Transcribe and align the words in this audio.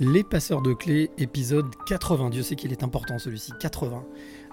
Les 0.00 0.22
passeurs 0.22 0.62
de 0.62 0.74
clés, 0.74 1.10
épisode 1.18 1.66
80. 1.86 2.30
Dieu 2.30 2.42
sait 2.44 2.54
qu'il 2.54 2.70
est 2.70 2.84
important 2.84 3.18
celui-ci, 3.18 3.52
80. 3.58 4.04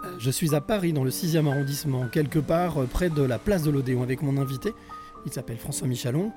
Euh, 0.04 0.16
Je 0.18 0.32
suis 0.32 0.56
à 0.56 0.62
Paris, 0.62 0.92
dans 0.92 1.04
le 1.04 1.12
6e 1.12 1.48
arrondissement, 1.48 2.08
quelque 2.08 2.40
part 2.40 2.82
euh, 2.82 2.88
près 2.88 3.12
de 3.12 3.22
la 3.22 3.38
place 3.38 3.62
de 3.62 3.70
l'Odéon, 3.70 4.02
avec 4.02 4.24
mon 4.24 4.38
invité. 4.38 4.74
Il 5.28 5.32
s'appelle 5.32 5.58
François 5.58 5.88
Michalon. 5.88 6.32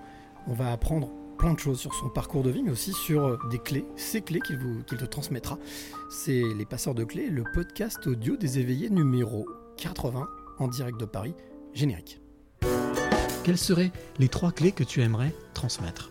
On 0.47 0.53
va 0.53 0.73
apprendre 0.73 1.11
plein 1.39 1.55
de 1.55 1.59
choses 1.59 1.81
sur 1.81 1.95
son 1.95 2.11
parcours 2.11 2.43
de 2.43 2.51
vie, 2.51 2.63
mais 2.63 2.71
aussi 2.71 2.93
sur 2.93 3.25
euh, 3.25 3.39
des 3.51 3.59
clés, 3.59 3.87
ces 3.97 4.21
clés 4.21 4.41
qu'il 4.41 4.59
qu'il 4.87 4.99
te 4.99 5.05
transmettra. 5.07 5.59
C'est 6.11 6.43
Les 6.59 6.67
Passeurs 6.67 6.95
de 6.95 7.05
Clés, 7.05 7.31
le 7.31 7.45
podcast 7.55 8.07
audio 8.07 8.37
des 8.37 8.59
éveillés 8.59 8.91
numéro 8.91 9.47
80, 9.79 10.29
en 10.59 10.69
direct 10.69 11.01
de 11.01 11.07
Paris, 11.07 11.35
générique. 11.73 12.21
Quelles 13.43 13.57
seraient 13.57 13.93
les 14.19 14.29
trois 14.29 14.53
clés 14.53 14.73
que 14.73 14.85
tu 14.85 15.01
aimerais 15.01 15.33
transmettre? 15.55 16.11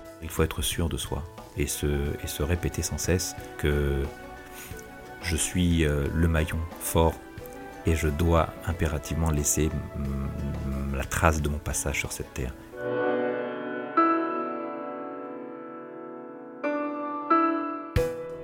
Il 0.23 0.29
faut 0.29 0.43
être 0.43 0.61
sûr 0.61 0.89
de 0.89 0.97
soi 0.97 1.23
et 1.57 1.67
se, 1.67 1.87
répéter 2.43 2.81
sans 2.81 2.97
cesse 2.97 3.35
que 3.57 4.03
je 5.21 5.35
suis 5.35 5.85
euh, 5.85 6.07
le 6.13 6.27
maillon 6.27 6.59
fort 6.79 7.13
et 7.85 7.95
je 7.95 8.07
dois 8.07 8.49
impérativement 8.67 9.31
laisser 9.31 9.69
la 10.93 11.03
trace 11.03 11.41
de 11.41 11.49
mon 11.49 11.57
passage 11.57 11.99
sur 11.99 12.11
cette 12.11 12.33
terre. 12.33 12.53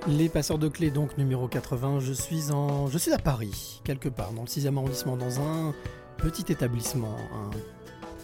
Les 0.07 0.29
passeurs 0.29 0.57
de 0.57 0.69
clés, 0.69 0.89
donc 0.89 1.17
numéro 1.17 1.47
80. 1.47 1.99
Je 1.99 2.13
suis, 2.13 2.51
en... 2.51 2.87
je 2.87 2.97
suis 2.97 3.11
à 3.11 3.17
Paris, 3.17 3.81
quelque 3.83 4.07
part, 4.07 4.31
dans 4.31 4.43
le 4.43 4.47
6e 4.47 4.77
arrondissement, 4.77 5.17
dans 5.17 5.41
un 5.41 5.73
petit 6.17 6.49
établissement, 6.51 7.15
un- 7.33 7.51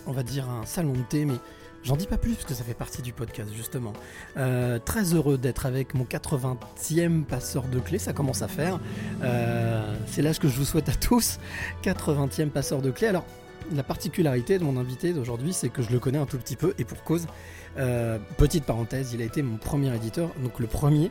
on 0.07 0.13
va 0.13 0.23
dire 0.23 0.49
un 0.49 0.65
salon 0.65 0.93
de 0.93 1.01
thé, 1.09 1.25
mais 1.25 1.35
j'en 1.83 1.95
dis 1.95 2.07
pas 2.07 2.17
plus 2.17 2.33
parce 2.33 2.45
que 2.45 2.53
ça 2.53 2.63
fait 2.63 2.73
partie 2.73 3.01
du 3.01 3.13
podcast, 3.13 3.49
justement. 3.55 3.93
Euh, 4.37 4.79
très 4.79 5.13
heureux 5.13 5.37
d'être 5.37 5.65
avec 5.65 5.93
mon 5.93 6.05
80e 6.05 7.23
passeur 7.23 7.63
de 7.63 7.79
clés, 7.79 7.99
ça 7.99 8.13
commence 8.13 8.41
à 8.41 8.47
faire. 8.47 8.79
Euh, 9.23 9.95
C'est 10.07 10.21
l'âge 10.21 10.39
que 10.39 10.47
je 10.47 10.57
vous 10.57 10.65
souhaite 10.65 10.89
à 10.89 10.93
tous, 10.93 11.39
80e 11.83 12.49
passeur 12.49 12.81
de 12.81 12.91
clés. 12.91 13.07
Alors, 13.07 13.25
la 13.71 13.83
particularité 13.83 14.59
de 14.59 14.63
mon 14.63 14.77
invité 14.77 15.13
d'aujourd'hui, 15.13 15.53
c'est 15.53 15.69
que 15.69 15.81
je 15.81 15.91
le 15.91 15.99
connais 15.99 16.17
un 16.17 16.25
tout 16.25 16.37
petit 16.37 16.55
peu, 16.55 16.73
et 16.77 16.83
pour 16.83 17.03
cause. 17.03 17.27
Euh, 17.77 18.19
petite 18.37 18.65
parenthèse, 18.65 19.13
il 19.13 19.21
a 19.21 19.25
été 19.25 19.41
mon 19.41 19.57
premier 19.57 19.95
éditeur, 19.95 20.29
donc 20.41 20.59
le 20.59 20.67
premier 20.67 21.09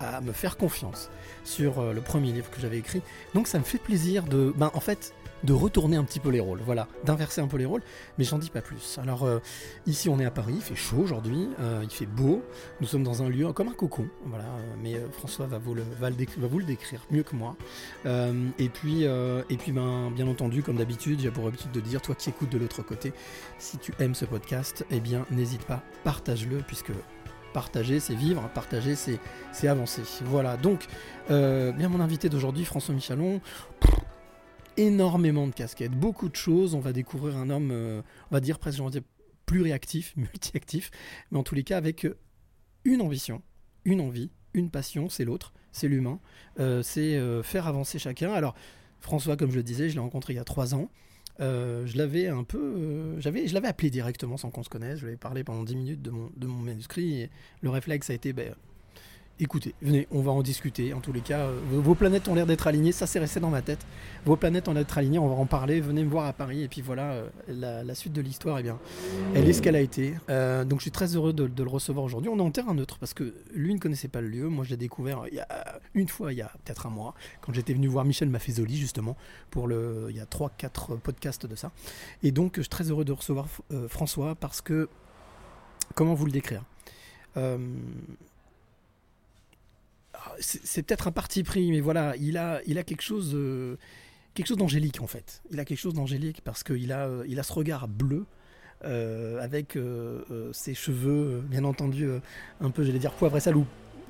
à 0.00 0.20
me 0.20 0.32
faire 0.32 0.56
confiance 0.56 1.10
sur 1.44 1.78
euh, 1.78 1.92
le 1.92 2.00
premier 2.00 2.32
livre 2.32 2.50
que 2.50 2.60
j'avais 2.60 2.78
écrit. 2.78 3.00
Donc 3.34 3.46
ça 3.46 3.58
me 3.58 3.64
fait 3.64 3.78
plaisir 3.78 4.24
de, 4.24 4.52
ben, 4.56 4.70
en 4.74 4.80
fait, 4.80 5.14
de 5.44 5.52
retourner 5.52 5.96
un 5.96 6.04
petit 6.04 6.20
peu 6.20 6.30
les 6.30 6.40
rôles, 6.40 6.60
voilà, 6.64 6.88
d'inverser 7.04 7.40
un 7.40 7.46
peu 7.46 7.58
les 7.58 7.66
rôles, 7.66 7.82
mais 8.18 8.24
j'en 8.24 8.38
dis 8.38 8.50
pas 8.50 8.62
plus. 8.62 8.98
Alors 9.00 9.24
euh, 9.24 9.40
ici 9.86 10.08
on 10.08 10.18
est 10.18 10.24
à 10.24 10.30
Paris, 10.30 10.54
il 10.56 10.62
fait 10.62 10.74
chaud 10.74 10.98
aujourd'hui, 10.98 11.48
euh, 11.60 11.80
il 11.82 11.90
fait 11.90 12.06
beau, 12.06 12.42
nous 12.80 12.86
sommes 12.86 13.02
dans 13.02 13.22
un 13.22 13.28
lieu 13.28 13.52
comme 13.52 13.68
un 13.68 13.74
cocon, 13.74 14.08
voilà, 14.24 14.44
euh, 14.44 14.74
mais 14.82 14.94
François 15.12 15.46
va 15.46 15.58
vous, 15.58 15.74
le, 15.74 15.84
décrire 16.64 17.00
mieux 17.10 17.22
que 17.22 17.36
moi. 17.36 17.56
Et 18.58 18.68
puis, 18.68 19.02
et 19.02 19.72
ben, 19.72 20.10
bien 20.10 20.26
entendu, 20.28 20.62
comme 20.62 20.76
d'habitude, 20.76 21.20
j'ai 21.20 21.30
pour 21.30 21.46
habitude 21.46 21.72
de 21.72 21.80
dire, 21.80 22.00
toi 22.00 22.14
qui 22.14 22.30
écoutes 22.30 22.50
de 22.50 22.58
l'autre 22.58 22.82
côté, 22.82 23.12
si 23.58 23.78
tu 23.78 23.92
aimes 23.98 24.14
ce 24.14 24.24
podcast, 24.24 24.86
eh 24.90 25.00
bien 25.00 25.26
n'hésite 25.30 25.64
pas, 25.64 25.82
partage-le, 26.04 26.58
puisque 26.58 26.92
partager 27.52 28.00
c'est 28.00 28.14
vivre, 28.14 28.48
partager 28.54 28.94
c'est 28.94 29.68
avancer. 29.68 30.02
Voilà, 30.24 30.56
donc, 30.56 30.86
bien 31.28 31.88
mon 31.88 32.00
invité 32.00 32.28
d'aujourd'hui, 32.28 32.64
François 32.64 32.94
Michalon, 32.94 33.40
énormément 34.76 35.46
de 35.46 35.52
casquettes, 35.52 35.92
beaucoup 35.92 36.28
de 36.28 36.36
choses. 36.36 36.74
On 36.74 36.80
va 36.80 36.92
découvrir 36.92 37.36
un 37.36 37.50
homme, 37.50 37.70
euh, 37.72 38.02
on 38.30 38.34
va 38.34 38.40
dire 38.40 38.58
presque, 38.58 38.80
pluriactif, 39.46 40.14
multiactif, 40.16 40.90
mais 41.30 41.38
en 41.38 41.42
tous 41.42 41.54
les 41.54 41.64
cas 41.64 41.76
avec 41.76 42.04
euh, 42.04 42.18
une 42.84 43.00
ambition, 43.00 43.42
une 43.84 44.00
envie, 44.00 44.30
une 44.54 44.70
passion, 44.70 45.08
c'est 45.08 45.24
l'autre, 45.24 45.52
c'est 45.72 45.88
l'humain, 45.88 46.20
euh, 46.60 46.82
c'est 46.82 47.18
faire 47.42 47.66
avancer 47.66 47.98
chacun. 47.98 48.32
Alors, 48.32 48.54
François, 49.00 49.36
comme 49.36 49.50
je 49.50 49.56
le 49.56 49.62
disais, 49.62 49.88
je 49.88 49.94
l'ai 49.94 50.00
rencontré 50.00 50.32
il 50.32 50.36
y 50.36 50.40
a 50.40 50.44
trois 50.44 50.74
ans. 50.74 50.90
Je 51.40 51.96
l'avais 51.96 52.28
un 52.28 52.44
peu, 52.44 53.18
j'avais, 53.18 53.48
je 53.48 53.54
l'avais 53.54 53.66
appelé 53.66 53.90
directement 53.90 54.36
sans 54.36 54.50
qu'on 54.50 54.62
se 54.62 54.68
connaisse. 54.68 55.00
Je 55.00 55.06
lui 55.06 55.14
ai 55.14 55.16
parlé 55.16 55.42
pendant 55.42 55.64
10 55.64 55.76
minutes 55.76 56.02
de 56.02 56.10
mon, 56.10 56.30
de 56.36 56.46
mon 56.46 56.60
manuscrit. 56.60 57.22
Et 57.22 57.30
le 57.62 57.70
réflexe 57.70 58.10
a 58.10 58.14
été, 58.14 58.32
ben, 58.32 58.54
écoutez, 59.40 59.74
venez, 59.82 60.06
on 60.10 60.20
va 60.20 60.32
en 60.32 60.42
discuter. 60.42 60.94
En 60.94 61.00
tous 61.00 61.12
les 61.12 61.20
cas, 61.20 61.40
euh, 61.40 61.60
vos- 61.70 61.94
planètes 61.94 62.28
ont 62.28 62.34
l'air 62.34 62.46
d'être 62.46 62.66
alignées. 62.66 62.92
Ça, 62.92 63.06
c'est 63.06 63.18
resté 63.18 63.40
dans 63.40 63.50
ma 63.50 63.62
tête. 63.62 63.84
Vos 64.24 64.36
planètes 64.36 64.68
ont 64.68 64.72
l'air 64.72 64.82
d'être 64.82 64.98
alignées. 64.98 65.18
On 65.18 65.28
va 65.28 65.34
en 65.34 65.46
parler. 65.46 65.80
Venez 65.80 66.04
me 66.04 66.10
voir 66.10 66.26
à 66.26 66.32
Paris. 66.32 66.62
Et 66.62 66.68
puis 66.68 66.80
voilà, 66.80 67.12
euh, 67.12 67.82
la, 67.84 67.94
suite 67.94 68.12
de 68.12 68.20
l'histoire, 68.20 68.58
eh 68.58 68.62
bien, 68.62 68.78
elle 69.34 69.48
est 69.48 69.52
ce 69.52 69.62
qu'elle 69.62 69.76
a 69.76 69.80
été. 69.80 70.14
Euh, 70.30 70.64
donc, 70.64 70.80
je 70.80 70.84
suis 70.84 70.90
très 70.90 71.16
heureux 71.16 71.32
de, 71.32 71.44
le 71.44 71.68
recevoir 71.68 72.04
aujourd'hui. 72.04 72.30
On 72.32 72.38
est 72.38 72.42
en 72.42 72.50
terrain 72.50 72.74
neutre 72.74 72.98
parce 72.98 73.14
que 73.14 73.34
lui 73.52 73.74
ne 73.74 73.78
connaissait 73.78 74.08
pas 74.08 74.20
le 74.20 74.28
lieu. 74.28 74.48
Moi, 74.48 74.64
je 74.64 74.70
l'ai 74.70 74.76
découvert 74.76 75.24
il 75.30 75.36
y 75.36 75.40
a 75.40 75.80
une 75.94 76.08
fois, 76.08 76.32
il 76.32 76.38
y 76.38 76.42
a 76.42 76.50
peut-être 76.64 76.86
un 76.86 76.90
mois, 76.90 77.14
quand 77.40 77.52
j'étais 77.52 77.72
venu 77.74 77.86
voir 77.86 78.04
Michel 78.04 78.28
Maffezoli, 78.28 78.76
justement, 78.76 79.16
pour 79.50 79.66
le, 79.66 80.06
il 80.10 80.16
y 80.16 80.20
a 80.20 80.26
3-4 80.26 80.98
podcasts 80.98 81.46
de 81.46 81.54
ça. 81.54 81.72
Et 82.22 82.32
donc, 82.32 82.54
je 82.56 82.62
suis 82.62 82.68
très 82.68 82.90
heureux 82.90 83.04
de 83.04 83.12
recevoir 83.12 83.46
François 83.88 84.34
parce 84.34 84.60
que, 84.60 84.88
comment 85.94 86.14
vous 86.14 86.26
le 86.26 86.32
décrire? 86.32 86.62
C'est 90.40 90.82
peut-être 90.82 91.08
un 91.08 91.12
parti 91.12 91.42
pris, 91.42 91.70
mais 91.70 91.80
voilà, 91.80 92.14
il 92.16 92.36
a, 92.36 92.60
il 92.66 92.78
a 92.78 92.82
quelque 92.82 93.02
chose, 93.02 93.32
euh, 93.34 93.76
d'angélique 94.56 95.00
en 95.00 95.06
fait. 95.06 95.42
Il 95.50 95.60
a 95.60 95.64
quelque 95.64 95.78
chose 95.78 95.94
d'angélique 95.94 96.40
parce 96.42 96.62
qu'il 96.62 96.92
a, 96.92 97.06
euh, 97.06 97.24
il 97.28 97.38
a 97.38 97.42
ce 97.42 97.52
regard 97.52 97.88
bleu 97.88 98.26
euh, 98.84 99.40
avec 99.40 99.78
ses 100.52 100.74
cheveux, 100.74 101.42
bien 101.48 101.64
entendu, 101.64 102.08
un 102.60 102.70
peu, 102.70 102.84
j'allais 102.84 102.98
dire 102.98 103.12
poivre 103.12 103.36
et 103.36 103.40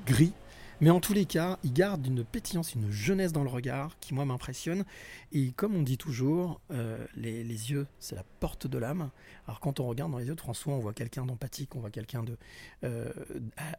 gris. 0.05 0.33
Mais 0.81 0.89
en 0.89 0.99
tous 0.99 1.13
les 1.13 1.25
cas, 1.25 1.57
il 1.63 1.71
garde 1.71 2.05
une 2.05 2.23
pétillance, 2.23 2.73
une 2.75 2.91
jeunesse 2.91 3.31
dans 3.31 3.43
le 3.43 3.49
regard 3.49 3.97
qui, 3.99 4.13
moi, 4.13 4.25
m'impressionne. 4.25 4.83
Et 5.31 5.51
comme 5.51 5.75
on 5.75 5.81
dit 5.81 5.97
toujours, 5.97 6.59
euh, 6.71 6.97
les, 7.15 7.43
yeux, 7.43 7.87
c'est 7.99 8.15
la 8.15 8.25
porte 8.39 8.67
de 8.67 8.77
l'âme. 8.77 9.09
Alors 9.47 9.59
quand 9.59 9.79
on 9.79 9.87
regarde 9.87 10.11
dans 10.11 10.17
les 10.17 10.27
yeux 10.27 10.35
de 10.35 10.41
François, 10.41 10.73
on 10.73 10.79
voit 10.79 10.93
quelqu'un 10.93 11.25
d'empathique, 11.25 11.75
on 11.75 11.79
voit 11.79 11.91
quelqu'un 11.91 12.23
de 12.23 12.37
euh, 12.83 13.09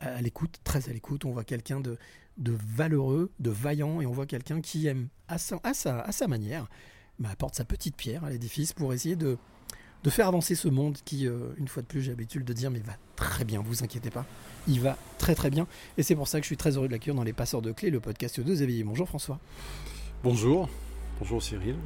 à, 0.01 0.17
à 0.17 0.23
l'écoute, 0.23 0.59
très 0.65 0.89
à 0.89 0.93
l'écoute, 0.93 1.25
on 1.25 1.33
voit 1.33 1.45
quelqu'un 1.45 1.81
de, 1.81 1.99
de 2.39 2.57
valeureux, 2.67 3.31
de 3.41 3.51
vaillant, 3.51 4.01
et 4.01 4.07
on 4.07 4.13
voit 4.13 4.27
quelqu'un 4.27 4.61
qui 4.61 4.87
aime 4.87 5.09
à 5.29 5.39
sa, 5.39 5.61
à 5.65 5.75
sa, 5.75 6.01
à 6.01 6.13
sa 6.13 6.29
manière, 6.29 6.67
bah, 7.19 7.31
apporte 7.31 7.55
sa 7.55 7.65
petite 7.65 7.97
pierre 7.97 8.25
à 8.25 8.31
l'édifice 8.31 8.73
pour 8.73 8.93
essayer 8.93 9.17
de, 9.17 9.37
de 10.03 10.11
faire 10.11 10.29
avancer 10.29 10.55
ce 10.55 10.69
monde 10.69 10.99
qui, 11.05 11.27
euh, 11.27 11.55
une 11.57 11.69
fois 11.69 11.83
de 11.83 11.89
plus, 11.89 12.03
j'ai 12.03 12.11
l'habitude 12.11 12.45
de 12.45 12.53
dire, 12.53 12.71
mais 12.71 12.81
va 12.81 12.97
très 13.17 13.45
bien, 13.45 13.63
vous 13.65 13.83
inquiétez 13.83 14.11
pas, 14.11 14.25
il 14.69 14.81
va 14.81 14.97
très 15.19 15.35
très 15.35 15.51
bien. 15.51 15.67
Et 15.99 16.03
c'est 16.03 16.15
pour 16.15 16.29
ça 16.29 16.39
que 16.39 16.45
je 16.45 16.49
suis 16.49 16.57
très 16.57 16.77
heureux 16.77 16.87
de 16.87 16.93
l'accueillir 16.93 17.15
dans 17.15 17.25
Les 17.25 17.33
Passeurs 17.33 17.63
de 17.63 17.73
Clés, 17.73 17.91
le 17.91 18.01
podcast 18.01 18.41
de 18.41 18.63
éveillés. 18.63 18.85
Bonjour 18.85 19.09
François. 19.09 19.39
Bonjour, 20.23 20.69
bonjour 21.19 21.43
Cyril. 21.43 21.77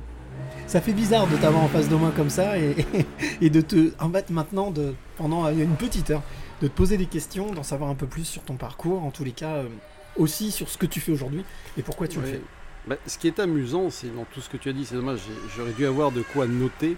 Ça 0.67 0.81
fait 0.81 0.93
bizarre 0.93 1.27
de 1.27 1.37
t'avoir 1.37 1.65
en 1.65 1.69
face 1.69 1.89
de 1.89 1.95
moi 1.95 2.13
comme 2.15 2.31
ça 2.31 2.59
et, 2.59 2.77
et 3.41 3.51
de 3.51 3.61
te 3.61 3.93
en 3.99 4.11
fait 4.11 4.31
maintenant 4.31 4.71
de 4.71 4.95
pendant 5.17 5.49
une 5.49 5.77
petite 5.77 6.11
heure 6.11 6.23
de 6.61 6.69
te 6.69 6.73
poser 6.73 6.97
des 6.97 7.07
questions, 7.07 7.53
d'en 7.53 7.63
savoir 7.63 7.91
un 7.91 7.95
peu 7.95 8.07
plus 8.07 8.25
sur 8.25 8.43
ton 8.43 8.57
parcours, 8.57 9.03
en 9.03 9.11
tous 9.11 9.25
les 9.25 9.33
cas 9.33 9.57
euh, 9.57 9.69
aussi 10.17 10.51
sur 10.51 10.69
ce 10.69 10.79
que 10.79 10.87
tu 10.87 11.01
fais 11.01 11.13
aujourd'hui 11.13 11.45
et 11.79 11.83
pourquoi 11.83 12.07
tu 12.09 12.21
le 12.21 12.27
fais. 12.27 12.41
Bah, 12.87 12.97
ce 13.07 13.19
qui 13.19 13.27
est 13.27 13.39
amusant, 13.39 13.91
c'est 13.91 14.15
dans 14.15 14.25
tout 14.25 14.41
ce 14.41 14.49
que 14.49 14.57
tu 14.57 14.69
as 14.69 14.73
dit, 14.73 14.85
c'est 14.85 14.95
dommage, 14.95 15.21
j'aurais 15.57 15.73
dû 15.73 15.87
avoir 15.87 16.13
de 16.13 16.23
quoi 16.23 16.47
noter, 16.47 16.97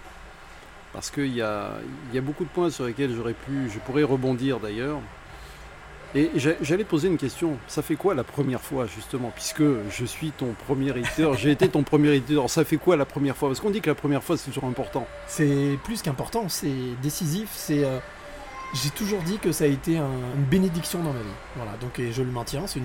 parce 0.93 1.09
qu'il 1.09 1.33
y 1.35 1.41
a, 1.41 1.71
beaucoup 2.21 2.43
de 2.43 2.49
points 2.49 2.69
sur 2.69 2.85
lesquels 2.85 3.13
j'aurais 3.15 3.33
pu, 3.33 3.69
je 3.73 3.79
pourrais 3.79 4.03
rebondir 4.03 4.59
d'ailleurs. 4.59 4.99
Et 6.15 6.29
j'a- 6.35 6.51
j'allais 6.61 6.83
poser 6.83 7.07
une 7.07 7.17
question, 7.17 7.57
ça 7.67 7.81
fait 7.81 7.95
quoi 7.95 8.13
la 8.13 8.23
première 8.23 8.61
fois 8.61 8.85
justement, 8.85 9.31
puisque 9.33 9.63
je 9.89 10.05
suis 10.05 10.29
ton 10.29 10.53
premier 10.67 10.91
éditeur, 10.95 11.33
j'ai 11.33 11.49
été 11.49 11.67
ton 11.67 11.81
premier 11.81 12.13
éditeur, 12.13 12.47
ça 12.51 12.63
fait 12.63 12.77
quoi 12.77 12.95
la 12.95 13.05
première 13.05 13.35
fois? 13.35 13.49
Parce 13.49 13.59
qu'on 13.59 13.71
dit 13.71 13.81
que 13.81 13.89
la 13.89 13.95
première 13.95 14.23
fois 14.23 14.37
c'est 14.37 14.51
toujours 14.51 14.65
important. 14.65 15.07
C'est 15.25 15.79
plus 15.83 16.03
qu'important, 16.03 16.49
c'est 16.49 16.71
décisif, 17.01 17.49
euh, 17.71 17.97
j'ai 18.75 18.91
toujours 18.91 19.23
dit 19.23 19.39
que 19.39 19.51
ça 19.51 19.63
a 19.63 19.67
été 19.67 19.97
un- 19.97 20.07
une 20.37 20.43
bénédiction 20.43 20.99
dans 21.01 21.13
ma 21.13 21.19
vie. 21.19 21.25
Voilà, 21.55 21.71
donc 21.81 21.97
et 21.97 22.11
je 22.11 22.21
le 22.21 22.29
maintiens, 22.31 22.67
c'est 22.67 22.79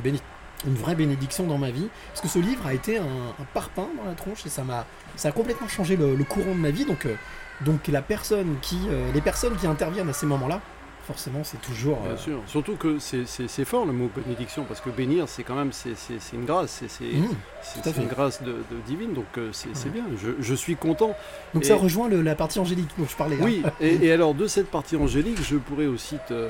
une 0.67 0.75
vraie 0.75 0.95
bénédiction 0.95 1.47
dans 1.47 1.59
ma 1.59 1.71
vie 1.71 1.89
parce 2.09 2.23
que 2.23 2.29
ce 2.29 2.39
livre 2.39 2.67
a 2.67 2.73
été 2.73 2.97
un, 2.97 3.03
un 3.05 3.45
parpaing 3.53 3.89
dans 3.99 4.05
la 4.09 4.15
tronche 4.15 4.45
et 4.47 4.49
ça 4.49 4.65
m'a 4.65 4.87
ça 5.17 5.29
a 5.29 5.33
complètement 5.33 5.69
changé 5.69 5.97
le, 5.97 6.15
le 6.17 6.25
courant 6.25 6.53
de 6.55 6.61
ma 6.61 6.71
vie 6.71 6.85
donc 6.87 7.05
euh, 7.07 7.15
donc 7.63 7.89
la 7.89 8.03
personne 8.03 8.57
qui 8.63 8.79
euh, 8.91 9.11
les 9.13 9.21
personnes 9.21 9.57
qui 9.57 9.67
interviennent 9.67 10.09
à 10.09 10.13
ces 10.13 10.27
moments-là 10.27 10.61
forcément, 11.07 11.43
c'est 11.43 11.61
toujours. 11.63 11.97
Bien 12.01 12.11
euh, 12.11 12.17
sûr. 12.19 12.41
Surtout 12.47 12.77
que 12.77 12.99
c'est- 12.99 13.25
fort 13.65 13.87
le 13.87 13.93
mot 13.95 14.11
bénédiction, 14.15 14.65
parce 14.65 14.83
que 14.83 14.91
bénir, 14.91 15.27
c'est 15.27 15.43
quand 15.43 15.55
même 15.55 15.73
c'est 15.73 15.95
une 16.35 16.45
grâce, 16.45 16.71
c'est 16.87 16.91
c'est- 16.91 17.05
mmh. 17.05 18.03
une 18.03 18.09
grâce 18.09 18.43
de, 18.43 18.51
de 18.53 18.77
divine, 18.87 19.15
donc 19.15 19.25
euh, 19.39 19.49
c'est 19.53 19.91
bien. 19.91 20.05
Je, 20.23 20.33
je 20.39 20.55
suis 20.55 20.77
content. 20.77 21.17
Donc 21.55 21.65
Et- 21.65 21.67
ça 21.67 21.77
rejoint 21.77 22.09
le- 22.11 22.21
la 22.21 22.35
partie 22.35 22.59
angélique 22.59 22.91
dont 22.99 23.07
je 23.09 23.17
parlais. 23.17 23.37
hein. 23.37 23.43
Oui, 23.43 23.63
et, 23.81 24.05
et 24.05 24.13
alors 24.13 24.35
de 24.35 24.47
cette 24.47 24.71
partie 24.71 24.97
angélique, 24.97 25.39
je 25.43 25.57
pourrais 25.57 25.87
aussi 25.87 26.19
te, 26.29 26.49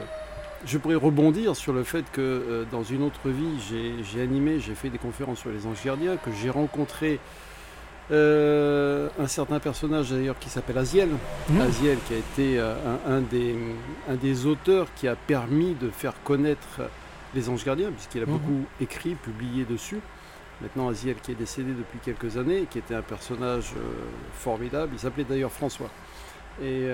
je 0.66 0.76
pourrais 0.76 0.96
rebondir 0.96 1.54
sur 1.54 1.72
le 1.72 1.84
fait 1.84 2.04
que 2.10 2.20
euh, 2.20 2.64
dans 2.72 2.82
une 2.82 3.04
autre 3.04 3.28
vie, 3.28 3.60
j'ai 3.70 3.94
j'ai 4.02 4.20
animé, 4.22 4.58
j'ai 4.58 4.74
fait 4.74 4.90
des 4.90 4.98
conférences 4.98 5.38
sur 5.38 5.50
les 5.50 5.66
anges 5.68 5.84
gardiens, 5.84 6.16
que 6.16 6.30
j'ai 6.42 6.50
rencontré 6.50 7.20
euh, 8.10 9.08
un 9.18 9.26
certain 9.26 9.58
personnage 9.60 10.10
d'ailleurs 10.10 10.38
qui 10.38 10.48
s'appelle 10.48 10.78
Aziel. 10.78 11.08
Mmh. 11.50 11.60
Aziel 11.60 11.98
qui 12.06 12.14
a 12.14 12.16
été 12.16 12.58
euh, 12.58 12.74
un, 13.06 13.16
un 13.16 13.20
des, 13.20 13.54
un 14.08 14.14
des 14.16 14.46
auteurs 14.46 14.86
qui 14.96 15.08
a 15.08 15.16
permis 15.16 15.74
de 15.74 15.90
faire 15.90 16.14
connaître 16.24 16.80
les 17.34 17.48
anges 17.50 17.64
gardiens, 17.64 17.90
puisqu'il 17.92 18.22
a 18.22 18.26
Mhm. 18.26 18.32
beaucoup 18.32 18.64
écrit, 18.80 19.14
publié 19.14 19.64
dessus. 19.64 20.00
Maintenant, 20.62 20.88
Aziel 20.88 21.16
qui 21.22 21.32
est 21.32 21.36
décédé 21.36 21.70
depuis 21.72 21.98
quelques 22.02 22.36
années, 22.36 22.66
qui 22.70 22.78
était 22.78 22.94
un 22.94 23.02
personnage 23.02 23.72
euh, 23.76 23.80
formidable, 24.32 24.92
il 24.94 24.98
s'appelait 24.98 25.24
d'ailleurs 25.24 25.52
François. 25.52 25.90
Et, 26.60 26.86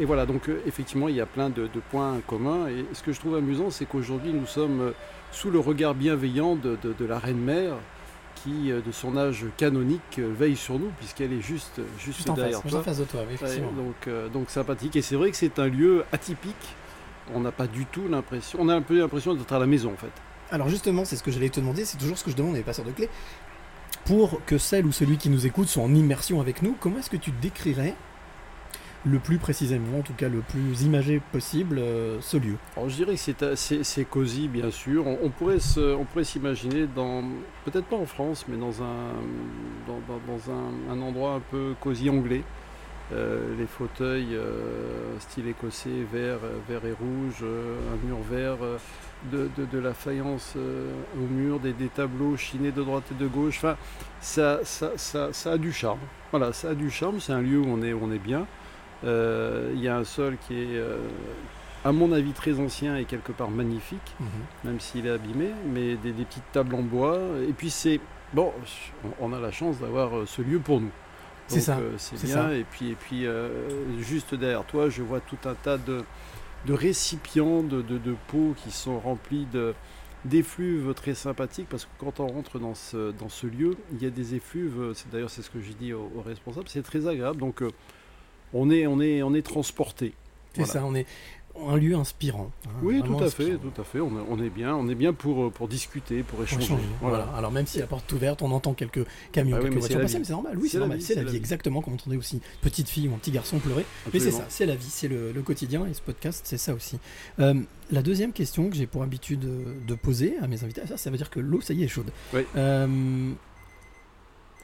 et 0.00 0.04
voilà, 0.04 0.26
donc 0.26 0.50
effectivement, 0.66 1.06
il 1.08 1.14
y 1.14 1.20
a 1.20 1.26
plein 1.26 1.50
de, 1.50 1.62
de 1.72 1.80
points 1.92 2.18
communs. 2.26 2.66
Et 2.66 2.84
ce 2.94 3.02
que 3.04 3.12
je 3.12 3.20
trouve 3.20 3.36
amusant, 3.36 3.70
c'est 3.70 3.84
qu'aujourd'hui, 3.84 4.32
nous 4.32 4.46
sommes 4.46 4.92
sous 5.30 5.52
le 5.52 5.60
regard 5.60 5.94
bienveillant 5.94 6.56
de, 6.56 6.76
de- 6.82 6.92
de 6.92 7.04
la 7.04 7.20
Reine-Mère, 7.20 7.74
qui, 8.42 8.70
euh, 8.70 8.80
de 8.80 8.92
son 8.92 9.16
âge 9.16 9.44
canonique, 9.56 10.18
euh, 10.18 10.32
veille 10.36 10.56
sur 10.56 10.78
nous, 10.78 10.90
puisqu'elle 10.98 11.32
est 11.32 11.40
juste, 11.40 11.80
juste, 11.98 12.16
Juste 12.18 12.30
en 12.30 12.34
face, 12.34 12.44
derrière 12.44 12.62
toi. 12.62 12.80
en 12.80 12.82
face 12.82 12.98
de 12.98 13.04
toi, 13.04 13.20
Ouais, 13.22 13.58
donc, 13.76 13.94
euh, 14.08 14.28
donc 14.28 14.50
sympathique. 14.50 14.96
Et 14.96 15.02
c'est 15.02 15.16
vrai 15.16 15.30
que 15.30 15.36
c'est 15.36 15.58
un 15.58 15.68
lieu 15.68 16.04
atypique. 16.12 16.54
On 17.34 17.40
n'a 17.40 17.52
pas 17.52 17.66
du 17.66 17.86
tout 17.86 18.08
l'impression. 18.08 18.58
On 18.60 18.68
a 18.68 18.74
un 18.74 18.82
peu 18.82 18.98
l'impression 18.98 19.34
d'être 19.34 19.52
à 19.52 19.58
la 19.58 19.66
maison 19.66 19.92
en 19.92 19.96
fait. 19.96 20.10
Alors 20.50 20.68
justement, 20.68 21.04
c'est 21.04 21.16
ce 21.16 21.22
que 21.22 21.30
j'allais 21.30 21.48
te 21.48 21.60
demander, 21.60 21.84
c'est 21.84 21.96
toujours 21.96 22.18
ce 22.18 22.24
que 22.24 22.30
je 22.30 22.36
demande 22.36 22.56
aux 22.56 22.62
passeurs 22.62 22.84
de 22.84 22.90
clés. 22.90 23.08
Pour 24.04 24.40
que 24.44 24.58
celle 24.58 24.84
ou 24.86 24.92
celui 24.92 25.16
qui 25.16 25.30
nous 25.30 25.46
écoute 25.46 25.68
soit 25.68 25.82
en 25.82 25.94
immersion 25.94 26.40
avec 26.40 26.62
nous, 26.62 26.76
comment 26.80 26.98
est-ce 26.98 27.10
que 27.10 27.16
tu 27.16 27.30
décrirais 27.30 27.94
le 29.04 29.18
plus 29.18 29.38
précisément, 29.38 29.98
en 29.98 30.02
tout 30.02 30.12
cas 30.12 30.28
le 30.28 30.40
plus 30.40 30.82
imagé 30.82 31.20
possible, 31.32 31.78
euh, 31.78 32.18
ce 32.20 32.36
lieu 32.36 32.56
je 32.86 32.94
dirais 32.94 33.14
que 33.14 33.20
c'est 33.20 33.42
assez- 33.42 33.84
c'est 33.84 34.04
cosy 34.04 34.48
bien 34.48 34.70
sûr. 34.70 35.06
On, 35.06 35.28
pourrait 35.28 36.24
s'imaginer 36.24 36.86
dans 36.86 37.22
peut-être 37.64 37.86
pas 37.86 37.96
en 37.96 38.06
France, 38.06 38.44
mais 38.48 38.56
dans 38.56 38.82
un 38.82 41.00
endroit 41.00 41.34
un 41.34 41.42
peu 41.50 41.74
cosy 41.80 42.10
anglais. 42.10 42.42
Euh, 43.12 43.54
les 43.58 43.66
fauteuils 43.66 44.34
euh, 44.34 45.18
style 45.18 45.46
écossais, 45.48 46.06
vert, 46.10 46.38
euh, 46.44 46.56
vert 46.66 46.80
et 46.86 46.92
rouge, 46.92 47.40
euh, 47.42 47.76
un 47.92 48.06
mur 48.06 48.18
vert, 48.30 48.56
euh, 48.62 48.78
de, 49.30 49.78
la 49.78 49.92
faïence 49.92 50.54
euh, 50.56 50.90
au 51.16 51.26
mur, 51.26 51.60
des, 51.60 51.74
tableaux 51.88 52.36
chinés 52.36 52.72
de 52.72 52.82
droite 52.82 53.04
et 53.10 53.22
de 53.22 53.28
gauche. 53.28 53.58
Enfin, 53.58 53.76
ça, 54.20 54.60
ça, 54.64 54.92
ça, 54.96 55.32
ça 55.32 55.52
a 55.52 55.58
du 55.58 55.72
charme. 55.72 55.98
Voilà, 56.30 56.52
ça 56.52 56.70
a 56.70 56.74
du 56.74 56.90
charme. 56.90 57.20
C'est 57.20 57.32
un 57.32 57.42
lieu 57.42 57.58
où 57.58 57.66
on 57.66 57.82
est 57.82 58.18
bien. 58.18 58.46
Euh, 59.04 59.70
Il 59.74 59.80
y 59.80 59.88
a 59.88 59.96
un 59.96 60.04
sol 60.04 60.36
qui 60.46 60.54
est, 60.54 60.76
euh, 60.76 60.98
à 61.84 61.92
mon 61.92 62.12
avis, 62.12 62.32
très 62.32 62.60
ancien 62.60 62.96
et 62.96 63.04
quelque 63.04 63.32
part 63.32 63.50
magnifique, 63.50 64.14
même 64.64 64.78
s'il 64.80 65.06
est 65.06 65.10
abîmé, 65.10 65.50
mais 65.72 65.96
des, 65.96 66.12
des 66.12 66.24
petites 66.24 66.50
tables 66.52 66.74
en 66.74 66.82
bois. 66.82 67.18
Et 67.48 67.52
puis 67.52 67.70
c'est 67.70 68.00
bon, 68.32 68.52
on 69.20 69.32
a 69.32 69.40
la 69.40 69.50
chance 69.50 69.78
d'avoir 69.78 70.16
euh, 70.16 70.26
ce 70.26 70.42
lieu 70.42 70.58
pour 70.58 70.80
nous. 70.80 70.90
C'est 71.48 71.60
ça, 71.60 71.76
euh, 71.76 71.94
c'est 71.98 72.16
c'est 72.16 72.28
bien. 72.28 72.36
ça. 72.36 72.54
Et 72.54 72.64
puis, 72.64 72.90
et 72.90 72.94
puis 72.94 73.26
euh, 73.26 73.48
juste 74.00 74.34
derrière 74.34 74.64
toi, 74.64 74.88
je 74.88 75.02
vois 75.02 75.20
tout 75.20 75.36
un 75.44 75.54
tas 75.54 75.76
de, 75.76 76.02
de 76.66 76.72
récipients, 76.72 77.62
de, 77.62 77.82
de, 77.82 77.98
de 77.98 78.14
pots 78.28 78.54
qui 78.56 78.70
sont 78.70 78.98
remplis 79.00 79.46
de 79.52 79.74
d'effluves 80.24 80.94
très 80.94 81.14
sympathiques 81.14 81.66
parce 81.68 81.84
que 81.84 81.90
quand 81.98 82.20
on 82.20 82.28
rentre 82.28 82.60
dans 82.60 82.76
ce, 82.76 83.10
dans 83.10 83.28
ce 83.28 83.48
lieu, 83.48 83.76
il 83.92 84.00
y 84.00 84.06
a 84.06 84.10
des 84.10 84.36
effluves, 84.36 84.92
c'est 84.94 85.10
d'ailleurs 85.10 85.30
c'est 85.30 85.42
ce 85.42 85.50
que 85.50 85.60
j'ai 85.60 85.74
dit 85.74 85.92
aux, 85.92 86.12
aux 86.16 86.22
responsables, 86.22 86.68
c'est 86.68 86.82
très 86.84 87.08
agréable. 87.08 87.38
Donc 87.40 87.60
euh, 87.60 87.70
on 88.54 88.70
est, 88.70 88.86
on 88.86 89.00
est, 89.00 89.22
on 89.22 89.34
est 89.34 89.42
transporté. 89.42 90.12
C'est 90.54 90.62
Voilà. 90.64 90.72
ça, 90.72 90.84
on 90.84 90.94
est 90.94 91.06
un 91.68 91.76
lieu 91.76 91.94
inspirant. 91.94 92.50
hein, 92.66 92.70
Oui, 92.82 93.02
tout 93.04 93.18
à 93.22 93.28
fait, 93.28 93.56
tout 93.58 93.78
à 93.80 93.84
fait. 93.84 94.00
On 94.00 94.08
est, 94.08 94.22
on 94.30 94.42
est 94.42 94.48
bien, 94.48 94.74
on 94.74 94.88
est 94.88 94.94
bien 94.94 95.12
pour, 95.12 95.44
euh, 95.44 95.50
pour 95.50 95.68
discuter, 95.68 96.22
pour 96.22 96.42
échanger. 96.42 96.68
Voilà. 97.02 97.24
voilà. 97.26 97.32
Alors 97.36 97.52
même 97.52 97.66
si 97.66 97.78
la 97.78 97.86
porte 97.86 98.10
est 98.10 98.14
ouverte, 98.14 98.40
on 98.40 98.50
entend 98.52 98.72
quelques 98.72 99.04
camions, 99.32 99.58
Ah 99.58 99.62
quelques 99.62 99.76
voitures 99.78 100.00
passer, 100.00 100.18
mais 100.18 100.24
c'est 100.24 100.32
normal. 100.32 100.56
Oui, 100.58 100.70
C'est 100.70 100.78
normal. 100.78 100.96
vie, 100.96 101.04
C'est 101.04 101.14
la 101.14 101.24
vie, 101.24 101.36
exactement 101.36 101.82
comme 101.82 101.92
on 101.92 101.96
entendait 101.96 102.16
aussi 102.16 102.36
une 102.36 102.42
petite 102.62 102.88
fille 102.88 103.06
ou 103.06 103.14
un 103.14 103.18
petit 103.18 103.32
garçon 103.32 103.58
pleurer. 103.58 103.84
Mais 104.14 104.18
c'est 104.20 104.30
ça, 104.30 104.46
c'est 104.48 104.64
la 104.64 104.76
vie, 104.76 104.88
c'est 104.88 105.08
le, 105.08 105.32
le 105.32 105.42
quotidien 105.42 105.86
et 105.86 105.92
ce 105.92 106.00
podcast, 106.00 106.40
c'est 106.44 106.56
ça 106.58 106.72
aussi. 106.72 106.98
Euh, 107.38 107.54
la 107.90 108.00
deuxième 108.02 108.32
question 108.32 108.70
que 108.70 108.76
j'ai 108.76 108.86
pour 108.86 109.02
habitude 109.02 109.40
de, 109.40 109.64
de 109.86 109.94
poser 109.94 110.36
à 110.40 110.46
mes 110.48 110.64
invités, 110.64 110.80
ça, 110.88 110.96
ça 110.96 111.10
veut 111.10 111.18
dire 111.18 111.28
que 111.28 111.38
l'eau, 111.40 111.60
ça 111.60 111.74
y 111.74 111.82
est, 111.82 111.84
est 111.84 111.88
chaude. 111.88 112.10
Oui. 112.32 112.40
Euh, 112.56 113.30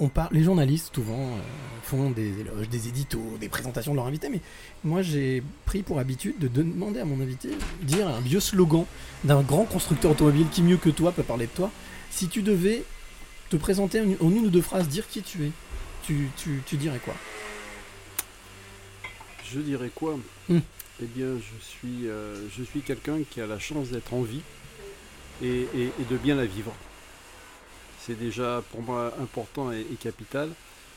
on 0.01 0.09
parle, 0.09 0.29
les 0.33 0.43
journalistes 0.45 0.95
souvent 0.95 1.19
euh, 1.33 1.41
font 1.83 2.11
des 2.11 2.41
éloges, 2.41 2.69
des 2.69 2.89
éditos, 2.89 3.37
des 3.41 3.49
présentations 3.49 3.93
de 3.93 3.97
leurs 3.97 4.07
invités, 4.07 4.29
mais 4.29 4.41
moi 4.85 5.03
j'ai 5.03 5.43
pris 5.65 5.83
pour 5.83 5.99
habitude 5.99 6.39
de 6.39 6.49
demander 6.49 7.01
à 7.01 7.05
mon 7.05 7.21
invité 7.21 7.49
de 7.51 7.85
dire 7.87 8.09
un 8.09 8.21
vieux 8.21 8.41
slogan 8.41 8.85
d'un 9.25 9.43
grand 9.43 9.65
constructeur 9.65 10.11
automobile 10.13 10.47
qui 10.53 10.63
mieux 10.63 10.77
que 10.77 10.91
toi 10.91 11.13
peut 11.13 11.23
parler 11.23 11.47
de 11.47 11.53
toi. 11.53 11.71
Si 12.11 12.29
tu 12.29 12.43
devais 12.43 12.85
te 13.51 13.57
présenter 13.57 14.01
en 14.01 14.31
une 14.31 14.47
ou 14.47 14.51
deux 14.51 14.63
phrases, 14.63 14.89
dire 14.89 15.09
qui 15.09 15.23
tu 15.23 15.47
es, 15.47 15.51
tu, 16.05 16.29
tu, 16.37 16.63
tu 16.67 16.77
dirais 16.77 17.01
quoi? 17.05 17.15
Je 19.51 19.61
dirais 19.61 19.91
quoi? 19.95 20.19
Hmm. 20.49 20.59
Eh 21.03 21.07
bien, 21.07 21.27
je 21.39 21.65
suis, 21.65 22.09
euh, 22.09 22.35
je 22.57 22.63
suis 22.65 22.81
quelqu'un 22.81 23.19
qui 23.31 23.41
a 23.41 23.47
la 23.47 23.59
chance 23.59 23.89
d'être 23.89 24.13
en 24.13 24.23
vie 24.23 24.43
et, 25.43 25.67
et- 25.75 25.93
et 26.01 26.05
de 26.11 26.17
bien 26.19 26.35
la 26.35 26.45
vivre. 26.45 26.75
C'est 28.09 28.19
déjà 28.19 28.63
pour 28.73 28.83
moi 28.83 29.13
important 29.21 29.71
et, 29.71 29.81
et 29.81 29.97
capital. 30.01 30.49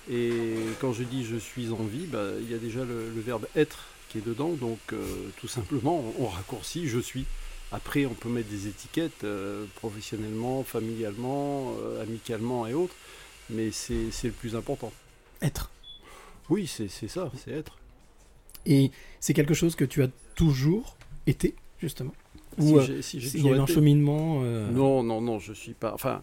Et 0.09 0.55
quand 0.79 0.93
je 0.93 1.03
dis 1.03 1.25
je 1.25 1.35
suis 1.35 1.69
en 1.69 1.83
vie, 1.83 2.05
bah, 2.07 2.29
il 2.41 2.49
y 2.49 2.53
a 2.55 2.57
déjà 2.57 2.83
le, 2.85 3.11
le 3.13 3.21
verbe 3.21 3.45
être 3.55 3.83
qui 4.09 4.17
est 4.17 4.25
dedans. 4.25 4.49
Donc, 4.53 4.79
euh, 4.93 4.97
tout 5.39 5.47
simplement, 5.47 6.03
on, 6.17 6.23
on 6.23 6.27
raccourcit 6.27 6.87
je 6.87 6.99
suis. 6.99 7.25
Après, 7.73 8.05
on 8.05 8.13
peut 8.13 8.29
mettre 8.29 8.49
des 8.49 8.67
étiquettes 8.67 9.23
euh, 9.23 9.65
professionnellement, 9.75 10.63
familialement, 10.63 11.73
euh, 11.79 12.01
amicalement 12.01 12.65
et 12.67 12.73
autres. 12.73 12.95
Mais 13.49 13.71
c'est 13.71 14.09
le 14.23 14.31
plus 14.31 14.55
important. 14.55 14.91
Être. 15.41 15.69
Oui, 16.49 16.67
c'est 16.67 16.87
ça, 16.89 17.29
c'est 17.43 17.51
être. 17.51 17.77
Et 18.65 18.91
c'est 19.19 19.33
quelque 19.33 19.53
chose 19.53 19.75
que 19.75 19.85
tu 19.85 20.01
as 20.03 20.09
toujours 20.35 20.95
été, 21.27 21.55
justement? 21.79 22.13
Si 22.59 22.65
Ou 22.65 22.79
euh, 22.79 22.85
j'ai- 22.85 23.01
si 23.01 23.17
il 23.17 23.45
y 23.45 23.49
a 23.53 23.61
un 23.61 23.65
cheminement 23.65 24.41
euh, 24.43 24.69
Non, 24.71 25.03
non, 25.03 25.21
non, 25.21 25.39
je 25.39 25.53
suis 25.53 25.73
pas. 25.73 25.93
Enfin, 25.93 26.21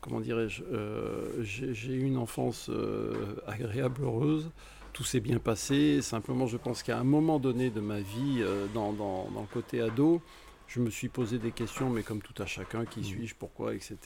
comment 0.00 0.20
dirais-je 0.20 0.62
euh, 0.64 1.42
J'ai 1.42 1.92
eu 1.94 2.02
une 2.04 2.16
enfance 2.16 2.68
euh, 2.70 3.36
agréable, 3.46 4.02
heureuse. 4.02 4.50
Tout 4.92 5.04
s'est 5.04 5.20
bien 5.20 5.38
passé. 5.38 6.02
Simplement, 6.02 6.46
je 6.46 6.56
pense 6.56 6.82
qu'à 6.82 6.98
un 6.98 7.04
moment 7.04 7.38
donné 7.38 7.70
de 7.70 7.80
ma 7.80 8.00
vie, 8.00 8.38
euh, 8.40 8.66
dans, 8.74 8.92
dans- 8.92 9.28
dans 9.30 9.42
le 9.42 9.46
côté 9.46 9.80
ado, 9.80 10.20
je 10.66 10.80
me 10.80 10.90
suis 10.90 11.08
posé 11.08 11.38
des 11.38 11.52
questions, 11.52 11.88
mais 11.88 12.02
comme 12.02 12.20
tout 12.20 12.40
à 12.42 12.46
chacun, 12.46 12.84
qui 12.84 13.02
suis-je, 13.04 13.34
pourquoi, 13.34 13.74
etc. 13.74 13.96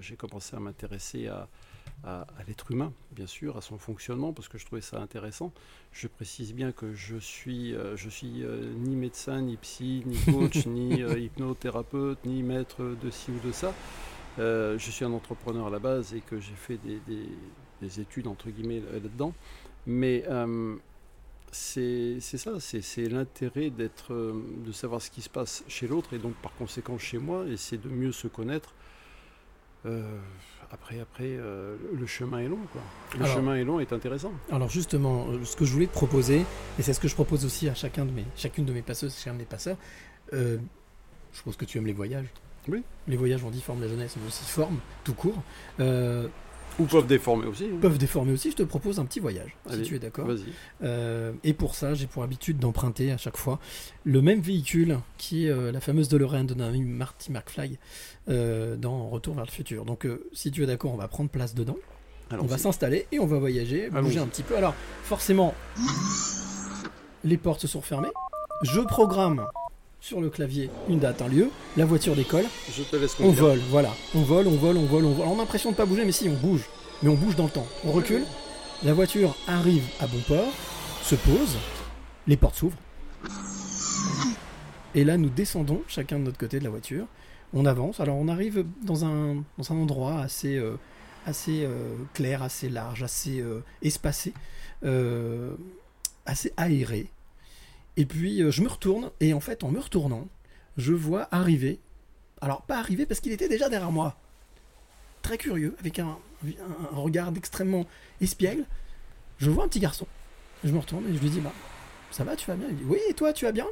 J'ai 0.00 0.16
commencé 0.16 0.54
à 0.54 0.60
m'intéresser 0.60 1.26
à, 1.28 1.48
à- 2.04 2.20
à 2.22 2.44
l'être 2.46 2.70
humain, 2.70 2.92
bien 3.10 3.26
sûr, 3.26 3.56
à 3.56 3.60
son 3.62 3.78
fonctionnement, 3.78 4.32
parce 4.32 4.48
que 4.48 4.58
je 4.58 4.66
trouvais 4.66 4.80
ça 4.82 5.00
intéressant. 5.00 5.52
Je 5.92 6.06
précise 6.08 6.52
bien 6.54 6.72
que 6.72 6.92
je 6.92 7.16
suis, 7.16 7.74
euh, 7.74 7.96
je 7.96 8.08
suis 8.10 8.44
euh, 8.44 8.72
ni 8.76 8.94
médecin, 8.96 9.40
ni 9.40 9.56
psy, 9.56 10.02
ni 10.06 10.16
coach, 10.32 10.66
ni 10.66 11.02
euh, 11.02 11.18
hypnothérapeute, 11.18 12.24
ni 12.26 12.42
maître 12.42 12.82
de 13.02 13.10
ci 13.10 13.30
ou 13.30 13.46
de 13.46 13.52
ça. 13.52 13.72
Euh, 14.38 14.78
je 14.78 14.90
suis 14.90 15.04
un 15.04 15.12
entrepreneur 15.12 15.66
à 15.66 15.70
la 15.70 15.78
base 15.78 16.14
et 16.14 16.20
que 16.20 16.40
j'ai 16.40 16.54
fait 16.54 16.78
des, 16.78 16.98
des- 17.06 17.28
des 17.82 18.00
études 18.00 18.26
entre 18.28 18.48
guillemets 18.50 18.80
là- 18.80 18.92
là-dedans. 18.94 19.34
Mais 19.86 20.24
euh, 20.28 20.76
c'est 21.50 22.18
ça, 22.20 22.52
c'est 22.60 23.08
l'intérêt 23.08 23.70
d'être, 23.70 24.12
euh, 24.14 24.32
de 24.64 24.72
savoir 24.72 25.02
ce 25.02 25.10
qui 25.10 25.20
se 25.20 25.28
passe 25.28 25.64
chez 25.68 25.86
l'autre 25.86 26.14
et 26.14 26.18
donc 26.18 26.34
par 26.36 26.54
conséquent 26.54 26.96
chez 26.98 27.18
moi, 27.18 27.44
et 27.46 27.56
c'est 27.56 27.76
de 27.78 27.88
mieux 27.88 28.12
se 28.12 28.26
connaître. 28.28 28.72
Euh, 29.84 30.18
après, 30.70 31.00
après, 31.00 31.24
euh, 31.26 31.76
le 31.92 32.06
chemin 32.06 32.38
est 32.38 32.48
long, 32.48 32.60
quoi. 32.72 32.80
Le 33.18 33.24
Alors- 33.24 33.36
chemin 33.36 33.56
est 33.56 33.64
long 33.64 33.80
est 33.80 33.92
intéressant. 33.92 34.32
Alors 34.50 34.70
justement, 34.70 35.26
ce 35.44 35.56
que 35.56 35.64
je 35.66 35.72
voulais 35.72 35.88
te 35.88 35.92
proposer, 35.92 36.44
et 36.78 36.82
c'est 36.82 36.94
ce 36.94 37.00
que 37.00 37.08
je 37.08 37.14
propose 37.14 37.44
aussi 37.44 37.68
à 37.68 37.74
chacun 37.74 38.04
de 38.06 38.12
mes, 38.12 38.24
chacune 38.36 38.64
de 38.64 38.72
mes 38.72 38.82
passeuses, 38.82 39.14
chacun 39.18 39.34
de 39.34 39.38
mes 39.40 39.44
passeurs, 39.44 39.76
euh, 40.32 40.56
je 41.32 41.36
suppose 41.38 41.56
que 41.56 41.64
tu 41.66 41.76
aimes 41.78 41.86
les 41.86 41.92
voyages. 41.92 42.28
Oui. 42.68 42.82
Les 43.08 43.16
voyages, 43.16 43.42
on 43.44 43.50
dit 43.50 43.60
forment 43.60 43.80
la 43.82 43.88
jeunesse, 43.88 44.16
mais 44.20 44.26
aussi 44.26 44.44
forment, 44.44 44.78
tout 45.04 45.14
court. 45.14 45.42
Euh, 45.80 46.28
Ou 46.78 46.84
peuvent 46.84 47.06
déformer 47.06 47.46
aussi. 47.46 47.64
hein. 47.64 47.78
peuvent 47.80 47.98
déformer 47.98 48.32
aussi. 48.32 48.50
Je 48.52 48.56
te 48.56 48.62
propose 48.62 48.98
un 49.00 49.04
petit 49.04 49.20
voyage, 49.20 49.56
Allez, 49.68 49.82
si 49.82 49.88
tu 49.90 49.96
es 49.96 49.98
d'accord. 49.98 50.26
Vas-y. 50.26 50.44
Euh, 50.84 51.32
et 51.44 51.52
pour 51.52 51.74
ça, 51.74 51.94
j'ai 51.94 52.06
pour 52.06 52.22
habitude 52.22 52.58
d'emprunter 52.58 53.10
à 53.12 53.16
chaque 53.18 53.36
fois 53.36 53.58
le 54.04 54.22
même 54.22 54.40
véhicule 54.40 54.98
qui 55.18 55.46
est 55.46 55.50
euh, 55.50 55.72
la 55.72 55.80
fameuse 55.80 56.08
DeLorean 56.08 56.44
de 56.44 56.54
notre 56.54 56.78
Marty 56.78 57.32
McFly 57.32 57.78
euh, 58.28 58.76
dans 58.76 59.08
Retour 59.08 59.34
vers 59.34 59.44
le 59.44 59.50
futur. 59.50 59.84
Donc, 59.84 60.06
si 60.32 60.50
tu 60.50 60.62
es 60.62 60.66
d'accord, 60.66 60.92
on 60.94 60.96
va 60.96 61.08
prendre 61.08 61.30
place 61.30 61.54
dedans. 61.54 61.76
on 62.30 62.46
va 62.46 62.58
s'installer 62.58 63.06
et 63.12 63.18
on 63.18 63.26
va 63.26 63.38
voyager, 63.38 63.90
bouger 63.90 64.20
un 64.20 64.26
petit 64.26 64.42
peu. 64.44 64.56
Alors, 64.56 64.74
forcément, 65.02 65.54
les 67.24 67.36
portes 67.36 67.60
se 67.60 67.68
sont 67.68 67.82
fermées. 67.82 68.12
Je 68.62 68.80
programme 68.80 69.44
sur 70.02 70.20
le 70.20 70.28
clavier 70.30 70.68
une 70.88 70.98
date, 70.98 71.22
un 71.22 71.28
lieu, 71.28 71.48
la 71.76 71.84
voiture 71.84 72.16
décolle, 72.16 72.44
Je 72.76 72.82
te 72.82 72.96
laisse 72.96 73.14
on 73.20 73.28
conduire. 73.28 73.44
vole, 73.44 73.60
voilà. 73.70 73.94
On 74.16 74.22
vole, 74.22 74.48
on 74.48 74.56
vole, 74.56 74.76
on 74.76 74.84
vole, 74.84 75.04
on 75.04 75.12
vole. 75.12 75.26
On 75.28 75.34
a 75.34 75.38
l'impression 75.38 75.70
de 75.70 75.76
pas 75.76 75.86
bouger, 75.86 76.04
mais 76.04 76.10
si, 76.10 76.28
on 76.28 76.34
bouge. 76.34 76.64
Mais 77.04 77.08
on 77.08 77.14
bouge 77.14 77.36
dans 77.36 77.44
le 77.44 77.50
temps. 77.50 77.66
On 77.84 77.92
recule, 77.92 78.24
la 78.82 78.94
voiture 78.94 79.36
arrive 79.46 79.84
à 80.00 80.08
bon 80.08 80.18
port, 80.26 80.52
se 81.02 81.14
pose, 81.14 81.56
les 82.26 82.36
portes 82.36 82.56
s'ouvrent. 82.56 82.76
Et 84.96 85.04
là, 85.04 85.16
nous 85.16 85.30
descendons 85.30 85.82
chacun 85.86 86.18
de 86.18 86.24
notre 86.24 86.38
côté 86.38 86.58
de 86.58 86.64
la 86.64 86.70
voiture. 86.70 87.06
On 87.54 87.64
avance. 87.64 88.00
Alors, 88.00 88.16
on 88.16 88.26
arrive 88.26 88.64
dans 88.82 89.04
un, 89.04 89.44
dans 89.56 89.72
un 89.72 89.76
endroit 89.76 90.20
assez, 90.20 90.56
euh, 90.56 90.74
assez 91.26 91.62
euh, 91.64 91.94
clair, 92.12 92.42
assez 92.42 92.68
large, 92.68 93.04
assez 93.04 93.40
euh, 93.40 93.62
espacé, 93.82 94.34
assez 96.26 96.52
aéré. 96.56 97.08
Et 97.96 98.06
puis, 98.06 98.42
euh, 98.42 98.50
je 98.50 98.62
me 98.62 98.68
retourne, 98.68 99.10
et 99.20 99.34
en 99.34 99.40
fait, 99.40 99.64
en 99.64 99.70
me 99.70 99.78
retournant, 99.78 100.28
je 100.76 100.92
vois 100.92 101.28
arriver. 101.30 101.80
Alors, 102.40 102.62
pas 102.62 102.78
arriver 102.78 103.06
parce 103.06 103.20
qu'il 103.20 103.32
était 103.32 103.48
déjà 103.48 103.68
derrière 103.68 103.92
moi. 103.92 104.16
Très 105.20 105.38
curieux, 105.38 105.76
avec 105.78 105.98
un, 105.98 106.18
regard 106.92 107.32
extrêmement 107.36 107.86
espiègle. 108.20 108.64
Je 109.38 109.50
vois 109.50 109.64
un 109.64 109.68
petit 109.68 109.80
garçon. 109.80 110.06
Je 110.64 110.72
me 110.72 110.78
retourne 110.78 111.04
et 111.08 111.14
je 111.14 111.20
lui 111.20 111.30
dis 111.30 111.40
Bah, 111.40 111.52
ça 112.10 112.24
va, 112.24 112.34
tu 112.34 112.46
vas 112.46 112.56
bien? 112.56 112.66
Il 112.70 112.76
dit 112.76 112.84
Oui, 112.86 112.98
et 113.08 113.14
toi, 113.14 113.32
tu 113.32 113.44
vas 113.44 113.52
bien? 113.52 113.66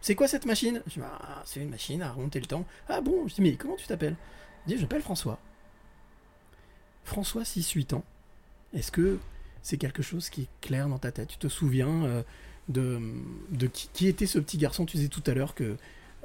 C'est 0.00 0.14
quoi 0.14 0.28
cette 0.28 0.46
machine? 0.46 0.82
Je 0.86 0.94
dis 0.94 1.00
Bah, 1.00 1.42
c'est 1.44 1.60
une 1.60 1.70
machine 1.70 2.02
à 2.02 2.12
remonter 2.12 2.40
le 2.40 2.46
temps. 2.46 2.64
Ah 2.88 3.00
bon? 3.00 3.28
Je 3.28 3.34
dis 3.34 3.42
Mais 3.42 3.54
comment 3.54 3.76
tu 3.76 3.86
t'appelles? 3.86 4.16
Il 4.66 4.70
dit 4.70 4.76
Je 4.76 4.82
m'appelle 4.82 5.02
François. 5.02 5.38
François, 7.04 7.42
6-8 7.42 7.94
ans. 7.94 8.04
Est-ce 8.74 8.92
que 8.92 9.18
c'est 9.62 9.78
quelque 9.78 10.02
chose 10.02 10.28
qui 10.28 10.42
est 10.42 10.48
clair 10.60 10.88
dans 10.88 10.98
ta 10.98 11.12
tête? 11.12 11.28
Tu 11.28 11.38
te 11.38 11.48
souviens 11.48 12.04
euh, 12.04 12.22
de, 12.68 12.98
de 13.50 13.66
qui, 13.66 13.88
qui 13.92 14.08
était 14.08 14.26
ce 14.26 14.38
petit 14.38 14.58
garçon 14.58 14.84
Tu 14.86 14.96
disais 14.96 15.08
tout 15.08 15.22
à 15.26 15.34
l'heure 15.34 15.54
que 15.54 15.76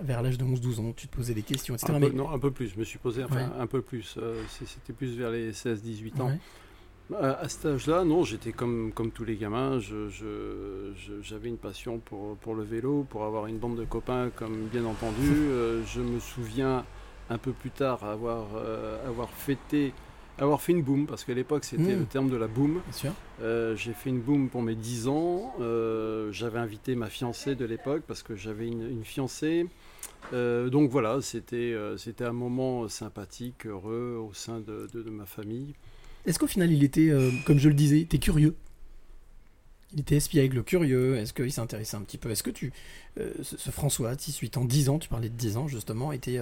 vers 0.01 0.21
l'âge 0.23 0.37
de 0.37 0.43
11-12 0.45 0.79
ans, 0.79 0.93
tu 0.95 1.07
te 1.07 1.15
posais 1.15 1.33
des 1.33 1.43
questions, 1.43 1.75
etc. 1.75 1.93
Un 1.93 1.99
Mais- 1.99 2.09
peu, 2.09 2.15
non, 2.17 2.29
un 2.31 2.39
peu 2.39 2.51
plus. 2.51 2.67
Je 2.69 2.79
me 2.79 2.83
suis 2.83 2.99
posé 2.99 3.23
enfin, 3.23 3.35
Ouais. 3.35 3.49
un 3.59 3.67
peu 3.67 3.81
plus. 3.81 4.15
Euh, 4.17 4.41
C'était 4.49 4.93
plus 4.93 5.15
vers 5.17 5.29
les 5.31 5.53
16-18 5.53 6.19
ans. 6.21 6.27
Ouais. 6.29 6.39
À, 7.21 7.33
à 7.41 7.49
cet 7.49 7.65
âge-là, 7.65 8.03
non, 8.05 8.23
j'étais 8.23 8.53
comme, 8.53 8.91
comme 8.93 9.11
tous 9.11 9.23
les 9.25 9.35
gamins. 9.35 9.77
je- 9.79 10.09
je- 10.09 10.93
je- 10.95 11.21
J'avais 11.21 11.49
une 11.49 11.57
passion 11.57 11.99
pour, 11.99 12.37
pour 12.37 12.55
le 12.55 12.63
vélo, 12.63 13.05
pour 13.09 13.23
avoir 13.25 13.45
une 13.47 13.57
bande 13.59 13.77
de 13.77 13.85
copains, 13.85 14.31
comme 14.35 14.67
bien 14.71 14.85
entendu. 14.85 15.13
Euh, 15.53 15.83
je 15.85 16.01
me 16.01 16.19
souviens 16.19 16.85
un 17.29 17.37
peu 17.37 17.51
plus 17.51 17.69
tard 17.71 18.03
avoir, 18.03 18.47
euh, 18.55 19.07
avoir 19.07 19.29
fêté, 19.29 19.93
avoir 20.39 20.61
fait 20.61 20.71
une 20.73 20.81
boom, 20.81 21.05
parce 21.05 21.23
qu'à 21.23 21.33
l'époque 21.33 21.63
c'était 21.63 21.95
Mm. 21.95 21.99
le 21.99 22.05
terme 22.05 22.29
de 22.29 22.35
la 22.37 22.47
boom. 22.47 22.81
Euh, 23.41 23.75
j'ai 23.75 23.93
fait 23.93 24.09
une 24.09 24.19
boom 24.21 24.49
pour 24.49 24.61
mes 24.61 24.75
10 24.75 25.07
ans. 25.07 25.53
Euh, 25.61 26.31
j'avais 26.31 26.59
invité 26.59 26.95
ma 26.95 27.09
fiancée 27.09 27.55
de 27.55 27.65
l'époque 27.65 28.03
parce 28.07 28.23
que 28.23 28.35
j'avais 28.35 28.67
une, 28.67 28.89
une 28.89 29.03
fiancée. 29.05 29.67
Euh, 30.33 30.69
donc 30.69 30.89
voilà, 30.89 31.19
c'était 31.21 31.55
euh, 31.73 31.97
c'était 31.97 32.23
un 32.25 32.33
moment 32.33 32.87
sympathique, 32.87 33.65
heureux 33.67 34.17
au 34.27 34.33
sein 34.33 34.59
de, 34.59 34.87
de- 34.93 35.03
de 35.03 35.09
ma 35.09 35.25
famille. 35.25 35.73
Est-ce 36.25 36.39
qu'au 36.39 36.47
final, 36.47 36.71
il 36.71 36.83
était, 36.85 37.11
comme 37.45 37.59
je 37.59 37.67
le 37.67 37.75
disais, 37.75 37.99
était 37.99 38.17
curieux? 38.17 38.55
Il 39.93 39.99
était 39.99 40.15
espiègle, 40.15 40.63
curieux. 40.63 41.17
Est-ce 41.17 41.33
qu'il 41.33 41.51
s'intéressait 41.51 41.97
un 41.97 42.01
petit 42.01 42.17
peu? 42.17 42.31
Est-ce 42.31 42.43
que 42.43 42.49
tu, 42.49 42.71
ce, 43.17 43.57
ce 43.57 43.69
François, 43.71 44.15
18 44.15 44.55
ans, 44.57 44.63
10 44.65 44.87
ans, 44.89 44.99
tu 44.99 45.09
parlais 45.09 45.27
de 45.29 45.35
10 45.35 45.57
ans 45.57 45.67
justement, 45.67 46.13
était, 46.13 46.39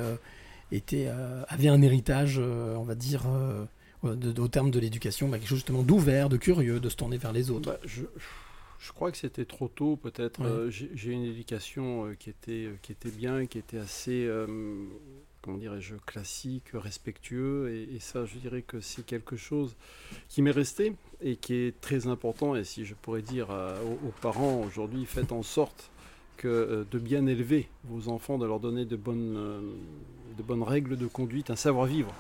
était, 0.72 1.10
avait 1.50 1.68
un 1.68 1.82
héritage, 1.82 2.38
on 2.40 2.84
va 2.84 2.94
dire, 2.96 3.24
de- 4.03 4.31
de- 4.31 4.41
au 4.41 4.48
terme 4.48 4.72
de 4.72 4.79
l'éducation, 4.79 5.27
bah, 5.29 5.38
quelque 5.38 5.50
chose 5.50 5.60
justement 5.60 5.84
d'ouvert, 5.84 6.29
de 6.29 6.38
curieux, 6.38 6.79
de 6.79 6.89
se 6.89 6.96
tourner 6.96 7.17
vers 7.17 7.31
les 7.34 7.51
autres. 7.51 7.72
Bah, 7.72 7.79
je, 7.86 8.03
je 8.79 8.91
crois 8.93 9.12
que 9.12 9.17
c'était 9.17 9.46
trop 9.46 9.67
tôt, 9.67 9.96
peut-être. 9.96 10.39
Ouais. 10.41 10.48
Euh, 10.48 10.70
J'ai 10.72 11.12
une 11.12 11.24
éducation 11.24 12.05
euh, 12.08 12.15
qui, 12.17 12.29
était, 12.31 12.65
euh, 12.65 12.75
qui 12.81 12.91
était 12.91 13.12
bien, 13.12 13.46
qui 13.46 13.60
était 13.60 13.77
assez, 13.77 14.25
euh, 14.25 14.48
comment 15.43 15.58
dirais-je, 15.58 15.96
classique, 16.08 16.70
respectueux. 16.74 17.72
Et, 17.74 17.96
et 17.96 18.00
ça, 18.00 18.25
je 18.25 18.38
dirais 18.39 18.63
que 18.63 18.79
c'est 18.81 19.05
quelque 19.05 19.36
chose 19.36 19.75
qui 20.29 20.41
m'est 20.41 20.50
resté 20.51 20.96
et 21.22 21.36
qui 21.36 21.53
est 21.53 21.79
très 21.79 22.08
important. 22.08 22.55
Et 22.55 22.63
si 22.63 22.86
je 22.86 22.96
pourrais 22.96 23.22
dire 23.22 23.50
aux, 23.51 24.08
aux 24.08 24.13
parents 24.22 24.62
aujourd'hui, 24.65 25.05
faites 25.05 25.31
en 25.31 25.43
sorte 25.43 25.91
que, 26.38 26.88
de 26.89 26.98
bien 26.98 27.27
élever 27.27 27.67
vos 27.84 28.10
enfants, 28.10 28.39
de 28.39 28.48
leur 28.48 28.60
donner 28.60 28.86
de 28.86 28.96
bonnes, 28.96 29.75
de 30.36 30.41
bonnes 30.41 30.63
règles 30.63 30.98
de 30.98 31.05
conduite, 31.05 31.51
un 31.51 31.55
savoir-vivre. 31.55 32.12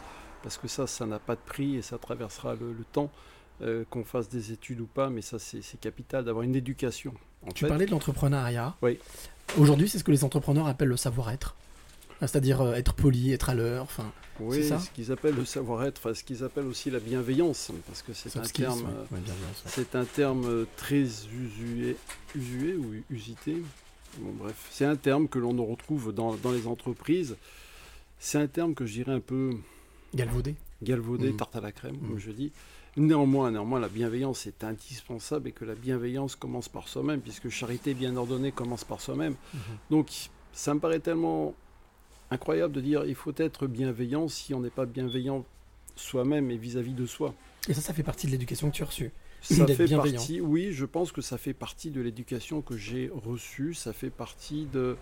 Parce 0.43 0.57
que 0.57 0.67
ça, 0.67 0.87
ça 0.87 1.05
n'a 1.05 1.19
pas 1.19 1.35
de 1.35 1.41
prix 1.45 1.75
et 1.75 1.81
ça 1.81 1.97
traversera 1.97 2.55
le, 2.55 2.73
le 2.73 2.83
temps 2.91 3.11
euh, 3.61 3.83
qu'on 3.89 4.03
fasse 4.03 4.27
des 4.29 4.51
études 4.51 4.81
ou 4.81 4.87
pas, 4.87 5.09
mais 5.09 5.21
ça 5.21 5.37
c'est 5.39 5.61
capital 5.79 6.25
d'avoir 6.25 6.43
une 6.43 6.55
éducation. 6.55 7.13
En 7.45 7.51
Tu 7.51 7.65
fait. 7.65 7.69
parlais 7.69 7.85
de 7.85 7.91
l'entrepreneuriat. 7.91 8.75
Oui. 8.81 8.97
Aujourd'hui, 9.57 9.87
c'est 9.89 9.99
ce 9.99 10.03
que 10.03 10.11
les 10.11 10.23
entrepreneurs 10.23 10.67
appellent 10.67 10.87
le 10.87 10.97
savoir-être. 10.97 11.55
C'est-à-dire 12.21 12.61
euh, 12.61 12.73
être 12.73 12.93
poli, 12.93 13.33
être 13.33 13.49
à 13.49 13.55
l'heure. 13.55 13.83
Enfin, 13.83 14.11
Oui, 14.39 14.57
c'est 14.61 14.69
ça 14.69 14.79
ce 14.79 14.89
qu'ils 14.91 15.11
appellent 15.11 15.35
le 15.35 15.45
savoir-être, 15.45 15.97
enfin, 15.99 16.13
ce 16.13 16.23
qu'ils 16.23 16.43
appellent 16.43 16.67
aussi 16.67 16.89
la 16.91 16.99
bienveillance, 16.99 17.71
parce 17.87 18.01
que 18.03 18.13
c'est 18.13 18.37
un 18.37 18.43
skills, 18.43 18.65
terme. 18.65 18.85
euh. 19.13 19.17
C'est 19.65 19.95
un 19.95 20.05
terme 20.05 20.65
très 20.77 21.01
usué, 21.01 21.97
usué 22.35 22.75
ou 22.75 22.93
usité. 23.09 23.57
Bon, 24.19 24.31
bref, 24.43 24.55
c'est 24.69 24.85
un 24.85 24.95
terme 24.95 25.27
que 25.27 25.39
l'on 25.39 25.65
retrouve 25.65 26.13
dans, 26.13 26.35
dans 26.35 26.51
les 26.51 26.67
entreprises. 26.67 27.37
C'est 28.19 28.37
un 28.37 28.47
terme 28.47 28.75
que 28.75 28.85
je 28.85 28.93
dirais 28.93 29.13
un 29.13 29.19
peu 29.19 29.51
Galvaudé. 30.13 30.55
galvaudé, 30.81 31.31
Mm. 31.31 31.37
tarte 31.37 31.55
à 31.55 31.61
la 31.61 31.71
crème, 31.71 31.95
Mm. 31.95 32.07
comme 32.07 32.19
je 32.19 32.31
dis. 32.31 32.51
Néanmoins, 32.97 33.51
néanmoins, 33.51 33.79
la 33.79 33.87
bienveillance 33.87 34.47
est 34.47 34.63
indispensable 34.63 35.47
et 35.47 35.51
que 35.53 35.63
la 35.63 35.75
bienveillance 35.75 36.35
commence 36.35 36.67
par 36.67 36.87
soi-même, 36.89 37.21
puisque 37.21 37.47
charité 37.49 37.93
bien 37.93 38.15
ordonnée 38.17 38.51
commence 38.51 38.83
par 38.83 38.99
soi-même. 38.99 39.35
Mhm. 39.53 39.59
Donc, 39.91 40.09
ça 40.51 40.73
me 40.73 40.79
paraît 40.81 40.99
tellement 40.99 41.53
incroyable 42.31 42.73
de 42.73 42.81
dire 42.81 43.05
il 43.05 43.15
faut 43.15 43.33
être 43.37 43.67
bienveillant 43.67 44.27
si 44.27 44.53
on 44.53 44.59
n'est 44.59 44.69
pas 44.69 44.85
bienveillant 44.85 45.45
soi-même 45.95 46.51
et 46.51 46.57
vis-à-vis 46.57 46.93
de 46.93 47.05
soi. 47.05 47.33
Et 47.69 47.73
ça, 47.73 47.79
ça 47.81 47.93
fait 47.93 48.03
partie 48.03 48.27
de 48.27 48.31
l'éducation 48.31 48.69
que 48.69 48.75
tu 48.75 48.83
as 48.83 48.87
reçue. 48.87 49.11
Ça 49.41 49.65
fait 49.67 49.87
partie, 49.87 50.41
oui, 50.41 50.71
je 50.71 50.85
pense 50.85 51.11
que 51.11 51.21
ça 51.21 51.37
fait 51.37 51.53
partie 51.53 51.89
de 51.91 52.01
l'éducation 52.01 52.61
que 52.61 52.75
j'ai 52.77 53.09
reçue. 53.13 53.73
Ça 53.73 53.91
fait 53.93 54.09
partie 54.11 54.65
de, 54.73 54.97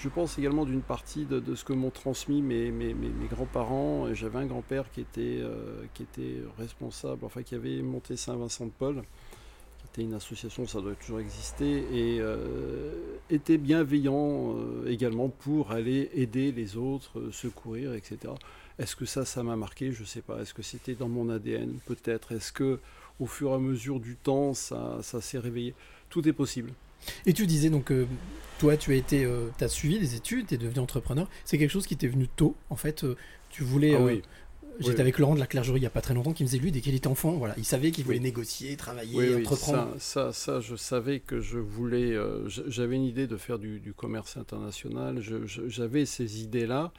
je 0.00 0.08
pense 0.08 0.38
également 0.38 0.64
d'une 0.64 0.80
partie 0.80 1.26
de, 1.26 1.54
ce 1.54 1.62
que 1.62 1.74
m'ont 1.74 1.90
transmis 1.90 2.40
mes, 2.40 2.70
mes, 2.70 2.94
grands-parents. 3.30 4.14
J'avais 4.14 4.38
un 4.38 4.46
grand-père 4.46 4.90
qui 4.90 5.02
était, 5.02 5.40
euh, 5.42 5.82
qui 5.92 6.04
était 6.04 6.38
responsable, 6.58 7.24
enfin 7.24 7.42
qui 7.42 7.54
avait 7.54 7.82
monté 7.82 8.16
Saint-Vincent-de-Paul, 8.16 9.02
qui 9.78 9.86
était 9.92 10.02
une 10.02 10.14
association, 10.14 10.66
ça 10.66 10.80
doit 10.80 10.94
toujours 10.94 11.20
exister, 11.20 11.84
et 11.92 12.18
euh, 12.18 13.18
était 13.28 13.58
bienveillant 13.58 14.56
euh, 14.56 14.88
également 14.88 15.28
pour 15.28 15.70
aller 15.70 16.10
aider 16.14 16.50
les 16.50 16.78
autres, 16.78 17.30
secourir, 17.30 17.92
etc. 17.92 18.32
Est-ce 18.78 18.96
que 18.96 19.04
ça, 19.04 19.26
ça 19.26 19.42
m'a 19.42 19.56
marqué? 19.56 19.92
Je 19.92 20.00
ne 20.00 20.06
sais 20.06 20.22
pas. 20.22 20.40
Est-ce 20.40 20.54
que 20.54 20.62
c'était 20.62 20.94
dans 20.94 21.10
mon 21.10 21.28
ADN 21.28 21.74
Peut-être. 21.84 22.32
Est-ce 22.32 22.52
que 22.52 22.80
au 23.18 23.26
fur 23.26 23.50
et 23.50 23.54
à 23.54 23.58
mesure 23.58 24.00
du 24.00 24.16
temps, 24.16 24.54
ça 24.54 25.02
s'est 25.02 25.38
réveillé? 25.38 25.74
Tout 26.08 26.26
est 26.26 26.32
possible. 26.32 26.72
Et 27.26 27.32
tu 27.32 27.46
disais 27.46 27.70
donc, 27.70 27.90
euh, 27.92 28.06
toi, 28.58 28.76
tu 28.76 28.92
as 28.92 28.96
été, 28.96 29.24
euh, 29.24 29.48
as 29.60 29.68
suivi 29.68 29.98
des 29.98 30.14
études, 30.14 30.46
tu 30.48 30.54
es 30.54 30.58
devenu 30.58 30.80
entrepreneur. 30.80 31.28
C'est 31.44 31.58
quelque 31.58 31.70
chose 31.70 31.86
qui 31.86 31.96
t'est 31.96 32.08
venu 32.08 32.28
tôt, 32.28 32.54
en 32.68 32.76
fait. 32.76 33.04
euh, 33.04 33.16
tu 33.50 33.62
voulais. 33.64 33.94
Ah 33.94 34.00
euh, 34.00 34.04
oui. 34.06 34.22
J'étais 34.78 34.94
Oui. 34.94 35.00
avec 35.02 35.18
Laurent 35.18 35.34
de 35.34 35.40
la 35.40 35.46
Clergerie 35.46 35.76
il 35.78 35.82
n'y 35.82 35.86
a 35.86 35.90
pas 35.90 36.00
très 36.00 36.14
longtemps 36.14 36.32
qui 36.32 36.42
me 36.42 36.48
disait 36.48 36.58
lui 36.62 36.72
dès 36.72 36.80
qu'il 36.80 36.94
était 36.94 37.06
enfant, 37.08 37.32
voilà, 37.32 37.52
il 37.58 37.66
savait 37.66 37.90
qu'il 37.90 38.04
voulait 38.04 38.16
Oui. 38.16 38.22
négocier, 38.24 38.76
travailler, 38.78 39.14
Oui, 39.14 39.26
oui, 39.28 39.40
entreprendre. 39.42 39.92
ça, 39.98 40.30
ça, 40.30 40.32
ça, 40.32 40.60
je 40.60 40.74
savais 40.74 41.20
que 41.20 41.40
je 41.40 41.58
voulais. 41.58 42.12
euh, 42.14 42.48
J'avais 42.48 42.96
une 42.96 43.04
idée 43.04 43.26
de 43.26 43.36
faire 43.36 43.58
du, 43.58 43.78
du 43.80 43.92
commerce 43.92 44.38
international. 44.38 45.20
J'avais 45.66 46.06
ces 46.06 46.42
idées-là. 46.42 46.92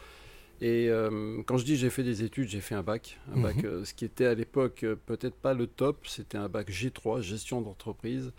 Et 0.62 0.90
euh, 0.90 1.42
quand 1.48 1.58
je 1.58 1.66
dis 1.66 1.76
j'ai 1.76 1.90
fait 1.90 2.04
des 2.04 2.22
études, 2.22 2.50
j'ai 2.50 2.62
fait 2.62 2.76
un 2.76 2.84
bac. 2.84 3.18
Un 3.34 3.38
Mhm. 3.38 3.42
bac 3.44 3.64
euh, 3.64 3.84
ce 3.84 3.96
qui 3.96 4.06
était 4.06 4.26
à 4.28 4.36
l'époque 4.36 4.84
euh, 4.84 4.96
peut-être 5.08 5.36
pas 5.36 5.56
le 5.56 5.66
top, 5.66 6.06
c'était 6.08 6.38
un 6.38 6.50
bac 6.50 6.70
G3, 6.70 7.22
gestion 7.22 7.62
d'entreprise. 7.62 8.32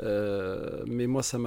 Euh, 0.00 0.82
mais 0.86 1.06
moi, 1.06 1.22
ça 1.22 1.38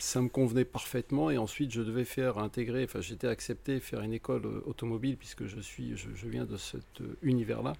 ça 0.00 0.22
me 0.22 0.28
convenait 0.28 0.64
parfaitement 0.64 1.28
et 1.28 1.38
ensuite 1.38 1.72
je 1.72 1.82
devais 1.82 2.04
faire 2.04 2.38
intégrer, 2.38 2.84
enfin 2.84 3.00
j'étais 3.00 3.26
accepté 3.26 3.80
faire 3.80 4.00
une 4.00 4.12
école 4.12 4.46
euh, 4.46 4.62
automobile 4.66 5.16
puisque 5.16 5.46
je 5.46 5.58
suis, 5.58 5.96
je, 5.96 6.28
viens 6.28 6.44
de 6.44 6.56
cet 6.56 7.00
euh, 7.00 7.16
univers-là. 7.22 7.72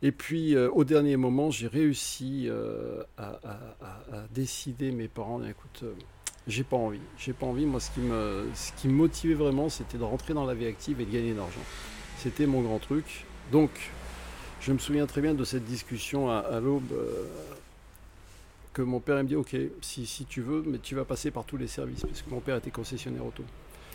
Et 0.00 0.10
puis 0.10 0.54
au 0.56 0.84
dernier 0.84 1.16
moment, 1.16 1.50
j'ai 1.50 1.66
réussi 1.66 2.50
à, 3.16 3.40
décider 4.34 4.90
mes 4.90 5.08
parents, 5.08 5.42
écoute, 5.44 5.82
j'ai 6.46 6.64
pas 6.64 6.76
envie, 6.76 7.00
j'ai 7.16 7.32
pas 7.32 7.46
envie. 7.46 7.64
Moi, 7.64 7.80
ce 7.80 7.90
qui 7.90 8.00
me, 8.00 8.46
ce 8.54 8.72
qui 8.72 8.88
motivait 8.88 9.32
vraiment, 9.32 9.70
c'était 9.70 9.96
de 9.96 10.02
rentrer 10.02 10.34
dans 10.34 10.44
la 10.44 10.52
vie 10.52 10.66
active 10.66 11.00
et 11.00 11.06
de 11.06 11.10
gagner 11.10 11.32
de 11.32 11.38
l'argent. 11.38 11.62
C'était 12.18 12.44
mon 12.44 12.60
grand 12.60 12.80
truc. 12.80 13.24
Donc, 13.50 13.70
je 14.60 14.74
me 14.74 14.78
souviens 14.78 15.06
très 15.06 15.22
bien 15.22 15.32
de 15.32 15.44
cette 15.44 15.64
discussion 15.64 16.28
à 16.28 16.60
l'aube. 16.60 16.92
Que 18.74 18.82
mon 18.82 19.00
père 19.00 19.16
il 19.18 19.22
me 19.22 19.28
dit 19.28 19.36
ok 19.36 19.56
si, 19.80 20.04
si 20.04 20.26
tu 20.26 20.42
veux 20.42 20.62
mais 20.66 20.78
tu 20.78 20.94
vas 20.94 21.04
passer 21.06 21.30
par 21.30 21.44
tous 21.44 21.56
les 21.56 21.66
services 21.68 22.02
parce 22.02 22.20
que 22.22 22.28
mon 22.30 22.40
père 22.40 22.56
était 22.56 22.70
concessionnaire 22.70 23.24
auto 23.24 23.42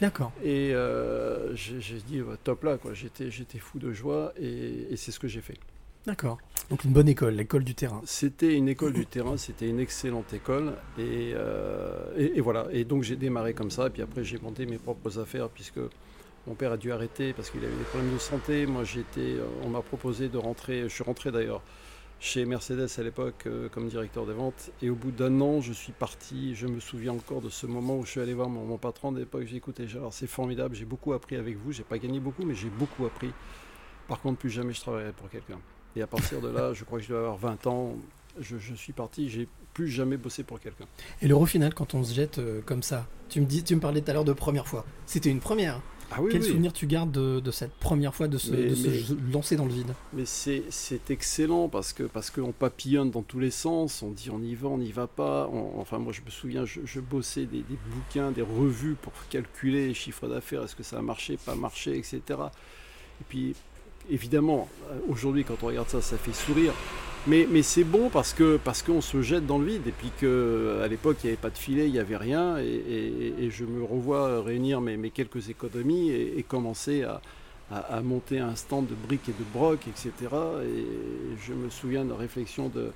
D'accord. 0.02 0.32
et 0.44 0.74
euh, 0.74 1.54
j'ai 1.56 1.98
dit 2.08 2.22
bah, 2.22 2.38
top 2.44 2.64
là 2.64 2.78
quoi 2.78 2.94
j'étais 2.94 3.30
j'étais 3.30 3.60
fou 3.60 3.78
de 3.80 3.92
joie 3.92 4.34
et, 4.40 4.88
et 4.92 4.96
c'est 4.96 5.12
ce 5.12 5.20
que 5.20 5.28
j'ai 5.28 5.42
fait 5.42 5.58
D'accord. 6.06 6.38
Donc 6.70 6.86
une 6.86 6.94
bonne 6.94 7.10
école, 7.10 7.34
l'école 7.36 7.66
du 7.66 7.76
terrain. 7.76 8.02
C'était 8.06 8.56
une 8.56 8.70
école 8.70 8.94
du 8.94 9.06
terrain, 9.06 9.36
c'était 9.36 9.68
une 9.68 9.82
excellente 9.82 10.34
école. 10.34 10.74
Et, 10.98 11.34
euh, 11.36 12.14
et- 12.18 12.38
et 12.38 12.42
voilà. 12.42 12.68
Et 12.72 12.86
donc 12.86 13.04
j'ai 13.04 13.18
démarré 13.18 13.54
comme 13.54 13.70
ça. 13.70 13.88
Et 13.88 13.90
puis 13.90 14.02
après, 14.02 14.24
j'ai 14.24 14.38
monté 14.40 14.66
mes 14.66 14.78
propres 14.78 15.20
affaires 15.20 15.50
puisque 15.50 15.78
mon 16.48 16.56
père 16.56 16.72
a 16.72 16.78
dû 16.78 16.94
arrêter 16.94 17.34
parce 17.34 17.50
qu'il 17.50 17.60
avait 17.66 17.76
des 17.76 17.84
problèmes 17.84 18.14
de 18.14 18.18
santé. 18.18 18.66
Moi, 18.66 18.86
j'étais, 18.86 19.20
euh, 19.36 19.46
on 19.64 19.70
m'a 19.70 19.82
proposé 19.82 20.30
de 20.30 20.38
rentrer. 20.38 20.84
Je 20.84 20.88
suis 20.88 21.04
rentré 21.04 21.32
d'ailleurs 21.34 21.62
chez 22.20 22.46
Mercedes 22.46 22.88
à 22.98 23.04
l'époque 23.04 23.44
euh, 23.46 23.70
comme 23.70 23.88
directeur 23.88 24.26
des 24.26 24.34
ventes. 24.34 24.72
Et 24.82 24.90
au 24.90 24.96
bout 24.96 25.12
d'un 25.12 25.40
an, 25.42 25.62
je 25.62 25.74
suis 25.74 25.94
parti. 25.94 26.54
Je 26.56 26.68
me 26.68 26.80
souviens 26.80 27.14
encore 27.14 27.42
de 27.42 27.50
ce 27.50 27.66
moment 27.66 27.98
où 27.98 28.06
je 28.06 28.12
suis 28.12 28.20
allé 28.22 28.34
voir 28.34 28.50
mon, 28.50 28.78
patron 28.78 29.12
de 29.12 29.20
l'époque. 29.20 29.46
J'ai 29.48 29.58
écoutez, 29.58 29.88
Gérard, 29.88 30.14
c'est 30.14 30.28
formidable. 30.28 30.76
J'ai 30.76 30.86
beaucoup 30.86 31.14
appris 31.14 31.36
avec 31.38 31.58
vous. 31.58 31.72
J'ai 31.72 31.84
pas 31.84 31.98
gagné 31.98 32.20
beaucoup, 32.20 32.44
mais 32.44 32.56
j'ai 32.56 32.70
beaucoup 32.70 33.06
appris. 33.06 33.32
Par 34.08 34.20
contre, 34.20 34.40
plus 34.40 34.50
jamais 34.50 34.74
je 34.74 34.82
travaillerai 34.82 35.14
pour 35.14 35.30
quelqu'un. 35.30 35.60
Et 35.96 36.02
à 36.02 36.08
partir 36.08 36.42
de 36.42 36.50
là, 36.50 36.74
je 36.74 36.84
crois 36.84 37.00
que 37.00 37.06
je 37.06 37.10
dois 37.10 37.20
avoir 37.20 37.38
20 37.38 37.68
ans. 37.68 37.96
Je, 38.40 38.58
je 38.58 38.74
suis 38.74 38.94
parti, 38.94 39.30
j'ai 39.30 39.48
plus 39.74 39.90
jamais 39.90 40.18
bossé 40.18 40.44
pour 40.44 40.60
quelqu'un. 40.60 40.86
Et 41.22 41.28
le 41.28 41.36
au 41.36 41.46
final, 41.46 41.74
quand 41.74 41.94
on 41.94 42.04
se 42.04 42.14
jette 42.14 42.40
euh, 42.40 42.62
comme 42.66 42.84
ça, 42.84 43.08
tu 43.30 43.42
me 43.42 43.46
dis, 43.46 43.64
tu 43.64 43.76
me 43.76 43.82
parlais 43.82 44.02
tout 44.02 44.12
à 44.12 44.14
l'heure 44.14 44.26
de 44.26 44.34
première 44.34 44.68
fois. 44.68 44.86
C'était 45.06 45.30
une 45.30 45.40
première. 45.40 45.82
Ah 46.12 46.22
oui, 46.22 46.30
Quel 46.32 46.42
oui. 46.42 46.48
souvenir 46.48 46.74
tu 46.74 46.88
gardes 46.88 47.12
de, 47.12 47.40
de 47.40 47.52
cette 47.52 47.72
première 47.74 48.16
fois 48.16 48.28
de 48.28 48.38
se, 48.38 48.52
Mais- 48.52 48.70
de 48.70 48.76
se 48.76 48.88
mais- 48.88 48.94
je- 48.98 49.14
lancer 49.32 49.56
dans 49.56 49.66
le 49.66 49.72
vide? 49.74 49.94
Mais 50.14 50.24
c'est 50.26 50.64
excellent 51.12 51.70
parce 51.70 51.94
que 51.94 52.04
parce 52.04 52.32
qu'on 52.32 52.52
papillonne 52.52 53.12
dans 53.12 53.22
tous 53.22 53.40
les 53.40 53.52
sens. 53.52 54.02
On 54.02 54.10
dit 54.12 54.30
on 54.32 54.42
y 54.42 54.56
va, 54.56 54.68
on 54.70 54.80
n'y 54.80 54.92
va 54.92 55.06
pas. 55.08 55.48
On- 55.54 55.80
enfin, 55.80 56.00
moi, 56.00 56.12
je 56.12 56.22
me 56.22 56.30
souviens, 56.32 56.66
je, 56.66 56.80
je 56.84 57.00
bossais 57.00 57.46
des, 57.46 57.60
des 57.60 57.78
bouquins, 57.94 58.32
des 58.32 58.42
revues 58.42 58.96
pour 59.02 59.14
calculer 59.30 59.88
les 59.88 59.94
chiffres 59.94 60.28
d'affaires. 60.28 60.64
Est-ce 60.64 60.76
que 60.76 60.84
ça 60.84 60.98
a 60.98 61.02
marché, 61.02 61.38
pas 61.46 61.56
marché, 61.56 61.98
etc. 61.98 62.22
Et 63.22 63.24
puis, 63.28 63.56
évidemment, 64.10 64.68
euh, 64.92 64.98
aujourd'hui, 65.10 65.44
quand 65.44 65.62
on 65.62 65.68
regarde 65.68 65.90
ça, 65.90 66.02
ça 66.02 66.18
fait 66.18 66.34
sourire. 66.34 66.74
Mais, 67.28 67.48
mais 67.52 67.62
c'est 67.64 67.84
bon 67.84 68.10
parce 68.10 68.34
que 68.34 68.58
parce 68.58 68.82
qu'on 68.82 69.02
se 69.02 69.22
jette 69.22 69.46
dans 69.46 69.58
le 69.60 69.66
vide 69.66 69.86
et 69.88 69.92
puis 69.92 70.12
que 70.20 70.80
à 70.82 70.88
l'époque 70.88 71.18
il 71.24 71.28
n'y 71.28 71.34
avait 71.34 71.42
pas 71.42 71.50
de 71.50 71.58
filet, 71.58 71.86
il 71.88 71.92
n'y 71.92 72.00
avait 72.00 72.18
rien 72.18 72.58
et, 72.58 72.64
et- 72.66 73.34
et 73.44 73.52
je 73.52 73.66
me 73.66 73.84
revois 73.84 74.42
réunir 74.42 74.80
mes, 74.82 74.96
mes 74.98 75.10
quelques 75.12 75.50
économies 75.50 76.10
et, 76.12 76.40
et 76.40 76.44
commencer 76.44 77.04
à, 77.04 77.22
à, 77.72 77.78
à 77.98 78.02
monter 78.02 78.40
un 78.40 78.56
stand 78.56 78.88
de 78.88 78.96
briques 78.96 79.28
et 79.30 79.34
de 79.34 79.44
broc, 79.54 79.80
etc. 79.88 80.12
Et 80.64 80.86
je 81.46 81.54
me 81.54 81.70
souviens 81.70 82.06
de 82.06 82.10
la 82.10 82.16
réflexion 82.16 82.70
de, 82.70 82.90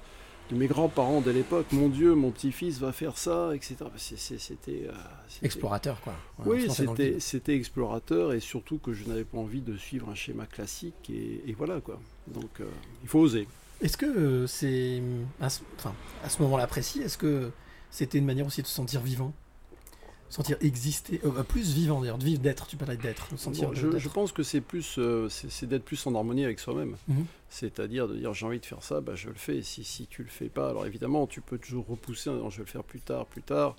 de 0.49 0.55
mes 0.55 0.67
grands-parents 0.67 1.21
de 1.21 1.29
l'époque. 1.29 1.67
Mon 1.73 1.89
Dieu, 1.89 2.15
mon 2.15 2.31
petit-fils 2.31 2.79
va 2.79 2.91
faire 2.93 3.17
ça, 3.17 3.51
etc. 3.53 3.75
C'était 3.97 4.87
euh, 4.87 4.93
c'était- 5.27 5.45
Explorateur, 5.45 5.99
quoi. 6.01 6.13
Ouais, 6.39 6.45
oui, 6.55 6.61
c'était 7.19 7.55
explorateur 7.55 8.33
et 8.33 8.39
surtout 8.39 8.77
que 8.79 8.93
je 8.93 9.03
n'avais 9.05 9.25
pas 9.25 9.37
envie 9.37 9.61
de 9.61 9.75
suivre 9.77 10.09
un 10.09 10.15
schéma 10.15 10.45
classique 10.45 11.09
et, 11.09 11.41
et 11.45 11.53
voilà 11.53 11.81
quoi. 11.81 11.99
Donc 12.27 12.61
euh, 12.61 12.65
il 13.03 13.09
faut 13.09 13.19
oser. 13.19 13.47
Est-ce 13.81 13.97
que 13.97 14.05
euh, 14.05 14.47
c'est. 14.47 15.01
À 15.41 15.49
ce, 15.49 15.61
enfin, 15.77 15.93
à 16.23 16.29
ce 16.29 16.41
moment-là 16.43 16.67
précis, 16.67 17.01
est-ce 17.01 17.17
que 17.17 17.51
c'était 17.91 18.17
une 18.17 18.25
manière 18.25 18.45
aussi 18.47 18.61
de 18.61 18.67
se 18.67 18.73
sentir 18.73 19.01
vivant? 19.01 19.33
Sentir 20.29 20.57
exister. 20.61 21.21
euh, 21.25 21.31
euh, 21.37 21.43
plus 21.43 21.73
vivant 21.75 22.01
d'ailleurs, 22.01 22.17
de 22.17 22.23
vivre, 22.25 22.41
d'être, 22.41 22.65
tu 22.65 22.75
parlais 22.75 22.97
d'être. 22.97 23.31
de 23.31 23.37
sentir 23.37 23.67
Bon, 23.69 23.75
je, 23.75 23.99
je 23.99 24.09
pense 24.09 24.31
que 24.31 24.41
c'est 24.41 24.61
plus, 24.61 24.95
euh, 24.97 25.29
c'est 25.29 25.51
c'est 25.51 25.67
d'être 25.67 25.85
plus 25.85 26.07
en 26.07 26.15
harmonie 26.15 26.43
avec 26.43 26.59
soi-même. 26.59 26.95
Mhm. 27.07 27.25
C'est-à-dire 27.49 28.07
de 28.07 28.15
dire 28.15 28.33
j'ai 28.33 28.45
envie 28.47 28.59
de 28.59 28.65
faire 28.65 28.81
ça, 28.81 28.99
bah, 28.99 29.13
je 29.15 29.27
le 29.29 29.35
fais. 29.35 29.61
Si, 29.61 29.83
si 29.83 30.07
tu 30.07 30.23
le 30.23 30.29
fais 30.29 30.49
pas, 30.49 30.69
alors 30.69 30.87
évidemment 30.87 31.27
tu 31.27 31.39
peux 31.41 31.59
toujours 31.59 31.85
repousser 31.87 32.31
en 32.31 32.35
disant 32.35 32.49
je 32.49 32.57
vais 32.57 32.63
le 32.63 32.69
faire 32.71 32.83
plus 32.83 32.99
tard, 33.01 33.27
plus 33.27 33.43
tard. 33.43 33.75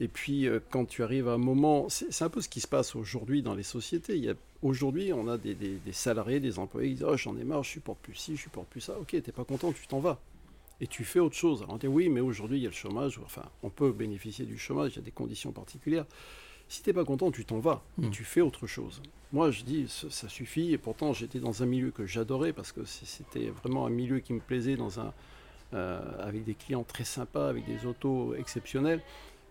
Et 0.00 0.08
puis 0.08 0.48
euh, 0.48 0.60
quand 0.70 0.86
tu 0.86 1.02
arrives 1.02 1.28
à 1.28 1.34
un 1.34 1.38
moment, 1.38 1.88
c'est 1.88 2.22
un 2.24 2.30
peu 2.30 2.40
ce 2.40 2.48
qui 2.48 2.60
se 2.60 2.66
passe 2.68 2.96
aujourd'hui 2.96 3.42
dans 3.42 3.54
les 3.54 3.62
sociétés. 3.62 4.34
Aujourd'hui 4.62 5.12
on 5.12 5.28
a 5.28 5.36
des, 5.38 5.54
des- 5.54 5.76
des 5.76 5.92
salariés, 5.92 6.40
des 6.40 6.58
employés 6.58 6.88
qui 6.90 6.94
disent 6.96 7.04
oh, 7.08 7.16
j'en 7.16 7.36
ai 7.36 7.44
marre, 7.44 7.62
je 7.62 7.70
supporte 7.70 7.98
plus 8.00 8.14
ci, 8.14 8.36
je 8.36 8.42
supporte 8.42 8.68
plus 8.68 8.80
ça. 8.80 8.98
Ok, 8.98 9.08
t'es 9.10 9.32
pas 9.32 9.44
content, 9.44 9.72
tu 9.72 9.86
t'en 9.86 10.00
vas. 10.00 10.18
Et 10.80 10.86
tu 10.86 11.04
fais 11.04 11.20
autre 11.20 11.36
chose. 11.36 11.62
Alors 11.62 11.74
on 11.74 11.78
dit 11.78 11.86
oui, 11.86 12.08
mais 12.08 12.20
aujourd'hui 12.20 12.58
il 12.58 12.62
y 12.62 12.66
a 12.66 12.70
le 12.70 12.74
chômage. 12.74 13.20
Enfin, 13.24 13.44
on 13.62 13.68
peut 13.68 13.92
bénéficier 13.92 14.46
du 14.46 14.58
chômage, 14.58 14.92
il 14.92 14.96
y 14.96 14.98
a 15.00 15.02
des 15.04 15.10
conditions 15.10 15.52
particulières. 15.52 16.06
Si 16.68 16.82
t'es 16.82 16.92
pas 16.92 17.04
content, 17.04 17.30
tu 17.32 17.44
t'en 17.44 17.58
vas 17.58 17.82
et 18.02 18.06
Mm. 18.06 18.10
tu 18.10 18.24
fais 18.24 18.40
autre 18.40 18.66
chose. 18.68 19.02
Moi, 19.32 19.50
je 19.50 19.64
dis, 19.64 19.86
ça, 19.88 20.28
suffit. 20.28 20.72
Et 20.72 20.78
pourtant, 20.78 21.12
j'étais 21.12 21.40
dans 21.40 21.62
un 21.64 21.66
milieu 21.66 21.90
que 21.90 22.06
j'adorais 22.06 22.52
parce 22.52 22.70
que 22.72 22.84
c'était 22.84 23.48
vraiment 23.50 23.86
un 23.86 23.90
milieu 23.90 24.20
qui 24.20 24.32
me 24.32 24.38
plaisait, 24.40 24.76
dans 24.76 25.00
un, 25.00 25.12
euh, 25.74 26.00
avec 26.20 26.44
des 26.44 26.54
clients 26.54 26.84
très 26.84 27.04
sympas, 27.04 27.48
avec 27.48 27.64
des 27.66 27.86
autos 27.86 28.34
exceptionnels. 28.34 29.00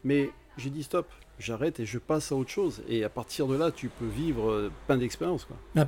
Mais 0.04 0.30
j'ai 0.58 0.70
dit 0.70 0.84
stop, 0.84 1.08
j'arrête 1.40 1.80
et 1.80 1.86
je 1.86 1.98
passe 2.00 2.32
à 2.32 2.36
autre 2.36 2.50
chose. 2.50 2.82
Et 2.88 3.04
à 3.04 3.10
partir 3.10 3.48
de 3.48 3.56
là, 3.56 3.72
tu 3.72 3.90
peux 3.90 4.06
vivre 4.08 4.50
euh, 4.50 4.72
plein 4.88 4.98
d'expériences. 4.98 5.48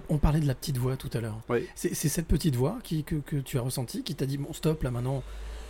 On 0.10 0.18
parlait 0.18 0.40
de 0.40 0.48
la 0.48 0.56
petite 0.56 0.78
voix 0.78 0.96
tout 0.98 1.10
à 1.14 1.22
l'heure. 1.22 1.40
Oui. 1.50 1.68
C'est 1.76 1.94
cette 1.96 2.28
petite 2.28 2.56
voix 2.56 2.78
qui, 2.84 3.04
que, 3.04 3.16
que 3.16 3.38
tu 3.38 3.58
as 3.58 3.62
ressentie 3.62 4.04
qui 4.04 4.16
t'a 4.16 4.26
dit 4.26 4.38
bon 4.38 4.54
stop 4.54 4.84
là 4.84 4.92
maintenant, 4.92 5.24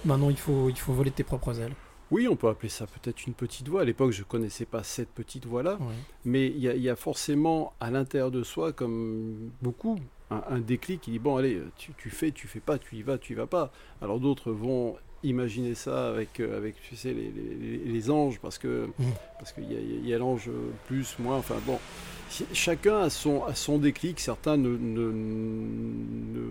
maintenant 0.05 0.29
il 0.29 0.37
faut, 0.37 0.69
il 0.69 0.77
faut 0.77 0.93
voler 0.93 1.09
de 1.11 1.15
tes 1.15 1.23
propres 1.23 1.59
ailes. 1.59 1.73
Oui, 2.11 2.27
on 2.27 2.35
peut 2.35 2.49
appeler 2.49 2.67
ça 2.67 2.85
peut-être 2.87 3.25
une 3.25 3.33
petite 3.33 3.69
voix. 3.69 3.81
À 3.81 3.85
l'époque, 3.85 4.11
je 4.11 4.19
ne 4.19 4.25
connaissais 4.25 4.65
pas 4.65 4.83
cette 4.83 5.07
petite 5.11 5.45
voix-là. 5.45 5.79
Mais 6.25 6.47
il 6.47 6.57
y, 6.59 6.67
a- 6.67 6.75
il 6.75 6.81
y 6.81 6.89
a 6.89 6.97
forcément 6.97 7.71
à 7.79 7.89
l'intérieur 7.89 8.31
de 8.31 8.43
soi, 8.43 8.73
comme 8.73 9.51
beaucoup, 9.61 9.97
un, 10.29 10.43
un 10.49 10.59
déclic 10.59 10.99
qui 10.99 11.11
dit 11.11 11.19
bon, 11.19 11.37
allez, 11.37 11.61
tu, 11.77 11.93
tu 11.97 12.09
fais, 12.09 12.31
tu 12.31 12.49
fais 12.49 12.59
pas, 12.59 12.77
tu 12.77 12.97
y 12.97 13.01
vas, 13.01 13.17
tu 13.17 13.31
y 13.31 13.35
vas 13.37 13.47
pas. 13.47 13.71
Alors 14.01 14.19
d'autres 14.19 14.51
vont 14.51 14.97
imaginer 15.23 15.75
ça 15.75 16.09
avec, 16.09 16.39
euh, 16.39 16.57
avec 16.57 16.75
tu 16.81 16.95
sais, 16.95 17.13
les, 17.13 17.31
les- 17.85 18.09
anges, 18.09 18.39
parce 18.39 18.57
que 18.57 18.87
Mhm. 18.99 19.05
parce 19.37 19.51
qu'il 19.53 19.71
y 19.71 20.07
y 20.09 20.13
a 20.13 20.17
l'ange 20.17 20.49
plus, 20.87 21.15
moins, 21.19 21.37
enfin 21.37 21.55
bon. 21.65 21.77
Chacun 22.53 23.01
a 23.01 23.09
son, 23.09 23.43
a 23.43 23.53
son 23.55 23.77
déclic, 23.77 24.19
certains 24.19 24.55
ne, 24.57 24.69
ne- 24.69 25.11
ne 25.11 26.41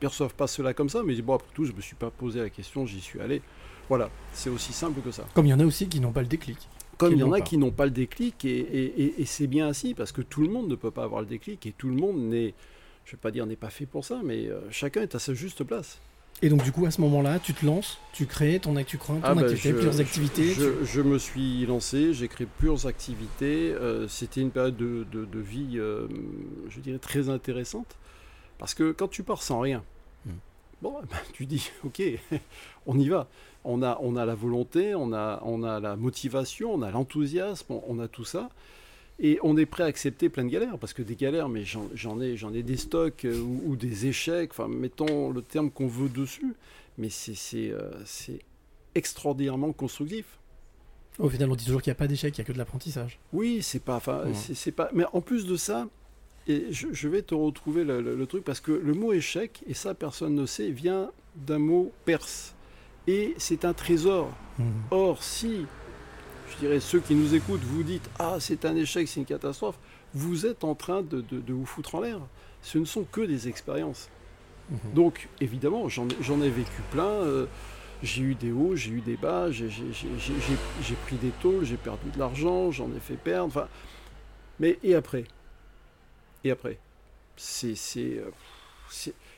perçoivent 0.00 0.34
pas 0.34 0.46
cela 0.46 0.74
comme 0.74 0.88
ça, 0.88 1.02
mais 1.04 1.14
bon, 1.22 1.34
après 1.34 1.48
tout, 1.54 1.64
je 1.64 1.72
ne 1.72 1.76
me 1.76 1.80
suis 1.82 1.94
pas 1.94 2.10
posé 2.10 2.40
la 2.40 2.50
question, 2.50 2.86
j'y 2.86 3.00
suis 3.00 3.20
allé. 3.20 3.40
Voilà, 3.88 4.10
c'est 4.32 4.50
aussi 4.50 4.72
simple 4.72 5.00
que 5.00 5.10
ça. 5.10 5.24
Comme 5.34 5.46
il 5.46 5.50
y 5.50 5.54
en 5.54 5.60
a 5.60 5.64
aussi 5.64 5.88
qui 5.88 6.00
n'ont 6.00 6.12
pas 6.12 6.22
le 6.22 6.26
déclic. 6.26 6.58
Comme 6.98 7.12
il 7.12 7.18
y 7.20 7.22
en 7.22 7.32
a 7.32 7.38
pas. 7.38 7.44
qui 7.44 7.56
n'ont 7.56 7.70
pas 7.70 7.84
le 7.84 7.92
déclic, 7.92 8.44
et, 8.44 8.58
et- 8.58 9.02
et- 9.04 9.22
et 9.22 9.24
c'est 9.24 9.46
bien 9.46 9.68
ainsi, 9.68 9.94
parce 9.94 10.10
que 10.12 10.20
tout 10.20 10.42
le 10.42 10.48
monde 10.48 10.68
ne 10.68 10.74
peut 10.74 10.90
pas 10.90 11.04
avoir 11.04 11.20
le 11.20 11.26
déclic, 11.28 11.64
et 11.66 11.72
tout 11.72 11.88
le 11.88 11.94
monde 11.94 12.18
n'est, 12.18 12.52
je 13.04 13.12
ne 13.12 13.16
vais 13.16 13.20
pas 13.22 13.30
dire 13.30 13.46
n'est 13.46 13.56
pas 13.56 13.70
fait 13.70 13.86
pour 13.86 14.04
ça, 14.04 14.20
mais 14.24 14.48
euh, 14.48 14.60
chacun 14.70 15.02
est 15.02 15.14
à 15.14 15.18
sa 15.20 15.32
juste 15.32 15.62
place. 15.64 16.00
Et 16.40 16.48
donc 16.50 16.62
du 16.62 16.70
coup 16.70 16.86
à 16.86 16.90
ce 16.92 17.00
moment-là, 17.00 17.40
tu 17.40 17.52
te 17.52 17.66
lances, 17.66 17.98
tu 18.12 18.26
crées 18.26 18.60
ton, 18.60 18.76
actu- 18.76 18.96
ton 18.98 19.20
Ah 19.24 19.34
bah, 19.34 19.40
activité, 19.42 19.68
je- 19.70 19.74
plusieurs 19.74 20.00
activités. 20.00 20.44
Je, 20.54 20.84
je 20.84 21.00
me 21.00 21.18
suis 21.18 21.66
lancé, 21.66 22.14
j'ai 22.14 22.28
créé 22.28 22.46
plusieurs 22.58 22.86
activités. 22.86 23.72
euh, 23.72 24.06
C'était 24.06 24.40
une 24.40 24.50
période 24.50 24.76
de, 24.76 25.04
de- 25.10 25.24
de 25.24 25.38
vie, 25.40 25.72
euh, 25.78 26.06
je 26.68 26.78
dirais, 26.80 26.98
très 26.98 27.28
intéressante. 27.28 27.96
Parce 28.58 28.74
que 28.74 28.92
quand 28.92 29.08
tu 29.08 29.22
pars 29.24 29.42
sans 29.42 29.60
rien, 29.60 29.82
Mm. 30.26 30.30
bon, 30.82 30.94
eh 31.02 31.06
ben, 31.10 31.16
tu 31.32 31.46
dis, 31.46 31.70
ok, 31.84 32.02
on 32.86 32.98
y 32.98 33.08
va. 33.08 33.26
On 33.64 33.82
a, 33.82 33.98
on 34.00 34.14
a 34.16 34.24
la 34.24 34.34
volonté, 34.36 34.94
on 34.94 35.12
a, 35.12 35.40
on 35.44 35.62
a 35.64 35.80
la 35.80 35.96
motivation, 35.96 36.72
on 36.72 36.82
a 36.82 36.90
l'enthousiasme, 36.92 37.72
on, 37.72 37.82
on 37.88 37.98
a 37.98 38.06
tout 38.08 38.24
ça. 38.24 38.48
Et 39.20 39.38
on 39.42 39.56
est 39.56 39.66
prêt 39.66 39.82
à 39.82 39.86
accepter 39.86 40.28
plein 40.28 40.44
de 40.44 40.48
galères, 40.50 40.78
parce 40.78 40.92
que 40.92 41.02
des 41.02 41.16
galères, 41.16 41.48
mais 41.48 41.64
j'en 41.64 42.20
ai, 42.20 42.36
j'en 42.36 42.52
ai 42.54 42.62
des 42.62 42.76
stocks 42.76 43.24
euh, 43.24 43.40
ou, 43.40 43.62
ou 43.72 43.76
des 43.76 44.06
échecs, 44.06 44.50
enfin, 44.52 44.68
mettons 44.68 45.30
le 45.30 45.42
terme 45.42 45.70
qu'on 45.72 45.88
veut 45.88 46.08
dessus, 46.08 46.54
mais 46.98 47.08
c'est 47.10 47.34
euh, 47.72 47.90
extraordinairement 48.94 49.72
constructif. 49.72 50.24
Au 51.18 51.28
final, 51.28 51.50
on 51.50 51.56
dit 51.56 51.64
toujours 51.64 51.82
qu'il 51.82 51.90
n'y 51.90 51.96
a 51.96 51.98
pas 51.98 52.06
d'échec, 52.06 52.36
il 52.36 52.40
n'y 52.40 52.44
a 52.44 52.46
que 52.46 52.52
de 52.52 52.58
l'apprentissage. 52.58 53.18
Oui, 53.32 53.60
c'est 53.62 53.82
pas, 53.82 53.96
enfin, 53.96 54.24
Ouais. 54.26 54.34
c'est 54.54 54.70
pas. 54.72 54.88
Mais 54.94 55.04
en 55.12 55.20
plus 55.20 55.46
de 55.46 55.56
ça, 55.56 55.88
et 56.46 56.66
je, 56.70 56.86
je 56.92 57.08
vais 57.08 57.22
te 57.22 57.34
retrouver 57.34 57.82
le, 57.84 58.00
le- 58.00 58.14
le 58.14 58.26
truc 58.26 58.44
parce 58.44 58.60
que 58.60 58.70
le 58.72 58.94
mot 58.94 59.12
échec, 59.12 59.62
et 59.66 59.74
ça 59.74 59.94
personne 59.94 60.34
ne 60.36 60.46
sait, 60.46 60.70
vient 60.70 61.10
d'un 61.34 61.58
mot 61.58 61.90
perse, 62.04 62.54
et 63.08 63.34
c'est 63.38 63.64
un 63.64 63.72
trésor. 63.74 64.30
Mhm. 64.60 64.66
Or, 64.92 65.22
si, 65.24 65.66
je 66.52 66.56
dirais, 66.66 66.80
ceux 66.80 67.00
qui 67.00 67.14
nous 67.14 67.34
écoutent, 67.34 67.62
vous 67.62 67.82
dites 67.82 68.08
ah 68.18 68.36
c'est 68.40 68.64
un 68.64 68.76
échec, 68.76 69.08
c'est 69.08 69.20
une 69.20 69.26
catastrophe, 69.26 69.78
vous 70.14 70.46
êtes 70.46 70.64
en 70.64 70.74
train 70.74 71.02
de, 71.02 71.20
de- 71.20 71.40
de 71.40 71.52
vous 71.52 71.66
foutre 71.66 71.94
en 71.96 72.00
l'air. 72.00 72.20
Ce 72.62 72.78
ne 72.78 72.84
sont 72.84 73.04
que 73.04 73.20
des 73.20 73.48
expériences. 73.48 74.08
Mhm. 74.70 74.78
Donc, 74.94 75.28
évidemment, 75.40 75.88
j'en 75.88 76.06
ai, 76.08 76.50
vécu 76.50 76.82
plein. 76.90 77.04
euh, 77.04 77.46
j'ai 78.02 78.22
eu 78.22 78.34
des 78.34 78.52
hauts, 78.52 78.76
j'ai 78.76 78.90
eu 78.90 79.00
des 79.00 79.16
bas, 79.16 79.50
j'ai, 79.50 79.68
pris 81.06 81.16
des 81.16 81.30
tôles, 81.42 81.64
j'ai 81.64 81.76
perdu 81.76 82.10
de 82.14 82.18
l'argent, 82.18 82.70
j'en 82.70 82.88
ai 82.94 83.00
fait 83.00 83.16
perdre. 83.16 83.46
Enfin, 83.46 83.68
mais 84.60 84.78
et 84.82 84.94
après? 84.94 85.24
Et 86.44 86.50
après? 86.50 86.78
C'est, 87.36 87.74
c'est, 87.74 88.18
euh, 88.18 88.30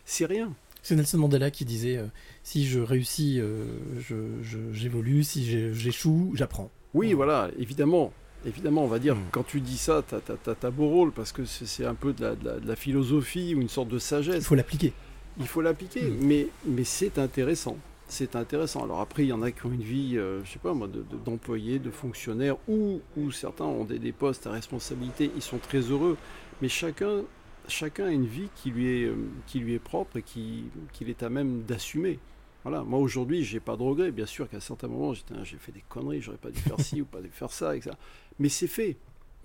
c'est, 0.05 0.27
rien. 0.27 0.53
C'est 0.83 0.97
Nelson 0.97 1.19
Mandela 1.19 1.51
qui 1.51 1.65
disait 1.65 1.97
euh, 1.99 2.07
si 2.43 2.67
je 2.67 2.81
réussis, 2.81 3.39
euh, 3.41 3.65
je- 3.99 4.43
je- 4.43 4.73
j'évolue, 4.73 5.25
si 5.25 5.73
j'échoue, 5.73 6.33
j'apprends. 6.35 6.71
Oui, 6.95 7.09
Ouais. 7.09 7.15
voilà, 7.15 7.51
évidemment. 7.59 8.13
Évidemment, 8.47 8.85
on 8.85 8.89
va 8.89 8.99
dire, 8.99 9.17
Mm. 9.17 9.21
quand 9.33 9.43
tu 9.47 9.61
dis 9.61 9.77
ça, 9.77 10.03
t'as, 10.03 10.21
t'as 10.55 10.71
beau 10.71 10.89
rôle, 10.89 11.13
parce 11.13 11.31
que 11.31 11.45
c'est, 11.45 11.85
un 11.85 11.95
peu 11.95 12.13
de 12.15 12.23
la, 12.23 12.35
de 12.35 12.45
la- 12.45 12.59
de 12.59 12.67
la 12.67 12.75
philosophie 12.77 13.55
ou 13.55 13.61
une 13.61 13.69
sorte 13.69 13.89
de 13.89 13.97
Il 13.97 14.01
sagesse. 14.01 14.47
faut 14.47 14.55
l'appliquer. 14.55 14.93
Il 15.39 15.47
faut 15.47 15.61
l'appliquer, 15.61 16.03
Mm. 16.03 16.17
mais, 16.23 16.47
mais 16.65 16.85
c'est 16.85 17.19
intéressant. 17.19 17.77
C'est 18.09 18.35
intéressant. 18.35 18.83
Alors 18.83 19.01
après, 19.01 19.25
il 19.25 19.29
y 19.29 19.33
en 19.33 19.43
a 19.43 19.51
qui 19.53 19.67
ont 19.67 19.71
une 19.73 19.83
vie, 19.83 20.15
euh, 20.17 20.43
je 20.45 20.51
sais 20.53 20.59
pas 20.59 20.73
moi, 20.75 20.89
de- 20.89 21.03
de- 21.03 21.17
d'employés, 21.25 21.79
de, 21.79 21.91
fonctionnaires, 21.91 22.57
ou, 22.67 23.01
ou 23.17 23.31
certains 23.31 23.67
ont 23.67 23.85
des, 23.85 23.99
des 23.99 24.13
postes 24.13 24.47
à 24.47 24.51
responsabilité, 24.51 25.31
ils 25.37 25.43
sont 25.43 25.59
très 25.59 25.81
heureux. 25.81 26.17
Mais 26.63 26.69
chacun 26.69 27.23
chacun 27.69 28.07
a 28.07 28.11
une 28.11 28.27
vie 28.27 28.49
qui 28.57 28.71
lui 28.71 29.03
est, 29.03 29.05
euh, 29.05 29.15
qui 29.47 29.61
lui 29.61 29.75
est 29.75 29.79
propre 29.79 30.17
et 30.17 30.23
qui- 30.23 30.65
qu'il 30.93 31.09
est 31.09 31.23
à 31.23 31.29
même 31.29 31.63
d'assumer. 31.63 32.19
Voilà, 32.63 32.83
moi 32.83 32.99
aujourd'hui, 32.99 33.43
j'ai 33.45 33.61
pas 33.61 33.77
de 33.77 33.83
regrets. 33.83 34.11
Bien 34.11 34.27
sûr 34.27 34.49
qu'à 34.49 34.61
certains 34.61 34.89
moments, 34.89 35.15
j'étais, 35.15 35.35
j'ai 35.45 35.57
fait 35.57 35.73
des 35.73 35.83
conneries, 35.89 36.21
j'aurais 36.21 36.37
pas 36.39 36.51
dû 36.51 36.59
faire 36.61 36.79
ci 36.81 37.01
ou 37.03 37.05
pas 37.07 37.21
dû 37.21 37.29
faire 37.31 37.51
ça, 37.51 37.75
etc. 37.77 37.95
Mais 38.39 38.49
c'est 38.49 38.67
fait. 38.67 38.97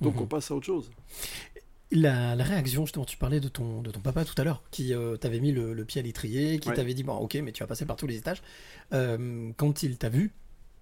Donc 0.02 0.16
Mhm. 0.16 0.22
on 0.24 0.26
passe 0.26 0.52
à 0.52 0.56
autre 0.56 0.66
chose. 0.66 0.90
La, 1.92 2.36
la 2.36 2.44
réaction, 2.44 2.86
justement, 2.86 3.06
tu 3.06 3.16
parlais 3.16 3.40
de 3.40 3.48
ton, 3.48 3.82
de 3.82 3.92
ton 3.92 4.00
papa 4.02 4.26
tout 4.26 4.34
à 4.38 4.44
l'heure, 4.44 4.64
qui 4.72 4.94
euh, 4.94 5.16
t'avait 5.18 5.40
mis 5.40 5.52
le, 5.52 5.74
le 5.74 5.86
pied 5.86 6.02
à 6.02 6.04
l'étrier, 6.04 6.60
qui 6.60 6.68
Ouais. 6.70 6.76
t'avait 6.76 6.94
dit, 6.96 7.04
bon, 7.04 7.14
ok, 7.16 7.36
mais 7.36 7.52
tu 7.52 7.62
vas 7.64 7.68
passer 7.68 7.86
par 7.86 7.96
tous 7.96 8.08
les 8.08 8.18
étages. 8.18 8.42
Euh, 8.92 9.52
quand 9.56 9.84
il 9.84 9.98
t'a 9.98 10.10
vu 10.10 10.32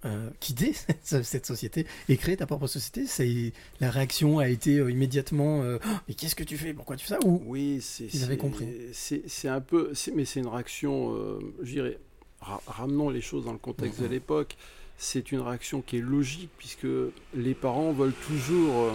euh, 0.05 0.29
quitter 0.39 0.73
cette 1.03 1.45
société 1.45 1.85
et 2.09 2.17
créer 2.17 2.37
ta 2.37 2.47
propre 2.47 2.67
société, 2.67 3.05
c'est 3.05 3.51
la 3.81 3.91
réaction 3.91 4.39
a 4.39 4.47
été 4.49 4.75
immédiatement, 4.77 5.59
Oh, 5.61 5.87
mais 6.07 6.13
qu'est-ce 6.15 6.35
que 6.35 6.43
tu 6.43 6.57
fais? 6.57 6.73
Pourquoi 6.73 6.95
tu 6.95 7.05
fais 7.05 7.13
ça? 7.15 7.19
Ou 7.25 7.41
Oui, 7.45 7.79
c'est. 7.81 8.05
Ils 8.13 8.23
avaient 8.23 8.37
compris? 8.37 8.65
C'est 8.93 9.47
un 9.49 9.61
peu. 9.61 9.91
Mais 10.15 10.25
c'est 10.25 10.39
une 10.39 10.47
réaction, 10.47 11.13
je 11.61 11.71
dirais, 11.71 11.99
ra- 12.43 12.61
ramenons 12.67 13.09
les 13.09 13.21
choses 13.21 13.45
dans 13.45 13.51
le 13.53 13.57
contexte 13.57 13.99
Mhm. 13.99 14.07
de 14.07 14.11
l'époque. 14.11 14.55
C'est 14.97 15.31
une 15.31 15.39
réaction 15.39 15.81
qui 15.81 15.97
est 15.97 16.01
logique 16.01 16.49
puisque 16.57 16.87
les 17.33 17.53
parents 17.55 17.91
veulent 17.91 18.13
toujours, 18.27 18.73
euh, 18.83 18.91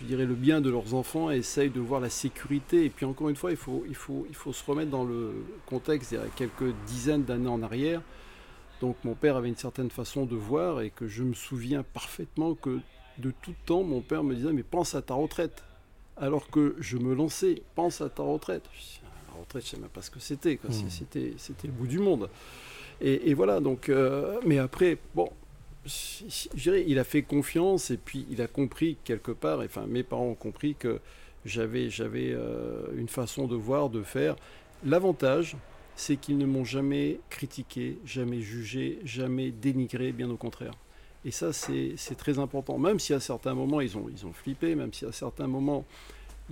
je 0.00 0.06
dirais, 0.06 0.26
le 0.26 0.34
bien 0.34 0.60
de 0.60 0.68
leurs 0.70 0.94
enfants 0.94 1.30
et 1.30 1.36
essayent 1.36 1.70
de 1.70 1.80
voir 1.80 2.00
la 2.00 2.10
sécurité. 2.10 2.84
Et 2.84 2.90
puis 2.90 3.06
encore 3.06 3.28
une 3.30 3.36
fois, 3.36 3.50
il 3.50 3.56
faut, 3.56 3.84
il 3.88 3.94
faut, 3.94 4.26
il 4.28 4.34
faut 4.34 4.52
se 4.52 4.62
remettre 4.64 4.90
dans 4.90 5.04
le 5.04 5.32
contexte 5.66 6.12
il 6.12 6.16
y 6.16 6.18
a 6.18 6.26
quelques 6.36 6.74
dizaines 6.86 7.24
d'années 7.24 7.48
en 7.48 7.62
arrière. 7.62 8.02
Donc 8.80 8.96
mon 9.04 9.14
père 9.14 9.36
avait 9.36 9.48
une 9.48 9.56
certaine 9.56 9.90
façon 9.90 10.26
de 10.26 10.34
voir 10.36 10.80
et 10.80 10.90
que 10.90 11.06
je 11.08 11.22
me 11.22 11.34
souviens 11.34 11.82
parfaitement 11.84 12.54
que 12.54 12.80
de 13.18 13.32
tout 13.42 13.54
temps, 13.66 13.84
mon 13.84 14.00
père 14.00 14.24
me 14.24 14.34
disait 14.34 14.52
mais 14.52 14.62
pense 14.64 14.94
à 14.94 15.02
ta 15.02 15.14
retraite. 15.14 15.62
Alors 16.16 16.48
que 16.50 16.76
je 16.78 16.98
me 16.98 17.14
lançais, 17.14 17.62
pense 17.74 18.00
à 18.00 18.08
ta 18.10 18.22
retraite. 18.22 18.64
Je 18.74 18.80
dis, 18.80 19.00
Retraite, 19.42 19.62
je 19.64 19.68
ne 19.68 19.70
sais 19.76 19.80
même 19.82 19.90
pas 19.90 20.02
ce 20.02 20.10
que 20.10 20.20
c'était. 20.20 20.58
Mhm. 20.62 20.90
C'était, 20.90 21.34
c'était 21.36 21.66
le 21.66 21.72
bout 21.72 21.86
du 21.86 21.98
monde. 21.98 22.28
Et, 23.00 23.30
et 23.30 23.34
voilà, 23.34 23.60
donc, 23.60 23.88
euh, 23.88 24.40
mais 24.46 24.58
après, 24.58 24.98
bon, 25.14 25.28
je 25.84 26.24
je 26.54 26.62
dirais, 26.62 26.84
il 26.86 26.98
a 26.98 27.04
fait 27.04 27.22
confiance 27.22 27.90
et 27.90 27.96
puis 27.96 28.26
il 28.30 28.40
a 28.40 28.46
compris 28.46 28.96
quelque 29.04 29.32
part, 29.32 29.60
enfin 29.60 29.86
mes 29.88 30.02
parents 30.02 30.28
ont 30.28 30.34
compris 30.34 30.74
que 30.74 31.00
j'avais, 31.44 31.90
j'avais 31.90 32.30
euh, 32.32 32.86
une 32.96 33.08
façon 33.08 33.46
de 33.46 33.56
voir, 33.56 33.90
de 33.90 34.02
faire. 34.02 34.36
L'avantage, 34.84 35.56
c'est 35.96 36.16
qu'ils 36.16 36.38
ne 36.38 36.46
m'ont 36.46 36.64
jamais 36.64 37.20
critiqué, 37.30 37.98
jamais 38.04 38.40
jugé, 38.40 39.00
jamais 39.04 39.50
dénigré, 39.50 40.12
bien 40.12 40.30
au 40.30 40.36
contraire. 40.36 40.74
Et 41.24 41.30
ça, 41.30 41.52
c'est 41.52 41.94
c'est 41.96 42.16
très 42.16 42.38
important. 42.38 42.78
Même 42.78 42.98
si 42.98 43.12
à 43.14 43.20
certains 43.20 43.54
moments, 43.54 43.80
ils 43.80 43.96
ont, 43.96 44.06
ils 44.08 44.26
ont 44.26 44.32
flippé, 44.32 44.74
même 44.74 44.92
si 44.92 45.04
à 45.04 45.12
certains 45.12 45.46
moments, 45.46 45.84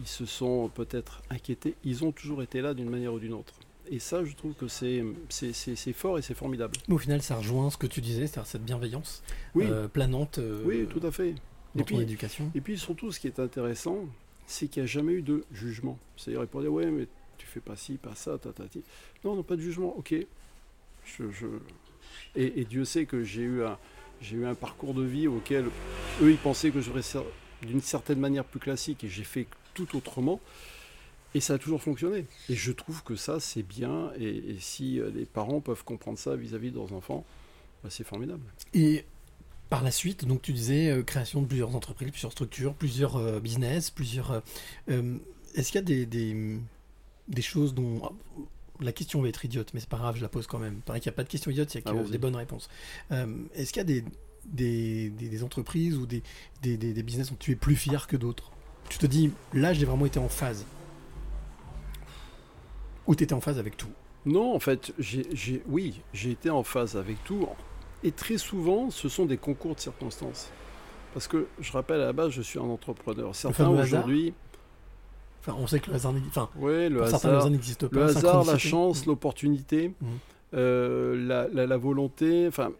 ils 0.00 0.06
se 0.08 0.24
sont 0.26 0.70
peut-être 0.74 1.22
inquiétés, 1.30 1.74
ils 1.84 2.04
ont 2.04 2.12
toujours 2.12 2.42
été 2.42 2.60
là 2.60 2.74
d'une 2.74 2.90
manière 2.90 3.12
ou 3.14 3.18
d'une 3.18 3.34
autre. 3.34 3.54
Et 3.92 3.98
ça, 3.98 4.24
je 4.24 4.34
trouve 4.34 4.54
que 4.54 4.68
c'est 4.68 5.02
fort 5.94 6.18
et 6.18 6.22
c'est 6.22 6.34
formidable. 6.34 6.74
Mais 6.88 6.94
au 6.94 6.98
final, 6.98 7.22
ça 7.22 7.36
rejoint 7.36 7.70
ce 7.70 7.76
que 7.76 7.86
tu 7.88 8.00
disais, 8.00 8.26
c'est-à-dire 8.26 8.46
cette 8.46 8.64
bienveillance 8.64 9.22
Oui, 9.54 9.64
euh, 9.68 9.88
planante 9.88 10.38
euh, 10.38 10.62
oui, 10.64 10.86
tout 10.88 11.04
à 11.04 11.10
fait. 11.10 11.32
dans 11.74 11.82
Et 11.82 11.84
ton 11.86 11.96
puis- 11.96 12.00
éducation. 12.00 12.50
Et 12.54 12.60
puis 12.60 12.78
surtout, 12.78 13.10
ce 13.10 13.18
qui 13.18 13.26
est 13.26 13.40
intéressant, 13.40 14.06
c'est 14.46 14.68
qu'il 14.68 14.82
n'y 14.82 14.88
a 14.88 14.92
jamais 14.92 15.14
eu 15.14 15.22
de 15.22 15.44
jugement. 15.52 15.98
C'est-à-dire, 16.16 16.42
ils 16.42 16.46
pourraient 16.46 16.64
dire, 16.64 16.72
ouais, 16.72 16.86
mais 16.90 17.06
tu 17.36 17.46
fais 17.46 17.60
pas 17.60 17.74
ci, 17.76 17.94
pas 17.94 18.14
ça, 18.14 18.38
ta, 18.38 18.52
ta, 18.52 18.68
ti. 18.68 18.82
Non, 19.24 19.34
non, 19.34 19.42
pas 19.42 19.56
de 19.56 19.60
jugement, 19.60 19.96
ok. 19.98 20.14
Je, 21.04 21.24
je- 21.32 21.46
Et, 22.36 22.60
et 22.60 22.64
Dieu 22.64 22.84
sait 22.84 23.06
que 23.06 23.24
j'ai 23.24 23.42
eu, 23.42 23.64
un, 23.64 23.76
j'ai 24.20 24.36
eu 24.36 24.46
un 24.46 24.54
parcours 24.54 24.94
de 24.94 25.02
vie 25.02 25.26
auquel 25.26 25.64
eux, 26.22 26.30
ils 26.30 26.36
pensaient 26.36 26.70
que 26.70 26.80
j'aurais 26.80 27.00
cer- 27.00 27.24
d'une 27.62 27.80
certaine 27.80 28.20
manière 28.20 28.44
plus 28.44 28.60
classique 28.60 29.02
et 29.04 29.08
j'ai 29.08 29.24
fait 29.24 29.46
tout 29.74 29.96
autrement. 29.96 30.40
Et 31.34 31.40
ça 31.40 31.54
a 31.54 31.58
toujours 31.58 31.80
fonctionné. 31.80 32.26
Et 32.48 32.54
je 32.56 32.72
trouve 32.72 33.04
que 33.04 33.14
ça, 33.14 33.38
c'est 33.38 33.62
bien. 33.62 34.10
Et, 34.18 34.28
et 34.50 34.56
si 34.58 34.98
euh, 34.98 35.10
les 35.14 35.24
parents 35.26 35.60
peuvent 35.60 35.84
comprendre 35.84 36.18
ça 36.18 36.34
vis-à-vis 36.34 36.70
de 36.72 36.76
leurs 36.76 36.92
enfants, 36.92 37.24
bah, 37.84 37.88
c'est 37.90 38.04
formidable. 38.04 38.42
Et 38.74 39.04
par 39.68 39.84
la 39.84 39.92
suite, 39.92 40.24
donc 40.24 40.42
tu 40.42 40.52
disais 40.52 40.90
euh, 40.90 41.02
création 41.04 41.40
de 41.42 41.46
plusieurs 41.46 41.74
entreprises, 41.76 42.10
plusieurs 42.10 42.32
structures, 42.32 42.74
plusieurs 42.74 43.16
euh, 43.16 43.38
business, 43.38 43.90
plusieurs. 43.90 44.42
euh, 44.90 45.18
Est-ce 45.54 45.70
qu'il 45.70 45.76
y 45.80 45.84
a 45.84 45.86
des, 45.86 46.04
des, 46.06 46.58
des 47.28 47.42
choses 47.42 47.74
dont 47.74 48.00
ah, 48.04 48.10
la 48.80 48.92
question 48.92 49.22
va 49.22 49.28
être 49.28 49.44
idiote, 49.44 49.72
mais 49.72 49.78
c'est 49.78 49.88
pas 49.88 49.98
grave, 49.98 50.16
je 50.16 50.22
la 50.22 50.28
pose 50.28 50.48
quand 50.48 50.58
même. 50.58 50.74
Il 50.78 50.82
paraît 50.82 51.00
qu'il 51.00 51.10
n'y 51.10 51.14
a 51.14 51.16
pas 51.16 51.22
de 51.24 51.28
questions 51.28 51.50
idiotes, 51.52 51.72
il 51.74 51.76
y 51.76 51.78
a 51.78 51.82
que 51.82 51.90
Allons-y. 51.90 52.10
des 52.10 52.18
bonnes 52.18 52.34
réponses. 52.36 52.68
Est-ce 53.10 53.72
qu'il 53.72 53.88
y 53.88 53.98
a 53.98 54.02
des, 54.46 55.42
entreprises 55.44 55.96
ou 55.96 56.06
des 56.06 56.22
business 57.02 57.28
dont 57.30 57.36
tu 57.38 57.52
es 57.52 57.56
plus 57.56 57.76
fier 57.76 58.06
que 58.06 58.16
d'autres? 58.16 58.50
Tu 58.90 58.98
te 58.98 59.06
dis, 59.06 59.30
là, 59.54 59.72
j'ai 59.72 59.86
vraiment 59.86 60.04
été 60.04 60.18
en 60.18 60.28
phase. 60.28 60.66
Ou 63.06 63.14
tu 63.14 63.24
étais 63.24 63.32
en 63.34 63.40
phase 63.40 63.58
avec 63.58 63.76
tout 63.76 63.88
Non, 64.26 64.54
en 64.54 64.58
fait, 64.60 64.92
j'ai, 64.98 65.26
j'ai- 65.32 65.62
oui, 65.68 66.02
j'ai 66.12 66.32
été 66.32 66.50
en 66.50 66.62
phase 66.62 66.96
avec 66.96 67.22
tout. 67.24 67.46
Et 68.04 68.12
très 68.12 68.36
souvent, 68.36 68.90
ce 68.90 69.08
sont 69.08 69.24
des 69.26 69.36
concours 69.38 69.74
de 69.76 69.80
circonstances. 69.80 70.50
Parce 71.14 71.26
que 71.28 71.46
je 71.60 71.72
rappelle 71.72 72.00
à 72.00 72.06
la 72.06 72.12
base, 72.12 72.30
je 72.32 72.42
suis 72.42 72.58
un 72.58 72.62
entrepreneur. 72.64 73.34
Certains 73.34 73.68
aujourd'hui, 73.68 74.34
Enfin, 75.42 75.56
on 75.58 75.66
sait 75.66 75.80
que 75.80 75.88
le 75.88 75.96
hasard 75.96 76.12
n'existe 76.12 76.36
enfin, 76.36 76.50
ouais, 76.58 76.90
le 76.90 77.02
hasard, 77.02 77.48
n'existe 77.48 77.86
pas. 77.88 77.96
le 77.96 78.02
hasard, 78.04 78.44
la 78.44 78.58
chance, 78.58 79.06
l'opportunité, 79.06 79.94
Mhm. 80.00 80.08
euh, 80.52 81.26
la, 81.26 81.48
la- 81.48 81.66
la 81.66 81.76
volonté. 81.78 82.46
Enfin, 82.46 82.72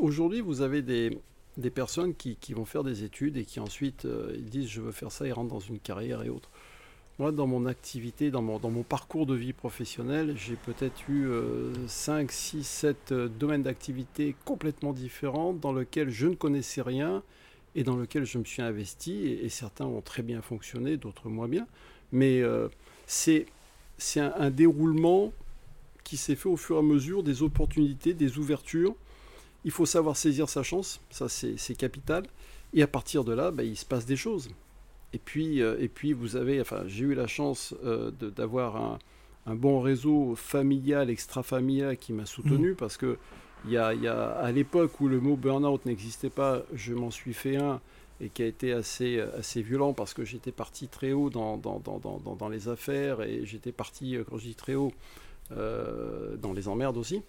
aujourd'hui, 0.00 0.40
vous 0.40 0.62
avez 0.62 0.80
des, 0.80 1.18
des 1.56 1.70
personnes 1.70 2.14
qui, 2.14 2.36
qui 2.36 2.54
vont 2.54 2.64
faire 2.64 2.84
des 2.84 3.04
études 3.04 3.36
et 3.36 3.44
qui 3.44 3.60
ensuite 3.60 4.04
euh, 4.04 4.32
ils 4.36 4.50
disent 4.50 4.68
je 4.68 4.80
veux 4.80 4.92
faire 4.92 5.12
ça, 5.12 5.26
ils 5.26 5.32
rentrent 5.32 5.50
dans 5.50 5.60
une 5.60 5.78
carrière 5.78 6.22
et 6.22 6.28
autres. 6.28 6.50
Moi, 7.18 7.32
dans 7.32 7.46
mon 7.46 7.66
activité, 7.66 8.30
dans 8.30 8.40
mon, 8.40 8.58
dans 8.58 8.70
mon 8.70 8.82
parcours 8.82 9.26
de 9.26 9.34
vie 9.34 9.52
professionnelle, 9.52 10.34
j'ai 10.38 10.56
peut-être 10.56 11.06
eu 11.06 11.28
5, 11.86 12.32
6, 12.32 12.64
7 12.66 13.12
domaines 13.12 13.62
d'activité 13.62 14.34
complètement 14.46 14.94
différents 14.94 15.52
dans 15.52 15.74
lesquels 15.74 16.08
je 16.08 16.28
ne 16.28 16.34
connaissais 16.34 16.80
rien 16.80 17.22
et 17.74 17.84
dans 17.84 17.98
lesquels 17.98 18.24
je 18.24 18.38
me 18.38 18.44
suis 18.44 18.62
investi. 18.62 19.26
Et, 19.26 19.44
et 19.44 19.48
certains 19.50 19.84
ont 19.84 20.00
très 20.00 20.22
bien 20.22 20.40
fonctionné, 20.40 20.96
d'autres 20.96 21.28
moins 21.28 21.46
bien. 21.46 21.66
Mais 22.12 22.40
euh, 22.40 22.68
c'est 23.06 23.46
un 24.16 24.50
déroulement 24.50 25.32
qui 26.04 26.16
s'est 26.16 26.36
fait 26.36 26.48
au 26.48 26.56
fur 26.56 26.76
et 26.76 26.78
à 26.80 26.82
mesure 26.82 27.22
des 27.22 27.42
opportunités, 27.42 28.14
des 28.14 28.38
ouvertures. 28.38 28.94
Il 29.64 29.70
faut 29.70 29.86
savoir 29.86 30.16
saisir 30.16 30.48
sa 30.48 30.62
chance, 30.62 31.00
ça 31.10 31.28
c'est 31.28 31.74
capital. 31.76 32.24
Et 32.72 32.82
à 32.82 32.86
partir 32.86 33.24
de 33.24 33.32
là, 33.32 33.50
bah, 33.50 33.64
il 33.64 33.76
se 33.76 33.84
passe 33.84 34.06
des 34.06 34.16
choses. 34.16 34.48
Et 35.12 35.18
puis, 35.18 35.60
euh, 35.60 35.76
et 35.80 35.88
puis 35.88 36.12
vous 36.12 36.36
avez, 36.36 36.60
enfin, 36.60 36.84
j'ai 36.86 37.04
eu 37.04 37.14
la 37.14 37.26
chance 37.26 37.74
euh, 37.84 38.10
d'avoir 38.12 38.76
un, 38.76 38.98
un 39.46 39.54
bon 39.56 39.80
réseau 39.80 40.34
familial, 40.36 41.10
extra-familial 41.10 41.96
qui 41.96 42.12
m'a 42.12 42.26
soutenu 42.26 42.74
parce 42.74 42.96
que 42.96 43.18
il 43.66 43.72
y 43.72 43.76
a, 43.76 43.92
y 43.92 44.06
a- 44.06 44.30
à 44.30 44.52
l'époque 44.52 45.00
où 45.00 45.08
le 45.08 45.20
mot 45.20 45.36
burn-out 45.36 45.84
n'existait 45.84 46.30
pas, 46.30 46.62
je 46.72 46.94
m'en 46.94 47.10
suis 47.10 47.34
fait 47.34 47.56
un 47.56 47.80
et 48.22 48.28
qui 48.28 48.42
a 48.42 48.46
été 48.46 48.72
assez, 48.72 49.18
assez 49.36 49.62
violent 49.62 49.92
parce 49.92 50.14
que 50.14 50.24
j'étais 50.24 50.52
parti 50.52 50.88
très 50.88 51.12
haut 51.12 51.28
dans, 51.28 51.56
dans, 51.58 51.80
dans, 51.80 51.98
dans, 51.98 52.18
dans- 52.18 52.36
dans 52.36 52.48
les 52.48 52.68
affaires 52.68 53.20
et 53.22 53.44
j'étais 53.44 53.72
parti, 53.72 54.16
euh, 54.16 54.24
quand 54.28 54.38
je 54.38 54.44
dis 54.46 54.54
très 54.54 54.76
haut, 54.76 54.92
euh, 55.56 56.36
dans 56.36 56.52
les 56.52 56.68
emmerdes 56.68 56.96
aussi. 56.96 57.22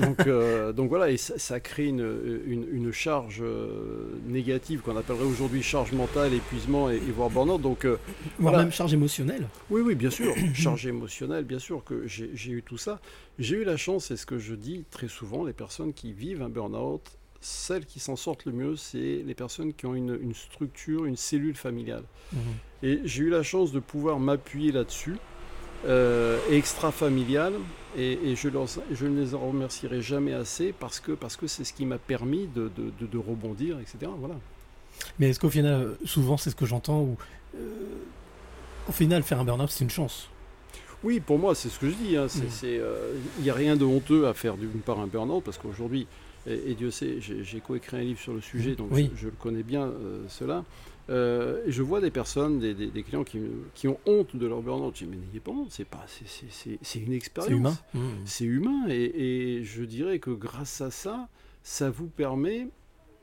Donc, 0.00 0.26
euh, 0.26 0.72
donc 0.74 0.88
voilà, 0.88 1.10
et 1.10 1.16
ça, 1.16 1.38
ça 1.38 1.60
crée 1.60 1.86
une, 1.86 2.42
une, 2.46 2.66
une 2.70 2.92
charge 2.92 3.40
euh, 3.42 4.12
négative 4.26 4.80
qu'on 4.80 4.96
appellerait 4.96 5.24
aujourd'hui 5.24 5.62
charge 5.62 5.92
mentale, 5.92 6.34
épuisement 6.34 6.90
et, 6.90 6.96
et 6.96 7.10
voire 7.10 7.30
burn-out. 7.30 7.60
Donc 7.60 7.84
Voire 7.84 7.98
voilà. 8.38 8.58
même 8.58 8.72
charge 8.72 8.94
émotionnelle. 8.94 9.48
oui, 9.70 9.80
oui, 9.80 9.94
bien 9.94 10.10
sûr. 10.10 10.34
Charge 10.54 10.86
émotionnelle, 10.86 11.44
bien 11.44 11.58
sûr 11.58 11.82
que 11.84 12.06
j'ai 12.06 12.50
eu 12.50 12.62
tout 12.62 12.78
ça. 12.78 13.00
J'ai 13.38 13.56
eu 13.56 13.64
la 13.64 13.76
chance, 13.76 14.06
c'est 14.06 14.16
ce 14.16 14.26
que 14.26 14.38
je 14.38 14.54
dis 14.54 14.84
très 14.90 15.08
souvent, 15.08 15.44
les 15.44 15.52
personnes 15.52 15.92
qui 15.92 16.12
vivent 16.12 16.42
un 16.42 16.48
burn-out, 16.48 17.02
celles 17.40 17.84
qui 17.84 18.00
s'en 18.00 18.16
sortent 18.16 18.46
le 18.46 18.52
mieux, 18.52 18.76
c'est 18.76 19.22
les 19.26 19.34
personnes 19.34 19.74
qui 19.74 19.84
ont 19.86 19.94
une, 19.94 20.18
une 20.20 20.34
structure, 20.34 21.04
une 21.04 21.16
cellule 21.16 21.56
familiale. 21.56 22.04
Et 22.82 23.00
j'ai 23.04 23.24
eu 23.24 23.30
la 23.30 23.42
chance 23.42 23.70
de 23.72 23.80
pouvoir 23.80 24.18
m'appuyer 24.18 24.72
là-dessus, 24.72 25.16
euh, 25.86 26.38
extra-familial, 26.50 27.52
et, 27.96 28.12
et 28.30 28.36
je, 28.36 28.48
leur- 28.48 28.66
je 28.90 29.06
ne 29.06 29.20
les 29.20 29.34
en 29.34 29.40
remercierai 29.48 30.00
jamais 30.02 30.32
assez 30.32 30.72
parce 30.72 30.98
que 31.00 31.12
parce 31.12 31.36
que 31.36 31.46
c'est 31.46 31.64
ce 31.64 31.72
qui 31.72 31.86
m'a 31.86 31.98
permis 31.98 32.48
de, 32.54 32.70
de- 32.76 32.90
de- 33.00 33.06
de 33.06 33.18
rebondir, 33.18 33.78
etc. 33.80 34.10
Voilà. 34.18 34.34
Mais 35.18 35.30
est-ce 35.30 35.40
qu'au 35.40 35.50
final, 35.50 35.74
euh, 35.82 35.94
souvent 36.04 36.36
c'est 36.36 36.50
ce 36.50 36.56
que 36.56 36.66
j'entends, 36.66 37.00
où 37.02 37.16
euh, 37.56 37.68
au 38.88 38.92
final 38.92 39.22
faire 39.22 39.40
un 39.40 39.44
burn-out 39.44 39.70
c'est 39.70 39.84
une 39.84 39.90
chance? 39.90 40.28
Oui, 41.02 41.20
pour 41.20 41.38
moi, 41.38 41.54
c'est 41.54 41.68
ce 41.68 41.78
que 41.78 41.90
je 41.90 41.94
dis. 41.96 42.16
hein, 42.16 42.26
c'est- 42.28 42.44
Mm. 42.44 42.50
c'est, 42.50 42.78
euh, 42.78 43.12
Il 43.38 43.44
n'y 43.44 43.50
a 43.50 43.54
rien 43.54 43.76
de 43.76 43.84
honteux 43.84 44.26
à 44.26 44.32
faire 44.32 44.56
d'une 44.56 44.80
part 44.80 44.98
un 45.00 45.06
burn-out, 45.06 45.44
parce 45.44 45.58
qu'aujourd'hui, 45.58 46.06
et, 46.46 46.70
et 46.70 46.74
Dieu 46.74 46.90
sait, 46.90 47.20
j'ai 47.20 47.44
j'ai 47.44 47.60
coécrit 47.60 47.98
un 47.98 48.00
livre 48.00 48.20
sur 48.20 48.32
le 48.32 48.40
sujet, 48.40 48.74
donc 48.74 48.88
Oui. 48.90 49.10
je, 49.14 49.20
je 49.22 49.26
le 49.26 49.34
connais 49.38 49.62
bien, 49.62 49.82
euh, 49.84 50.22
cela. 50.28 50.64
Euh, 51.10 51.62
et 51.66 51.72
je 51.72 51.82
vois 51.82 52.00
des 52.00 52.10
personnes, 52.10 52.58
des, 52.60 52.72
des- 52.74 52.86
des 52.86 53.02
clients 53.02 53.24
qui, 53.24 53.38
ont 53.88 53.98
honte 54.06 54.34
de 54.36 54.46
leur 54.46 54.62
burn-out. 54.62 54.94
Je 54.96 55.04
dis, 55.04 55.10
mais 55.10 55.16
n'ayez 55.18 55.40
pas 55.40 55.50
honte, 55.52 55.70
c'est 55.70 55.84
pas, 55.84 56.04
c'est- 56.08 56.98
une 56.98 57.12
expérience. 57.12 57.50
C'est 57.50 57.56
humain. 57.58 57.76
Mmh. 57.94 58.08
C'est 58.24 58.44
humain, 58.44 58.84
et, 58.88 59.58
et 59.58 59.64
je 59.64 59.82
dirais 59.84 60.18
que 60.18 60.30
grâce 60.30 60.80
à 60.80 60.90
ça, 60.90 61.28
ça 61.62 61.90
vous 61.90 62.06
permet 62.06 62.68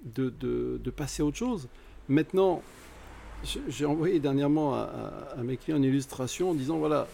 de, 0.04 0.30
de- 0.30 0.80
de 0.84 0.90
passer 0.92 1.24
à 1.24 1.26
autre 1.26 1.38
chose. 1.38 1.68
Maintenant, 2.08 2.62
j'ai- 3.44 3.62
j'ai 3.68 3.86
envoyé 3.86 4.20
dernièrement 4.20 4.76
à, 4.76 4.82
à- 5.34 5.40
à 5.40 5.44
mes 5.44 5.58
clients 5.58 5.78
une 5.78 5.84
illustration 5.84 6.52
en 6.52 6.54
disant 6.54 6.78
voilà, 6.78 7.08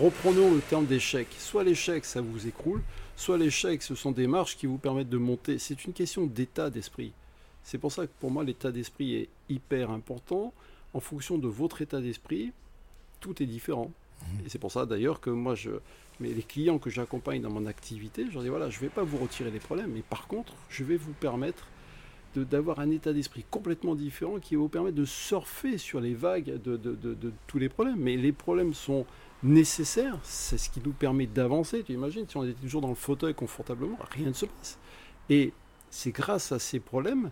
reprenons 0.00 0.54
le 0.54 0.60
terme 0.60 0.86
d'échec. 0.86 1.26
Soit 1.38 1.64
l'échec, 1.64 2.04
ça 2.06 2.22
vous 2.22 2.46
écroule, 2.46 2.80
soit 3.16 3.36
l'échec, 3.36 3.82
ce 3.82 3.94
sont 3.94 4.10
des 4.12 4.26
marches 4.26 4.56
qui 4.56 4.66
vous 4.66 4.78
permettent 4.78 5.10
de 5.10 5.18
monter. 5.18 5.58
C'est 5.58 5.84
une 5.84 5.92
question 5.92 6.24
d'état 6.26 6.70
d'esprit. 6.70 7.12
C'est 7.64 7.78
pour 7.78 7.90
ça 7.92 8.06
que 8.06 8.12
pour 8.20 8.30
moi, 8.30 8.44
l'état 8.44 8.70
d'esprit 8.70 9.14
est 9.16 9.28
hyper 9.48 9.90
important. 9.90 10.52
En 10.92 11.00
fonction 11.00 11.38
de 11.38 11.48
votre 11.48 11.82
état 11.82 12.00
d'esprit, 12.00 12.52
tout 13.20 13.42
est 13.42 13.46
différent. 13.46 13.90
Et 14.46 14.48
c'est 14.48 14.58
pour 14.60 14.70
ça 14.70 14.86
d'ailleurs 14.86 15.20
que 15.20 15.30
moi, 15.30 15.54
je, 15.54 15.70
mais 16.20 16.28
les 16.28 16.42
clients 16.42 16.78
que 16.78 16.88
j'accompagne 16.90 17.42
dans 17.42 17.50
mon 17.50 17.66
activité, 17.66 18.26
je 18.28 18.34
leur 18.34 18.42
dis 18.42 18.48
voilà, 18.48 18.70
je 18.70 18.76
ne 18.76 18.82
vais 18.82 18.88
pas 18.88 19.02
vous 19.02 19.18
retirer 19.18 19.50
les 19.50 19.58
problèmes, 19.58 19.90
mais 19.92 20.02
par 20.02 20.26
contre, 20.28 20.52
je 20.68 20.84
vais 20.84 20.96
vous 20.96 21.12
permettre 21.14 21.66
d'avoir 22.36 22.80
un 22.80 22.90
état 22.90 23.12
d'esprit 23.12 23.44
complètement 23.50 23.94
différent 23.94 24.38
qui 24.40 24.56
va 24.56 24.60
vous 24.62 24.68
permettre 24.68 24.96
de 24.96 25.04
surfer 25.04 25.78
sur 25.78 26.00
les 26.00 26.14
vagues 26.14 26.60
de, 26.64 26.76
de- 26.76 26.94
de- 26.96 27.14
de 27.14 27.32
tous 27.46 27.58
les 27.58 27.68
problèmes. 27.68 27.96
Mais 27.98 28.16
les 28.16 28.32
problèmes 28.32 28.74
sont 28.74 29.06
nécessaires, 29.42 30.18
c'est 30.24 30.58
ce 30.58 30.68
qui 30.70 30.80
nous 30.84 30.92
permet 30.92 31.26
d'avancer. 31.26 31.82
Tu 31.84 31.92
imagines, 31.92 32.26
si 32.28 32.36
on 32.36 32.44
était 32.44 32.60
toujours 32.60 32.80
dans 32.80 32.88
le 32.88 32.94
fauteuil 32.96 33.34
confortablement, 33.34 33.98
rien 34.10 34.28
ne 34.28 34.32
se 34.32 34.46
passe. 34.46 34.78
Et 35.30 35.52
c'est 35.90 36.10
grâce 36.10 36.50
à 36.50 36.58
ces 36.58 36.80
problèmes, 36.80 37.30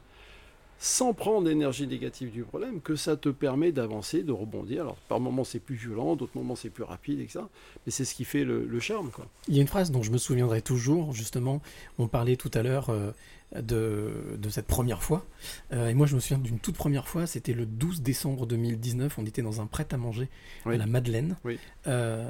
sans 0.84 1.14
prendre 1.14 1.46
l'énergie 1.46 1.86
négative 1.86 2.32
du 2.32 2.42
problème, 2.42 2.80
que 2.80 2.96
ça 2.96 3.16
te 3.16 3.28
permet 3.28 3.70
d'avancer, 3.70 4.24
de 4.24 4.32
rebondir. 4.32 4.82
Alors, 4.82 4.96
par 5.08 5.20
moments, 5.20 5.44
c'est 5.44 5.60
plus 5.60 5.76
violent, 5.76 6.16
d'autres 6.16 6.36
moments, 6.36 6.56
c'est 6.56 6.70
plus 6.70 6.82
rapide, 6.82 7.20
etc. 7.20 7.38
Mais 7.86 7.92
c'est 7.92 8.04
ce 8.04 8.16
qui 8.16 8.24
fait 8.24 8.42
le, 8.42 8.66
le 8.66 8.80
charme, 8.80 9.10
quoi. 9.10 9.26
Il 9.46 9.54
y 9.54 9.58
a 9.58 9.62
une 9.62 9.68
phrase 9.68 9.92
dont 9.92 10.02
je 10.02 10.10
me 10.10 10.18
souviendrai 10.18 10.60
toujours, 10.60 11.12
justement, 11.12 11.62
on 11.98 12.08
parlait 12.08 12.34
tout 12.34 12.50
à 12.52 12.64
l'heure 12.64 12.90
euh, 12.90 13.12
de, 13.60 14.36
de 14.36 14.48
cette 14.48 14.66
première 14.66 15.04
fois, 15.04 15.24
Euh, 15.72 15.88
et 15.88 15.94
moi 15.94 16.06
je 16.08 16.16
me 16.16 16.20
souviens 16.20 16.38
d'une 16.38 16.58
toute 16.58 16.74
première 16.76 17.06
fois, 17.06 17.26
c'était 17.28 17.52
le 17.52 17.64
12 17.64 18.02
décembre 18.02 18.46
2019, 18.46 19.18
on 19.18 19.24
était 19.26 19.42
dans 19.42 19.60
un 19.60 19.66
prêt-à-manger 19.66 20.28
Oui. 20.66 20.74
à 20.74 20.78
la 20.78 20.86
Madeleine. 20.86 21.36
Oui. 21.44 21.58
Euh, 21.86 22.28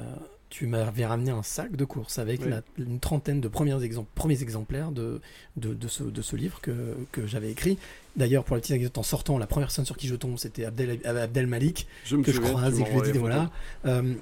tu 0.53 0.67
m'avais 0.67 1.03
ramené 1.03 1.31
un 1.31 1.41
sac 1.41 1.75
de 1.75 1.83
courses 1.83 2.19
avec 2.19 2.41
Oui. 2.43 2.49
la- 2.51 2.61
une 2.77 2.99
trentaine 2.99 3.41
de 3.41 3.47
premiers, 3.47 3.73
exemp- 3.83 4.05
premiers 4.13 4.39
exemplaires 4.43 4.91
de, 4.91 5.19
de, 5.57 5.73
de 5.73 5.87
ce, 5.87 6.03
de 6.03 6.21
ce 6.21 6.35
livre 6.35 6.61
que, 6.61 6.95
que 7.11 7.25
j'avais 7.25 7.49
écrit. 7.49 7.79
D'ailleurs, 8.15 8.43
pour 8.43 8.55
la 8.55 8.61
petite 8.61 8.73
anecdote, 8.73 8.99
en 8.99 9.03
sortant, 9.03 9.39
la 9.39 9.47
première 9.47 9.69
personne 9.69 9.85
sur 9.85 9.97
qui 9.97 10.07
je 10.07 10.13
tombe, 10.15 10.37
c'était 10.37 10.65
Abdel, 10.65 10.99
Abdel 11.07 11.47
Malik 11.47 11.87
Je 12.05 12.17
que 12.17 12.31
je 12.31 12.39
croise 12.39 12.79
et 12.79 12.83
que 12.83 12.89
je 12.91 12.99
lui 13.05 13.11
les 13.13 13.17
voilà. 13.17 13.49
Euh, 13.87 14.13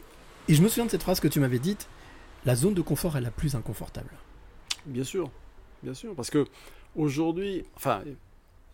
et 0.47 0.53
je 0.53 0.61
me 0.61 0.69
souviens 0.69 0.85
de 0.85 0.91
cette 0.91 1.03
phrase 1.03 1.19
que 1.19 1.27
tu 1.27 1.41
m'avais 1.41 1.59
dite 1.59 1.89
la 2.45 2.55
zone 2.55 2.75
de 2.75 2.81
confort 2.81 3.17
est 3.17 3.21
la 3.21 3.29
plus 3.29 3.53
inconfortable. 3.55 4.11
Bien 4.85 5.03
sûr, 5.03 5.29
bien 5.83 5.93
sûr, 5.93 6.15
parce 6.15 6.29
que 6.29 6.45
aujourd'hui, 6.95 7.65
enfin, 7.75 8.03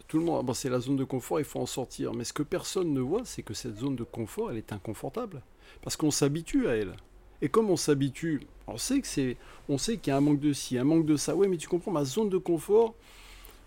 tout 0.07 0.19
le 0.19 0.25
monde, 0.25 0.45
bon, 0.45 0.53
c'est 0.53 0.69
la 0.69 0.79
zone 0.79 0.95
de 0.95 1.03
confort, 1.03 1.39
il 1.39 1.45
faut 1.45 1.59
en 1.59 1.65
sortir. 1.65 2.13
Mais 2.13 2.23
ce 2.23 2.33
que 2.33 2.43
personne 2.43 2.93
ne 2.93 3.01
voit, 3.01 3.23
c'est 3.25 3.41
que 3.41 3.55
cette 3.55 3.77
zone 3.79 3.95
de 3.95 4.03
confort, 4.03 4.51
elle 4.51 4.57
est 4.57 4.71
inconfortable, 4.73 5.41
parce 5.81 5.97
qu'on 5.97 6.11
s'habitue 6.11 6.67
à 6.67 6.75
elle. 6.75 6.93
Et 7.41 7.49
comme 7.49 7.69
on 7.69 7.75
s'habitue, 7.77 8.41
on 8.67 8.77
sait 8.77 8.99
que 9.01 9.07
c'est, 9.07 9.37
on 9.69 9.77
sait 9.77 9.97
qu'il 9.97 10.11
y 10.11 10.13
a 10.13 10.17
un 10.17 10.21
manque 10.21 10.39
de 10.39 10.53
ci, 10.53 10.77
un 10.77 10.83
manque 10.83 11.05
de 11.05 11.15
ça. 11.17 11.35
Oui, 11.35 11.47
mais 11.47 11.57
tu 11.57 11.67
comprends, 11.67 11.91
ma 11.91 12.03
zone 12.05 12.29
de 12.29 12.37
confort, 12.37 12.95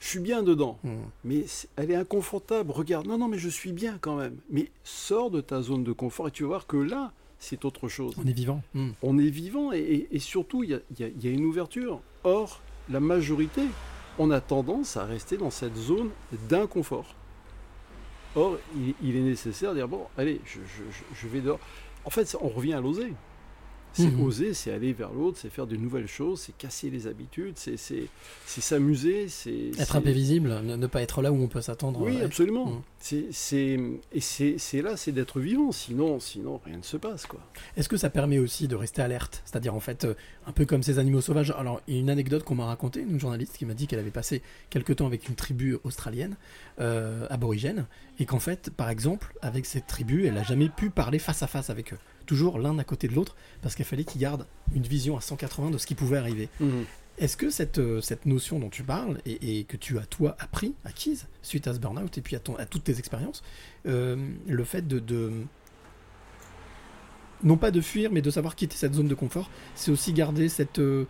je 0.01 0.09
suis 0.09 0.21
bien 0.21 0.43
dedans, 0.43 0.79
Hmm. 0.83 1.03
mais 1.25 1.45
elle 1.77 1.91
est 1.91 1.95
inconfortable. 1.95 2.71
Regarde, 2.73 3.07
non, 3.07 3.19
non, 3.19 3.29
mais 3.29 3.39
je 3.39 3.49
suis 3.49 3.73
bien 3.73 3.99
quand 4.01 4.17
même. 4.17 4.37
Mais 4.51 4.71
sors 4.85 5.31
de 5.31 5.41
ta 5.41 5.63
zone 5.63 5.85
de 5.85 5.93
confort 5.93 6.29
et 6.29 6.31
tu 6.31 6.43
vas 6.45 6.49
voir 6.49 6.67
que 6.67 6.77
là, 6.77 7.13
c'est 7.39 7.65
autre 7.65 7.89
chose 7.89 8.15
On 8.23 8.27
est 8.27 8.33
vivant. 8.33 8.63
Hmm. 8.75 8.91
on 9.03 9.19
est 9.19 9.31
vivant 9.31 9.73
et, 9.73 9.79
et- 9.79 10.09
et 10.17 10.19
surtout 10.19 10.63
il 10.65 10.71
y 10.71 10.75
a, 10.75 11.09
y 11.09 11.27
y 11.29 11.33
une 11.33 11.45
ouverture. 11.45 12.01
Or, 12.25 12.61
la 12.91 13.01
majorité, 13.01 13.63
on 14.19 14.31
a 14.31 14.41
tendance 14.41 14.97
à 14.97 15.05
rester 15.07 15.37
dans 15.39 15.51
cette 15.51 15.77
zone 15.77 16.11
d'inconfort. 16.51 17.15
Or, 18.37 18.59
il, 18.77 18.95
il 19.03 19.17
est 19.17 19.23
nécessaire 19.23 19.71
de 19.71 19.77
dire 19.77 19.89
bon, 19.89 20.03
allez, 20.19 20.41
je, 20.45 20.59
je- 21.15 21.29
vais 21.29 21.41
dehors. 21.41 21.59
En 22.05 22.11
fait, 22.11 22.37
on 22.41 22.49
revient 22.49 22.75
à 22.75 22.81
l'oser. 22.81 23.13
C'est 23.93 24.07
Mhm. 24.11 24.23
oser, 24.23 24.55
c'est 24.55 24.73
aller 24.73 24.93
vers 24.93 25.13
l'autre, 25.13 25.39
c'est 25.41 25.51
faire 25.51 25.67
de 25.67 25.77
nouvelles 25.77 26.07
choses, 26.07 26.41
c'est 26.43 26.57
casser 26.57 26.91
les 26.91 27.07
habitudes, 27.09 27.55
c'est 27.57 27.77
s'amuser, 28.47 29.29
c'est 29.29 29.71
Être 29.79 29.97
imprévisible, 29.97 30.61
ne, 30.63 30.87
pas 30.87 31.03
être 31.03 31.23
là 31.23 31.33
où 31.33 31.43
on 31.43 31.49
peut 31.49 31.61
s'attendre. 31.61 32.01
oui, 32.01 32.21
absolument. 32.23 32.67
Mm. 32.67 32.83
C'est 33.03 33.27
c'est- 33.31 33.81
et 34.13 34.21
c'est 34.21 34.83
là, 34.83 34.97
c'est 34.97 35.13
d'être 35.13 35.41
vivant. 35.41 35.73
Sinon, 35.73 36.21
sinon 36.21 36.61
rien 36.65 36.77
ne 36.77 36.83
se 36.83 36.97
passe 36.99 37.27
quoi. 37.27 37.41
Est-ce 37.77 37.89
que 37.89 37.97
ça 37.97 38.11
permet 38.11 38.39
aussi 38.39 38.69
de 38.69 38.77
rester 38.77 39.01
alerte? 39.03 39.43
C'est-à-dire 39.45 39.75
en 39.75 39.81
fait, 39.81 40.05
euh, 40.05 40.15
un 40.47 40.53
peu 40.53 40.67
comme 40.67 40.83
ces 40.83 40.99
animaux 40.99 41.21
sauvages. 41.23 41.53
Alors, 41.57 41.81
il 41.89 41.95
y 41.95 41.97
a 41.97 42.01
une 42.01 42.11
anecdote 42.11 42.45
qu'on 42.45 42.55
m'a 42.57 42.67
racontée, 42.67 43.01
une 43.01 43.19
journaliste 43.19 43.57
qui 43.57 43.65
m'a 43.65 43.75
dit 43.75 43.87
qu'elle 43.87 43.99
avait 44.01 44.11
passé 44.11 44.43
quelque 44.69 44.93
temps 44.93 45.07
avec 45.07 45.29
une 45.29 45.35
tribu 45.35 45.79
australienne, 45.85 46.37
euh, 46.81 47.27
aborigène, 47.31 47.87
et 48.19 48.27
qu'en 48.27 48.39
fait, 48.39 48.71
par 48.71 48.91
exemple, 48.91 49.35
avec 49.41 49.65
cette 49.67 49.87
tribu, 49.87 50.27
elle 50.27 50.35
n'a 50.35 50.43
jamais 50.43 50.69
pu 50.69 50.91
parler 50.91 51.19
face 51.19 51.43
à 51.43 51.47
face 51.47 51.71
avec 51.71 51.93
eux. 51.95 51.99
Toujours 52.31 52.61
l'un 52.61 52.79
à 52.79 52.85
côté 52.85 53.09
de 53.09 53.15
l'autre, 53.15 53.35
parce 53.61 53.75
qu'il 53.75 53.85
fallait 53.85 54.05
qu'ils 54.05 54.21
gardent 54.21 54.47
une 54.73 54.85
vision 54.85 55.17
à 55.17 55.21
180 55.21 55.71
de 55.73 55.79
ce 55.79 55.87
qui 55.87 55.97
pouvait 55.97 56.17
arriver. 56.19 56.49
Est-ce 57.19 57.37
que 57.37 57.51
cette, 57.51 57.79
euh, 57.79 58.01
cette 58.01 58.25
notion 58.25 58.61
dont 58.61 58.69
tu 58.71 58.85
parles 58.85 59.19
et, 59.27 59.59
et 59.59 59.65
que 59.65 59.77
tu 59.77 59.99
as 59.99 60.07
toi 60.07 60.37
appris, 60.39 60.75
acquise, 60.85 61.27
suite 61.43 61.67
à 61.67 61.75
ce 61.75 61.81
burn-out 61.81 62.17
et 62.17 62.21
puis 62.21 62.37
à, 62.37 62.39
ton, 62.39 62.55
à 62.55 62.67
toutes 62.67 62.85
tes 62.85 63.01
expériences, 63.01 63.43
euh, 63.87 64.17
le 64.47 64.63
fait 64.65 64.87
de, 64.87 65.01
de- 65.01 65.33
non 67.43 67.57
pas 67.57 67.71
de 67.73 67.81
fuir, 67.81 68.11
mais 68.13 68.23
de 68.23 68.31
savoir 68.31 68.55
quitter 68.55 68.77
cette 68.77 68.95
zone 68.95 69.09
de 69.09 69.15
confort, 69.15 69.51
c'est 69.75 69.91
aussi 69.91 70.13
garder 70.13 70.49
cette, 70.49 70.79
euh, 70.79 71.07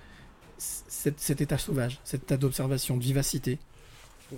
cette- 0.56 1.20
cet 1.20 1.40
état 1.42 1.59
sauvage, 1.59 2.00
cet 2.02 2.22
état 2.22 2.37
d'observation, 2.38 2.96
de 2.96 3.02
vivacité. 3.02 3.59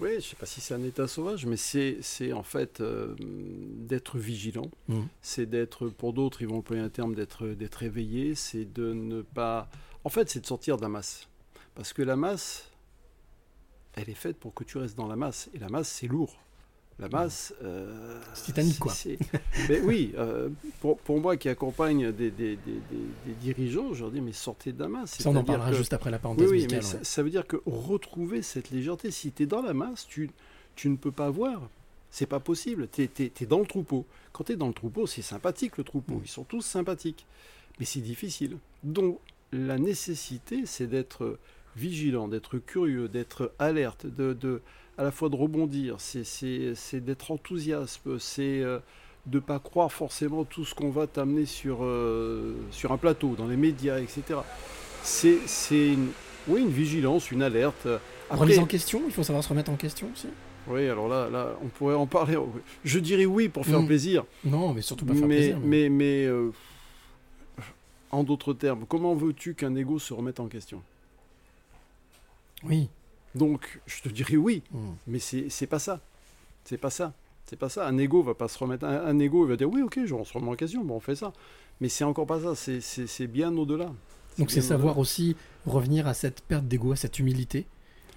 Oui, 0.00 0.16
je 0.16 0.20
sais 0.20 0.36
pas 0.36 0.46
si 0.46 0.60
c'est 0.60 0.74
un 0.74 0.82
état 0.82 1.06
sauvage, 1.06 1.46
mais 1.46 1.56
c'est 1.56 1.98
c'est 2.00 2.32
en 2.32 2.42
fait 2.42 2.80
euh, 2.80 3.14
d'être 3.18 4.18
vigilant. 4.18 4.70
Mhm. 4.88 5.06
C'est 5.20 5.46
d'être, 5.46 5.88
pour 5.88 6.12
d'autres, 6.12 6.42
ils 6.42 6.48
vont 6.48 6.58
employer 6.58 6.82
un 6.82 6.88
terme 6.88 7.14
d'être 7.14 7.46
d'être 7.46 7.82
éveillé. 7.82 8.34
C'est 8.34 8.64
de 8.64 8.92
ne 8.92 9.22
pas. 9.22 9.68
En 10.04 10.08
fait, 10.08 10.28
c'est 10.30 10.40
de 10.40 10.46
sortir 10.46 10.76
de 10.76 10.82
la 10.82 10.88
masse. 10.88 11.28
Parce 11.74 11.92
que 11.92 12.02
la 12.02 12.16
masse, 12.16 12.70
elle 13.94 14.10
est 14.10 14.14
faite 14.14 14.36
pour 14.38 14.54
que 14.54 14.64
tu 14.64 14.78
restes 14.78 14.96
dans 14.96 15.06
la 15.06 15.16
masse. 15.16 15.50
Et 15.54 15.58
la 15.58 15.68
masse, 15.68 15.88
c'est 15.88 16.08
lourd. 16.08 16.38
La 17.02 17.08
masse. 17.08 17.54
euh, 17.62 18.20
C'est 18.34 18.44
Titanic, 18.46 18.78
quoi. 18.78 18.92
Mais 19.68 19.80
oui, 19.80 20.12
euh, 20.16 20.48
pour, 20.80 20.98
pour 20.98 21.20
moi 21.20 21.36
qui 21.36 21.48
accompagne 21.48 22.12
des, 22.12 22.30
des- 22.30 22.56
des- 22.56 23.32
dirigeants, 23.40 23.92
je 23.92 24.02
leur 24.02 24.10
dis 24.10 24.20
mais 24.20 24.32
sortez 24.32 24.72
de 24.72 24.80
la 24.80 24.88
masse. 24.88 25.18
Ça, 25.18 25.28
on 25.30 25.36
en 25.36 25.44
parlera 25.44 25.70
que- 25.70 25.76
juste 25.76 25.92
après 25.92 26.10
la 26.10 26.18
parenthèse 26.18 26.46
oui, 26.48 26.54
musicale, 26.58 26.78
mais 26.78 26.84
ça, 26.84 26.96
ouais. 26.98 27.04
ça 27.04 27.22
veut 27.22 27.30
dire 27.30 27.46
que 27.46 27.56
retrouver 27.66 28.42
cette 28.42 28.70
légèreté, 28.70 29.10
si 29.10 29.32
tu 29.32 29.42
es 29.42 29.46
dans 29.46 29.62
la 29.62 29.74
masse, 29.74 30.06
tu, 30.06 30.30
tu 30.76 30.88
ne 30.88 30.96
peux 30.96 31.12
pas 31.12 31.30
voir. 31.30 31.68
C'est 32.10 32.26
pas 32.26 32.40
possible. 32.40 32.88
Tu 32.92 33.02
es, 33.18 33.46
dans 33.46 33.60
le 33.60 33.66
troupeau. 33.66 34.04
Quand 34.32 34.44
tu 34.44 34.52
es 34.52 34.56
dans 34.56 34.68
le 34.68 34.74
troupeau, 34.74 35.06
c'est 35.06 35.22
sympathique 35.22 35.78
le 35.78 35.84
troupeau. 35.84 36.20
Ils 36.22 36.28
sont 36.28 36.44
tous 36.44 36.60
sympathiques. 36.60 37.24
Mais 37.80 37.86
c'est 37.86 38.00
difficile. 38.00 38.58
Donc, 38.84 39.18
la 39.50 39.78
nécessité, 39.78 40.64
c'est 40.66 40.86
d'être 40.86 41.38
vigilant, 41.74 42.28
d'être 42.28 42.58
curieux, 42.58 43.08
d'être 43.08 43.52
alerte, 43.58 44.04
de, 44.06 44.34
de- 44.34 44.60
à 44.98 45.02
la 45.04 45.10
fois 45.10 45.28
de 45.28 45.36
rebondir, 45.36 45.96
c'est- 45.98 47.00
d'être 47.00 47.30
enthousiaste, 47.30 48.00
c'est 48.18 48.60
euh, 48.60 48.78
de 49.26 49.38
pas 49.38 49.58
croire 49.58 49.90
forcément 49.92 50.44
tout 50.44 50.64
ce 50.64 50.74
qu'on 50.74 50.90
va 50.90 51.06
t'amener 51.06 51.46
sur, 51.46 51.78
euh, 51.82 52.54
sur 52.70 52.92
un 52.92 52.98
plateau, 52.98 53.34
dans 53.36 53.46
les 53.46 53.56
médias, 53.56 53.98
etc. 54.00 54.40
C'est 55.02 55.38
une, 55.92 56.10
oui, 56.48 56.60
une 56.60 56.68
vigilance, 56.70 57.30
une 57.30 57.42
alerte. 57.42 57.86
Remise 58.30 58.58
en 58.58 58.66
question, 58.66 59.02
il 59.06 59.12
faut 59.12 59.22
savoir 59.22 59.42
se 59.44 59.48
remettre 59.48 59.70
en 59.70 59.76
question 59.76 60.08
aussi. 60.12 60.28
oui, 60.68 60.88
alors 60.88 61.08
là, 61.08 61.28
là, 61.30 61.56
on 61.62 61.68
pourrait 61.68 61.94
en 61.94 62.06
parler. 62.06 62.36
Je 62.84 62.98
dirais 62.98 63.26
oui 63.26 63.48
pour 63.48 63.64
faire 63.66 63.80
Mm. 63.82 63.86
plaisir. 63.86 64.24
Non, 64.44 64.72
mais 64.74 64.82
surtout 64.82 65.04
pas 65.06 65.14
faire 65.14 65.26
mais, 65.26 65.36
plaisir. 65.36 65.58
Mais, 65.62 65.88
mais 65.88 66.24
euh, 66.26 66.50
en 68.10 68.22
d'autres 68.24 68.52
termes, 68.54 68.84
comment 68.88 69.14
veux-tu 69.14 69.54
qu'un 69.54 69.74
ego 69.74 69.98
se 69.98 70.12
remette 70.14 70.38
en 70.40 70.46
question? 70.46 70.82
Oui. 72.64 72.88
Donc, 73.34 73.80
je 73.86 74.02
te 74.02 74.08
dirais 74.08 74.36
oui, 74.36 74.62
mais 75.06 75.18
c'est 75.18 75.66
pas 75.66 75.78
ça. 75.78 76.00
C'est 76.64 76.76
pas 76.78 76.90
ça. 76.90 77.12
C'est 77.46 77.58
pas 77.58 77.68
ça. 77.68 77.86
Un 77.86 77.98
ego 77.98 78.22
va 78.22 78.34
pas 78.34 78.48
se 78.48 78.58
remettre. 78.58 78.84
Un, 78.84 79.04
un 79.06 79.18
ego 79.18 79.44
il 79.44 79.48
va 79.50 79.56
dire 79.56 79.68
oui, 79.70 79.82
ok, 79.82 80.00
je- 80.04 80.14
on 80.14 80.24
se 80.24 80.32
remet 80.32 80.48
en 80.48 80.54
question, 80.54 80.84
bon, 80.84 80.96
on 80.96 81.00
fait 81.00 81.16
ça. 81.16 81.32
Mais 81.80 81.88
c'est 81.88 82.04
encore 82.04 82.26
pas 82.26 82.40
ça. 82.40 82.54
C'est- 82.54 83.26
bien 83.26 83.56
au-delà. 83.56 83.92
Donc 84.38 84.50
c'est 84.50 84.60
savoir 84.62 84.98
aussi 84.98 85.36
revenir 85.66 86.06
à 86.06 86.14
cette 86.14 86.40
perte 86.42 86.64
d'ego, 86.66 86.92
à 86.92 86.96
cette 86.96 87.18
humilité, 87.18 87.66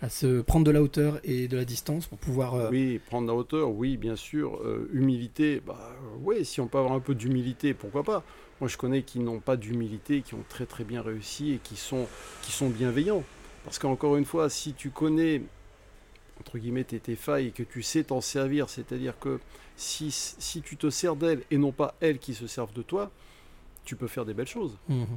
à 0.02 0.10
se 0.10 0.42
prendre 0.42 0.66
de 0.66 0.72
la 0.72 0.82
hauteur 0.82 1.20
et 1.24 1.48
de 1.48 1.58
la 1.58 1.66
distance 1.66 2.06
pour 2.06 2.18
pouvoir... 2.18 2.54
euh, 2.54 2.70
Oui, 2.70 3.00
prendre 3.08 3.28
la 3.28 3.34
hauteur, 3.34 3.70
oui, 3.72 3.98
bien 3.98 4.16
sûr. 4.16 4.58
Euh, 4.64 4.90
humilité, 4.94 5.62
bah 5.66 5.92
oui, 6.24 6.46
si 6.46 6.62
on 6.62 6.68
peut 6.68 6.78
avoir 6.78 6.94
un 6.94 7.00
peu 7.00 7.16
d'humilité, 7.16 7.74
pourquoi 7.74 8.04
pas. 8.04 8.24
Moi, 8.62 8.70
je 8.70 8.78
connais 8.78 9.02
qui 9.04 9.20
n'ont 9.20 9.40
pas 9.42 9.58
d'humilité, 9.58 10.22
qui 10.22 10.34
ont 10.36 10.46
très 10.48 10.66
très 10.66 10.84
bien 10.86 11.02
réussi 11.02 11.54
et 11.54 11.58
qui 11.62 11.76
sont, 11.76 12.06
qui 12.42 12.52
sont 12.54 12.70
bienveillants. 12.70 13.24
Parce 13.66 13.80
qu'encore 13.80 14.16
une 14.16 14.26
fois, 14.26 14.50
si 14.50 14.74
tu 14.74 14.92
connais, 14.92 15.42
entre 16.40 16.58
guillemets, 16.60 16.84
tes, 16.84 17.00
tes 17.00 17.16
failles 17.16 17.48
et 17.48 17.52
que 17.52 17.64
tu 17.64 17.82
sais 17.82 18.04
t'en 18.06 18.22
servir, 18.22 18.70
c'est-à-dire 18.70 19.18
que 19.20 19.40
si, 19.76 20.12
si 20.12 20.62
tu 20.62 20.78
te 20.78 20.90
sers 20.90 21.16
d'elles 21.16 21.44
et 21.52 21.58
non 21.58 21.72
pas 21.72 21.96
elles 22.00 22.20
qui 22.20 22.34
se 22.34 22.48
servent 22.48 22.74
de 22.74 22.84
toi, 22.84 23.12
tu 23.84 23.96
peux 23.96 24.08
faire 24.08 24.26
des 24.26 24.34
belles 24.34 24.48
choses. 24.48 24.78
mhm. 24.88 25.08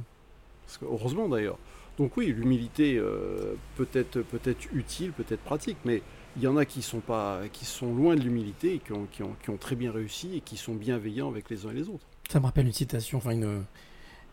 Parce 0.65 0.77
que, 0.77 0.85
heureusement 0.85 1.29
d'ailleurs. 1.29 1.57
Donc 1.97 2.15
oui, 2.15 2.27
l'humilité 2.27 2.97
euh, 2.97 3.55
peut 3.75 3.87
être 3.93 4.21
peut 4.21 4.39
être 4.45 4.67
utile, 4.73 5.11
peut 5.11 5.25
être 5.27 5.43
pratique, 5.43 5.77
mais 5.85 6.01
Il 6.37 6.43
y 6.43 6.47
en 6.47 6.57
a 6.57 6.63
qui 6.63 6.81
sont, 6.81 6.99
pas, 6.99 7.41
qui 7.51 7.65
sont 7.65 7.93
loin 7.93 8.15
de 8.15 8.21
l'humilité 8.21 8.75
et 8.75 8.79
qui 8.79 8.93
ont, 8.93 9.07
qui, 9.11 9.23
ont, 9.23 9.35
qui 9.43 9.49
ont 9.49 9.57
très 9.57 9.75
bien 9.75 9.91
réussi 9.91 10.37
et 10.37 10.41
qui 10.41 10.57
sont 10.57 10.75
bienveillants 10.75 11.27
avec 11.27 11.49
les 11.49 11.65
uns 11.65 11.71
et 11.71 11.73
les 11.73 11.89
autres. 11.89 12.05
Ça 12.31 12.39
me 12.39 12.45
rappelle 12.45 12.67
une 12.67 12.71
citation, 12.71 13.17
enfin 13.17 13.31
une, 13.31 13.63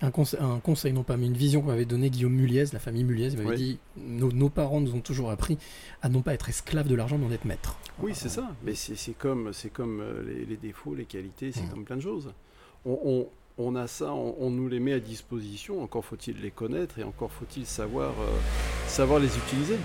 un, 0.03 0.11
conseil, 0.11 0.41
un 0.41 0.59
conseil, 0.61 0.93
non 0.93 1.03
pas, 1.03 1.17
mais 1.17 1.27
une 1.27 1.33
vision 1.37 1.61
qu'on 1.63 1.69
m'avait 1.69 1.85
donnée 1.85 2.11
Guillaume 2.11 2.33
Muliez, 2.35 2.65
la 2.73 2.79
famille 2.79 3.05
Muliez. 3.05 3.33
Il 3.33 3.39
m'avait 3.43 3.57
dit 3.57 3.79
nos, 3.97 4.31
nos 4.33 4.49
parents 4.51 4.81
nous 4.81 4.95
ont 4.95 5.01
toujours 5.01 5.31
appris 5.31 5.59
à 6.03 6.09
non 6.09 6.23
pas 6.23 6.35
être 6.35 6.49
esclaves 6.49 6.89
de 6.89 6.95
l'argent, 6.95 7.19
mais 7.19 7.27
en 7.27 7.33
être 7.33 7.45
maîtres. 7.47 7.79
Oui, 8.03 8.13
c'est 8.15 8.29
ça. 8.29 8.49
Mais 8.65 8.75
c'est 8.75 8.97
c'est 8.97 9.15
comme, 9.17 9.53
c'est 9.53 9.71
comme 9.71 10.01
euh, 10.01 10.23
les, 10.27 10.45
les 10.45 10.57
défauts, 10.57 10.95
les 10.95 11.05
qualités, 11.07 11.53
c'est 11.53 11.63
Mm. 11.65 11.71
comme 11.71 11.85
plein 11.85 11.97
de 11.97 12.03
choses. 12.03 12.33
On, 12.85 12.99
on- 13.05 13.29
on 13.59 13.75
a 13.75 13.87
ça, 13.87 14.13
on, 14.13 14.37
on 14.39 14.51
nous 14.51 14.69
les 14.69 14.81
met 14.81 14.93
à 14.93 15.01
disposition. 15.01 15.83
Encore 15.83 16.05
faut-il 16.05 16.43
les 16.43 16.51
connaître 16.51 16.99
et 16.99 17.05
encore 17.05 17.33
faut-il 17.33 17.65
savoir, 17.65 18.11
euh, 18.21 18.27
savoir 18.87 19.19
les 19.19 19.35
utiliser. 19.35 19.77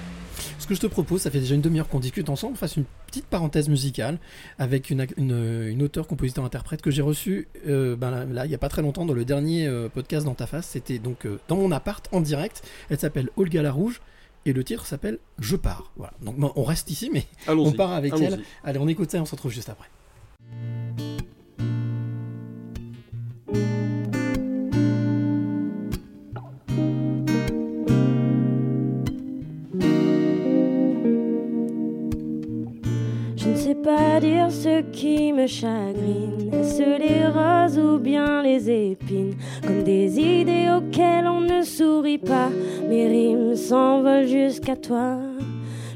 Ce 0.60 0.68
que 0.68 0.76
je 0.76 0.80
te 0.80 0.88
propose, 0.88 1.22
ça 1.22 1.32
fait 1.32 1.40
déjà 1.40 1.56
une 1.56 1.62
demi-heure 1.62 1.88
qu'on 1.88 2.00
discute 2.00 2.30
ensemble, 2.30 2.54
on 2.54 2.58
fasse 2.58 2.78
une 2.78 2.86
petite 3.08 3.26
parenthèse 3.26 3.70
musicale 3.70 4.20
avec 4.58 4.90
une, 4.90 5.06
une 5.18 5.84
auteure, 5.84 6.08
compositeur, 6.08 6.46
interprète 6.46 6.82
que 6.82 6.92
j'ai 6.92 7.02
reçue 7.02 7.48
euh, 7.68 7.96
ben 7.96 8.26
là, 8.26 8.46
il 8.46 8.50
n'y 8.50 8.56
a 8.56 8.58
pas 8.58 8.70
très 8.70 8.82
longtemps 8.82 9.06
dans 9.06 9.14
le 9.14 9.26
dernier 9.26 9.68
euh, 9.68 9.90
podcast 9.90 10.26
dans 10.26 10.34
ta 10.34 10.48
face. 10.48 10.68
C'était 10.68 11.00
donc 11.00 11.26
euh, 11.26 11.40
dans 11.48 11.58
mon 11.58 11.72
appart 11.72 12.08
en 12.12 12.22
direct. 12.22 12.64
Elle 12.90 13.00
s'appelle 13.00 13.30
Olga 13.38 13.62
Larouge 13.62 14.02
et 14.46 14.54
le 14.54 14.64
titre 14.64 14.86
s'appelle 14.86 15.20
Je 15.40 15.56
pars. 15.56 15.92
Voilà. 15.96 16.14
Donc 16.22 16.38
ben, 16.38 16.52
on 16.56 16.64
reste 16.64 16.90
ici, 16.92 17.10
mais 17.12 17.26
on 17.48 17.72
part 17.72 17.94
avec 17.94 18.14
elle. 18.20 18.42
Allez, 18.64 18.80
on 18.80 18.88
écoute 18.88 19.12
ça 19.12 19.18
et 19.18 19.22
on 19.22 19.26
se 19.26 19.32
retrouve 19.32 19.52
juste 19.52 19.70
après. 19.70 19.90
Pas 33.82 34.20
dire 34.20 34.52
ce 34.52 34.82
qui 34.92 35.34
me 35.34 35.48
chagrine, 35.48 36.52
est-ce 36.54 36.84
les 37.00 37.26
roses 37.26 37.80
ou 37.80 37.98
bien 37.98 38.42
les 38.42 38.70
épines, 38.70 39.36
comme 39.66 39.84
des 39.84 40.20
idées 40.20 40.68
auxquelles 40.76 41.28
on 41.28 41.42
ne 41.42 41.62
sourit 41.62 42.18
pas, 42.18 42.50
mes 42.88 43.08
rimes 43.08 43.56
s'envolent 43.56 44.28
jusqu'à 44.28 44.76
toi. 44.76 45.18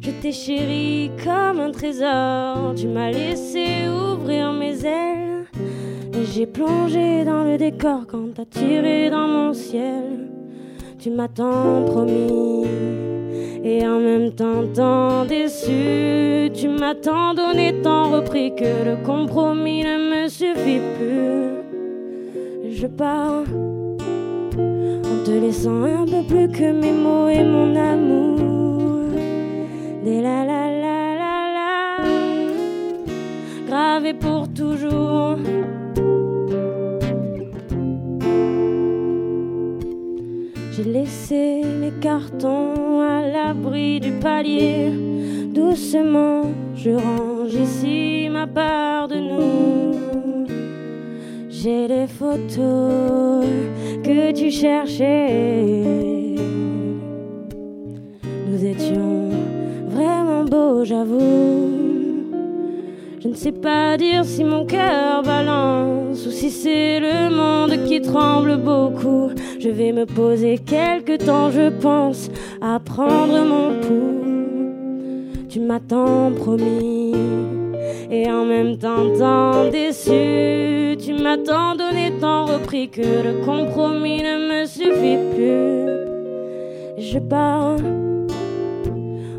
Je 0.02 0.12
t'ai 0.21 0.32
chéri 0.32 1.12
comme 1.24 1.60
un 1.60 1.71
trésor, 1.71 2.74
tu 2.76 2.88
m'as 2.88 3.12
laissé 3.12 3.88
ouvrir 3.88 4.52
mes 4.52 4.86
ailes, 4.86 5.45
et 6.13 6.26
j'ai 6.34 6.45
plongé 6.45 7.24
dans 7.24 7.43
le 7.43 7.58
décor 7.58 8.06
quand 8.08 8.34
t'as 8.36 8.45
tiré 8.45 9.10
dans 9.10 9.28
mon 9.28 9.54
ciel. 9.54 10.30
Tu 10.98 11.12
m'as 11.12 11.28
tant 11.28 11.84
promis 11.86 12.65
et 13.65 13.86
en 13.86 13.99
même 13.99 14.32
temps 14.32 14.63
tant 14.73 15.25
déçu. 15.25 16.51
Tu 16.54 16.67
m'as 16.69 16.93
tant 16.93 17.34
donné, 17.34 17.73
tant 17.82 18.12
repris 18.12 18.54
que 18.56 18.86
le 18.86 19.04
compromis 19.04 19.84
ne 19.84 19.97
me 20.12 20.28
suffit 20.30 20.82
plus. 20.97 22.71
Je 22.71 22.88
pars 22.88 23.43
en 25.12 25.23
te 25.25 25.32
laissant 25.32 25.84
un 25.84 26.06
peu 26.06 26.21
plus 26.28 26.47
que 26.49 26.71
mes 26.71 26.91
mots 26.91 27.28
et 27.28 27.43
mon 27.43 27.75
amour. 27.75 29.10
Des 30.06 30.21
la 30.21 30.45
la 30.45 30.69
la 30.84 31.15
la 31.21 31.36
la, 31.58 32.04
gravé 33.67 34.13
pour 34.13 34.47
toujours. 34.54 35.38
J'ai 40.76 40.84
laissé 40.84 41.62
les 41.80 41.92
cartons 42.02 43.00
à 43.00 43.26
l'abri 43.26 44.02
du 44.02 44.12
palier. 44.12 44.92
Doucement, 45.54 46.52
je 46.76 46.90
range 46.90 47.54
ici 47.54 48.28
ma 48.30 48.46
part 48.46 49.08
de 49.08 49.16
nous. 49.16 50.46
J'ai 51.50 51.88
les 51.88 52.08
photos 52.08 53.46
que 54.04 54.34
tu 54.34 54.52
cherchais. 54.52 56.36
Nous 58.50 58.66
étions 58.66 59.30
vraiment 59.88 60.44
beaux, 60.44 60.84
j'avoue. 60.84 61.86
Je 63.22 63.30
ne 63.30 63.34
sais 63.34 63.54
pas 63.54 63.96
dire 63.96 64.26
si 64.26 64.44
mon 64.44 64.66
cœur 64.66 65.24
balance 65.24 66.28
ou 66.28 66.32
si 66.32 66.52
c'est 66.52 67.00
le 67.00 67.34
monde 67.34 67.88
qui 67.88 68.02
tremble 68.02 68.58
beaucoup. 68.58 69.32
Je 69.65 69.71
vais 69.71 69.93
me 69.93 70.06
poser 70.06 70.60
quelque 70.60 71.17
temps, 71.17 71.49
je 71.49 71.69
pense, 71.69 72.30
à 72.62 72.80
prendre 72.80 73.43
mon 73.43 73.82
pouls. 73.82 75.47
Tu 75.49 75.60
m'as 75.60 75.80
tant 75.80 76.32
promis 76.32 77.15
et 78.12 78.30
en 78.30 78.45
même 78.45 78.78
temps 78.78 79.10
tant 79.17 79.67
déçu. 79.71 80.95
Tu 81.04 81.13
m'as 81.13 81.38
tant 81.38 81.75
donné, 81.75 82.13
tant 82.21 82.45
repris 82.45 82.89
que 82.89 83.01
le 83.01 83.43
compromis 83.43 84.21
ne 84.21 84.36
me 84.51 84.65
suffit 84.67 85.17
plus. 85.34 87.04
Je 87.04 87.17
pars 87.17 87.78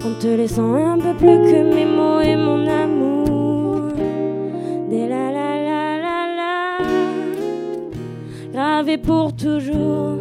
en 0.04 0.20
te 0.20 0.26
laissant 0.26 0.74
un 0.74 0.98
peu 0.98 1.14
plus 1.14 1.38
que 1.52 1.72
mes 1.72 1.86
mots 1.86 2.20
et 2.20 2.34
mon 2.34 2.66
amour. 2.66 3.16
Pour 8.98 9.34
toujours. 9.34 10.18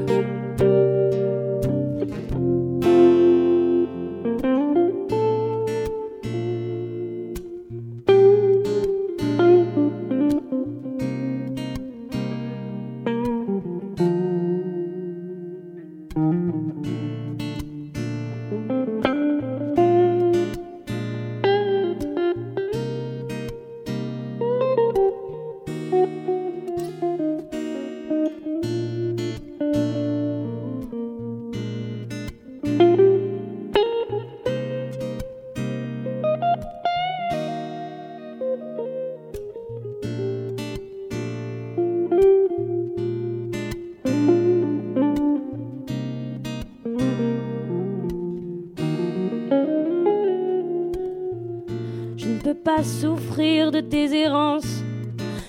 Pas 52.65 52.83
souffrir 52.83 53.69
de 53.69 53.79
tes 53.79 54.11
errances. 54.15 54.83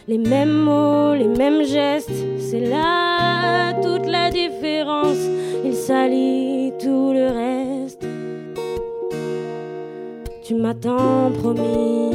Les 0.07 0.19
mêmes 0.19 0.53
mots, 0.53 1.15
les 1.15 1.29
mêmes 1.29 1.65
gestes, 1.65 2.13
c'est 2.39 2.61
là 2.61 3.73
toute 3.83 4.07
la 4.07 4.31
différence. 4.31 5.23
Il 5.65 5.73
salit 5.73 6.75
tout 6.79 7.15
le 7.15 7.29
reste. 7.41 8.07
Tu 10.45 10.55
m'as 10.57 10.75
tant 10.75 11.33
promis 11.33 12.13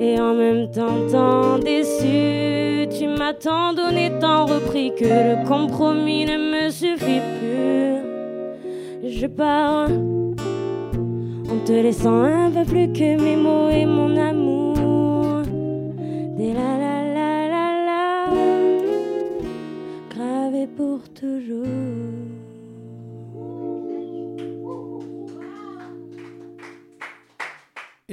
et 0.00 0.20
en 0.20 0.34
même 0.34 0.70
temps 0.70 1.00
tant 1.10 1.58
déçu. 1.58 2.86
Tu 2.96 3.08
m'as 3.08 3.34
tant 3.34 3.74
donné, 3.74 4.12
tant 4.20 4.46
repris 4.46 4.94
que 4.94 5.04
le 5.04 5.48
compromis 5.48 6.24
ne 6.26 6.38
me 6.52 6.70
suffit 6.70 7.22
plus. 7.40 9.10
Je 9.10 9.26
pars 9.26 9.88
te 11.66 11.72
laissant 11.72 12.22
un 12.22 12.48
peu 12.52 12.64
plus 12.64 12.92
que 12.92 13.20
mes 13.20 13.34
mots 13.34 13.68
et 13.70 13.86
mon 13.86 14.16
amour. 14.16 14.65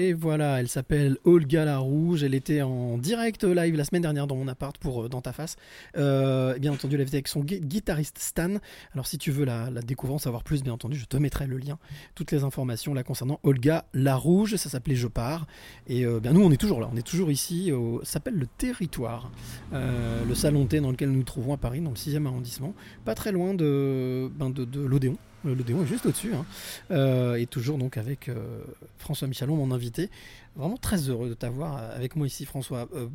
Et 0.03 0.11
voilà, 0.11 0.59
elle 0.59 0.67
s'appelle 0.67 1.17
Olga 1.23 1.63
la 1.63 1.77
Rouge. 1.77 2.25
Elle 2.25 2.35
était 2.35 2.61
en 2.61 2.97
direct 2.97 3.45
live 3.45 3.77
la 3.77 3.85
semaine 3.85 4.01
dernière 4.01 4.27
dans 4.27 4.35
mon 4.35 4.49
appart 4.49 4.77
pour 4.77 5.03
euh, 5.03 5.07
Dans 5.07 5.21
ta 5.21 5.31
face. 5.31 5.55
Euh, 5.95 6.59
bien 6.59 6.73
entendu, 6.73 6.95
elle 6.95 7.01
était 7.01 7.15
avec 7.15 7.29
son 7.29 7.39
gui- 7.39 7.61
guitariste 7.61 8.17
Stan. 8.19 8.55
Alors, 8.93 9.07
si 9.07 9.17
tu 9.17 9.31
veux 9.31 9.45
la, 9.45 9.69
découvrir, 9.69 10.15
en 10.15 10.19
savoir 10.19 10.43
plus, 10.43 10.61
bien 10.61 10.73
entendu, 10.73 10.97
je 10.97 11.05
te 11.05 11.15
mettrai 11.15 11.47
le 11.47 11.55
lien, 11.57 11.77
toutes 12.15 12.33
les 12.33 12.43
informations 12.43 12.93
là 12.93 13.03
concernant 13.03 13.39
Olga 13.43 13.85
la 13.93 14.17
Rouge. 14.17 14.57
Ça 14.57 14.69
s'appelait 14.69 14.95
Je 14.97 15.07
pars. 15.07 15.47
Et 15.87 16.05
euh, 16.05 16.19
bien, 16.19 16.33
nous, 16.33 16.43
on 16.43 16.51
est 16.51 16.57
toujours 16.57 16.81
là. 16.81 16.89
On 16.91 16.97
est 16.97 17.07
toujours 17.07 17.31
ici. 17.31 17.71
Ça 18.03 18.11
s'appelle 18.13 18.35
le 18.35 18.47
Territoire, 18.57 19.31
le 19.71 20.35
salon 20.35 20.65
thé 20.65 20.81
dans 20.81 20.91
lequel 20.91 21.11
nous 21.11 21.17
nous 21.19 21.23
trouvons 21.23 21.53
à 21.53 21.57
Paris, 21.57 21.79
dans 21.79 21.91
le 21.91 21.95
6e 21.95 22.25
arrondissement, 22.25 22.73
pas 23.05 23.15
très 23.15 23.31
loin 23.31 23.53
de, 23.53 24.29
ben, 24.37 24.53
l'Odéon. 24.75 25.15
Euh, 25.45 25.55
Le 25.55 25.63
démon 25.63 25.83
est 25.83 25.87
juste 25.87 26.05
au-dessus. 26.05 26.33
hein. 26.33 26.45
Euh, 26.91 27.35
et 27.35 27.45
toujours 27.45 27.77
donc 27.77 27.97
avec 27.97 28.29
euh, 28.29 28.63
François 28.97 29.27
Michalon, 29.27 29.55
mon 29.55 29.71
invité. 29.71 30.09
Vraiment 30.55 30.77
très 30.77 31.09
heureux 31.09 31.29
de 31.29 31.33
t'avoir 31.33 31.77
avec 31.77 32.15
moi 32.15 32.27
ici, 32.27 32.45
François. 32.45 32.87
Euh, 32.93 33.07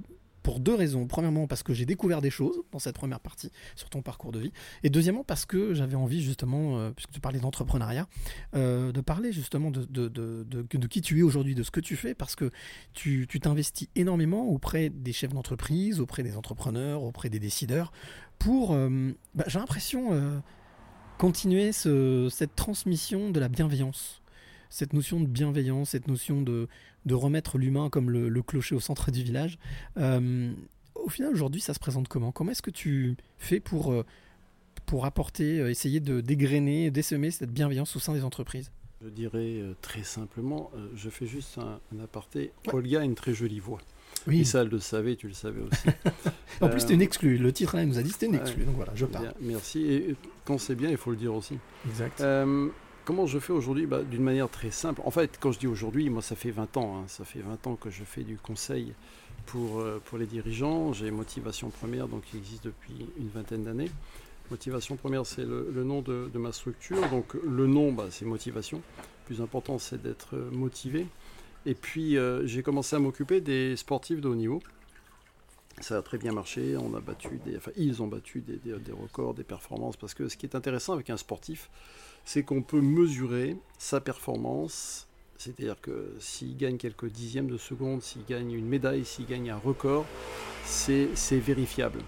pour 0.45 0.61
deux 0.61 0.75
raisons. 0.75 1.07
Premièrement, 1.07 1.47
parce 1.47 1.63
que 1.63 1.75
j'ai 1.75 1.85
découvert 1.85 2.23
des 2.23 2.31
choses 2.31 2.63
dans 2.73 2.79
cette 2.79 2.95
première 2.95 3.21
partie 3.21 3.53
sur 3.77 3.91
ton 3.91 4.01
parcours 4.01 4.33
de 4.33 4.39
vie. 4.39 4.53
Et 4.83 4.89
deuxièmement, 4.89 5.23
parce 5.23 5.45
que 5.45 5.75
j'avais 5.75 5.97
envie, 5.97 6.23
justement, 6.23 6.79
euh, 6.79 6.91
puisque 6.91 7.11
tu 7.11 7.21
parlais 7.21 7.39
d'entrepreneuriat, 7.39 8.07
euh, 8.55 8.91
de 8.91 9.01
parler 9.03 9.31
justement 9.31 9.71
de, 9.71 10.87
qui 10.87 11.03
tu 11.03 11.19
es 11.19 11.23
aujourd'hui, 11.23 11.55
de 11.55 11.63
ce 11.63 11.71
que 11.71 11.81
tu 11.81 11.97
fais, 11.97 12.15
parce 12.15 12.35
que 12.35 12.51
tu 12.95 13.27
t'investis 13.27 13.89
énormément 13.95 14.47
auprès 14.47 14.89
des 14.89 15.13
chefs 15.13 15.35
d'entreprise, 15.35 16.01
auprès 16.01 16.23
des 16.23 16.35
entrepreneurs, 16.35 17.03
auprès 17.03 17.29
des 17.29 17.41
décideurs, 17.41 17.93
pour, 18.39 18.73
euh, 18.73 19.13
bah, 19.35 19.45
j'ai 19.49 19.59
l'impression, 19.59 20.15
euh, 20.15 20.39
continuer 21.19 21.73
ce- 21.73 22.29
cette 22.31 22.55
transmission 22.57 23.31
de 23.31 23.41
la 23.41 23.49
bienveillance. 23.49 24.23
Cette 24.71 24.93
notion 24.93 25.21
de 25.21 25.27
bienveillance, 25.27 25.91
cette 25.91 26.09
notion 26.09 26.43
de, 26.43 26.69
de 27.07 27.15
remettre 27.15 27.59
l'humain 27.59 27.91
comme 27.91 28.11
le, 28.11 28.29
le 28.29 28.43
clocher 28.43 28.75
au 28.75 28.81
centre 28.81 29.11
du 29.11 29.23
village. 29.23 29.59
Euh, 29.97 30.53
au 30.95 31.09
final, 31.09 31.33
aujourd'hui, 31.33 31.61
ça 31.61 31.75
se 31.75 31.79
présente 31.79 32.09
comment? 32.09 32.33
Comment 32.33 32.51
est-ce 32.53 32.63
que 32.63 32.71
tu 32.71 33.17
fais 33.39 33.61
pour, 33.61 33.93
euh, 33.93 34.05
pour 34.87 35.07
apporter, 35.07 35.59
euh, 35.61 35.71
essayer 35.71 36.01
de 36.01 36.21
dégrainer, 36.21 36.91
d'essaimer 36.91 37.31
cette 37.31 37.51
bienveillance 37.51 37.97
au 37.97 37.99
sein 37.99 38.13
des 38.15 38.25
entreprises? 38.25 38.71
Je 39.03 39.09
dirais 39.09 39.63
très 39.81 40.03
simplement, 40.03 40.73
je 40.97 41.09
fais 41.09 41.27
juste 41.27 41.57
un, 41.59 41.79
un 41.97 42.03
aparté. 42.03 42.51
Olga 42.73 43.01
a 43.01 43.05
une 43.05 43.15
très 43.15 43.33
jolie 43.33 43.61
voix. 43.61 43.81
Oui. 44.29 44.41
Et 44.41 44.45
ça, 44.45 44.61
elle 44.63 44.69
le 44.69 44.79
savait, 44.79 45.17
tu 45.17 45.27
le 45.29 45.35
savais 45.35 45.61
aussi. 45.61 45.89
En 46.61 46.69
plus, 46.69 46.81
c'était 46.81 46.95
une 46.95 47.03
exclue. 47.03 47.37
Le 47.39 47.53
titre, 47.53 47.77
là, 47.77 47.83
il 47.83 47.89
nous 47.89 47.99
a 47.99 48.03
dit 48.03 48.11
c'était 48.11 48.27
une 48.27 48.35
exclue. 48.35 48.65
Donc 48.65 48.75
voilà, 48.77 48.93
je 48.97 49.07
Bien, 49.07 49.21
pars. 49.21 49.33
merci. 49.41 49.87
Et 49.93 50.17
quand 50.45 50.59
c'est 50.59 50.75
bien, 50.75 50.91
il 50.91 50.97
faut 50.97 51.11
le 51.11 51.17
dire 51.17 51.33
aussi. 51.35 51.57
Exact. 51.89 52.21
Euh, 52.21 52.69
comment 53.05 53.27
je 53.27 53.39
fais 53.39 53.53
aujourd'hui? 53.53 53.87
Bah, 53.87 54.03
D'une 54.03 54.23
manière 54.25 54.49
très 54.49 54.71
simple. 54.73 55.01
En 55.05 55.11
fait, 55.13 55.39
quand 55.41 55.53
je 55.53 55.59
dis 55.61 55.69
aujourd'hui, 55.69 56.11
moi, 56.11 56.21
ça 56.21 56.35
fait 56.35 56.51
20 56.51 56.77
ans. 56.77 56.97
hein. 56.99 57.05
ça 57.07 57.25
fait 57.25 57.39
20 57.41 57.67
ans 57.69 57.77
que 57.77 57.91
je 57.91 58.03
fais 58.05 58.23
du 58.25 58.37
conseil 58.39 58.93
pour, 59.47 59.79
euh, 59.81 60.03
pour 60.05 60.19
les 60.19 60.27
dirigeants. 60.27 60.93
J'ai 60.93 61.11
Motivation 61.13 61.71
Première, 61.71 62.09
donc 62.09 62.25
qui 62.25 62.37
existe 62.39 62.65
depuis 62.65 63.07
une 63.19 63.29
vingtaine 63.29 63.63
d'années. 63.63 63.91
Motivation 64.51 64.97
Première, 64.97 65.27
c'est 65.27 65.45
le, 65.45 65.71
le 65.73 65.85
nom 65.85 66.03
de, 66.03 66.29
de 66.33 66.39
ma 66.39 66.51
structure. 66.51 67.09
Donc 67.11 67.35
le 67.35 67.67
nom, 67.69 67.93
bah, 67.93 68.07
c'est 68.11 68.25
motivation. 68.25 68.79
Le 68.99 69.35
plus 69.35 69.41
important, 69.43 69.79
c'est 69.79 70.03
d'être 70.03 70.35
motivé. 70.51 71.07
Et 71.69 71.75
puis, 71.75 72.17
euh, 72.17 72.47
j'ai 72.47 72.63
commencé 72.63 72.97
à 72.97 72.99
m'occuper 72.99 73.43
des 73.43 73.77
sportifs 73.77 74.23
de 74.23 74.29
haut 74.29 74.35
niveau. 74.35 74.63
Ça 75.83 75.99
a 75.99 76.03
très 76.03 76.17
bien 76.17 76.33
marché. 76.33 76.79
On 76.79 76.95
a 76.95 77.01
battu 77.01 77.29
enfin, 77.59 77.73
ils 77.77 78.03
ont 78.03 78.07
battu 78.07 78.41
des, 78.41 78.57
des- 78.57 78.93
records, 78.93 79.35
des 79.35 79.45
performances. 79.45 79.99
Parce 79.99 80.15
que 80.15 80.29
ce 80.31 80.39
qui 80.39 80.47
est 80.47 80.55
intéressant 80.55 80.95
avec 80.95 81.11
un 81.11 81.19
sportif, 81.19 81.69
c'est 82.25 82.43
qu'on 82.43 82.63
peut 82.63 82.81
mesurer 82.81 83.59
sa 83.77 84.01
performance. 84.01 85.09
C'est-à-dire 85.37 85.79
que 85.83 86.15
s'il 86.19 86.57
gagne 86.57 86.79
quelques 86.79 87.11
dixièmes 87.11 87.49
de 87.49 87.59
seconde, 87.59 88.01
s'il 88.01 88.25
gagne 88.25 88.51
une 88.53 88.67
médaille, 88.67 89.05
s'il 89.05 89.27
gagne 89.27 89.51
un 89.51 89.59
record, 89.59 90.07
c'est 90.65 91.11
c'est 91.15 91.39
vérifiable. 91.39 92.01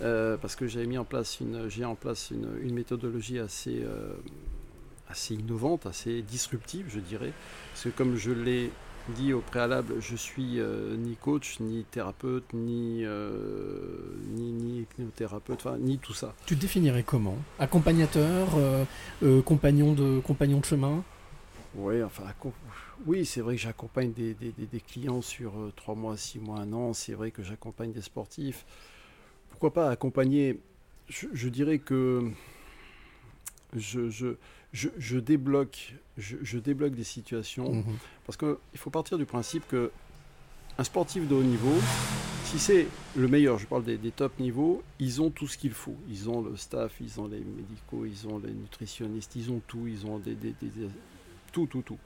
Euh, 0.00 0.36
parce 0.36 0.54
que 0.54 0.68
j'avais 0.68 0.86
mis 0.86 0.96
en 0.96 1.04
place 1.04 1.40
une, 1.40 1.68
j'ai 1.68 1.84
en 1.84 1.96
place 1.96 2.30
une, 2.30 2.48
une 2.62 2.72
méthodologie 2.72 3.40
assez, 3.40 3.82
euh, 3.82 4.14
assez 5.08 5.34
innovante, 5.34 5.86
assez 5.86 6.22
disruptive, 6.22 6.86
je 6.88 7.00
dirais. 7.00 7.32
Parce 7.72 7.84
que 7.84 7.88
comme 7.90 8.14
je 8.14 8.30
l'ai 8.30 8.70
dit 9.08 9.32
au 9.32 9.40
préalable, 9.40 9.94
je 10.00 10.16
suis 10.16 10.58
euh, 10.60 10.96
ni 10.96 11.16
coach, 11.16 11.60
ni 11.60 11.84
thérapeute, 11.84 12.52
ni, 12.52 13.04
euh, 13.04 14.16
ni, 14.30 14.52
ni 14.52 14.86
ni 15.80 15.98
tout 15.98 16.14
ça. 16.14 16.34
Tu 16.46 16.56
te 16.56 16.60
définirais 16.60 17.02
comment? 17.02 17.36
Accompagnateur, 17.58 18.48
euh, 18.56 18.84
euh, 19.22 19.42
compagnon, 19.42 19.92
de, 19.92 20.20
compagnon 20.20 20.60
de 20.60 20.64
chemin? 20.64 21.02
Ouais, 21.74 22.02
enfin, 22.02 22.24
oui, 23.06 23.24
c'est 23.24 23.40
vrai 23.40 23.56
que 23.56 23.60
j'accompagne 23.62 24.12
des, 24.12 24.34
des- 24.34 24.52
des- 24.52 24.80
clients 24.80 25.22
sur 25.22 25.58
euh, 25.58 25.72
trois 25.74 25.94
mois, 25.94 26.16
six 26.16 26.38
mois, 26.38 26.60
un 26.60 26.72
an. 26.72 26.92
C'est 26.92 27.14
vrai 27.14 27.30
que 27.30 27.42
j'accompagne 27.42 27.92
des 27.92 28.02
sportifs. 28.02 28.64
Pourquoi 29.50 29.72
pas 29.72 29.90
accompagner? 29.90 30.60
Je, 31.08 31.26
je 31.32 31.48
dirais 31.48 31.78
que 31.78 32.30
je, 33.74 34.10
je, 34.10 34.36
je, 34.72 34.88
je 34.98 35.18
débloque, 35.18 35.94
je, 36.18 36.36
je 36.42 36.58
débloque 36.58 36.94
des 36.94 37.04
situations 37.04 37.72
Mhm. 37.72 37.96
parce 38.26 38.36
qu'il 38.36 38.56
faut 38.76 38.90
partir 38.90 39.18
du 39.18 39.26
principe 39.26 39.66
que 39.68 39.90
un 40.78 40.84
sportif 40.84 41.28
de 41.28 41.34
haut 41.34 41.42
niveau, 41.42 41.74
si 42.44 42.58
c'est 42.58 42.86
le 43.16 43.28
meilleur, 43.28 43.58
je 43.58 43.66
parle 43.66 43.84
des, 43.84 43.98
des 43.98 44.10
top 44.10 44.38
niveaux, 44.40 44.82
ils 44.98 45.20
ont 45.20 45.30
tout 45.30 45.46
ce 45.46 45.58
qu'il 45.58 45.72
faut. 45.72 45.96
Ils 46.08 46.30
ont 46.30 46.40
le 46.40 46.56
staff, 46.56 46.92
ils 47.00 47.20
ont 47.20 47.26
les 47.28 47.40
médicaux, 47.40 48.06
ils 48.06 48.26
ont 48.26 48.38
les 48.38 48.52
nutritionnistes, 48.52 49.36
ils 49.36 49.50
ont 49.50 49.60
tout, 49.66 49.86
ils 49.86 50.06
ont 50.06 50.18
des- 50.18 50.34
des- 50.34 50.54
tout, 51.52 51.66
tout, 51.66 51.82
tout. 51.82 51.98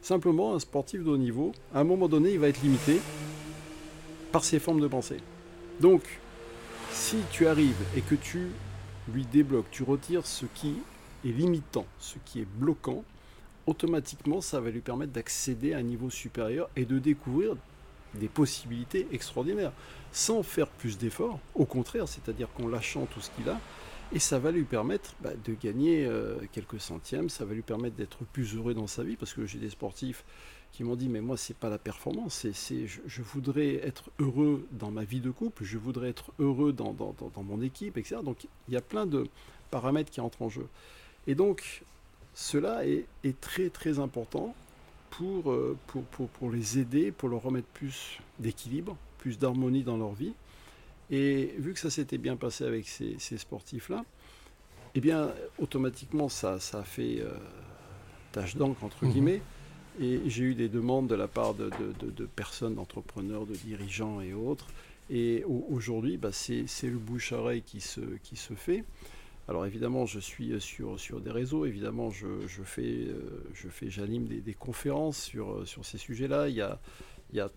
Simplement, 0.00 0.54
un 0.54 0.58
sportif 0.58 1.02
de 1.04 1.10
haut 1.10 1.18
niveau, 1.18 1.52
à 1.74 1.80
un 1.80 1.84
moment 1.84 2.08
donné, 2.08 2.32
il 2.32 2.38
va 2.38 2.48
être 2.48 2.62
limité 2.62 2.98
par 4.32 4.44
ses 4.44 4.58
formes 4.58 4.80
de 4.80 4.88
pensée. 4.88 5.18
Donc, 5.80 6.02
si 6.90 7.16
tu 7.30 7.46
arrives 7.46 7.76
et 7.96 8.00
que 8.00 8.14
tu 8.14 8.48
lui 9.12 9.24
débloques, 9.26 9.70
tu 9.70 9.82
retires 9.82 10.26
ce 10.26 10.46
qui 10.54 10.74
limitant, 11.32 11.86
ce 11.98 12.16
qui 12.24 12.40
est 12.40 12.48
bloquant, 12.58 13.04
automatiquement, 13.66 14.40
ça 14.40 14.60
va 14.60 14.70
lui 14.70 14.80
permettre 14.80 15.12
d'accéder 15.12 15.72
à 15.72 15.78
un 15.78 15.82
niveau 15.82 16.10
supérieur 16.10 16.68
et 16.76 16.84
de 16.84 16.98
découvrir 16.98 17.56
des 18.14 18.28
possibilités 18.28 19.06
extraordinaires, 19.12 19.72
sans 20.12 20.42
faire 20.42 20.68
plus 20.68 20.98
d'efforts, 20.98 21.40
au 21.54 21.64
contraire, 21.64 22.06
c'est-à-dire 22.08 22.48
qu'en 22.56 22.68
lâchant 22.68 23.06
tout 23.06 23.20
ce 23.20 23.30
qu'il 23.30 23.48
a, 23.48 23.60
et 24.12 24.18
ça 24.20 24.38
va 24.38 24.52
lui 24.52 24.62
permettre 24.62 25.14
bah, 25.20 25.30
de 25.44 25.54
gagner 25.54 26.06
euh, 26.06 26.36
quelques 26.52 26.80
centièmes, 26.80 27.28
ça 27.28 27.44
va 27.44 27.54
lui 27.54 27.62
permettre 27.62 27.96
d'être 27.96 28.18
plus 28.32 28.54
heureux 28.54 28.74
dans 28.74 28.86
sa 28.86 29.02
vie, 29.02 29.16
parce 29.16 29.34
que 29.34 29.46
j'ai 29.46 29.58
des 29.58 29.70
sportifs 29.70 30.24
qui 30.70 30.84
m'ont 30.84 30.94
dit, 30.96 31.08
mais 31.08 31.20
moi, 31.20 31.36
c'est 31.36 31.56
pas 31.56 31.68
la 31.68 31.78
performance, 31.78 32.46
c'est, 32.52 32.86
je, 32.86 33.22
voudrais 33.22 33.76
être 33.76 34.10
heureux 34.18 34.66
dans 34.72 34.90
ma 34.90 35.04
vie 35.04 35.20
de 35.20 35.30
couple, 35.30 35.64
je 35.64 35.78
voudrais 35.78 36.10
être 36.10 36.32
heureux 36.38 36.72
dans 36.72 36.94
mon 37.42 37.60
équipe, 37.62 37.96
etc. 37.96 38.16
Donc, 38.24 38.46
il 38.68 38.74
y 38.74 38.76
a 38.76 38.80
plein 38.80 39.06
de 39.06 39.26
paramètres 39.70 40.10
qui 40.10 40.20
entrent 40.20 40.42
en 40.42 40.48
jeu. 40.48 40.66
Et 41.26 41.34
donc, 41.34 41.82
cela 42.34 42.86
est, 42.86 43.06
est 43.22 43.40
très, 43.40 43.70
très 43.70 43.98
important 43.98 44.54
pour, 45.10 45.50
euh, 45.52 45.76
pour, 45.86 46.02
pour, 46.04 46.28
pour 46.28 46.50
les 46.50 46.78
aider, 46.78 47.12
pour 47.12 47.28
leur 47.28 47.42
remettre 47.42 47.68
plus 47.68 48.18
d'équilibre, 48.38 48.96
plus 49.18 49.38
d'harmonie 49.38 49.82
dans 49.84 49.96
leur 49.96 50.12
vie. 50.12 50.32
Et 51.10 51.54
vu 51.58 51.72
que 51.74 51.78
ça 51.80 51.90
s'était 51.90 52.18
bien 52.18 52.36
passé 52.36 52.64
avec 52.64 52.88
ces, 52.88 53.16
ces 53.18 53.38
sportifs-là, 53.38 54.04
eh 54.94 55.00
bien, 55.00 55.32
automatiquement, 55.58 56.28
ça, 56.28 56.60
ça 56.60 56.80
a 56.80 56.84
fait 56.84 57.20
euh, 57.20 57.30
tâche 58.32 58.56
d'encre, 58.56 58.84
entre 58.84 59.04
Mhm. 59.04 59.12
guillemets. 59.12 59.42
Et 60.00 60.20
j'ai 60.26 60.42
eu 60.42 60.54
des 60.54 60.68
demandes 60.68 61.06
de 61.08 61.14
la 61.14 61.28
part 61.28 61.54
de, 61.54 61.70
de- 61.70 62.06
de- 62.06 62.10
de 62.10 62.26
personnes, 62.26 62.74
d'entrepreneurs, 62.74 63.46
de 63.46 63.54
dirigeants 63.54 64.20
et 64.20 64.32
autres. 64.32 64.66
Et 65.10 65.44
au- 65.46 65.66
aujourd'hui, 65.70 66.16
bah, 66.16 66.32
c'est 66.32 66.64
c'est 66.66 66.88
le 66.88 66.98
bouche-oreille 66.98 67.62
qui 67.62 67.80
se, 67.80 68.00
qui 68.24 68.34
se 68.36 68.54
fait. 68.54 68.82
Alors 69.48 69.66
évidemment, 69.66 70.06
je 70.06 70.18
suis 70.20 70.58
sur, 70.60 70.98
sur 70.98 71.20
des 71.20 71.30
réseaux, 71.30 71.66
évidemment, 71.66 72.10
je, 72.10 72.46
je 72.46 72.62
fais, 72.62 72.82
euh, 73.08 73.44
je 73.52 73.68
fais, 73.68 73.90
j'anime 73.90 74.26
des, 74.26 74.40
des 74.40 74.54
conférences 74.54 75.20
sur, 75.20 75.52
euh, 75.52 75.64
sur 75.66 75.84
ces 75.84 75.98
sujets-là. 75.98 76.48
Il 76.48 76.54
y 76.54 76.62
a, 76.62 76.80
il 77.32 77.36
y 77.36 77.40
a 77.40 77.50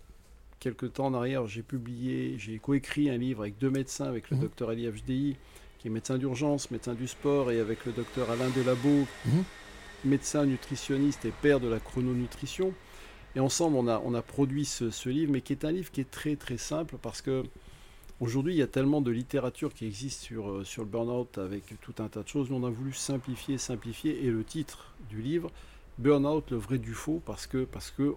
quelques 0.60 0.94
temps 0.94 1.06
en 1.06 1.14
arrière, 1.14 1.48
j'ai 1.48 1.64
publié, 1.64 2.36
j'ai 2.40 2.60
coécrit 2.60 3.10
un 3.10 3.18
livre 3.18 3.42
avec 3.42 3.58
deux 3.58 3.70
médecins, 3.70 4.06
avec 4.06 4.30
le 4.30 4.36
Mhm. 4.38 4.42
docteur 4.44 4.70
Ali 4.70 4.86
Fdi, 4.92 5.38
qui 5.80 5.88
est 5.88 5.92
médecin 5.92 6.18
d'urgence, 6.18 6.72
médecin 6.72 6.94
du 6.94 7.08
sport, 7.08 7.52
et 7.52 7.60
avec 7.60 7.86
le 7.86 7.94
docteur 7.94 8.30
Alain 8.32 8.50
Delabo, 8.50 9.08
Mhm. 9.26 9.44
médecin 10.04 10.46
nutritionniste 10.46 11.24
et 11.24 11.32
père 11.42 11.62
de 11.62 11.70
la 11.70 11.80
chrononutrition. 11.80 12.74
Et 13.36 13.40
ensemble, 13.40 13.78
on 13.78 13.88
a, 13.88 14.02
on 14.04 14.14
a 14.14 14.22
produit 14.22 14.66
ce, 14.66 14.90
ce 14.90 15.08
livre, 15.10 15.32
mais 15.32 15.42
qui 15.42 15.54
est 15.54 15.64
un 15.64 15.72
livre 15.72 15.92
qui 15.92 16.02
est 16.02 16.10
très 16.12 16.36
très 16.36 16.58
simple 16.58 16.96
parce 17.02 17.22
que 17.22 17.44
aujourd'hui, 18.20 18.54
il 18.54 18.58
y 18.58 18.64
a 18.64 18.68
tellement 18.68 19.02
de 19.02 19.12
littérature 19.12 19.74
qui 19.74 19.86
existe 19.86 20.22
sur, 20.22 20.50
euh, 20.50 20.64
sur 20.64 20.84
le 20.84 20.90
burn-out 20.90 21.38
avec 21.38 21.64
tout 21.82 21.96
un 22.00 22.08
tas 22.08 22.24
de 22.24 22.28
choses. 22.28 22.50
Nous, 22.50 22.58
on 22.58 22.66
a 22.66 22.70
voulu 22.70 22.94
simplifier, 22.94 23.58
simplifier. 23.58 24.26
Et 24.26 24.30
le 24.30 24.44
titre 24.44 24.94
du 25.10 25.22
livre, 25.22 25.52
Burn-out, 25.98 26.52
le 26.52 26.58
vrai 26.58 26.78
du 26.78 26.94
faux, 26.94 27.22
parce 27.26 27.48
que, 27.48 27.64
parce 27.64 27.90
que, 27.90 28.16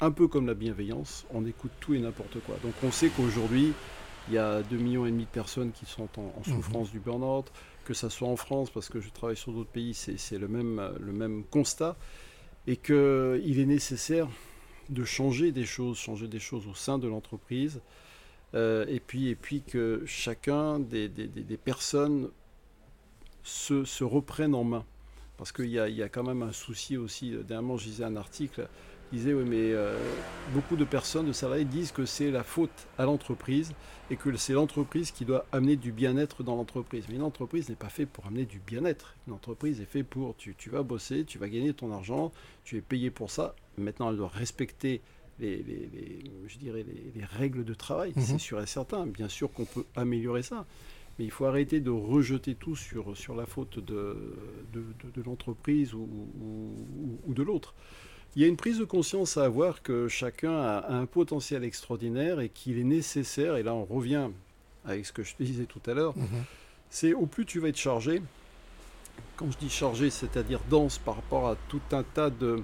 un 0.00 0.10
peu 0.10 0.28
comme 0.28 0.46
la 0.46 0.54
bienveillance, 0.54 1.24
on 1.32 1.46
écoute 1.46 1.70
tout 1.80 1.94
et 1.94 1.98
n'importe 1.98 2.40
quoi. 2.40 2.56
Donc 2.62 2.74
on 2.82 2.90
sait 2.90 3.08
qu'aujourd'hui, 3.08 3.72
il 4.28 4.34
y 4.34 4.38
a 4.38 4.60
2,5 4.60 4.76
millions 4.76 5.06
et 5.06 5.10
demi 5.10 5.24
de 5.24 5.30
personnes 5.30 5.72
qui 5.72 5.86
sont 5.86 6.08
en, 6.18 6.34
en 6.38 6.44
souffrance 6.44 6.90
du 6.90 7.00
burn-out, 7.00 7.46
que 7.84 7.94
ça 7.94 8.10
soit 8.10 8.28
en 8.28 8.36
France, 8.36 8.70
parce 8.70 8.88
que 8.88 9.00
je 9.00 9.08
travaille 9.10 9.36
sur 9.36 9.52
d'autres 9.52 9.70
pays, 9.70 9.94
c'est 9.94 10.38
le 10.38 10.48
même, 10.48 10.92
le 11.00 11.12
même 11.12 11.44
constat, 11.44 11.96
et 12.66 12.76
qu'il 12.76 13.58
est 13.58 13.66
nécessaire 13.66 14.28
de 14.90 15.04
changer 15.04 15.52
des 15.52 15.64
choses, 15.64 15.96
changer 15.96 16.28
des 16.28 16.38
choses 16.38 16.66
au 16.66 16.74
sein 16.74 16.98
de 16.98 17.08
l'entreprise, 17.08 17.80
euh, 18.54 18.84
et, 18.88 19.00
puis, 19.00 19.28
et 19.28 19.34
puis 19.36 19.62
que 19.62 20.02
chacun 20.06 20.78
des, 20.80 21.08
des- 21.08 21.28
des- 21.28 21.56
personnes 21.56 22.30
se, 23.42 23.84
se 23.84 24.04
reprenne 24.04 24.54
en 24.54 24.64
main. 24.64 24.84
Parce 25.36 25.52
qu'il 25.52 25.66
y 25.66 25.72
y 25.72 26.02
a 26.02 26.08
quand 26.08 26.22
même 26.22 26.42
un 26.42 26.52
souci 26.52 26.96
aussi, 26.96 27.32
dernièrement 27.32 27.76
je 27.76 27.86
lisais 27.86 28.04
un 28.04 28.16
article 28.16 28.68
Il 29.12 29.18
disait, 29.18 29.34
oui, 29.34 29.44
mais 29.46 29.72
euh, 29.72 30.14
beaucoup 30.48 30.76
de 30.76 30.84
personnes, 30.84 31.26
de 31.26 31.32
salariés, 31.32 31.64
disent 31.66 31.92
que 31.92 32.06
c'est 32.06 32.30
la 32.30 32.44
faute 32.44 32.88
à 32.98 33.04
l'entreprise 33.04 33.74
et 34.10 34.16
que 34.16 34.34
c'est 34.36 34.54
l'entreprise 34.54 35.10
qui 35.12 35.24
doit 35.26 35.46
amener 35.52 35.76
du 35.76 35.92
bien-être 35.92 36.42
dans 36.44 36.56
l'entreprise. 36.56 37.06
Mais 37.08 37.16
une 37.16 37.22
entreprise 37.22 37.68
n'est 37.68 37.76
pas 37.76 37.90
faite 37.90 38.10
pour 38.10 38.26
amener 38.26 38.46
du 38.46 38.60
bien-être. 38.60 39.16
Une 39.26 39.34
entreprise 39.34 39.80
est 39.80 39.86
faite 39.86 40.08
pour, 40.08 40.36
tu, 40.36 40.54
tu 40.56 40.70
vas 40.70 40.82
bosser, 40.82 41.24
tu 41.24 41.38
vas 41.38 41.48
gagner 41.48 41.74
ton 41.74 41.92
argent, 41.92 42.32
tu 42.64 42.76
es 42.78 42.80
payé 42.82 43.10
pour 43.10 43.30
ça. 43.30 43.54
Maintenant, 43.78 44.10
elle 44.10 44.16
doit 44.16 44.28
respecter 44.28 45.02
les, 45.40 45.56
les- 45.62 45.88
les- 45.92 46.24
je 46.46 46.58
dirais 46.58 46.84
les, 46.86 47.12
les 47.20 47.24
règles 47.24 47.64
de 47.64 47.74
travail, 47.74 48.12
Mhm. 48.16 48.22
c'est 48.22 48.38
sûr 48.38 48.60
et 48.60 48.66
certain. 48.66 49.06
Bien 49.06 49.28
sûr 49.28 49.52
qu'on 49.52 49.64
peut 49.64 49.84
améliorer 49.96 50.42
ça. 50.42 50.66
Mais 51.18 51.24
il 51.26 51.30
faut 51.30 51.44
arrêter 51.44 51.80
de 51.80 51.90
rejeter 51.90 52.54
tout 52.54 52.74
sur, 52.76 53.16
sur 53.16 53.34
la 53.34 53.44
faute 53.46 53.78
de, 53.78 54.34
de, 54.72 54.80
de- 54.80 55.10
de 55.14 55.22
l'entreprise 55.24 55.92
ou, 55.94 56.00
ou- 56.08 57.18
ou 57.26 57.34
de 57.34 57.42
l'autre. 57.42 57.74
Il 58.34 58.40
y 58.40 58.46
a 58.46 58.48
une 58.48 58.56
prise 58.56 58.78
de 58.78 58.84
conscience 58.84 59.36
à 59.36 59.44
avoir 59.44 59.82
que 59.82 60.08
chacun 60.08 60.52
a, 60.56 60.78
a 60.78 60.94
un 60.94 61.04
potentiel 61.04 61.64
extraordinaire 61.64 62.40
et 62.40 62.48
qu'il 62.48 62.78
est 62.78 62.84
nécessaire, 62.84 63.56
et 63.58 63.62
là 63.62 63.74
on 63.74 63.84
revient 63.84 64.30
avec 64.86 65.04
ce 65.04 65.12
que 65.12 65.22
je 65.22 65.34
te 65.34 65.42
disais 65.42 65.66
tout 65.66 65.82
à 65.86 65.92
l'heure, 65.92 66.16
Mhm. 66.16 66.26
c'est 66.88 67.12
au 67.12 67.26
plus 67.26 67.44
tu 67.44 67.58
vas 67.60 67.68
être 67.68 67.76
chargé, 67.76 68.22
quand 69.36 69.50
je 69.50 69.58
dis 69.58 69.68
chargé, 69.68 70.08
c'est-à-dire 70.08 70.60
dense 70.70 70.96
par 70.96 71.16
rapport 71.16 71.46
à 71.48 71.56
tout 71.68 71.82
un 71.92 72.02
tas 72.02 72.30
de... 72.30 72.62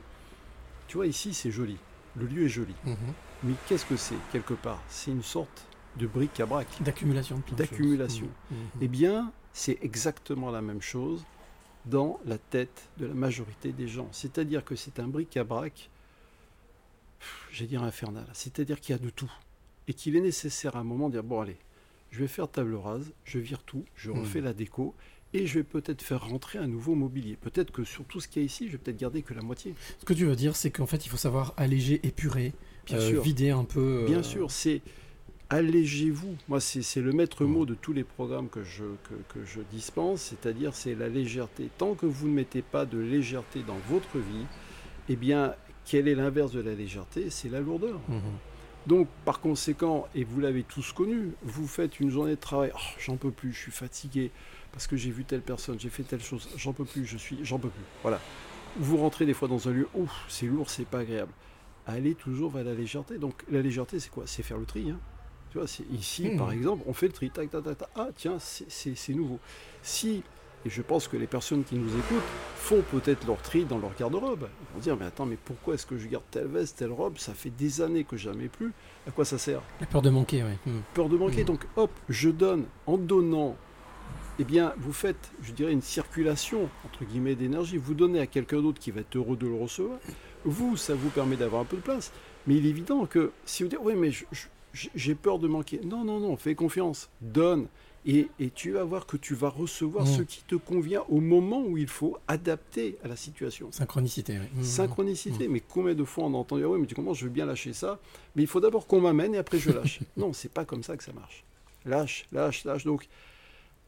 Tu 0.86 0.96
vois, 0.96 1.06
ici 1.06 1.34
c'est 1.34 1.50
joli, 1.50 1.76
le 2.18 2.26
lieu 2.26 2.44
est 2.46 2.48
joli, 2.48 2.74
Mhm. 2.84 2.96
mais 3.44 3.52
qu'est-ce 3.66 3.84
que 3.86 3.96
c'est 3.96 4.16
quelque 4.32 4.54
part? 4.54 4.82
C'est 4.88 5.10
une 5.10 5.22
sorte 5.22 5.66
de 5.96 6.06
bric-à-brac. 6.06 6.66
D'accumulation. 6.80 7.42
D'accumulation. 7.56 8.26
Mhm. 8.50 8.56
Mhm. 8.58 8.66
Eh 8.82 8.88
bien, 8.88 9.32
c'est 9.52 9.78
exactement 9.82 10.50
la 10.50 10.60
même 10.62 10.82
chose 10.82 11.24
dans 11.86 12.18
la 12.26 12.38
tête 12.38 12.88
de 12.98 13.06
la 13.06 13.14
majorité 13.14 13.72
des 13.72 13.88
gens. 13.88 14.08
C'est-à-dire 14.12 14.64
que 14.64 14.76
c'est 14.76 15.00
un 15.00 15.08
bric-à-brac, 15.08 15.88
j'allais 17.50 17.68
dire 17.68 17.82
infernal. 17.82 18.26
C'est-à-dire 18.32 18.80
qu'il 18.80 18.94
y 18.94 18.98
a 18.98 19.02
de 19.02 19.10
tout. 19.10 19.30
Et 19.88 19.94
qu'il 19.94 20.16
est 20.16 20.20
nécessaire 20.20 20.76
à 20.76 20.80
un 20.80 20.84
moment 20.84 21.08
de 21.08 21.14
dire, 21.14 21.22
bon 21.24 21.40
allez, 21.40 21.56
je 22.10 22.18
vais 22.20 22.28
faire 22.28 22.48
table 22.48 22.74
rase, 22.74 23.10
je 23.24 23.38
vire 23.38 23.62
tout, 23.62 23.84
je 23.96 24.10
refais 24.10 24.40
la 24.40 24.52
déco, 24.52 24.94
et 25.34 25.46
je 25.46 25.54
vais 25.58 25.64
peut-être 25.64 26.02
faire 26.02 26.26
rentrer 26.26 26.58
un 26.58 26.66
nouveau 26.66 26.94
mobilier. 26.94 27.36
Peut-être 27.40 27.70
que 27.70 27.84
sur 27.84 28.04
tout 28.04 28.20
ce 28.20 28.28
qu'il 28.28 28.42
y 28.42 28.44
a 28.44 28.46
ici, 28.46 28.66
je 28.66 28.72
vais 28.72 28.78
peut-être 28.78 28.96
garder 28.98 29.22
que 29.22 29.34
la 29.34 29.42
moitié. 29.42 29.74
Ce 29.98 30.04
que 30.04 30.14
tu 30.14 30.24
veux 30.24 30.36
dire, 30.36 30.56
c'est 30.56 30.70
qu'en 30.70 30.86
fait, 30.86 31.04
il 31.04 31.08
faut 31.10 31.16
savoir 31.18 31.52
alléger, 31.56 32.00
épurer, 32.06 32.52
Bien 32.86 32.96
euh, 32.98 33.08
sûr. 33.10 33.22
vider 33.22 33.50
un 33.50 33.64
peu. 33.64 34.02
euh, 34.02 34.06
Bien 34.06 34.22
sûr, 34.22 34.50
c'est 34.50 34.80
allégez-vous. 35.50 36.36
Moi, 36.48 36.60
c'est 36.60 37.00
le 37.00 37.12
maître 37.12 37.44
mot 37.44 37.64
de 37.66 37.74
tous 37.74 37.92
les 37.92 38.04
programmes 38.04 38.48
que 38.48 38.62
je, 38.64 38.84
que, 39.04 39.14
que 39.38 39.44
je 39.44 39.60
dispense, 39.72 40.20
c'est-à-dire 40.22 40.74
c'est 40.74 40.94
la 40.94 41.08
légèreté. 41.08 41.70
Tant 41.78 41.94
que 41.94 42.06
vous 42.06 42.28
ne 42.28 42.34
mettez 42.34 42.62
pas 42.62 42.84
de 42.86 42.98
légèreté 42.98 43.62
dans 43.66 43.78
votre 43.88 44.18
vie, 44.18 44.46
eh 45.08 45.16
bien, 45.16 45.54
quel 45.86 46.06
est 46.08 46.14
l'inverse 46.14 46.52
de 46.52 46.60
la 46.60 46.74
légèreté? 46.74 47.30
C'est 47.30 47.48
la 47.48 47.60
lourdeur. 47.60 47.98
Mhm. 48.08 48.20
Donc, 48.86 49.08
par 49.24 49.40
conséquent, 49.40 50.06
et 50.14 50.24
vous 50.24 50.40
l'avez 50.40 50.62
tous 50.62 50.92
connu, 50.92 51.32
vous 51.42 51.66
faites 51.66 52.00
une 52.00 52.10
journée 52.10 52.36
de 52.36 52.40
travail, 52.40 52.70
Oh, 52.74 52.78
j'en 52.98 53.16
peux 53.16 53.30
plus, 53.30 53.52
je 53.52 53.58
suis 53.58 53.72
fatigué, 53.72 54.30
parce 54.72 54.86
que 54.86 54.96
j'ai 54.96 55.10
vu 55.10 55.24
telle 55.24 55.40
personne, 55.42 55.78
j'ai 55.80 55.88
fait 55.90 56.02
telle 56.02 56.22
chose, 56.22 56.48
j'en 56.56 56.72
peux 56.72 56.84
plus, 56.84 57.04
je 57.06 57.16
suis, 57.16 57.38
j'en 57.44 57.58
peux 57.58 57.68
plus. 57.68 57.82
Voilà. 58.02 58.20
Vous 58.76 58.96
rentrez 58.98 59.26
des 59.26 59.34
fois 59.34 59.48
dans 59.48 59.68
un 59.68 59.72
lieu, 59.72 59.88
ouf, 59.94 60.10
c'est 60.28 60.46
lourd, 60.46 60.70
c'est 60.70 60.86
pas 60.86 61.00
agréable. 61.00 61.32
Allez 61.86 62.14
toujours 62.14 62.50
vers 62.52 62.64
la 62.64 62.74
légèreté. 62.74 63.18
Donc, 63.18 63.42
la 63.50 63.62
légèreté, 63.62 63.98
c'est 63.98 64.10
quoi? 64.10 64.24
C'est 64.26 64.42
faire 64.42 64.58
le 64.58 64.66
tri. 64.66 64.90
hein. 64.90 64.98
Tu 65.50 65.56
vois, 65.58 65.66
c'est 65.66 65.84
ici, 65.90 66.28
Mhm. 66.28 66.36
par 66.38 66.52
exemple, 66.52 66.84
on 66.86 66.92
fait 66.92 67.06
le 67.06 67.12
tri, 67.14 67.30
tac, 67.30 67.50
tac, 67.50 67.64
tac, 67.64 67.78
tac. 67.78 67.88
Ah, 67.96 68.08
tiens, 68.14 68.38
c'est- 68.38 68.66
c'est 68.70 68.94
c'est 68.94 69.14
nouveau. 69.14 69.38
Si, 69.82 70.22
et 70.66 70.68
je 70.70 70.82
pense 70.82 71.08
que 71.08 71.16
les 71.16 71.26
personnes 71.26 71.64
qui 71.64 71.76
nous 71.76 71.88
écoutent 71.88 72.22
font 72.56 72.82
peut-être 72.92 73.26
leur 73.26 73.40
tri 73.40 73.64
dans 73.64 73.78
leur 73.78 73.94
garde-robe. 73.98 74.48
Ils 74.60 74.74
vont 74.74 74.80
dire, 74.80 74.96
mais 74.98 75.06
attends, 75.06 75.24
mais 75.24 75.38
pourquoi 75.42 75.74
est-ce 75.74 75.86
que 75.86 75.96
je 75.96 76.06
garde 76.08 76.24
telle 76.30 76.48
veste, 76.48 76.76
telle 76.76 76.92
robe? 76.92 77.16
Ça 77.16 77.32
fait 77.32 77.48
des 77.50 77.80
années 77.80 78.04
que 78.04 78.18
je 78.18 78.28
n'en 78.28 78.38
ai 78.38 78.48
plus. 78.48 78.72
À 79.06 79.10
quoi 79.10 79.24
ça 79.24 79.38
sert? 79.38 79.62
La 79.80 79.86
peur 79.86 80.02
de 80.02 80.10
manquer, 80.10 80.42
oui. 80.44 80.50
Mhm. 80.70 80.82
peur 80.92 81.08
de 81.08 81.16
manquer. 81.16 81.38
Mhm. 81.40 81.46
Donc, 81.46 81.66
hop, 81.76 81.90
je 82.10 82.28
donne. 82.28 82.66
En 82.84 82.98
donnant, 82.98 83.56
eh 84.39 84.45
bien, 84.45 84.72
vous 84.78 84.93
faites, 84.93 85.30
je 85.43 85.53
dirais, 85.53 85.72
une 85.72 85.82
circulation, 85.82 86.68
entre 86.84 87.05
guillemets, 87.05 87.34
d'énergie. 87.34 87.76
Vous 87.76 87.95
donnez 87.95 88.20
à 88.20 88.26
quelqu'un 88.26 88.61
d'autre 88.62 88.78
qui 88.80 88.91
va 88.91 89.01
être 89.01 89.16
heureux 89.16 89.36
de 89.36 89.47
le 89.47 89.55
recevoir. 89.55 89.99
Vous, 90.45 90.76
ça 90.76 90.95
vous 90.95 91.11
permet 91.11 91.36
d'avoir 91.36 91.62
un 91.62 91.64
peu 91.64 91.76
de 91.76 91.82
place. 91.82 92.12
Mais 92.47 92.55
il 92.57 92.66
est 92.66 92.70
évident 92.70 93.05
que 93.07 93.32
si 93.45 93.62
vous 93.62 93.68
dites, 93.68 93.80
oui, 93.82 93.95
mais 93.97 94.11
j'ai 94.95 95.14
peur 95.14 95.39
de 95.39 95.49
manquer. 95.49 95.80
Non, 95.84 96.05
non, 96.05 96.20
non, 96.20 96.36
fais 96.36 96.55
confiance. 96.55 97.09
Donne. 97.20 97.66
Et, 98.07 98.28
et 98.39 98.49
tu 98.51 98.70
vas 98.70 98.84
voir 98.84 99.07
que 99.07 99.16
tu 99.16 99.34
vas 99.34 99.49
recevoir 99.51 100.07
Mhm. 100.07 100.16
ce 100.18 100.22
qui 100.22 100.43
te 100.45 100.55
convient 100.55 101.03
au 101.09 101.20
moment 101.20 101.61
où 101.62 101.76
il 101.76 101.89
faut 101.89 102.16
adapter 102.28 102.97
à 103.05 103.09
la 103.09 103.16
situation. 103.16 103.70
Synchronicité, 103.72 104.34
oui. 104.39 104.47
Mhm. 104.55 104.62
Synchronicité, 104.62 105.49
mais 105.49 105.61
combien 105.61 105.95
de 105.95 106.05
fois 106.05 106.24
on 106.24 106.32
a 106.32 106.36
entendu, 106.39 106.62
Ah 106.64 106.68
oui, 106.68 106.78
mais 106.80 106.86
tu 106.86 106.95
comprends, 106.95 107.12
je 107.12 107.24
veux 107.24 107.30
bien 107.30 107.45
lâcher 107.45 107.72
ça, 107.72 107.99
mais 108.36 108.43
il 108.43 108.47
faut 108.49 108.61
d'abord 108.61 108.86
qu'on 108.86 109.01
m'amène 109.01 109.34
et 109.34 109.39
après 109.39 109.59
je 109.59 109.70
lâche. 109.72 109.99
non, 110.16 110.32
c'est 110.32 110.51
pas 110.51 110.64
comme 110.64 110.84
ça 110.84 110.97
que 110.97 111.03
ça 111.05 111.12
marche. 111.12 111.45
Lâche, 111.84 112.26
lâche, 112.32 112.64
lâche. 112.64 112.84
Donc, 112.84 113.09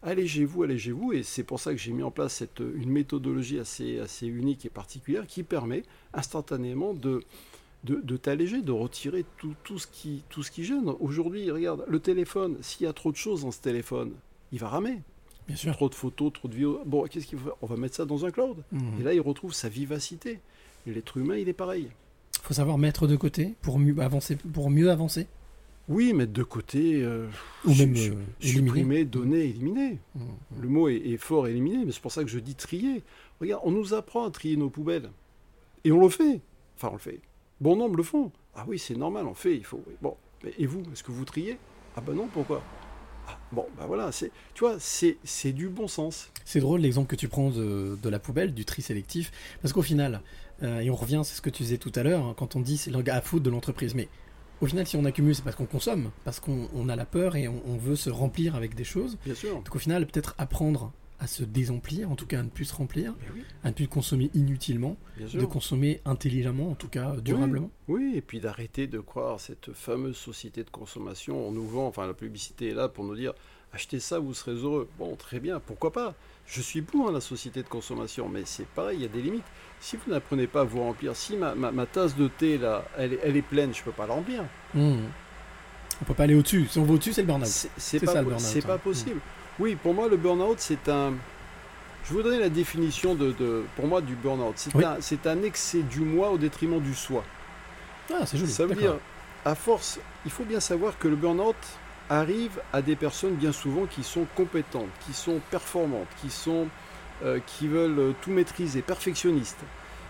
allégez-vous, 0.03 0.63
allégez-vous, 0.63 1.13
et 1.13 1.23
c'est 1.23 1.43
pour 1.43 1.61
ça 1.61 1.73
que 1.73 1.79
j'ai 1.79 1.93
mis 1.93 2.03
en 2.03 2.11
place 2.11 2.35
cette, 2.35 2.61
une 2.61 2.91
méthodologie 2.91 3.59
assez, 3.59 3.99
assez 3.99 4.27
unique 4.27 4.65
et 4.65 4.71
particulière 4.71 5.27
qui 5.27 5.43
permet 5.43 5.83
instantanément 6.15 6.95
de, 6.95 7.23
de, 7.85 8.01
de 8.03 8.17
t'alléger, 8.17 8.63
de 8.63 8.73
retirer 8.73 9.25
tout, 9.37 9.55
tout, 9.65 9.79
ce 9.79 9.87
qui, 9.87 10.23
tout 10.29 10.43
ce 10.43 10.51
qui 10.51 10.65
gêne. 10.65 10.89
Aujourd'hui, 11.01 11.51
regarde, 11.51 11.85
le 11.89 12.01
téléphone, 12.01 12.57
s'il 12.61 12.87
y 12.87 12.89
a 12.89 12.93
trop 12.93 13.13
de 13.13 13.17
choses 13.17 13.43
dans 13.43 13.51
ce 13.51 13.61
téléphone, 13.61 14.13
il 14.53 14.59
va 14.59 14.69
ramer. 14.69 15.03
Bien 15.47 15.57
sûr. 15.57 15.73
Trop 15.73 15.89
de 15.89 15.95
photos, 15.95 16.33
trop 16.33 16.49
de 16.49 16.55
vidéos. 16.55 16.81
Bon, 16.87 17.05
qu'est-ce 17.09 17.27
qu'il 17.27 17.39
faut 17.39 17.47
faire? 17.47 17.57
On 17.61 17.67
va 17.67 17.77
mettre 17.77 17.97
ça 17.97 18.05
dans 18.05 18.25
un 18.25 18.31
cloud. 18.31 18.59
Mhm. 18.73 19.01
Et 19.01 19.03
là, 19.03 19.15
il 19.15 19.21
retrouve 19.21 19.53
sa 19.53 19.69
vivacité. 19.69 20.41
L'être 20.87 21.17
humain, 21.17 21.37
il 21.37 21.49
est 21.49 21.55
pareil. 21.55 21.89
faut 22.43 22.55
savoir 22.55 22.79
mettre 22.79 23.07
de 23.07 23.17
côté 23.17 23.55
pour 23.61 23.79
mieux 23.79 23.99
avancer. 24.01 24.37
Pour 24.37 24.71
mieux 24.71 24.91
avancer. 24.91 25.27
Oui, 25.91 26.13
mettre 26.15 26.33
de 26.33 26.43
côté, 26.45 27.03
euh, 27.03 27.27
Ou 27.67 27.75
même 27.75 27.95
su- 27.97 28.13
euh, 28.13 28.15
supprimer, 28.39 29.05
donner, 29.05 29.41
éliminer. 29.41 29.99
Mhm. 30.15 30.23
Le 30.63 30.69
mot 30.69 30.89
est, 30.89 30.95
est 30.97 31.17
fort, 31.19 31.49
éliminer, 31.49 31.85
mais 31.85 31.93
c'est 31.93 32.01
pour 32.01 32.13
ça 32.13 32.23
que 32.25 32.31
je 32.31 32.39
dis 32.39 32.55
trier. 32.55 33.03
Regarde, 33.41 33.61
on 33.65 33.73
nous 33.73 33.93
apprend 33.93 34.25
à 34.25 34.31
trier 34.31 34.57
nos 34.57 34.71
poubelles. 34.71 35.11
Et 35.85 35.91
on 35.93 36.01
le 36.01 36.09
fait. 36.09 36.41
Enfin, 36.77 36.89
on 36.91 36.95
le 36.95 36.99
fait. 37.01 37.19
Bon 37.61 37.77
nombre 37.77 37.97
le 37.97 38.03
font. 38.03 38.31
Ah 38.55 38.65
oui, 38.69 38.79
c'est 38.79 38.97
normal, 38.97 39.27
on 39.27 39.31
le 39.31 39.35
fait, 39.35 39.57
il 39.57 39.65
faut. 39.65 39.83
Bon, 40.01 40.17
mais 40.45 40.53
et 40.59 40.67
vous, 40.67 40.83
est-ce 40.93 41.03
que 41.03 41.11
vous 41.13 41.25
triez? 41.25 41.59
Ah 41.97 42.01
ben 42.01 42.15
non, 42.15 42.29
pourquoi? 42.33 42.63
Ah, 43.29 43.39
Bon, 43.53 43.67
ben 43.77 43.87
voilà, 43.87 44.13
c'est, 44.13 44.31
tu 44.55 44.61
vois, 44.65 44.77
c'est, 44.79 45.19
c'est 45.25 45.53
du 45.53 45.69
bon 45.69 45.89
sens. 45.89 46.31
C'est 46.45 46.61
drôle 46.61 46.81
l'exemple 46.81 47.09
que 47.09 47.17
tu 47.17 47.29
prends 47.29 47.51
de, 47.51 47.99
de 48.01 48.09
la 48.09 48.19
poubelle, 48.21 48.55
du 48.55 48.65
tri 48.65 48.81
sélectif, 48.83 49.33
parce 49.61 49.73
qu'au 49.73 49.83
final, 49.83 50.21
euh, 50.63 50.81
et 50.81 50.89
on 50.91 50.95
revient, 50.95 51.23
c'est 51.25 51.35
ce 51.35 51.43
que 51.43 51.51
tu 51.51 51.65
disais 51.65 51.79
tout 51.79 51.93
à 51.97 52.03
l'heure, 52.05 52.25
hein, 52.25 52.35
quand 52.37 52.55
on 52.57 52.61
dit 52.61 52.77
c'est 52.79 52.91
le 52.93 53.03
gars 53.03 53.17
à 53.17 53.21
foutre 53.21 53.43
de 53.45 53.51
l'entreprise, 53.51 53.95
mais 53.95 54.09
au 54.61 54.67
final, 54.67 54.87
si 54.87 54.97
on 54.97 55.05
accumule, 55.05 55.35
c'est 55.35 55.45
parce 55.45 55.57
qu'on 55.57 55.67
consomme, 55.67 56.11
parce 56.25 56.41
qu'on 56.41 56.69
on 56.75 56.89
a 56.89 56.97
la 56.97 57.07
peur 57.07 57.37
et 57.37 57.49
on, 57.49 57.63
on 57.67 57.77
veut 57.77 57.97
se 57.97 58.11
remplir 58.11 58.57
avec 58.57 58.75
des 58.75 58.85
choses. 58.85 59.19
Bien 59.25 59.35
sûr. 59.35 59.57
Donc 59.57 59.75
au 59.75 59.79
final, 59.79 60.07
peut-être 60.07 60.35
apprendre 60.39 60.93
à 61.21 61.27
se 61.27 61.45
désemplir, 61.45 62.11
en 62.11 62.17
tout 62.17 62.27
cas 62.27 62.41
à 62.41 62.43
ne 62.43 62.49
plus 62.49 62.65
se 62.65 62.75
remplir, 62.75 63.15
oui, 63.35 63.43
à 63.63 63.69
ne 63.69 63.75
plus 63.75 63.89
consommer 63.89 64.31
inutilement, 64.33 64.97
de 65.19 65.45
consommer 65.45 66.01
intelligemment, 66.07 66.71
en 66.71 66.75
tout 66.75 66.89
cas 66.89 67.11
euh, 67.11 67.21
durablement. 67.21 67.71
Oui, 67.89 68.15
et 68.17 68.23
puis 68.23 68.41
d'arrêter 68.41 68.87
de 68.87 68.99
croire 69.01 69.39
cette 69.39 69.73
fameuse 69.75 70.17
société 70.17 70.65
de 70.65 70.71
consommation. 70.71 71.47
On 71.47 71.53
nous 71.53 71.67
vend, 71.67 71.87
enfin 71.87 72.07
la 72.07 72.15
publicité 72.15 72.71
est 72.71 72.75
là 72.75 72.89
pour 72.89 73.05
nous 73.05 73.15
dire 73.15 73.35
achetez 73.75 74.01
ça, 74.01 74.19
vous 74.19 74.35
serez 74.35 74.53
heureux. 74.53 74.89
Bon, 74.99 75.15
très 75.17 75.41
bien, 75.41 75.61
pourquoi 75.61 75.93
pas? 75.93 76.15
Je 76.47 76.61
suis 76.61 76.83
pour 76.83 77.09
hein, 77.09 77.13
la 77.13 77.21
société 77.21 77.63
de 77.63 77.69
consommation, 77.69 78.29
mais 78.29 78.43
c'est 78.45 78.67
pareil, 78.67 78.99
il 78.99 79.03
y 79.03 79.05
a 79.05 79.09
des 79.09 79.23
limites. 79.23 79.45
Si 79.81 79.97
vous 79.97 80.11
n'apprenez 80.13 80.47
pas 80.47 80.63
à 80.63 80.65
vous 80.65 80.81
remplir, 80.81 81.15
si 81.15 81.37
ma, 81.37 81.55
ma- 81.55 81.71
ma 81.71 81.87
tasse 81.87 82.17
de 82.17 82.27
thé 82.29 82.59
là, 82.59 82.85
elle, 82.99 83.13
est- 83.15 83.21
elle 83.23 83.37
est 83.37 83.43
pleine, 83.43 83.73
je 83.75 83.83
peux 83.83 83.93
pas 83.93 84.07
la 84.07 84.15
remplir. 84.15 84.43
Mmh. 84.75 84.97
On 86.03 86.05
peut 86.05 86.15
pas 86.15 86.25
aller 86.25 86.35
au-dessus. 86.35 86.67
Si 86.69 86.79
on 86.79 86.85
va 86.85 86.95
au-dessus, 86.95 87.13
c'est 87.13 87.21
le 87.23 87.27
burn-out. 87.29 87.47
C'est 87.77 88.01
pas, 88.01 88.13
ça, 88.13 88.23
le 88.23 88.39
c'est 88.39 88.67
pas 88.67 88.79
possible. 88.79 89.21
Oui, 89.59 89.77
pour 89.77 89.95
moi, 89.95 90.09
le 90.09 90.17
burn-out, 90.17 90.57
c'est 90.59 90.89
un. 90.89 91.13
Je 92.05 92.15
vous 92.15 92.23
donner 92.23 92.39
la 92.39 92.49
définition 92.49 93.15
de, 93.15 93.33
de- 93.33 93.63
pour 93.77 93.87
moi 93.87 94.01
du 94.01 94.15
burn-out. 94.15 94.55
C'est 94.57 94.75
Oui. 94.75 94.85
un, 94.85 94.97
un 95.31 95.43
excès 95.43 95.83
du 95.83 96.01
moi 96.01 96.31
au 96.31 96.39
détriment 96.39 96.81
du 96.81 96.95
soi. 96.95 97.23
Ah, 98.13 98.25
c'est 98.27 98.39
joli. 98.39 98.51
Ça 98.51 98.65
veut 98.67 98.75
dire, 98.75 98.97
à 99.45 99.55
force, 99.55 100.01
il 100.25 100.31
faut 100.31 100.45
bien 100.45 100.59
savoir 100.61 100.99
que 100.99 101.07
le 101.09 101.17
burn-out 101.17 101.55
arrive 102.11 102.61
à 102.73 102.83
des 102.83 102.97
personnes 102.97 103.35
bien 103.35 103.53
souvent 103.53 103.87
qui 103.87 104.03
sont 104.03 104.27
compétentes, 104.35 104.89
qui 105.07 105.15
sont 105.15 105.41
performantes, 105.51 106.09
qui 106.21 106.29
sont, 106.29 106.67
euh, 107.25 107.39
qui 107.47 107.69
veulent 107.69 107.99
euh, 107.99 108.13
tout 108.21 108.31
maîtriser, 108.33 108.83
perfectionnistes. 108.83 109.61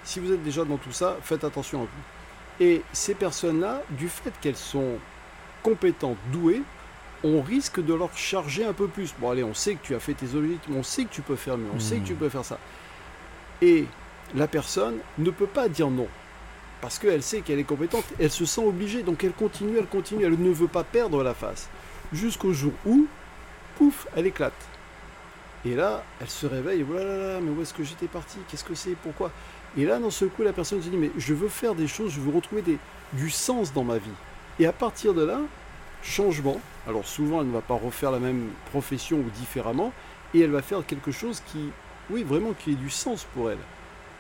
Si 0.03 0.18
vous 0.18 0.32
êtes 0.32 0.42
déjà 0.42 0.64
dans 0.64 0.78
tout 0.78 0.92
ça, 0.92 1.18
faites 1.22 1.44
attention 1.44 1.80
à 1.82 1.84
vous. 1.84 2.64
Et 2.64 2.82
ces 2.92 3.14
personnes-là, 3.14 3.82
du 3.90 4.09
fait 4.09 4.32
qu'elles 4.40 4.57
sont 4.57 4.94
compétentes, 5.62 6.16
douées, 6.32 6.62
on 7.22 7.42
risque 7.42 7.84
de 7.84 7.92
leur 7.92 8.16
charger 8.16 8.64
un 8.64 8.72
peu 8.72 8.88
plus. 8.88 9.14
Bon, 9.18 9.30
allez, 9.30 9.44
on 9.44 9.53
sait 9.53 9.74
que 9.74 9.82
tu 9.86 9.94
as 9.94 10.01
fait 10.01 10.14
tes 10.14 10.34
objectifs, 10.34 10.74
on 10.74 10.82
sait 10.82 11.05
que 11.05 11.11
tu 11.11 11.20
peux 11.20 11.36
faire 11.36 11.59
mieux, 11.59 11.68
on 11.74 11.78
sait 11.78 11.98
que 11.98 12.07
tu 12.07 12.14
Mhm. 12.14 12.18
peux 12.18 12.28
faire 12.30 12.44
ça. 12.46 12.59
Et 13.61 13.84
la 14.34 14.48
personne 14.48 14.96
ne 15.18 15.30
peut 15.30 15.46
pas 15.46 15.68
dire 15.68 15.90
non. 15.90 16.09
Parce 16.80 16.98
qu'elle 16.98 17.22
sait 17.22 17.42
qu'elle 17.42 17.59
est 17.59 17.64
compétente, 17.64 18.05
elle 18.18 18.30
se 18.30 18.46
sent 18.46 18.62
obligée, 18.64 19.03
donc 19.03 19.22
elle 19.22 19.32
continue, 19.34 19.76
elle 19.76 19.86
continue, 19.86 20.24
elle 20.24 20.40
ne 20.40 20.51
veut 20.51 20.66
pas 20.66 20.82
perdre 20.82 21.22
la 21.22 21.34
face. 21.34 21.68
Jusqu'au 22.12 22.52
jour 22.52 22.72
où, 22.86 23.06
pouf, 23.76 24.06
elle 24.16 24.26
éclate. 24.26 24.52
Et 25.64 25.74
là, 25.74 26.02
elle 26.20 26.30
se 26.30 26.46
réveille, 26.46 26.84
oh 26.88 27.40
mais 27.42 27.50
où 27.50 27.61
est-ce 27.62 27.74
que 27.74 27.84
j'étais 27.84 28.06
parti? 28.06 28.38
Qu'est-ce 28.48 28.64
que 28.64 28.74
c'est? 28.74 28.96
Pourquoi? 29.02 29.30
Et 29.76 29.84
là, 29.84 29.98
d'un 29.98 30.11
seul 30.11 30.30
coup, 30.30 30.42
la 30.42 30.52
personne 30.52 30.82
se 30.82 30.88
dit, 30.88 30.96
mais 30.96 31.11
je 31.16 31.34
veux 31.34 31.48
faire 31.48 31.74
des 31.74 31.86
choses, 31.86 32.12
je 32.12 32.20
veux 32.20 32.34
retrouver 32.34 32.64
du 33.12 33.30
sens 33.30 33.72
dans 33.72 33.84
ma 33.84 33.98
vie. 33.98 34.11
Et 34.58 34.66
à 34.66 34.72
partir 34.72 35.14
de 35.14 35.22
là, 35.22 35.38
changement. 36.02 36.61
Alors 36.88 37.06
souvent, 37.06 37.40
elle 37.40 37.48
ne 37.48 37.52
va 37.52 37.61
pas 37.61 37.74
refaire 37.74 38.11
la 38.11 38.18
même 38.18 38.48
profession 38.70 39.18
ou 39.18 39.30
différemment, 39.36 39.92
et 40.34 40.40
elle 40.40 40.50
va 40.50 40.62
faire 40.62 40.84
quelque 40.86 41.12
chose 41.12 41.42
qui, 41.46 41.68
oui, 42.11 42.24
vraiment, 42.24 42.52
qui 42.52 42.72
ait 42.72 42.76
du 42.76 42.90
sens 42.90 43.24
pour 43.34 43.50
elle. 43.50 43.58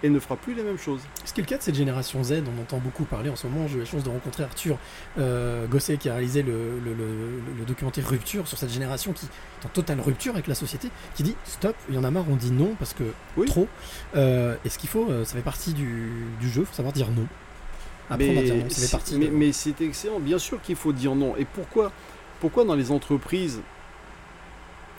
Elle 0.02 0.12
ne 0.12 0.18
fera 0.20 0.36
plus 0.36 0.54
les 0.54 0.62
mêmes 0.62 0.78
choses. 0.78 1.00
Ce 1.26 1.32
qui 1.34 1.40
est 1.40 1.44
le 1.44 1.48
cas 1.48 1.58
de 1.58 1.62
cette 1.62 1.74
génération 1.74 2.22
Z, 2.24 2.42
on 2.56 2.60
entend 2.62 2.78
beaucoup 2.78 3.04
parler 3.04 3.28
en 3.28 3.36
ce 3.36 3.46
moment. 3.46 3.68
J'ai 3.68 3.76
eu 3.76 3.80
la 3.80 3.84
chance 3.84 4.02
de 4.02 4.08
rencontrer 4.08 4.44
Arthur 4.44 4.78
euh, 5.18 5.66
Gosset 5.66 5.98
qui 5.98 6.08
a 6.08 6.14
réalisé 6.14 6.42
le, 6.42 6.78
le- 6.84 6.94
le- 6.94 7.42
le 7.58 7.64
documentaire 7.66 8.08
Rupture 8.08 8.48
sur 8.48 8.56
cette 8.56 8.70
génération 8.72 9.12
qui 9.12 9.26
est 9.26 9.66
en 9.66 9.68
totale 9.68 10.00
rupture 10.00 10.32
avec 10.32 10.46
la 10.46 10.54
société, 10.54 10.88
qui 11.14 11.22
dit 11.22 11.36
stop, 11.44 11.76
il 11.90 11.94
y 11.94 11.98
en 11.98 12.04
a 12.04 12.10
marre, 12.10 12.24
on 12.30 12.36
dit 12.36 12.50
non 12.50 12.74
parce 12.78 12.94
que 12.94 13.04
Oui. 13.36 13.46
trop. 13.46 13.68
Euh, 14.16 14.56
et 14.64 14.70
ce 14.70 14.78
qu'il 14.78 14.88
faut, 14.88 15.10
euh, 15.10 15.24
ça 15.26 15.34
fait 15.36 15.42
partie 15.42 15.74
du, 15.74 16.10
du 16.40 16.48
jeu, 16.48 16.62
il 16.62 16.66
faut 16.66 16.74
savoir 16.74 16.94
dire 16.94 17.10
non. 17.10 17.26
Apprendre 18.08 18.38
à 18.40 18.42
dire 18.42 18.54
non, 18.56 18.62
ça 18.62 18.68
fait 18.68 18.80
c'est- 18.86 18.90
partie. 18.90 19.18
mais, 19.18 19.26
de- 19.26 19.30
mais 19.32 19.52
c'est 19.52 19.80
excellent. 19.82 20.18
Bien 20.18 20.38
sûr 20.38 20.60
qu'il 20.62 20.76
faut 20.76 20.92
dire 20.92 21.14
non. 21.14 21.36
Et 21.36 21.44
pourquoi, 21.44 21.92
pourquoi 22.40 22.64
dans 22.64 22.74
les 22.74 22.90
entreprises, 22.90 23.60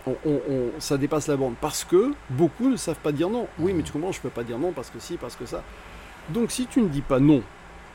on- 0.08 0.16
on- 0.26 0.42
on- 0.50 0.70
ça 0.80 0.98
dépasse 0.98 1.28
la 1.28 1.36
bande 1.38 1.54
Parce 1.62 1.84
que 1.84 2.12
beaucoup 2.30 2.70
ne 2.70 2.76
savent 2.78 3.00
pas 3.02 3.12
dire 3.12 3.30
non. 3.30 3.48
Oui, 3.60 3.74
mais 3.74 3.84
tu 3.84 3.92
comprends, 3.92 4.12
je 4.12 4.18
ne 4.20 4.24
peux 4.24 4.30
pas 4.30 4.44
dire 4.44 4.58
non 4.60 4.72
parce 4.72 4.90
que 4.90 5.00
si, 5.00 5.18
parce 5.18 5.36
que 5.36 5.46
ça. 5.46 5.64
Donc 6.30 6.52
si 6.52 6.66
tu 6.68 6.82
ne 6.82 6.88
dis 6.88 7.02
pas 7.02 7.20
non, 7.20 7.42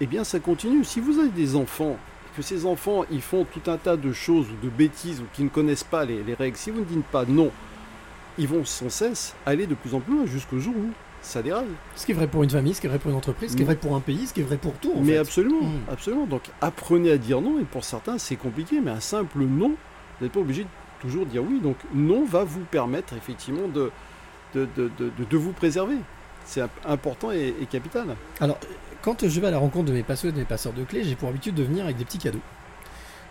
eh 0.00 0.06
bien 0.06 0.24
ça 0.24 0.38
continue. 0.40 0.84
Si 0.84 1.00
vous 1.00 1.18
avez 1.18 1.28
des 1.30 1.56
enfants, 1.56 1.96
et 2.32 2.36
que 2.36 2.42
ces 2.42 2.66
enfants 2.66 3.04
ils 3.10 3.22
font 3.22 3.44
tout 3.50 3.70
un 3.70 3.76
tas 3.76 3.96
de 3.96 4.12
choses 4.12 4.46
ou 4.50 4.64
de 4.64 4.70
bêtises 4.70 5.20
ou 5.20 5.24
qui 5.32 5.42
ne 5.42 5.48
connaissent 5.48 5.84
pas 5.84 6.04
les, 6.04 6.22
les 6.22 6.34
règles, 6.34 6.56
si 6.56 6.70
vous 6.70 6.80
ne 6.80 6.84
dites 6.84 7.04
pas 7.06 7.24
non, 7.24 7.50
ils 8.38 8.46
vont 8.48 8.64
sans 8.64 8.90
cesse 8.90 9.34
aller 9.46 9.66
de 9.66 9.74
plus 9.74 9.94
en 9.94 10.00
plus 10.00 10.14
loin 10.14 10.26
jusqu'au 10.26 10.58
jour 10.58 10.74
où 10.76 10.90
ça 11.22 11.42
déraille. 11.42 11.64
Ce 11.96 12.04
qui 12.06 12.12
est 12.12 12.14
vrai 12.14 12.26
pour 12.28 12.42
une 12.44 12.50
famille, 12.50 12.74
ce 12.74 12.80
qui 12.80 12.86
est 12.86 12.90
vrai 12.90 12.98
pour 13.00 13.10
une 13.10 13.16
entreprise, 13.16 13.50
ce 13.52 13.56
qui 13.56 13.62
est 13.62 13.66
vrai 13.66 13.74
pour 13.76 13.96
un 13.96 14.00
pays, 14.00 14.26
ce 14.26 14.34
qui 14.34 14.40
est 14.40 14.44
vrai 14.44 14.58
pour 14.58 14.74
tout. 14.74 14.92
en 14.94 15.00
Mais 15.00 15.12
fait. 15.14 15.18
absolument, 15.18 15.62
Mm. 15.62 15.90
absolument. 15.90 16.26
Donc 16.26 16.42
apprenez 16.60 17.10
à 17.10 17.18
dire 17.18 17.40
non, 17.40 17.58
et 17.58 17.64
pour 17.64 17.84
certains 17.84 18.18
c'est 18.18 18.36
compliqué, 18.36 18.80
mais 18.80 18.90
un 18.92 19.00
simple 19.00 19.38
non, 19.40 19.70
vous 19.70 20.24
n'êtes 20.24 20.32
pas 20.32 20.40
obligé 20.40 20.62
de 20.64 20.68
toujours 21.06 21.26
dire 21.26 21.42
oui. 21.42 21.60
Donc 21.60 21.76
non 21.94 22.24
va 22.24 22.44
vous 22.44 22.60
permettre 22.60 23.14
effectivement 23.14 23.68
de, 23.68 23.90
de, 24.54 24.68
de, 24.76 24.90
de- 24.98 25.10
de- 25.18 25.24
de 25.28 25.36
vous 25.36 25.52
préserver. 25.52 25.96
C'est 26.44 26.60
imp- 26.60 26.70
important 26.86 27.32
et, 27.32 27.54
et 27.60 27.66
capital. 27.66 28.06
Alors, 28.40 28.58
quand 29.02 29.26
je 29.28 29.40
vais 29.40 29.48
à 29.48 29.50
la 29.50 29.58
rencontre 29.58 29.86
de 29.86 29.92
mes 29.92 30.02
passeurs 30.02 30.30
et 30.30 30.32
de 30.32 30.38
mes 30.38 30.44
passeurs 30.44 30.72
de 30.72 30.84
clés, 30.84 31.02
j'ai 31.04 31.16
pour 31.16 31.28
habitude 31.28 31.54
de 31.54 31.62
venir 31.62 31.84
avec 31.84 31.96
des 31.96 32.04
petits 32.04 32.18
cadeaux. 32.18 32.40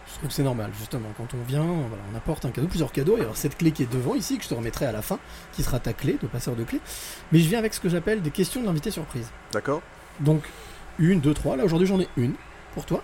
Je 0.07 0.19
trouve 0.19 0.29
que 0.29 0.35
c'est 0.35 0.43
normal, 0.43 0.71
justement. 0.79 1.09
Quand 1.17 1.27
on 1.33 1.43
vient, 1.45 1.63
voilà, 1.63 2.03
on 2.13 2.15
apporte 2.15 2.45
un 2.45 2.51
cadeau, 2.51 2.67
plusieurs 2.67 2.91
cadeaux. 2.93 3.17
Et 3.17 3.21
alors, 3.21 3.35
cette 3.35 3.57
clé 3.57 3.71
qui 3.71 3.83
est 3.83 3.91
devant 3.91 4.15
ici, 4.15 4.37
que 4.37 4.43
je 4.45 4.49
te 4.49 4.53
remettrai 4.53 4.85
à 4.85 4.91
la 4.93 5.01
fin, 5.01 5.19
qui 5.51 5.61
sera 5.63 5.79
ta 5.79 5.91
clé 5.93 6.17
de 6.21 6.27
passeur 6.27 6.55
de 6.55 6.63
clés. 6.63 6.79
Mais 7.33 7.39
je 7.39 7.49
viens 7.49 7.59
avec 7.59 7.73
ce 7.73 7.79
que 7.81 7.89
j'appelle 7.89 8.21
des 8.21 8.31
questions 8.31 8.61
de 8.61 8.65
l'invité 8.65 8.91
surprise. 8.91 9.27
D'accord 9.51 9.81
Donc, 10.21 10.43
une, 10.99 11.19
deux, 11.19 11.33
trois. 11.33 11.57
Là, 11.57 11.65
aujourd'hui, 11.65 11.87
j'en 11.87 11.99
ai 11.99 12.07
une 12.15 12.33
pour 12.73 12.85
toi. 12.85 13.03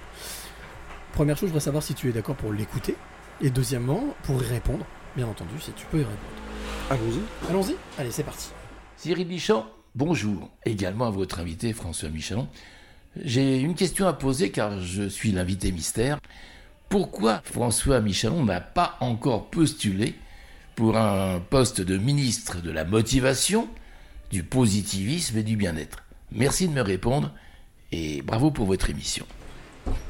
Première 1.13 1.35
chose, 1.35 1.47
je 1.49 1.53
voudrais 1.53 1.59
savoir 1.65 1.83
si 1.83 1.93
tu 1.93 2.07
es 2.09 2.11
d'accord 2.13 2.35
pour 2.35 2.53
l'écouter. 2.53 2.95
Et 3.43 3.49
deuxièmement, 3.49 4.03
pour 4.23 4.41
y 4.43 4.45
répondre. 4.45 4.85
Bien 5.15 5.25
entendu, 5.25 5.59
si 5.59 5.71
tu 5.71 5.85
peux 5.87 5.97
y 5.97 6.01
répondre. 6.01 6.19
Allons-y. 6.91 7.49
Allons-y. 7.49 7.75
Allez, 7.97 8.11
c'est 8.11 8.23
parti. 8.23 8.49
Cyril 8.97 9.27
Bichon, 9.27 9.65
bonjour. 9.95 10.51
Également 10.63 11.07
à 11.07 11.09
votre 11.09 11.39
invité 11.39 11.73
François 11.73 12.09
Michelon. 12.09 12.47
J'ai 13.15 13.59
une 13.59 13.73
question 13.73 14.07
à 14.07 14.13
poser 14.13 14.51
car 14.51 14.79
je 14.79 15.09
suis 15.09 15.31
l'invité 15.31 15.71
mystère. 15.71 16.19
Pourquoi 16.87 17.41
François 17.43 17.99
Michelon 17.99 18.45
n'a 18.45 18.61
pas 18.61 18.97
encore 18.99 19.49
postulé 19.49 20.13
pour 20.75 20.95
un 20.95 21.39
poste 21.39 21.81
de 21.81 21.97
ministre 21.97 22.61
de 22.61 22.69
la 22.69 22.85
motivation, 22.85 23.67
du 24.29 24.43
positivisme 24.43 25.39
et 25.39 25.43
du 25.43 25.55
bien-être? 25.55 26.03
Merci 26.31 26.67
de 26.67 26.73
me 26.73 26.81
répondre 26.81 27.33
et 27.91 28.21
bravo 28.21 28.51
pour 28.51 28.67
votre 28.67 28.89
émission. 28.91 29.25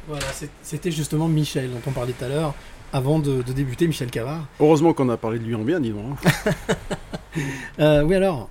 Voilà, 0.08 0.26
c'était 0.64 0.92
justement 0.92 1.30
Michel 1.30 1.72
dont 1.72 1.82
on 1.88 1.92
parlait 1.92 2.14
tout 2.14 2.26
à 2.26 2.28
l'heure. 2.28 2.54
Avant 2.94 3.20
de, 3.20 3.42
de 3.42 3.54
débuter, 3.54 3.88
Michel 3.88 4.12
Cavard. 4.12 4.48
Heureusement 4.60 4.94
qu'on 4.94 5.08
a 5.10 5.18
parlé 5.18 5.40
de 5.40 5.46
lui 5.46 5.56
en 5.56 5.64
bien, 5.64 5.80
dis 5.80 5.92
donc. 5.92 6.18
hein. 6.26 6.52
Euh, 7.80 8.04
oui, 8.04 8.16
alors, 8.16 8.50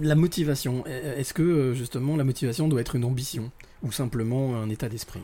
la 0.00 0.14
motivation. 0.14 0.86
Est-ce 0.86 1.34
que 1.34 1.42
euh, 1.42 1.74
justement 1.74 2.16
la 2.16 2.24
motivation 2.24 2.66
doit 2.66 2.80
être 2.80 2.96
une 2.96 3.04
ambition 3.04 3.50
ou 3.82 3.92
simplement 3.92 4.56
un 4.56 4.70
état 4.70 4.88
d'esprit? 4.88 5.20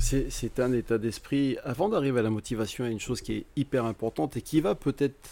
C'est 0.00 0.58
un 0.58 0.72
état 0.72 0.98
d'esprit. 0.98 1.56
Avant 1.62 1.88
d'arriver 1.88 2.18
à 2.18 2.22
la 2.22 2.30
motivation, 2.30 2.84
il 2.84 2.88
y 2.88 2.90
a 2.90 2.92
une 2.92 2.98
chose 3.00 3.20
qui 3.20 3.34
est 3.34 3.46
hyper 3.54 3.84
importante 3.84 4.36
et 4.36 4.42
qui 4.42 4.60
va 4.60 4.74
peut-être 4.74 5.28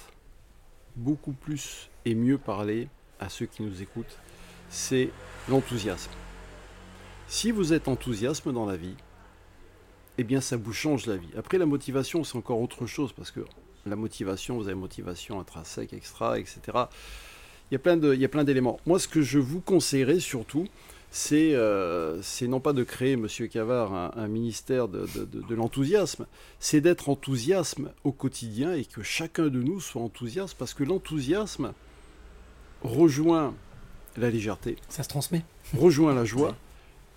beaucoup 0.95 1.33
plus 1.33 1.91
et 2.05 2.15
mieux 2.15 2.39
parler 2.39 2.89
à 3.19 3.29
ceux 3.29 3.47
qui 3.47 3.65
nous 3.65 3.83
écoutent. 3.83 4.17
C'est 4.71 5.11
l'enthousiasme. 5.49 6.11
Si 7.27 7.51
vous 7.51 7.73
êtes 7.73 7.89
enthousiasme 7.89 8.53
dans 8.53 8.67
la 8.67 8.77
vie, 8.77 8.95
eh 10.19 10.25
bien 10.25 10.41
ça 10.41 10.57
vous 10.57 10.73
change 10.73 11.07
la 11.07 11.17
vie. 11.17 11.29
Après 11.37 11.59
la 11.59 11.67
motivation, 11.67 12.25
c'est 12.25 12.37
encore 12.37 12.61
autre 12.61 12.87
chose 12.87 13.13
parce 13.13 13.31
que 13.31 13.41
la 13.87 13.97
motivation, 13.97 14.57
vous 14.59 14.65
avez 14.65 14.75
motivation 14.75 15.41
intrinsèque, 15.41 15.93
extra, 15.93 16.39
etc. 16.39 16.61
Il 17.71 17.75
y 17.75 17.77
a 17.77 17.79
plein 17.79 17.97
de- 17.97 18.15
il 18.15 18.21
y 18.21 18.25
a 18.25 18.29
plein 18.29 18.45
d'éléments. 18.45 18.79
Moi, 18.87 18.99
ce 18.99 19.09
que 19.09 19.23
je 19.23 19.39
vous 19.39 19.61
conseillerais 19.61 20.21
surtout, 20.21 20.67
c'est 21.11 21.55
euh, 21.55 22.21
non 22.43 22.61
pas 22.61 22.73
de 22.75 22.83
créer, 22.85 23.17
Monsieur 23.17 23.47
Cavard, 23.47 23.95
un, 23.95 24.11
un 24.17 24.29
ministère 24.29 24.89
de, 24.89 25.07
de- 25.15 25.25
de- 25.25 25.41
de 25.47 25.55
l'enthousiasme, 25.55 26.27
c'est 26.61 26.81
d'être 26.83 27.09
enthousiasme 27.09 27.91
au 28.05 28.13
quotidien 28.13 28.75
et 28.75 28.85
que 28.85 29.03
chacun 29.03 29.47
de 29.49 29.63
nous 29.63 29.81
soit 29.81 30.03
enthousiaste 30.03 30.55
parce 30.59 30.75
que 30.75 30.85
l'enthousiasme 30.85 31.73
rejoint 32.83 33.55
la 34.17 34.31
légèreté. 34.31 34.77
Ça 34.89 35.03
se 35.03 35.09
transmet. 35.09 35.43
Rejoint 35.75 36.15
la 36.15 36.25
joie. 36.25 36.55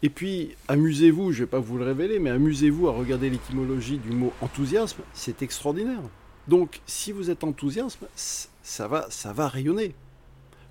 Et 0.04 0.10
puis, 0.10 0.56
amusez-vous, 0.68 1.32
je 1.32 1.42
ne 1.42 1.46
vais 1.46 1.50
pas 1.50 1.60
vous 1.60 1.78
le 1.78 1.86
révéler, 1.86 2.18
mais 2.20 2.32
amusez-vous 2.32 2.88
à 2.88 2.92
regarder 2.92 3.30
l'étymologie 3.30 3.98
du 3.98 4.12
mot 4.12 4.34
enthousiasme, 4.42 5.02
c'est 5.14 5.44
extraordinaire. 5.44 6.02
Donc, 6.48 6.82
si 6.88 7.12
vous 7.12 7.30
êtes 7.30 7.44
enthousiasme, 7.44 8.08
ça 8.16 8.88
va, 8.88 9.06
ça 9.10 9.32
va 9.32 9.48
rayonner. 9.48 9.94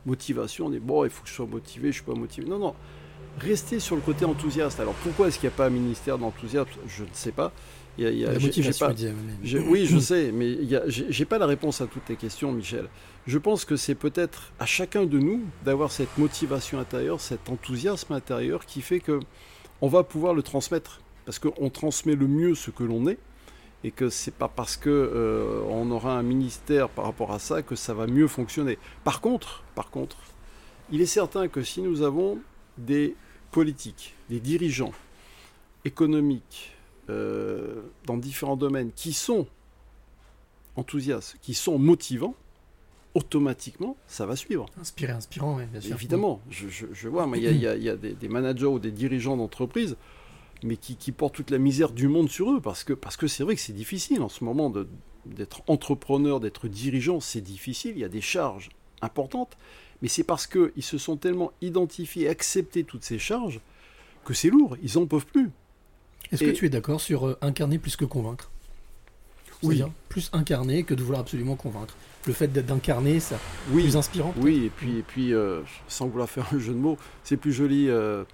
Motivation, 0.04 0.66
on 0.66 0.72
est 0.72 0.80
bon, 0.80 1.04
il 1.04 1.10
faut 1.10 1.22
que 1.22 1.28
je 1.28 1.34
sois 1.34 1.46
motivé, 1.46 1.84
je 1.84 1.86
ne 1.88 1.92
suis 1.92 2.02
pas 2.02 2.14
motivé. 2.14 2.48
Non, 2.48 2.58
non. 2.58 2.74
Restez 3.38 3.78
sur 3.78 3.94
le 3.94 4.02
côté 4.02 4.24
enthousiaste. 4.24 4.80
Alors, 4.80 4.94
pourquoi 4.94 5.28
est-ce 5.28 5.38
qu'il 5.38 5.48
n'y 5.48 5.54
a 5.54 5.56
pas 5.56 5.66
un 5.66 5.70
ministère 5.70 6.18
d'enthousiasme? 6.18 6.70
Je 6.88 7.04
ne 7.04 7.08
sais 7.12 7.30
pas. 7.30 7.52
Y 7.98 8.06
a- 8.06 8.10
y 8.10 8.24
a- 8.24 8.28
La 8.28 8.34
j'ai- 8.34 8.40
j'ai 8.40 8.46
motivation, 8.46 8.86
pas- 8.86 8.94
mais- 9.42 9.58
oui, 9.68 9.84
je 9.86 9.98
sais, 9.98 10.32
mais 10.32 10.58
j'ai 10.88 11.24
pas 11.24 11.38
la 11.38 11.46
réponse 11.46 11.80
à 11.80 11.86
toutes 11.86 12.04
tes 12.06 12.16
questions, 12.16 12.52
Michel. 12.52 12.88
Je 13.26 13.36
pense 13.38 13.64
que 13.64 13.76
c'est 13.76 13.94
peut-être 13.94 14.52
à 14.58 14.64
chacun 14.66 15.04
de 15.04 15.18
nous 15.18 15.42
d'avoir 15.64 15.92
cette 15.92 16.16
motivation 16.16 16.78
intérieure, 16.78 17.20
cet 17.20 17.50
enthousiasme 17.50 18.12
intérieur 18.14 18.64
qui 18.64 18.80
fait 18.80 19.00
que 19.00 19.20
on 19.82 19.88
va 19.88 20.02
pouvoir 20.04 20.34
le 20.34 20.42
transmettre. 20.42 21.00
Parce 21.26 21.38
qu'on 21.38 21.68
transmet 21.70 22.16
le 22.16 22.26
mieux 22.26 22.54
ce 22.54 22.70
que 22.70 22.82
l'on 22.82 23.06
est, 23.06 23.18
et 23.84 23.90
que 23.90 24.08
c'est 24.08 24.34
pas 24.34 24.48
parce 24.48 24.76
que 24.76 24.88
euh, 24.90 25.60
on 25.68 25.90
aura 25.90 26.18
un 26.18 26.22
ministère 26.22 26.88
par 26.88 27.04
rapport 27.04 27.32
à 27.32 27.38
ça 27.38 27.62
que 27.62 27.74
ça 27.76 27.92
va 27.94 28.06
mieux 28.06 28.26
fonctionner. 28.28 28.78
Par 29.04 29.20
contre, 29.20 29.62
par 29.74 29.90
contre, 29.90 30.16
il 30.90 31.00
est 31.00 31.06
certain 31.06 31.48
que 31.48 31.62
si 31.62 31.82
nous 31.82 32.02
avons 32.02 32.38
des 32.78 33.14
politiques, 33.52 34.14
des 34.28 34.40
dirigeants 34.40 34.92
économiques 35.84 36.72
euh, 37.10 37.82
dans 38.06 38.16
différents 38.16 38.56
domaines 38.56 38.92
qui 38.92 39.12
sont 39.12 39.46
enthousiastes, 40.76 41.36
qui 41.42 41.54
sont 41.54 41.78
motivants, 41.78 42.34
automatiquement, 43.14 43.96
ça 44.06 44.24
va 44.26 44.36
suivre. 44.36 44.66
Inspiré, 44.80 45.12
inspirant, 45.12 45.56
oui, 45.56 45.64
bien 45.66 45.80
sûr. 45.80 45.96
Évidemment, 45.96 46.40
je, 46.48 46.68
je- 46.68 46.86
je 46.92 47.08
vois, 47.08 47.28
il 47.34 47.42
y 47.42 47.48
a, 47.48 47.50
il 47.50 47.60
y 47.60 47.66
a- 47.66 47.76
il 47.76 47.82
y 47.82 47.88
a 47.88 47.96
des, 47.96 48.12
des 48.14 48.28
managers 48.28 48.66
ou 48.66 48.78
des 48.78 48.92
dirigeants 48.92 49.36
d'entreprise, 49.36 49.96
mais 50.62 50.76
qui, 50.76 50.94
qui 50.96 51.10
portent 51.10 51.34
toute 51.34 51.50
la 51.50 51.58
misère 51.58 51.90
du 51.90 52.06
monde 52.06 52.28
sur 52.30 52.52
eux, 52.52 52.60
parce 52.60 52.84
que 52.84 52.92
parce 52.92 53.16
que 53.16 53.26
c'est 53.26 53.42
vrai 53.42 53.54
que 53.56 53.60
c'est 53.60 53.72
difficile 53.72 54.22
en 54.22 54.28
ce 54.28 54.44
moment 54.44 54.72
d'être 55.26 55.62
entrepreneur, 55.66 56.38
d'être 56.38 56.68
dirigeant, 56.68 57.18
c'est 57.20 57.40
difficile, 57.40 57.92
il 57.96 58.00
y 58.00 58.04
a 58.04 58.08
des 58.08 58.20
charges 58.20 58.68
importantes, 59.02 59.56
mais 60.02 60.08
c'est 60.08 60.22
parce 60.24 60.46
qu'ils 60.46 60.82
se 60.82 60.98
sont 60.98 61.16
tellement 61.16 61.50
identifiés, 61.62 62.28
acceptés 62.28 62.84
toutes 62.84 63.04
ces 63.04 63.18
charges, 63.18 63.60
que 64.24 64.34
c'est 64.34 64.50
lourd, 64.50 64.76
ils 64.82 64.98
n'en 64.98 65.06
peuvent 65.06 65.26
plus. 65.26 65.50
Est-ce 66.32 66.44
que 66.44 66.50
tu 66.50 66.66
es 66.66 66.68
d'accord 66.68 67.00
sur 67.00 67.26
euh, 67.26 67.38
incarner 67.42 67.78
plus 67.78 67.96
que 67.96 68.04
convaincre? 68.04 68.50
Oui. 69.62 69.82
Plus 70.08 70.30
incarner 70.32 70.84
que 70.84 70.94
de 70.94 71.02
vouloir 71.02 71.20
absolument 71.20 71.56
convaincre. 71.56 71.94
Le 72.26 72.32
fait 72.32 72.48
d'être 72.48 72.66
d'incarner, 72.66 73.20
ça 73.20 73.36
Oui. 73.72 73.82
plus 73.84 73.96
inspirant. 73.96 74.32
Oui, 74.38 74.64
et 74.66 74.70
puis, 74.70 74.98
et 74.98 75.02
puis 75.02 75.34
euh, 75.34 75.60
sans 75.88 76.06
vouloir 76.06 76.28
faire 76.30 76.46
un 76.52 76.58
jeu 76.58 76.72
de 76.72 76.78
mots, 76.78 76.96
c'est 77.24 77.36
plus 77.36 77.52
joli. 77.52 77.88
euh, 77.88 78.24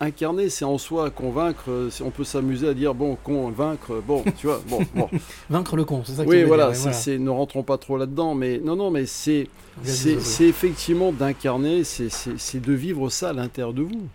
incarner, 0.00 0.50
c'est 0.50 0.66
en 0.66 0.76
soi 0.76 1.10
convaincre. 1.10 1.88
on 2.04 2.10
peut 2.10 2.24
s'amuser 2.24 2.68
à 2.68 2.74
dire 2.74 2.94
bon, 2.94 3.16
convaincre. 3.16 4.02
Bon, 4.06 4.22
tu 4.38 4.46
vois, 4.48 4.60
bon, 4.68 4.80
bon. 4.94 5.08
Vaincre 5.50 5.76
le 5.76 5.84
con, 5.86 6.02
c'est 6.04 6.12
ça 6.12 6.24
que 6.24 6.28
tu 6.30 6.34
Oui, 6.36 6.42
veux 6.42 6.46
voilà, 6.46 6.70
dire, 6.72 6.80
voilà. 6.82 6.92
c'est- 6.96 7.16
ne 7.18 7.30
rentrons 7.30 7.62
pas 7.62 7.78
trop 7.78 7.96
là-dedans, 7.96 8.34
mais 8.34 8.58
non, 8.58 8.76
non, 8.76 8.90
mais 8.90 9.06
c'est, 9.06 9.48
c'est, 9.82 10.44
effectivement 10.44 11.10
d'incarner, 11.10 11.84
c'est, 11.84 12.10
c'est- 12.10 12.38
c'est 12.38 12.60
de 12.60 12.72
vivre 12.74 13.08
ça 13.08 13.30
à 13.30 13.32
l'intérieur 13.32 13.72
de 13.72 13.82
vous. 13.82 14.08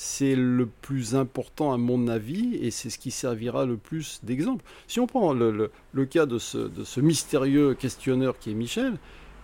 C'est 0.00 0.36
le 0.36 0.66
plus 0.66 1.16
important 1.16 1.72
à 1.72 1.76
mon 1.76 2.06
avis, 2.06 2.54
et 2.54 2.70
c'est 2.70 2.88
ce 2.88 3.00
qui 3.00 3.10
servira 3.10 3.66
le 3.66 3.76
plus 3.76 4.20
d'exemple. 4.22 4.64
Si 4.86 5.00
on 5.00 5.08
prend 5.08 5.32
le, 5.32 5.50
le- 5.50 5.72
le 5.92 6.06
cas 6.06 6.24
de 6.24 6.38
ce, 6.38 6.56
de 6.56 6.84
ce 6.84 7.00
mystérieux 7.00 7.74
questionneur 7.74 8.38
qui 8.38 8.52
est 8.52 8.54
Michel, 8.54 8.94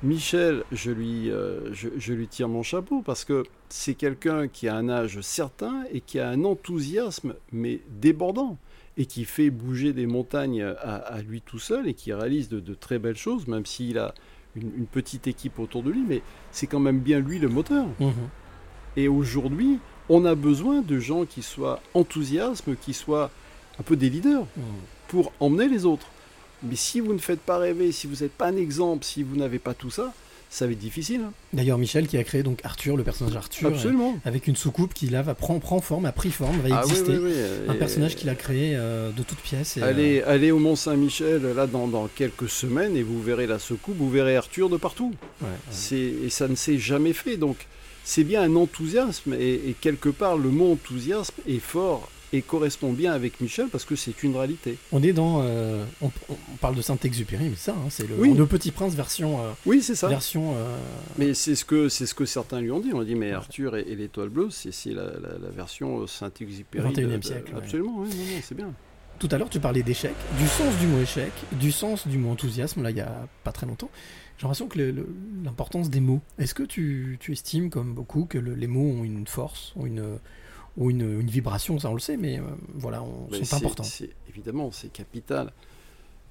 Michel, 0.04 0.62
je 0.70 0.92
lui, 0.92 1.28
euh, 1.28 1.72
je, 1.72 1.88
je 1.98 2.12
lui 2.12 2.28
tire 2.28 2.48
mon 2.48 2.62
chapeau 2.62 3.02
parce 3.04 3.24
que 3.24 3.42
c'est 3.68 3.94
quelqu'un 3.94 4.46
qui 4.46 4.68
a 4.68 4.76
un 4.76 4.88
âge 4.88 5.20
certain 5.22 5.82
et 5.92 6.00
qui 6.00 6.20
a 6.20 6.28
un 6.28 6.44
enthousiasme, 6.44 7.34
mais 7.50 7.80
débordant, 8.00 8.56
et 8.96 9.06
qui 9.06 9.24
fait 9.24 9.50
bouger 9.50 9.92
des 9.92 10.06
montagnes 10.06 10.62
à, 10.62 10.94
à 10.94 11.20
lui 11.22 11.40
tout 11.40 11.58
seul 11.58 11.88
et 11.88 11.94
qui 11.94 12.12
réalise 12.12 12.48
de, 12.48 12.60
de 12.60 12.74
très 12.74 13.00
belles 13.00 13.16
choses, 13.16 13.48
même 13.48 13.66
s'il 13.66 13.98
a 13.98 14.14
une, 14.54 14.70
une 14.76 14.86
petite 14.86 15.26
équipe 15.26 15.58
autour 15.58 15.82
de 15.82 15.90
lui, 15.90 16.04
mais 16.08 16.22
c'est 16.52 16.68
quand 16.68 16.78
même 16.78 17.00
bien 17.00 17.18
lui 17.18 17.40
le 17.40 17.48
moteur. 17.48 17.86
Mhm. 17.98 18.12
Et 18.96 19.08
aujourd'hui, 19.08 19.80
on 20.08 20.24
a 20.24 20.34
besoin 20.34 20.82
de 20.82 20.98
gens 20.98 21.24
qui 21.24 21.42
soient 21.42 21.80
enthousiastes, 21.94 22.64
qui 22.82 22.92
soient 22.94 23.30
un 23.78 23.82
peu 23.82 23.96
des 23.96 24.10
leaders 24.10 24.46
Mhm. 24.56 24.62
pour 25.08 25.32
emmener 25.40 25.68
les 25.68 25.84
autres. 25.84 26.06
Mais 26.62 26.76
si 26.76 27.00
vous 27.00 27.12
ne 27.12 27.18
faites 27.18 27.40
pas 27.40 27.58
rêver, 27.58 27.92
si 27.92 28.06
vous 28.06 28.22
n'êtes 28.22 28.32
pas 28.32 28.46
un 28.48 28.56
exemple, 28.56 29.04
si 29.04 29.22
vous 29.22 29.36
n'avez 29.36 29.58
pas 29.58 29.74
tout 29.74 29.90
ça, 29.90 30.12
ça 30.50 30.66
va 30.66 30.72
être 30.72 30.78
difficile. 30.78 31.20
hein. 31.26 31.32
D'ailleurs, 31.52 31.78
Michel 31.78 32.06
qui 32.06 32.16
a 32.16 32.22
créé 32.22 32.42
donc 32.44 32.60
Arthur, 32.64 32.96
le 32.96 33.02
personnage 33.02 33.34
Arthur, 33.34 33.68
Absolument. 33.70 34.12
euh, 34.12 34.28
avec 34.28 34.46
une 34.46 34.54
soucoupe 34.54 34.94
qui 34.94 35.08
là 35.08 35.20
va 35.20 35.34
prend, 35.34 35.58
prend 35.58 35.80
forme, 35.80 36.06
a 36.06 36.12
pris 36.12 36.30
forme, 36.30 36.60
va 36.60 36.78
Ah 36.78 36.82
exister. 36.84 37.10
oui, 37.18 37.18
oui, 37.24 37.32
Un 37.68 37.74
et- 37.74 37.78
personnage 37.78 38.14
qu'il 38.14 38.28
a 38.28 38.36
créé 38.36 38.74
euh, 38.76 39.10
de 39.10 39.22
toutes 39.24 39.40
pièces. 39.40 39.76
et, 39.78 39.82
euh, 39.82 39.88
Allez, 39.88 40.22
allez 40.22 40.52
au 40.52 40.58
Mont 40.60 40.76
Saint-Michel 40.76 41.42
là 41.56 41.66
dans, 41.66 41.88
dans 41.88 42.06
quelques 42.06 42.48
semaines 42.48 42.96
et 42.96 43.02
vous 43.02 43.20
verrez 43.20 43.48
la 43.48 43.58
soucoupe, 43.58 43.96
vous 43.98 44.08
verrez 44.10 44.36
Arthur 44.36 44.68
de 44.68 44.76
partout. 44.76 45.12
ouais, 45.42 45.48
ouais. 45.48 45.54
C'est 45.70 45.96
et 45.98 46.30
ça 46.30 46.46
ne 46.46 46.54
s'est 46.54 46.78
jamais 46.78 47.14
fait. 47.14 47.36
Donc 47.36 47.66
c'est 48.04 48.24
bien 48.24 48.42
un 48.42 48.54
enthousiasme 48.56 49.34
et, 49.34 49.54
et 49.70 49.76
quelque 49.80 50.08
part 50.08 50.36
le 50.36 50.50
mot 50.50 50.72
enthousiasme 50.72 51.34
est 51.48 51.58
fort 51.58 52.10
et 52.32 52.42
correspond 52.42 52.92
bien 52.92 53.12
avec 53.12 53.40
Michel 53.40 53.68
parce 53.68 53.84
que 53.84 53.94
c'est 53.94 54.24
une 54.24 54.34
réalité. 54.36 54.76
On 54.90 55.02
est 55.04 55.12
dans. 55.12 55.42
euh, 55.44 55.84
on, 56.02 56.10
on 56.28 56.56
parle 56.60 56.74
de 56.74 56.82
Saint-Exupéry, 56.82 57.44
mais 57.50 57.54
ça, 57.56 57.72
hein, 57.72 57.86
c'est 57.90 58.08
le, 58.08 58.16
Oui. 58.18 58.34
le 58.34 58.44
Petit 58.46 58.72
Prince 58.72 58.94
version. 58.94 59.40
euh, 59.40 59.52
Oui, 59.66 59.80
c'est 59.82 59.94
ça. 59.94 60.08
version 60.08 60.52
euh, 60.56 60.76
Mais 61.16 61.32
c'est 61.34 61.54
ce 61.54 61.64
que 61.64 61.88
c'est 61.88 62.06
ce 62.06 62.14
que 62.14 62.24
certains 62.24 62.60
lui 62.60 62.72
ont 62.72 62.80
dit. 62.80 62.90
On 62.92 62.98
a 63.00 63.04
dit 63.04 63.14
mais 63.14 63.30
Arthur 63.30 63.76
et, 63.76 63.82
et 63.82 63.94
l'étoile 63.94 64.30
bleue, 64.30 64.48
c'est 64.50 64.72
c'est 64.72 64.90
la, 64.90 65.04
la- 65.04 65.38
la 65.40 65.50
version 65.54 66.08
Saint-Exupéry. 66.08 66.88
21e 66.92 67.06
de- 67.12 67.16
de- 67.18 67.24
siècle, 67.24 67.52
ouais. 67.54 67.58
Absolument, 67.58 67.94
oui, 67.98 68.08
non, 68.08 68.16
non, 68.16 68.40
c'est 68.42 68.56
bien. 68.56 68.72
Tout 69.20 69.28
à 69.30 69.38
l'heure, 69.38 69.48
tu 69.48 69.60
parlais 69.60 69.84
d'échec, 69.84 70.12
du 70.36 70.48
sens 70.48 70.76
du 70.80 70.88
mot 70.88 71.00
échec, 71.00 71.30
du 71.52 71.70
sens 71.70 72.08
du 72.08 72.18
mot 72.18 72.30
enthousiasme, 72.32 72.82
là, 72.82 72.90
il 72.90 72.96
y 72.96 73.00
a 73.00 73.28
pas 73.44 73.52
très 73.52 73.64
longtemps. 73.64 73.90
J'ai 74.38 74.42
l'impression 74.42 74.66
que 74.68 74.78
l'importance 75.44 75.90
des 75.90 76.00
mots. 76.00 76.20
Est-ce 76.38 76.54
que 76.54 76.62
tu, 76.64 77.16
tu 77.20 77.32
estimes, 77.32 77.70
comme 77.70 77.94
beaucoup, 77.94 78.24
que 78.24 78.38
le- 78.38 78.54
les 78.54 78.66
mots 78.66 78.80
ont 79.00 79.04
une 79.04 79.26
force, 79.26 79.72
ont 79.76 79.86
une, 79.86 80.18
ont 80.76 80.90
une, 80.90 81.20
une 81.20 81.30
vibration, 81.30 81.78
ça 81.78 81.88
on 81.90 81.94
le 81.94 82.00
sait, 82.00 82.16
mais 82.16 82.38
euh, 82.40 82.42
voilà, 82.74 83.02
on- 83.02 83.28
Mais 83.30 83.44
sont 83.44 83.56
importants. 83.56 83.84
Évidemment, 84.28 84.70
c'est 84.72 84.92
capital. 84.92 85.52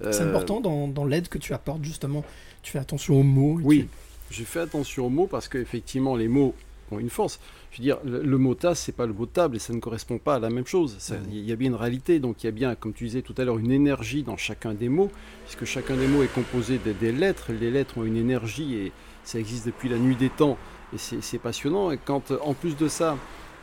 C'est 0.02 0.22
Euh, 0.22 0.30
important 0.30 0.60
dans, 0.60 0.88
dans 0.90 1.06
l'aide 1.06 1.30
que 1.30 1.38
tu 1.38 1.54
apportes, 1.54 1.84
justement. 1.84 2.26
Tu 2.62 2.72
fais 2.74 2.80
attention 2.80 3.20
aux 3.20 3.24
mots. 3.24 3.60
Oui, 3.64 3.88
je 4.32 4.44
fais 4.44 4.60
attention 4.60 5.06
aux 5.06 5.10
mots 5.10 5.28
parce 5.28 5.48
qu'effectivement, 5.48 6.16
les 6.18 6.28
mots 6.28 6.54
une 7.00 7.10
force. 7.10 7.40
Je 7.72 7.78
veux 7.78 7.84
dire, 7.84 7.98
le, 8.04 8.22
le 8.22 8.38
mot 8.38 8.56
tasse, 8.56 8.80
c'est 8.82 8.92
pas 8.96 9.06
le 9.06 9.14
mot 9.14 9.26
table 9.26 9.56
et 9.56 9.60
ça 9.60 9.74
ne 9.74 9.80
correspond 9.80 10.18
pas 10.18 10.36
à 10.36 10.40
la 10.40 10.50
même 10.50 10.66
chose. 10.68 10.98
Mhm. 11.12 11.18
Il 11.32 11.40
y 11.46 11.52
a 11.52 11.56
bien 11.56 11.70
une 11.70 11.76
réalité, 11.76 12.20
donc 12.20 12.44
il 12.44 12.48
y 12.48 12.50
a 12.50 12.52
bien, 12.52 12.76
comme 12.76 12.94
tu 12.94 13.06
disais 13.06 13.22
tout 13.22 13.36
à 13.38 13.44
l'heure, 13.46 13.58
une 13.60 13.72
énergie 13.72 14.24
dans 14.24 14.38
chacun 14.38 14.74
des 14.74 14.90
mots, 14.90 15.12
puisque 15.46 15.66
chacun 15.66 15.96
des 15.96 16.08
mots 16.08 16.24
est 16.24 16.34
composé 16.34 16.80
de- 16.86 16.94
des 16.94 17.12
lettres. 17.12 17.52
Les 17.52 17.72
lettres 17.72 17.98
ont 17.98 18.04
une 18.04 18.18
énergie 18.18 18.76
et 18.76 18.92
ça 19.24 19.40
existe 19.40 19.66
depuis 19.66 19.90
la 19.90 19.98
nuit 19.98 20.16
des 20.16 20.30
temps 20.30 20.58
et 20.94 20.98
c'est 20.98 21.40
passionnant. 21.40 21.92
Et 21.92 21.98
quand, 21.98 22.32
euh, 22.32 22.38
en 22.44 22.54
plus 22.54 22.76
de 22.78 22.88
ça, 22.88 23.18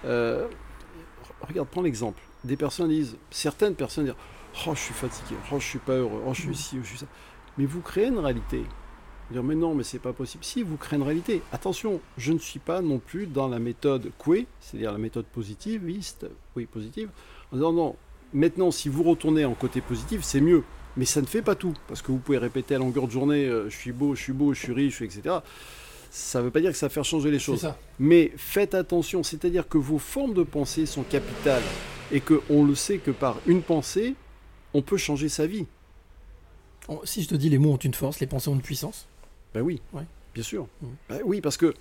euh, 0.05 0.47
regarde, 1.47 1.69
prends 1.71 1.83
l'exemple. 1.83 2.21
Des 2.45 2.57
personnes 2.57 2.89
disent, 2.89 3.17
certaines 3.31 3.75
personnes 3.75 4.05
disent, 4.07 4.15
oh, 4.67 4.73
je 4.75 4.81
suis 4.81 4.95
fatigué, 4.95 5.37
oh, 5.53 5.61
je 5.61 5.65
suis 5.65 5.79
pas 5.79 5.93
heureux, 5.93 6.23
oh, 6.27 6.33
je 6.35 6.41
suis 6.43 6.55
ci, 6.57 6.77
oh, 6.79 6.83
je 6.83 6.89
suis 6.89 6.99
ça. 6.99 7.07
Mais 7.59 7.67
vous 7.67 7.81
créez 7.81 8.07
une 8.07 8.19
réalité. 8.19 8.63
Dire, 9.31 9.43
mais 9.45 9.55
non, 9.55 9.75
mais 9.75 9.85
c'est 9.85 9.99
pas 10.01 10.13
possible. 10.13 10.43
Si, 10.45 10.63
vous 10.63 10.77
créez 10.77 10.99
une 10.99 11.05
réalité. 11.05 11.41
Attention, 11.53 12.01
je 12.19 12.33
ne 12.33 12.39
suis 12.39 12.59
pas 12.59 12.81
non 12.83 12.99
plus 12.99 13.27
dans 13.27 13.47
la 13.49 13.59
méthode 13.61 14.11
Coué, 14.19 14.47
c'est-à-dire 14.61 14.91
la 14.93 14.99
méthode 14.99 15.27
positiviste, 15.27 16.27
oui, 16.57 16.67
positive, 16.67 17.09
en 17.53 17.57
disant 17.57 17.73
non, 17.73 17.97
maintenant, 18.33 18.71
si 18.73 18.89
vous 18.89 19.05
retournez 19.05 19.45
en 19.45 19.55
côté 19.55 19.81
positif, 19.81 20.23
c'est 20.25 20.41
mieux. 20.41 20.65
Mais 20.97 21.05
ça 21.05 21.21
ne 21.21 21.27
fait 21.27 21.43
pas 21.43 21.55
tout, 21.55 21.75
parce 21.87 22.03
que 22.03 22.11
vous 22.11 22.19
pouvez 22.19 22.39
répéter 22.39 22.75
à 22.75 22.79
longueur 22.79 23.07
de 23.07 23.13
journée, 23.13 23.47
euh, 23.47 23.71
je 23.71 23.77
suis 23.77 23.93
beau, 23.93 24.17
je 24.17 24.23
suis 24.23 24.33
beau, 24.33 24.53
je 24.53 24.59
suis 24.61 24.73
riche, 24.73 25.01
etc. 25.03 25.37
Ça 26.11 26.41
ne 26.41 26.47
veut 26.47 26.51
pas 26.51 26.61
dire 26.61 26.73
que 26.73 26.77
ça 26.77 26.87
va 26.87 26.91
faire 26.91 27.05
changer 27.05 27.31
les 27.31 27.39
choses. 27.39 27.61
Mais 28.01 28.33
faites 28.37 28.75
attention, 28.75 29.23
c'est-à-dire 29.23 29.69
que 29.69 29.79
vos 29.79 29.99
formes 29.99 30.35
de 30.35 30.43
pensée 30.43 30.87
sont 30.87 31.05
capitales 31.05 31.63
et 32.11 32.19
que 32.21 32.41
on 32.51 32.65
le 32.65 32.75
sait 32.75 32.99
que 32.99 33.13
par 33.13 33.37
une 33.47 33.63
pensée, 33.63 34.17
on 34.75 34.83
peut 34.83 34.97
changer 34.97 35.29
sa 35.29 35.47
vie. 35.47 35.67
On- 36.89 37.01
Si 37.05 37.23
je 37.23 37.29
te 37.29 37.37
dis 37.37 37.49
les 37.49 37.59
mots 37.59 37.73
ont 37.75 37.77
une 37.77 37.95
force, 37.95 38.19
les 38.19 38.27
pensées 38.27 38.49
ont 38.51 38.55
une 38.55 38.61
puissance. 38.61 39.07
Ben 39.55 39.63
oui, 39.63 39.81
Ouais. 39.93 40.05
bien 40.35 40.43
sûr. 40.45 40.67
Mhm. 40.83 40.89
Ben 41.09 41.21
oui, 41.25 41.41
parce 41.41 41.57
que 41.57 41.75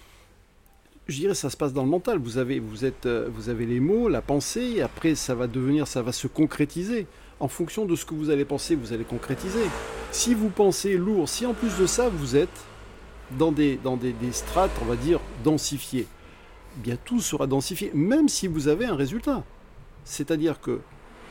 je 1.08 1.16
dirais 1.18 1.34
ça 1.36 1.50
se 1.50 1.58
passe 1.58 1.74
dans 1.74 1.84
le 1.84 1.90
mental. 1.90 2.18
Vous 2.20 2.38
avez, 2.38 2.60
vous 2.60 2.86
êtes, 2.86 3.06
euh, 3.06 3.30
vous 3.34 3.50
avez 3.50 3.66
les 3.66 3.80
mots, 3.80 4.10
la 4.10 4.22
pensée, 4.22 4.74
et 4.78 4.82
après 4.82 5.16
ça 5.16 5.36
va 5.36 5.48
devenir, 5.48 5.88
ça 5.88 6.02
va 6.02 6.12
se 6.12 6.28
concrétiser. 6.28 7.08
En 7.40 7.48
fonction 7.48 7.86
de 7.86 7.96
ce 7.96 8.06
que 8.06 8.14
vous 8.14 8.30
allez 8.30 8.44
penser, 8.46 8.76
vous 8.76 8.92
allez 8.94 9.06
concrétiser. 9.06 9.64
Si 10.12 10.34
vous 10.34 10.50
pensez 10.50 10.98
lourd, 10.98 11.30
si 11.30 11.46
en 11.46 11.54
plus 11.54 11.78
de 11.78 11.86
ça 11.86 12.10
vous 12.10 12.36
êtes 12.36 12.50
dans 13.38 13.52
des, 13.52 13.78
dans 13.78 13.96
des, 13.96 14.12
des 14.12 14.32
strates, 14.34 14.72
on 14.82 14.86
va 14.86 14.96
dire, 14.96 15.20
densifiées, 15.44 16.06
eh 16.78 16.82
bien 16.82 16.98
tout 17.06 17.22
sera 17.22 17.48
densifié, 17.48 17.92
même 17.94 18.28
si 18.28 18.48
vous 18.48 18.68
avez 18.68 18.86
un 18.86 18.96
résultat. 18.96 19.44
C'est-à-dire 20.04 20.60
que 20.60 20.82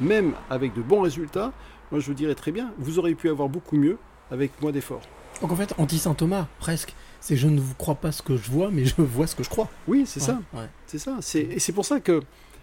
même 0.01 0.32
avec 0.49 0.72
de 0.74 0.80
bons 0.82 1.01
résultats, 1.03 1.53
moi 1.91 2.01
je 2.01 2.07
vous 2.07 2.14
dirais 2.14 2.34
très 2.36 2.53
bien, 2.53 2.72
vous 2.78 2.99
auriez 2.99 3.14
pu 3.16 3.28
avoir 3.28 3.49
beaucoup 3.49 3.76
mieux 3.76 3.99
avec 4.30 4.53
moins 4.62 4.70
d'efforts. 4.72 5.03
Donc 5.41 5.53
en 5.53 5.57
fait, 5.57 5.74
anti-Saint 5.78 6.14
Thomas, 6.14 6.47
presque. 6.59 6.95
C'est 7.20 7.36
je 7.36 7.49
ne 7.49 7.61
vous 7.61 7.74
crois 7.74 7.97
pas 7.97 8.12
ce 8.12 8.22
que 8.22 8.36
je 8.36 8.51
vois, 8.51 8.70
mais 8.70 8.84
je 8.84 8.95
vois 9.03 9.26
ce 9.26 9.34
que 9.34 9.43
je 9.43 9.49
crois. 9.49 9.68
Oui, 9.89 10.05
c'est 10.07 10.20
ça. 10.20 10.41
Ouais. 10.55 10.68
C'est 10.86 10.99
ça. 10.99 11.16
C'est, 11.20 11.41
et 11.41 11.59
c'est 11.59 11.72
pour 11.72 11.84
ça 11.84 11.99
que 12.01 12.22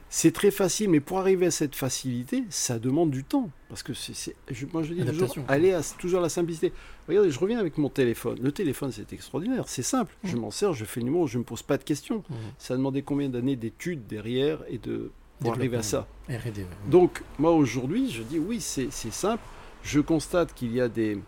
c'est 0.09 0.31
très 0.31 0.51
facile, 0.51 0.89
mais 0.89 1.01
pour 1.01 1.19
arriver 1.19 1.47
à 1.47 1.51
cette 1.51 1.75
facilité, 1.75 2.43
ça 2.49 2.79
demande 2.79 3.11
du 3.11 3.23
temps. 3.25 3.49
Parce 3.67 3.83
que 3.83 3.93
c'est, 3.93 4.35
je- 4.49 4.65
moi 4.71 4.81
je 4.83 4.93
dis 4.93 5.03
toujours, 5.03 5.35
aller 5.49 5.73
à 5.73 5.81
toujours 5.97 6.19
à 6.19 6.23
la 6.23 6.29
simplicité. 6.29 6.71
Regardez, 7.09 7.31
je 7.31 7.39
reviens 7.39 7.59
avec 7.59 7.77
mon 7.77 7.89
téléphone. 7.89 8.37
Le 8.41 8.51
téléphone, 8.51 8.91
c'est 8.93 9.11
extraordinaire, 9.11 9.65
c'est 9.67 9.81
simple. 9.83 10.15
Je 10.23 10.35
Mhm. 10.35 10.41
m'en 10.41 10.51
sers, 10.51 10.73
je 10.73 10.85
fais 10.85 11.01
le 11.01 11.05
numéro, 11.07 11.27
je 11.27 11.37
ne 11.37 11.39
me 11.39 11.45
pose 11.45 11.63
pas 11.63 11.77
de 11.77 11.83
questions. 11.83 12.23
Mhm. 12.29 12.35
Ça 12.57 12.75
a 12.75 12.77
demandé 12.77 13.01
combien 13.01 13.27
d'années 13.29 13.55
d'études 13.57 14.07
derrière 14.07 14.59
et 14.69 14.77
de 14.77 15.11
pour 15.41 15.51
arriver 15.53 15.75
à 15.77 15.83
ça. 15.83 16.07
R&D, 16.29 16.61
ouais. 16.61 16.65
Donc, 16.89 17.21
moi 17.39 17.51
aujourd'hui, 17.51 18.09
je 18.09 18.23
dis 18.23 18.39
oui, 18.39 18.61
c'est 18.61 18.87
c'est 18.89 19.11
simple. 19.11 19.43
Je 19.83 19.99
constate 19.99 20.53
qu'il 20.53 20.71
y 20.73 20.79
a 20.79 20.87
des, 20.87 21.19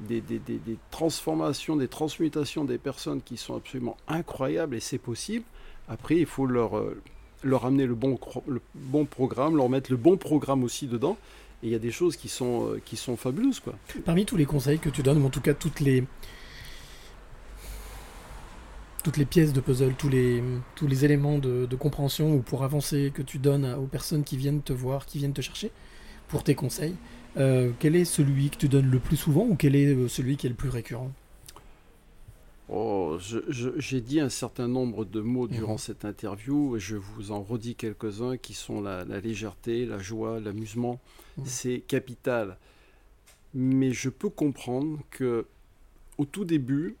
des, 0.00 0.20
des- 0.20 0.38
des- 0.38 0.60
transformations, 0.90 1.76
des 1.76 1.88
transmutations 1.88 2.64
des 2.64 2.78
personnes 2.78 3.22
qui 3.22 3.36
sont 3.36 3.56
absolument 3.56 3.96
incroyables 4.08 4.74
et 4.76 4.80
c'est 4.80 4.98
possible. 4.98 5.44
Après, 5.88 6.16
il 6.16 6.26
faut 6.26 6.46
leur, 6.46 6.76
euh, 6.76 7.00
leur 7.42 7.64
amener 7.66 7.86
le 7.86 7.94
bon, 7.94 8.18
le 8.46 8.60
bon 8.74 9.04
programme, 9.04 9.56
leur 9.56 9.68
mettre 9.68 9.90
le 9.90 9.96
bon 9.96 10.16
programme 10.16 10.64
aussi 10.64 10.86
dedans. 10.86 11.16
Et 11.62 11.68
il 11.68 11.72
y 11.72 11.74
a 11.74 11.78
des 11.78 11.90
choses 11.92 12.16
qui 12.16 12.28
sont, 12.28 12.68
euh, 12.68 12.82
qui 12.84 12.96
sont 12.96 13.16
fabuleuses. 13.16 13.60
Quoi. 13.60 13.74
Parmi 14.04 14.24
tous 14.26 14.36
les 14.36 14.46
conseils 14.46 14.78
que 14.78 14.90
tu 14.90 15.02
donnes, 15.02 15.22
ou 15.22 15.26
en 15.26 15.30
tout 15.30 15.40
cas 15.40 15.54
toutes 15.54 15.80
les 15.80 16.04
toutes 19.04 19.18
les 19.18 19.26
pièces 19.26 19.52
de 19.52 19.60
puzzle, 19.60 19.94
tous 19.94 20.08
les, 20.08 20.42
tous 20.74 20.86
les 20.86 21.04
éléments 21.04 21.38
de, 21.38 21.68
compréhension 21.76 22.34
ou 22.34 22.40
pour 22.40 22.64
avancer 22.64 23.12
que 23.14 23.20
tu 23.20 23.38
donnes 23.38 23.66
aux 23.74 23.86
personnes 23.86 24.24
qui 24.24 24.38
viennent 24.38 24.62
te 24.62 24.72
voir, 24.72 25.04
qui 25.04 25.18
viennent 25.18 25.34
te 25.34 25.42
chercher 25.42 25.70
pour 26.28 26.42
tes 26.42 26.54
conseils, 26.54 26.94
euh, 27.36 27.72
quel 27.80 27.96
est 27.96 28.04
celui 28.04 28.50
que 28.50 28.56
tu 28.56 28.68
donnes 28.68 28.90
le 28.90 28.98
plus 28.98 29.16
souvent 29.16 29.44
ou 29.44 29.56
quel 29.56 29.74
est 29.76 29.86
euh, 29.94 30.08
celui 30.08 30.36
qui 30.36 30.46
est 30.46 30.50
le 30.50 30.56
plus 30.56 30.68
récurrent? 30.68 31.10
Oh, 32.70 33.18
j'ai 33.76 34.00
dit 34.00 34.20
un 34.20 34.30
certain 34.30 34.68
nombre 34.68 35.04
de 35.04 35.20
mots 35.20 35.48
durant 35.48 35.72
Mhm. 35.74 35.78
cette 35.78 36.04
interview 36.06 36.76
et 36.76 36.80
je 36.80 36.96
vous 36.96 37.30
en 37.30 37.42
redis 37.42 37.74
quelques-uns 37.74 38.38
qui 38.38 38.54
sont 38.54 38.80
la, 38.80 39.04
la 39.04 39.20
légèreté, 39.20 39.84
la 39.84 39.98
joie, 39.98 40.40
l'amusement. 40.40 40.98
Mhm. 41.36 41.44
C'est 41.46 41.80
capital. 41.80 42.56
Mais 43.52 43.92
je 43.92 44.08
peux 44.08 44.30
comprendre 44.30 45.00
que 45.10 45.46
au 46.16 46.24
tout 46.24 46.44
début, 46.46 46.96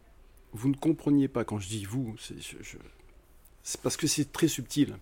vous 0.52 0.68
ne 0.68 0.76
compreniez 0.76 1.28
pas. 1.28 1.44
Quand 1.44 1.58
je 1.58 1.68
dis 1.68 1.84
vous, 1.84 2.14
c'est 2.18 3.80
parce 3.80 3.96
que 3.96 4.06
c'est 4.06 4.30
très 4.32 4.48
subtil. 4.48 4.96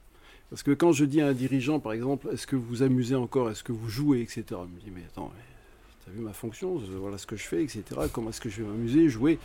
Parce 0.53 0.63
que 0.63 0.73
quand 0.73 0.93
je 0.93 1.07
dis 1.07 1.23
à 1.23 1.29
un 1.29 1.33
dirigeant, 1.33 1.81
par 1.81 1.95
exemple, 1.95 2.29
est-ce 2.31 2.47
que 2.47 2.57
vous 2.57 2.67
vous 2.67 2.83
amusez 2.83 3.15
encore, 3.15 3.49
est-ce 3.49 3.65
que 3.65 3.73
vous 3.73 3.89
jouez, 3.89 4.21
etc. 4.21 4.45
Il 4.51 4.75
me 4.75 4.81
dit, 4.81 4.93
mais 4.95 5.01
attends, 5.07 5.33
tu 6.05 6.11
as 6.11 6.13
vu 6.13 6.21
ma 6.21 6.35
fonction, 6.35 6.77
voilà 7.01 7.17
ce 7.17 7.27
que 7.27 7.37
je 7.37 7.45
fais, 7.45 7.63
etc. 7.63 7.83
Comment 8.13 8.29
est-ce 8.29 8.41
que 8.43 8.51
je 8.51 8.61
vais 8.61 8.69
m'amuser, 8.69 9.09
jouer? 9.09 9.39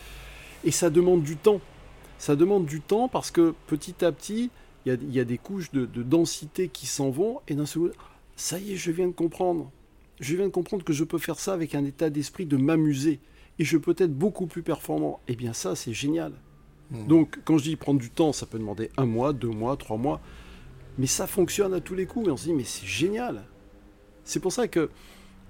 Et 0.66 0.72
ça 0.72 0.90
demande 0.90 1.24
du 1.24 1.38
temps. 1.38 1.62
Ça 2.18 2.36
demande 2.36 2.66
du 2.66 2.82
temps 2.82 3.08
parce 3.08 3.32
que 3.32 3.56
petit 3.68 4.04
à 4.04 4.12
petit, 4.12 4.52
il 4.86 4.90
y 4.90 4.92
a, 4.92 4.96
il 4.96 5.14
y 5.14 5.22
a 5.22 5.24
des 5.24 5.38
couches 5.38 5.72
de, 5.72 5.86
de 5.86 6.04
densité 6.04 6.68
qui 6.68 6.88
s'en 6.88 7.10
vont 7.10 7.40
et 7.48 7.56
d'un 7.56 7.66
seul 7.66 7.84
coup, 7.84 7.90
ça 8.36 8.60
y 8.60 8.74
est, 8.74 8.76
je 8.76 8.92
viens 8.92 9.08
de 9.08 9.14
comprendre. 9.14 9.72
Je 10.20 10.36
viens 10.36 10.48
de 10.48 10.52
comprendre 10.52 10.84
que 10.84 10.92
je 10.92 11.06
peux 11.06 11.20
faire 11.20 11.40
ça 11.40 11.54
avec 11.54 11.74
un 11.74 11.86
état 11.86 12.10
d'esprit 12.10 12.46
de 12.46 12.58
m'amuser. 12.58 13.22
Et 13.60 13.64
je 13.64 13.78
peux 13.78 13.96
être 13.98 14.14
beaucoup 14.14 14.46
plus 14.46 14.62
performant. 14.62 15.22
Eh 15.30 15.38
bien 15.38 15.54
ça, 15.54 15.74
c'est 15.74 15.94
génial. 15.94 16.34
Donc, 16.92 17.40
quand 17.46 17.58
je 17.58 17.64
dis 17.64 17.76
prendre 17.78 18.00
du 18.02 18.10
temps, 18.10 18.34
ça 18.34 18.46
peut 18.46 18.60
demander 18.60 18.90
un 18.98 19.06
mois, 19.06 19.32
deux 19.32 19.48
mois, 19.48 19.78
trois 19.78 19.98
mois. 19.98 20.20
Mais 20.98 21.08
ça 21.08 21.28
fonctionne 21.28 21.74
à 21.74 21.80
tous 21.80 21.96
les 21.96 22.06
coups. 22.06 22.28
Et 22.28 22.32
on 22.32 22.38
se 22.38 22.46
dit, 22.46 22.54
mais 22.54 22.64
c'est 22.64 22.86
génial. 22.86 23.44
C'est 24.24 24.40
pour 24.40 24.52
ça 24.52 24.68
que 24.68 24.90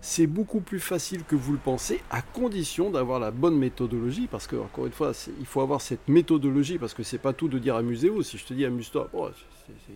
c'est 0.02 0.28
beaucoup 0.28 0.62
plus 0.62 0.80
facile 0.80 1.24
que 1.24 1.36
vous 1.36 1.54
le 1.54 1.58
pensez, 1.58 2.02
à 2.12 2.22
condition 2.22 2.91
d'avoir 2.91 3.20
la 3.20 3.32
bonne 3.32 3.58
méthodologie, 3.58 4.28
parce 4.30 4.45
que, 4.45 4.56
encore 4.56 4.86
une 4.86 4.91
fois, 4.91 5.12
il 5.39 5.45
faut 5.45 5.62
avoir 5.62 5.82
cette 5.82 6.08
méthodologie, 6.08 6.78
parce 6.78 6.93
que 6.93 7.04
c'est 7.04 7.18
pas 7.18 7.34
tout 7.34 7.48
de 7.48 7.58
dire 7.58 7.76
amusez-vous. 7.76 8.22
Si 8.22 8.38
je 8.38 8.45
te 8.45 8.54
dis 8.54 8.64
amuse-toi, 8.64 9.10
oh, 9.14 9.30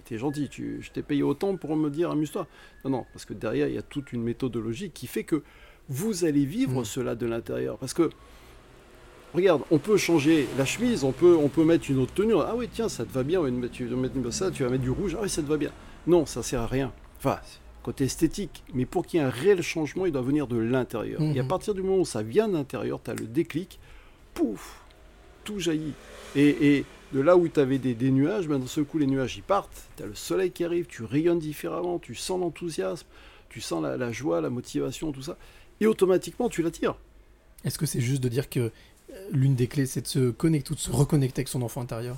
t'es 0.05 0.17
gentil, 0.17 0.49
tu, 0.49 0.79
je 0.81 0.91
t'ai 0.91 1.03
payé 1.03 1.23
autant 1.23 1.55
pour 1.55 1.75
me 1.75 1.89
dire 1.89 2.09
amuse-toi. 2.09 2.47
Non, 2.83 2.91
non, 2.91 3.05
parce 3.13 3.25
que 3.25 3.33
derrière, 3.33 3.67
il 3.67 3.75
y 3.75 3.77
a 3.77 3.83
toute 3.83 4.11
une 4.11 4.23
méthodologie 4.23 4.89
qui 4.89 5.05
fait 5.05 5.23
que 5.23 5.43
vous 5.87 6.25
allez 6.25 6.45
vivre 6.45 6.83
cela 6.83 7.15
de 7.15 7.25
l'intérieur. 7.25 7.77
Parce 7.77 7.93
que, 7.93 8.09
regarde, 9.33 9.63
on 9.71 9.77
peut 9.79 9.97
changer 9.97 10.47
la 10.57 10.65
chemise, 10.65 11.03
on 11.03 11.11
peut, 11.11 11.35
on 11.35 11.47
peut 11.49 11.63
mettre 11.63 11.89
une 11.89 11.99
autre 11.99 12.13
tenue. 12.13 12.33
Ah 12.35 12.53
oui, 12.55 12.67
tiens, 12.71 12.89
ça 12.89 13.05
te 13.05 13.11
va 13.11 13.23
bien, 13.23 13.41
tu 13.71 13.85
vas 13.85 13.95
mettre 13.95 14.31
ça, 14.31 14.51
tu 14.51 14.63
vas 14.63 14.69
mettre 14.69 14.83
du 14.83 14.89
rouge, 14.89 15.15
ah 15.17 15.21
oui, 15.23 15.29
ça 15.29 15.41
te 15.41 15.47
va 15.47 15.57
bien. 15.57 15.71
Non, 16.07 16.25
ça 16.25 16.43
sert 16.43 16.61
à 16.61 16.67
rien. 16.67 16.91
Enfin, 17.17 17.39
côté 17.83 18.05
esthétique. 18.05 18.63
Mais 18.73 18.85
pour 18.85 19.05
qu'il 19.05 19.19
y 19.19 19.23
ait 19.23 19.25
un 19.25 19.29
réel 19.29 19.61
changement, 19.61 20.05
il 20.05 20.11
doit 20.11 20.21
venir 20.21 20.47
de 20.47 20.57
l'intérieur. 20.57 21.21
Et 21.21 21.39
à 21.39 21.43
Mhm. 21.43 21.47
partir 21.47 21.73
du 21.73 21.81
moment 21.81 21.99
où 21.99 22.05
ça 22.05 22.23
vient 22.23 22.47
de 22.47 22.53
l'intérieur, 22.53 22.99
tu 23.03 23.11
as 23.11 23.13
le 23.13 23.25
déclic, 23.25 23.79
pouf, 24.33 24.81
tout 25.43 25.59
jaillit. 25.59 25.93
Et, 26.35 26.77
et 26.77 26.85
de 27.13 27.19
là 27.19 27.35
où 27.37 27.47
tu 27.47 27.59
avais 27.59 27.77
des, 27.77 27.93
des 27.93 28.11
nuages, 28.11 28.47
ben, 28.47 28.57
d'un 28.59 28.67
seul 28.67 28.85
coup, 28.85 28.97
les 28.97 29.07
nuages, 29.07 29.35
ils 29.37 29.43
partent. 29.43 29.87
Tu 29.97 30.03
as 30.03 30.05
le 30.07 30.15
soleil 30.15 30.51
qui 30.51 30.63
arrive, 30.63 30.85
tu 30.87 31.03
rayonnes 31.03 31.39
différemment, 31.39 31.99
tu 31.99 32.15
sens 32.15 32.39
l'enthousiasme, 32.39 33.07
tu 33.49 33.61
sens 33.61 33.83
la, 33.83 33.97
la 33.97 34.11
joie, 34.11 34.41
la 34.41 34.49
motivation, 34.49 35.11
tout 35.11 35.21
ça. 35.23 35.37
Et 35.79 35.87
automatiquement, 35.87 36.47
tu 36.49 36.61
l'attires. 36.61 36.95
Est-ce 37.63 37.77
que 37.77 37.85
c'est 37.85 38.01
juste 38.01 38.23
de 38.23 38.29
dire 38.29 38.49
que 38.49 38.71
l'une 39.31 39.55
des 39.55 39.67
clés, 39.67 39.85
c'est 39.85 40.01
de 40.01 40.07
se 40.07 40.29
connecter 40.31 40.71
ou 40.71 40.75
de 40.75 40.79
se 40.79 40.91
reconnecter 40.91 41.39
avec 41.41 41.47
son 41.47 41.61
enfant 41.61 41.81
intérieur 41.81 42.17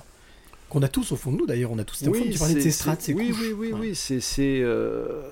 Qu'on 0.68 0.82
a 0.82 0.88
tous 0.88 1.12
au 1.12 1.16
fond 1.16 1.32
de 1.32 1.36
nous 1.38 1.46
d'ailleurs, 1.46 1.70
on 1.72 1.78
a 1.78 1.84
tous 1.84 1.96
cet 1.96 2.08
enfant. 2.08 2.20
Tu 2.30 2.38
parlais 2.38 2.54
de 2.54 2.60
ses 2.60 2.70
strates, 2.70 3.02
ses 3.02 3.14
oui, 3.14 3.28
couches. 3.28 3.40
Oui, 3.40 3.52
oui, 3.56 3.72
Ouais. 3.72 3.78
oui, 3.80 3.94
c'est... 3.94 4.20
euh, 4.62 5.22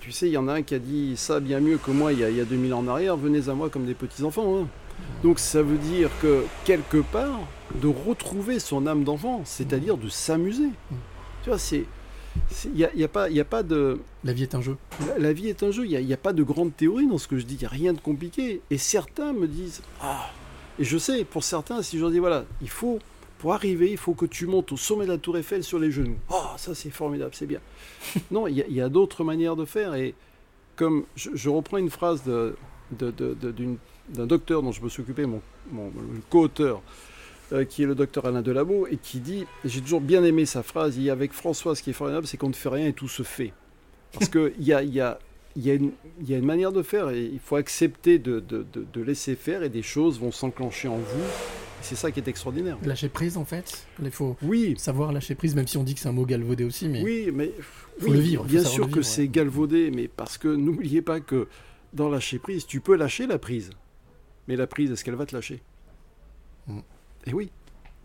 Tu 0.00 0.12
sais, 0.12 0.28
il 0.28 0.32
y 0.32 0.36
en 0.36 0.48
a 0.48 0.54
un 0.54 0.62
qui 0.62 0.74
a 0.74 0.78
dit 0.78 1.14
ça 1.16 1.40
bien 1.40 1.60
mieux 1.60 1.78
que 1.78 1.90
moi 1.90 2.12
il 2.12 2.20
y 2.20 2.24
a, 2.24 2.30
il 2.30 2.36
y 2.36 2.40
a 2.40 2.44
2000 2.44 2.74
ans 2.74 2.78
en 2.80 2.88
arrière, 2.88 3.16
venez 3.16 3.48
à 3.48 3.54
moi 3.54 3.70
comme 3.70 3.86
des 3.86 3.94
petits-enfants. 3.94 4.60
hein. 4.62 4.68
Donc 5.22 5.38
ça 5.38 5.62
veut 5.62 5.78
dire 5.78 6.10
que 6.20 6.44
quelque 6.64 6.98
part, 6.98 7.40
de 7.80 7.86
retrouver 7.88 8.58
son 8.58 8.86
âme 8.86 9.02
d'enfant, 9.04 9.42
c'est-à-dire 9.44 9.96
de 9.96 10.08
s'amuser. 10.08 10.68
Tu 11.42 11.48
vois, 11.50 11.58
c'est... 11.58 11.84
Il 12.66 12.72
n'y 12.72 12.84
a, 12.84 12.94
y 12.94 13.02
a 13.02 13.08
pas, 13.08 13.28
y 13.30 13.40
a 13.40 13.44
pas 13.44 13.62
de... 13.64 13.98
La 14.22 14.32
vie 14.32 14.42
est 14.44 14.54
un 14.54 14.60
jeu. 14.60 14.76
La, 15.08 15.18
la 15.18 15.32
vie 15.32 15.48
est 15.48 15.62
un 15.64 15.70
jeu, 15.72 15.84
il 15.86 16.04
n'y 16.06 16.12
a, 16.12 16.14
a 16.14 16.18
pas 16.18 16.32
de 16.32 16.42
grande 16.44 16.76
théorie 16.76 17.06
dans 17.08 17.18
ce 17.18 17.26
que 17.26 17.38
je 17.38 17.44
dis, 17.46 17.54
il 17.54 17.60
n'y 17.60 17.64
a 17.64 17.68
rien 17.70 17.92
de 17.92 17.98
compliqué. 18.00 18.60
Et 18.70 18.78
certains 18.78 19.32
me 19.32 19.48
disent, 19.48 19.80
ah, 20.02 20.30
et 20.80 20.84
je 20.84 20.96
sais, 20.96 21.24
pour 21.26 21.44
certains, 21.44 21.82
si 21.82 21.98
je 21.98 22.02
leur 22.02 22.10
dis, 22.10 22.18
voilà, 22.18 22.46
il 22.62 22.70
faut, 22.70 23.00
pour 23.38 23.52
arriver, 23.52 23.90
il 23.90 23.98
faut 23.98 24.14
que 24.14 24.24
tu 24.24 24.46
montes 24.46 24.72
au 24.72 24.78
sommet 24.78 25.04
de 25.04 25.12
la 25.12 25.18
tour 25.18 25.36
Eiffel 25.36 25.62
sur 25.62 25.78
les 25.78 25.90
genoux. 25.90 26.16
Oh, 26.30 26.46
ça 26.56 26.74
c'est 26.74 26.88
formidable, 26.88 27.32
c'est 27.34 27.46
bien. 27.46 27.60
non, 28.30 28.46
il 28.46 28.56
y 28.56 28.80
a, 28.80 28.88
d'autres 28.88 29.22
manières 29.22 29.56
de 29.56 29.66
faire. 29.66 29.94
Et 29.94 30.14
comme 30.76 31.04
je, 31.16 31.28
je 31.34 31.50
reprends 31.50 31.76
une 31.76 31.90
phrase 31.90 32.24
de, 32.24 32.56
d'un 32.92 34.26
docteur 34.26 34.62
dont 34.62 34.72
je 34.72 34.80
me 34.80 34.88
suis 34.88 35.02
occupé, 35.02 35.26
mon, 35.26 35.42
co-auteur, 36.30 36.80
euh, 37.52 37.66
qui 37.66 37.82
est 37.82 37.86
le 37.86 37.94
docteur 37.94 38.24
Alain 38.24 38.40
Delabo, 38.40 38.86
et 38.86 38.96
qui 38.96 39.20
dit, 39.20 39.44
j'ai 39.66 39.82
toujours 39.82 40.00
bien 40.00 40.24
aimé 40.24 40.46
sa 40.46 40.62
phrase, 40.62 40.96
il 40.96 41.02
y 41.02 41.10
a 41.10 41.12
avec 41.12 41.34
François, 41.34 41.76
ce 41.76 41.82
qui 41.82 41.90
est 41.90 41.92
formidable, 41.92 42.26
c'est 42.26 42.38
qu'on 42.38 42.48
ne 42.48 42.54
fait 42.54 42.70
rien 42.70 42.86
et 42.86 42.94
tout 42.94 43.08
se 43.08 43.22
fait. 43.22 43.52
Parce 44.14 44.28
qu'il 44.30 44.52
y 44.60 44.72
a, 44.72 44.82
il 44.82 44.94
y, 44.94 45.00
a, 45.02 45.18
il 45.56 45.66
y, 45.66 45.70
a 45.70 45.74
une- 45.74 45.92
il 46.20 46.30
y 46.30 46.34
a 46.34 46.38
une 46.38 46.44
manière 46.44 46.72
de 46.72 46.82
faire, 46.82 47.10
et 47.10 47.24
il 47.24 47.38
faut 47.40 47.56
accepter 47.56 48.18
de, 48.18 48.40
de- 48.40 48.64
de- 48.72 48.86
de 48.92 49.00
laisser 49.02 49.34
faire, 49.34 49.62
et 49.62 49.68
des 49.68 49.82
choses 49.82 50.20
vont 50.20 50.30
s'enclencher 50.32 50.88
en 50.88 50.96
vous. 50.98 51.24
C'est 51.82 51.94
ça 51.96 52.10
qui 52.10 52.20
est 52.20 52.28
extraordinaire. 52.28 52.76
Lâcher 52.84 53.08
prise 53.08 53.36
en 53.38 53.44
fait. 53.46 53.86
Il 54.02 54.10
faut 54.10 54.36
oui. 54.42 54.74
savoir 54.76 55.12
lâcher 55.12 55.34
prise, 55.34 55.54
même 55.56 55.66
si 55.66 55.78
on 55.78 55.82
dit 55.82 55.94
que 55.94 56.00
c'est 56.00 56.08
un 56.08 56.12
mot 56.12 56.26
galvaudé 56.26 56.64
aussi. 56.64 56.88
Mais 56.88 57.02
Oui, 57.02 57.30
mais 57.32 57.52
faut 57.98 58.08
oui, 58.08 58.12
le 58.12 58.18
vivre. 58.20 58.42
faut 58.42 58.48
Bien 58.50 58.64
sûr 58.64 58.90
que 58.90 59.00
c'est 59.02 59.28
galvaudé, 59.28 59.90
mais 59.90 60.06
parce 60.06 60.36
que 60.36 60.48
n'oubliez 60.48 61.00
pas 61.02 61.20
que 61.20 61.48
dans 61.94 62.10
lâcher 62.10 62.38
prise, 62.38 62.66
tu 62.66 62.80
peux 62.80 62.94
lâcher 62.96 63.26
la 63.26 63.38
prise. 63.38 63.70
Mais 64.46 64.56
la 64.56 64.66
prise, 64.66 64.90
est-ce 64.92 65.04
qu'elle 65.04 65.14
va 65.14 65.24
te 65.26 65.34
lâcher? 65.34 65.62
Mm. 66.66 66.80
Et 67.26 67.32
oui. 67.34 67.50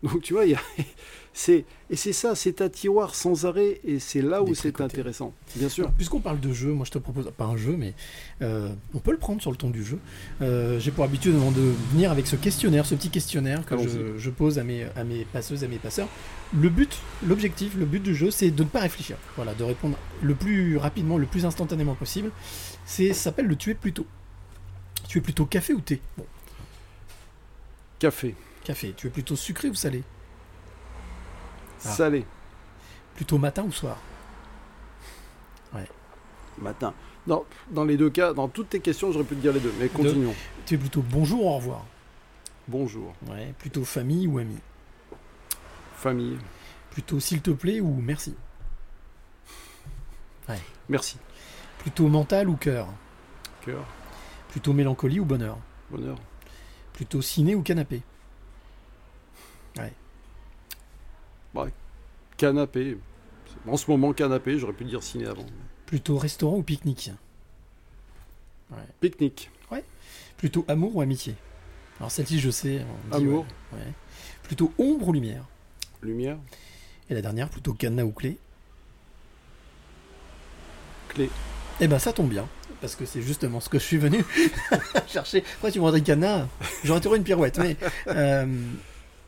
Donc 0.12 0.22
tu 0.22 0.32
vois, 0.34 0.44
il 0.44 0.52
y 0.52 0.54
a- 0.54 0.60
c'est 1.32 1.64
et 1.90 1.96
c'est 1.96 2.12
ça, 2.12 2.34
c'est 2.34 2.60
un 2.62 2.68
tiroir 2.68 3.14
sans 3.14 3.46
arrêt, 3.46 3.80
et 3.84 3.98
c'est 4.00 4.22
là 4.22 4.42
où 4.42 4.54
c'est 4.54 4.80
intéressant. 4.80 5.32
Bien 5.54 5.68
sûr. 5.68 5.92
Puisqu'on 5.92 6.20
parle 6.20 6.40
de 6.40 6.52
jeu, 6.52 6.72
moi 6.72 6.84
je 6.84 6.90
te 6.90 6.98
propose, 6.98 7.30
pas 7.36 7.44
un 7.44 7.56
jeu, 7.56 7.76
mais 7.76 7.94
euh, 8.42 8.68
on 8.94 8.98
peut 8.98 9.12
le 9.12 9.18
prendre 9.18 9.40
sur 9.40 9.50
le 9.52 9.56
ton 9.56 9.70
du 9.70 9.84
jeu. 9.84 9.98
Euh, 10.42 10.80
J'ai 10.80 10.90
pour 10.90 11.04
habitude 11.04 11.34
de 11.34 11.38
de 11.38 11.74
venir 11.92 12.10
avec 12.10 12.26
ce 12.26 12.34
questionnaire, 12.36 12.86
ce 12.86 12.94
petit 12.96 13.10
questionnaire 13.10 13.64
que 13.64 13.76
je, 14.18 14.30
pose 14.30 14.58
à 14.58 14.64
mes, 14.64 14.84
à 14.96 15.04
mes 15.04 15.24
passeuses, 15.24 15.62
à 15.62 15.68
mes 15.68 15.78
passeurs. 15.78 16.08
Le 16.52 16.68
but, 16.68 16.96
l'objectif, 17.26 17.76
le 17.76 17.84
but 17.84 18.02
du 18.02 18.14
jeu, 18.14 18.30
c'est 18.30 18.50
de 18.50 18.62
ne 18.64 18.68
pas 18.68 18.80
réfléchir. 18.80 19.16
Voilà, 19.36 19.54
de 19.54 19.62
répondre 19.62 19.96
le 20.22 20.34
plus 20.34 20.76
rapidement, 20.76 21.18
le 21.18 21.26
plus 21.26 21.44
instantanément 21.46 21.94
possible. 21.94 22.30
C'est, 22.84 23.08
ça 23.12 23.24
s'appelle 23.24 23.46
le 23.46 23.56
tu 23.56 23.70
es 23.70 23.74
plutôt. 23.74 24.06
Tu 25.08 25.18
es 25.18 25.20
plutôt 25.20 25.44
café 25.46 25.72
ou 25.72 25.80
thé? 25.80 26.00
Bon, 26.18 26.24
Café, 27.98 28.34
café. 28.66 28.92
Tu 28.96 29.06
es 29.06 29.10
plutôt 29.10 29.36
sucré 29.36 29.68
ou 29.68 29.74
salé? 29.74 30.02
Ah. 31.84 31.88
salé, 31.90 32.26
Plutôt 33.14 33.38
matin 33.38 33.62
ou 33.62 33.72
soir? 33.72 33.96
Ouais. 35.72 35.88
matin. 36.58 36.92
Non, 37.26 37.44
dans 37.70 37.84
les 37.84 37.96
deux 37.96 38.10
cas, 38.10 38.32
dans 38.32 38.48
toutes 38.48 38.70
tes 38.70 38.80
questions, 38.80 39.12
j'aurais 39.12 39.24
pu 39.24 39.36
te 39.36 39.40
dire 39.40 39.52
les 39.52 39.60
deux, 39.60 39.72
mais 39.78 39.88
continuons. 39.88 40.34
Tu 40.64 40.74
es 40.74 40.78
plutôt 40.78 41.02
bonjour 41.02 41.44
ou 41.44 41.48
au 41.48 41.56
revoir? 41.56 41.84
Bonjour, 42.68 43.14
Ouais. 43.28 43.54
Plutôt 43.58 43.84
famille 43.84 44.26
ou 44.26 44.38
ami? 44.38 44.58
Famille, 45.96 46.38
Plutôt 46.90 47.20
s'il 47.20 47.40
te 47.42 47.50
plaît 47.50 47.80
ou 47.80 47.94
merci? 48.00 48.34
Ouais. 50.48 50.60
merci, 50.88 51.18
Plutôt 51.78 52.08
mental 52.08 52.48
ou 52.48 52.56
cœur? 52.56 52.88
Cœur, 53.64 53.84
Plutôt 54.50 54.72
mélancolie 54.72 55.20
ou 55.20 55.24
bonheur? 55.24 55.58
Bonheur, 55.90 56.16
Plutôt 56.92 57.22
ciné 57.22 57.54
ou 57.54 57.62
canapé? 57.62 58.02
Ouais. 59.78 59.92
canapé. 62.36 62.98
En 63.66 63.76
ce 63.76 63.90
moment, 63.90 64.12
canapé, 64.12 64.58
j'aurais 64.58 64.72
pu 64.74 64.84
dire 64.84 65.02
ciné 65.02 65.26
avant. 65.26 65.46
Plutôt 65.86 66.18
restaurant 66.18 66.56
ou 66.56 66.62
pique-nique? 66.62 67.10
Ouais. 68.70 68.78
Pique-nique, 69.00 69.50
Plutôt 70.36 70.66
amour 70.68 70.94
ou 70.96 71.00
amitié? 71.00 71.34
Alors 71.98 72.10
celle-ci, 72.10 72.38
je 72.40 72.50
sais. 72.50 72.84
on 73.12 73.16
dit, 73.18 73.24
Amour. 73.24 73.46
ouais. 73.72 73.78
Ouais. 73.78 73.92
Plutôt 74.42 74.70
ombre 74.78 75.08
ou 75.08 75.12
lumière? 75.14 75.44
Lumière, 76.02 76.36
Et 77.08 77.14
la 77.14 77.22
dernière, 77.22 77.48
plutôt 77.48 77.72
cadenas 77.72 78.02
ou 78.04 78.10
clé? 78.12 78.36
Clé. 81.08 81.30
Eh 81.80 81.88
ben 81.88 81.98
ça 81.98 82.12
tombe 82.12 82.28
bien, 82.28 82.46
parce 82.82 82.96
que 82.96 83.06
c'est 83.06 83.22
justement 83.22 83.60
ce 83.60 83.70
que 83.70 83.78
je 83.78 83.84
suis 83.84 83.96
venu 83.96 84.22
chercher. 85.06 85.40
Pourquoi 85.40 85.70
tu 85.70 85.78
me 85.78 85.84
rendrais 85.84 86.02
cadenas? 86.02 86.46
J'aurais 86.84 87.00
trouvé 87.00 87.16
une 87.16 87.24
pirouette, 87.24 87.58
mais 87.58 87.76
euh, 88.08 88.46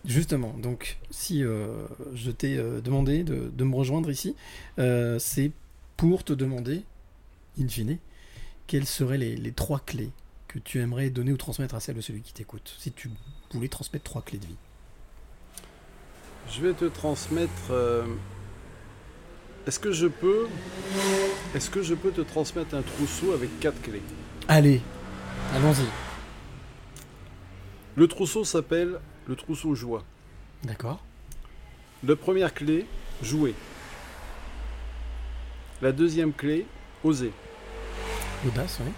justement, 0.04 0.54
donc 0.58 0.98
si 1.10 1.44
euh, 1.44 1.86
je 2.14 2.30
t'ai 2.30 2.56
euh, 2.56 2.80
demandé 2.80 3.24
de, 3.24 3.50
de 3.52 3.64
me 3.64 3.74
rejoindre 3.74 4.10
ici, 4.10 4.34
euh, 4.78 5.18
c'est 5.18 5.52
pour 5.96 6.24
te 6.24 6.32
demander, 6.32 6.84
in 7.60 7.68
fine, 7.68 7.98
quelles 8.66 8.86
seraient 8.86 9.18
les, 9.18 9.36
les 9.36 9.52
trois 9.52 9.80
clés 9.80 10.10
que 10.46 10.58
tu 10.58 10.80
aimerais 10.80 11.10
donner 11.10 11.32
ou 11.32 11.36
transmettre 11.36 11.74
à 11.74 11.80
celle 11.80 11.96
de 11.96 12.00
celui 12.00 12.22
qui 12.22 12.32
t'écoute, 12.32 12.74
si 12.78 12.92
tu 12.92 13.10
voulais 13.52 13.68
transmettre 13.68 14.04
trois 14.04 14.22
clés 14.22 14.38
de 14.38 14.46
vie. 14.46 14.56
Je 16.50 16.62
vais 16.62 16.72
te 16.72 16.86
transmettre. 16.86 17.72
Est-ce 19.66 19.78
que 19.78 19.92
je 19.92 20.06
peux. 20.06 20.48
Est-ce 21.54 21.68
que 21.68 21.82
je 21.82 21.94
peux 21.94 22.10
te 22.10 22.22
transmettre 22.22 22.74
un 22.74 22.80
trousseau 22.80 23.32
avec 23.32 23.60
quatre 23.60 23.82
clés? 23.82 24.00
Allez, 24.48 24.80
allons-y. 25.54 25.84
Le 27.96 28.08
trousseau 28.08 28.44
s'appelle 28.44 28.98
le 29.28 29.36
trousseau 29.36 29.74
joie. 29.74 30.02
D'accord 30.64 31.04
La 32.02 32.16
première 32.16 32.52
clé, 32.54 32.86
jouer. 33.22 33.54
La 35.82 35.92
deuxième 35.92 36.32
clé, 36.32 36.66
oser. 37.04 37.32
Audace, 38.46 38.80
oui. 38.84 38.92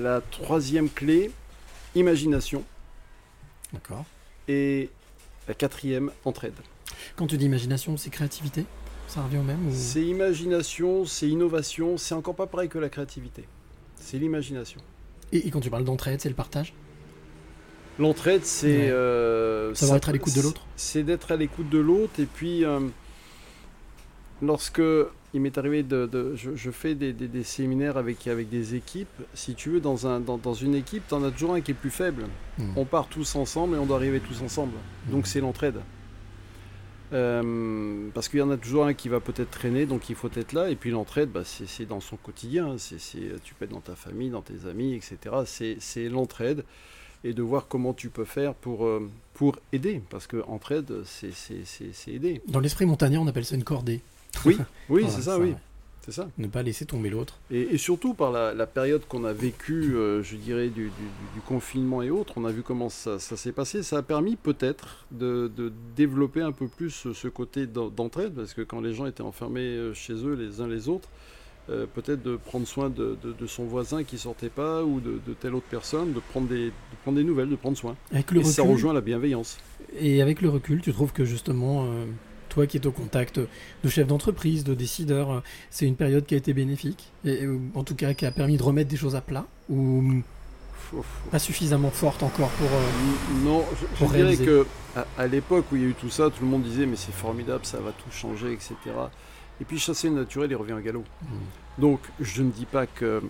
La 0.00 0.20
troisième 0.20 0.88
clé, 0.88 1.30
imagination. 1.94 2.64
D'accord. 3.72 4.04
Et 4.48 4.90
la 5.48 5.54
quatrième, 5.54 6.10
entraide. 6.24 6.54
Quand 7.16 7.26
tu 7.26 7.36
dis 7.36 7.44
imagination, 7.44 7.96
c'est 7.96 8.10
créativité? 8.10 8.64
Ça 9.08 9.22
revient 9.22 9.38
au 9.38 9.42
même 9.42 9.68
ou... 9.68 9.70
C'est 9.74 10.04
imagination, 10.04 11.04
c'est 11.04 11.28
innovation, 11.28 11.98
c'est 11.98 12.14
encore 12.14 12.34
pas 12.34 12.46
pareil 12.46 12.68
que 12.68 12.78
la 12.78 12.88
créativité. 12.88 13.44
C'est 13.96 14.18
l'imagination. 14.18 14.80
Et, 15.32 15.46
et 15.46 15.50
quand 15.50 15.60
tu 15.60 15.68
parles 15.68 15.84
d'entraide, 15.84 16.20
c'est 16.20 16.28
le 16.28 16.34
partage? 16.34 16.72
L'entraide, 17.98 18.44
c'est. 18.44 18.90
Euh, 18.90 19.72
Savoir 19.74 19.98
être 19.98 20.08
à 20.08 20.12
l'écoute 20.12 20.34
de 20.34 20.42
l'autre 20.42 20.62
C'est 20.76 21.02
d'être 21.04 21.30
à 21.32 21.36
l'écoute 21.36 21.68
de 21.70 21.78
l'autre. 21.78 22.18
Et 22.18 22.26
puis, 22.26 22.64
euh, 22.64 22.80
lorsque 24.42 24.82
il 25.32 25.40
m'est 25.40 25.56
arrivé 25.58 25.82
de. 25.82 26.06
de- 26.06 26.34
je, 26.36 26.50
je 26.56 26.70
fais 26.70 26.94
des, 26.94 27.12
des- 27.12 27.28
des 27.28 27.44
séminaires 27.44 27.96
avec, 27.96 28.26
avec 28.26 28.48
des 28.48 28.74
équipes. 28.74 29.08
Si 29.34 29.54
tu 29.54 29.70
veux, 29.70 29.80
dans, 29.80 30.06
un, 30.06 30.20
dans, 30.20 30.38
dans 30.38 30.54
une 30.54 30.74
équipe, 30.74 31.04
tu 31.08 31.14
en 31.14 31.22
as 31.24 31.30
toujours 31.30 31.54
un 31.54 31.60
qui 31.60 31.70
est 31.70 31.74
plus 31.74 31.90
faible. 31.90 32.24
Mhm. 32.58 32.72
On 32.76 32.84
part 32.84 33.06
tous 33.08 33.36
ensemble 33.36 33.76
et 33.76 33.78
on 33.78 33.86
doit 33.86 33.96
arriver 33.96 34.20
tous 34.20 34.42
ensemble. 34.42 34.74
Donc, 35.10 35.26
c'est 35.26 35.40
l'entraide. 35.40 35.76
Euh, 37.12 38.08
parce 38.12 38.28
qu'il 38.28 38.40
y 38.40 38.42
en 38.42 38.50
a 38.50 38.56
toujours 38.56 38.86
un 38.86 38.94
qui 38.94 39.08
va 39.08 39.20
peut-être 39.20 39.50
traîner, 39.50 39.86
donc 39.86 40.08
il 40.10 40.16
faut 40.16 40.30
être 40.34 40.52
là. 40.52 40.70
Et 40.70 40.74
puis 40.74 40.90
l'entraide, 40.90 41.30
bah, 41.30 41.42
c'est 41.44 41.86
dans 41.86 42.00
son 42.00 42.16
quotidien. 42.16 42.74
C'est 42.78 42.98
c'est- 42.98 43.40
tu 43.44 43.54
peux 43.54 43.66
être 43.66 43.70
dans 43.70 43.80
ta 43.80 43.94
famille, 43.94 44.30
dans 44.30 44.42
tes 44.42 44.68
amis, 44.68 44.94
etc. 44.94 45.16
C'est- 45.46 45.76
C'est 45.78 46.08
l'entraide 46.08 46.64
et 47.24 47.32
de 47.32 47.42
voir 47.42 47.66
comment 47.68 47.92
tu 47.94 48.10
peux 48.10 48.24
faire 48.24 48.54
pour, 48.54 48.84
euh, 48.86 49.08
pour 49.34 49.56
aider. 49.72 50.00
Parce 50.10 50.26
que 50.26 50.42
entraide, 50.46 50.92
c'est 51.04 51.32
aider. 52.12 52.40
Dans 52.46 52.60
l'esprit 52.60 52.86
montagnard, 52.86 53.22
on 53.22 53.26
appelle 53.26 53.44
ça 53.44 53.54
une 53.56 53.64
cordée. 53.64 54.00
Oui, 54.44 54.56
oui, 54.88 55.02
Voilà, 55.02 55.08
c'est 55.16 55.22
ça, 55.22 55.38
oui. 55.38 55.54
C'est 56.04 56.12
ça. 56.12 56.28
Ne 56.36 56.48
pas 56.48 56.62
laisser 56.62 56.84
tomber 56.84 57.08
l'autre. 57.08 57.38
Et, 57.50 57.62
et 57.62 57.78
surtout 57.78 58.12
par 58.12 58.30
la, 58.30 58.52
la 58.52 58.66
période 58.66 59.06
qu'on 59.08 59.24
a 59.24 59.32
vécue, 59.32 59.94
euh, 59.96 60.22
je 60.22 60.36
dirais, 60.36 60.68
du, 60.68 60.82
du- 60.82 60.88
du- 60.90 61.34
du 61.36 61.40
confinement 61.48 62.02
et 62.02 62.10
autres, 62.10 62.34
on 62.36 62.44
a 62.44 62.52
vu 62.52 62.60
comment 62.60 62.90
ça, 62.90 63.18
ça 63.18 63.38
s'est 63.38 63.52
passé. 63.52 63.82
Ça 63.82 63.96
a 63.96 64.02
permis 64.02 64.36
peut-être 64.36 65.06
de, 65.12 65.50
de 65.56 65.72
développer 65.96 66.42
un 66.42 66.52
peu 66.52 66.68
plus 66.68 66.90
ce, 66.90 67.14
ce 67.14 67.26
côté 67.28 67.66
d'en- 67.66 67.88
d'entraide, 67.88 68.34
parce 68.34 68.52
que 68.52 68.60
quand 68.60 68.82
les 68.82 68.92
gens 68.92 69.06
étaient 69.06 69.22
enfermés 69.22 69.62
euh, 69.62 69.94
chez 69.94 70.12
eux 70.12 70.34
les 70.34 70.60
uns 70.60 70.68
les 70.68 70.90
autres, 70.90 71.08
euh, 71.70 71.86
peut-être 71.92 72.22
de 72.22 72.36
prendre 72.36 72.66
soin 72.66 72.90
de, 72.90 73.16
de- 73.22 73.32
de 73.32 73.46
son 73.46 73.64
voisin 73.64 74.04
qui 74.04 74.18
sortait 74.18 74.48
pas 74.50 74.82
ou 74.84 75.00
de, 75.00 75.20
de 75.26 75.32
telle 75.34 75.54
autre 75.54 75.66
personne, 75.70 76.12
de 76.12 76.20
prendre, 76.20 76.46
des, 76.48 76.66
de 76.66 76.72
prendre 77.02 77.16
des 77.18 77.24
nouvelles, 77.24 77.48
de 77.48 77.56
prendre 77.56 77.76
soin. 77.76 77.96
Avec 78.12 78.30
le 78.32 78.40
et 78.40 78.44
ça 78.44 78.62
rejoint 78.62 78.92
la 78.92 79.00
bienveillance. 79.00 79.58
Et 79.98 80.20
avec 80.20 80.42
le 80.42 80.48
recul, 80.50 80.80
tu 80.82 80.92
trouves 80.92 81.12
que 81.12 81.24
justement, 81.24 81.84
euh, 81.84 82.04
toi 82.50 82.66
qui 82.66 82.76
es 82.76 82.86
au 82.86 82.92
contact 82.92 83.38
de 83.38 83.88
chefs 83.88 84.06
d'entreprise, 84.06 84.62
de 84.64 84.74
décideurs, 84.74 85.30
euh, 85.32 85.40
c'est 85.70 85.86
une 85.86 85.96
période 85.96 86.26
qui 86.26 86.34
a 86.34 86.36
été 86.36 86.52
bénéfique 86.52 87.12
et, 87.24 87.46
en 87.74 87.82
tout 87.84 87.94
cas 87.94 88.12
qui 88.14 88.26
a 88.26 88.30
permis 88.30 88.56
de 88.56 88.62
remettre 88.62 88.90
des 88.90 88.96
choses 88.96 89.16
à 89.16 89.20
plat 89.20 89.46
ou 89.70 90.02
pas 91.32 91.38
suffisamment 91.38 91.90
forte 91.90 92.22
encore 92.22 92.50
pour. 92.50 92.68
euh, 92.68 93.44
Non, 93.44 93.64
je, 93.98 94.04
dirais 94.06 94.36
que 94.36 94.66
à, 94.94 95.06
à 95.18 95.26
l'époque 95.26 95.64
où 95.72 95.76
il 95.76 95.82
y 95.82 95.84
a 95.86 95.88
eu 95.88 95.94
tout 95.94 96.10
ça, 96.10 96.30
tout 96.30 96.42
le 96.44 96.48
monde 96.48 96.62
disait 96.62 96.86
mais 96.86 96.96
c'est 96.96 97.14
formidable, 97.14 97.64
ça 97.64 97.78
va 97.78 97.90
tout 97.92 98.10
changer, 98.12 98.52
etc. 98.52 98.74
Et 99.60 99.64
puis 99.64 99.78
chasser 99.78 100.08
le 100.08 100.14
naturel, 100.16 100.50
il 100.50 100.56
revient 100.56 100.72
au 100.74 100.80
galop. 100.80 101.04
Donc 101.78 102.00
je 102.20 102.42
ne 102.42 102.50
dis 102.50 102.66
pas 102.66 102.86
que 102.86 103.22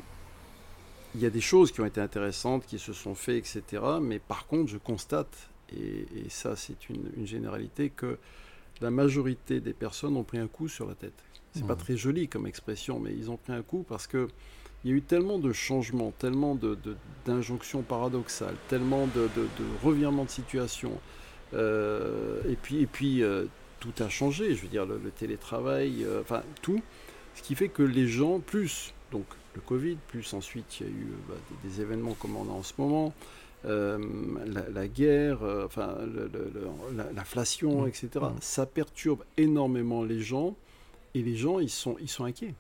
il 1.15 1.21
y 1.21 1.27
a 1.27 1.31
des 1.31 1.41
choses 1.41 1.71
qui 1.71 1.81
ont 1.81 1.87
été 1.87 2.01
intéressantes, 2.01 2.67
qui 2.67 2.79
se 2.79 2.93
sont 2.93 3.15
faites, 3.15 3.37
etc. 3.57 3.83
Mais 4.03 4.19
par 4.19 4.47
contre, 4.47 4.71
je 4.71 4.79
constate, 4.79 5.49
et, 5.77 6.07
et 6.17 6.29
ça 6.29 6.57
c'est 6.57 6.89
une, 6.89 7.11
une 7.17 7.27
généralité, 7.27 7.91
que 7.91 8.19
la 8.81 8.91
majorité 8.91 9.61
des 9.61 9.73
personnes 9.75 10.17
ont 10.17 10.25
pris 10.25 10.39
un 10.39 10.49
coup 10.49 10.69
sur 10.69 10.87
la 10.89 10.95
tête. 10.95 11.15
C'est 11.55 11.65
pas 11.67 11.75
Mhm. 11.75 11.81
très 11.81 11.97
joli 11.97 12.27
comme 12.27 12.47
expression, 12.49 12.99
mais 12.99 13.13
ils 13.17 13.31
ont 13.31 13.37
pris 13.37 13.53
un 13.53 13.63
coup 13.63 13.85
parce 13.89 14.09
que 14.09 14.27
il 14.83 14.91
y 14.91 14.93
a 14.93 14.97
eu 14.97 15.03
tellement 15.03 15.39
de 15.39 15.53
changements, 15.53 16.13
tellement 16.19 16.55
de- 16.57 16.75
de- 16.75 16.97
d'injonctions 17.25 17.83
paradoxales, 17.83 18.57
tellement 18.69 19.07
de, 19.07 19.29
de, 19.37 19.43
de 19.43 19.65
revirements 19.85 20.25
de 20.25 20.31
situation. 20.31 20.93
Euh, 21.55 22.41
et 22.49 22.57
puis, 22.57 22.81
et 22.81 22.87
puis 22.87 23.23
euh, 23.23 23.45
tout 23.93 24.03
a 24.03 24.09
changé. 24.09 24.55
Je 24.55 24.63
veux 24.63 24.69
dire, 24.69 24.87
le, 24.87 24.99
le 25.03 25.11
télétravail, 25.11 26.05
euh, 26.05 26.21
enfin 26.23 26.43
tout. 26.63 26.81
Ce 27.35 27.43
qui 27.43 27.55
fait 27.55 27.69
que 27.69 27.83
les 27.83 28.07
gens, 28.09 28.39
plus 28.41 28.95
donc 29.13 29.25
le 29.55 29.61
Covid, 29.61 29.97
plus 30.09 30.33
ensuite 30.35 30.81
il 30.81 30.87
y 30.87 30.89
a 30.89 30.93
eu 30.93 31.03
euh, 31.03 31.17
bah, 31.29 31.35
des, 31.63 31.69
des 31.69 31.81
événements 31.81 32.15
comme 32.21 32.37
on 32.37 32.49
a 32.49 32.53
en 32.53 32.63
ce 32.63 32.73
moment, 32.79 33.13
euh, 33.67 33.99
la, 34.47 34.69
la 34.71 34.89
guerre, 34.89 35.43
euh, 35.43 35.65
enfin 35.67 35.97
l'inflation, 37.15 37.83
Mm. 37.83 37.89
etc. 37.89 38.09
Ça 38.41 38.67
perturbe 38.67 39.25
énormément 39.37 40.03
les 40.05 40.21
gens 40.21 40.55
et 41.15 41.23
les 41.23 41.37
gens 41.37 41.59
ils 41.61 41.71
sont, 41.71 41.97
ils 42.01 42.09
sont 42.09 42.25
inquiets. 42.25 42.55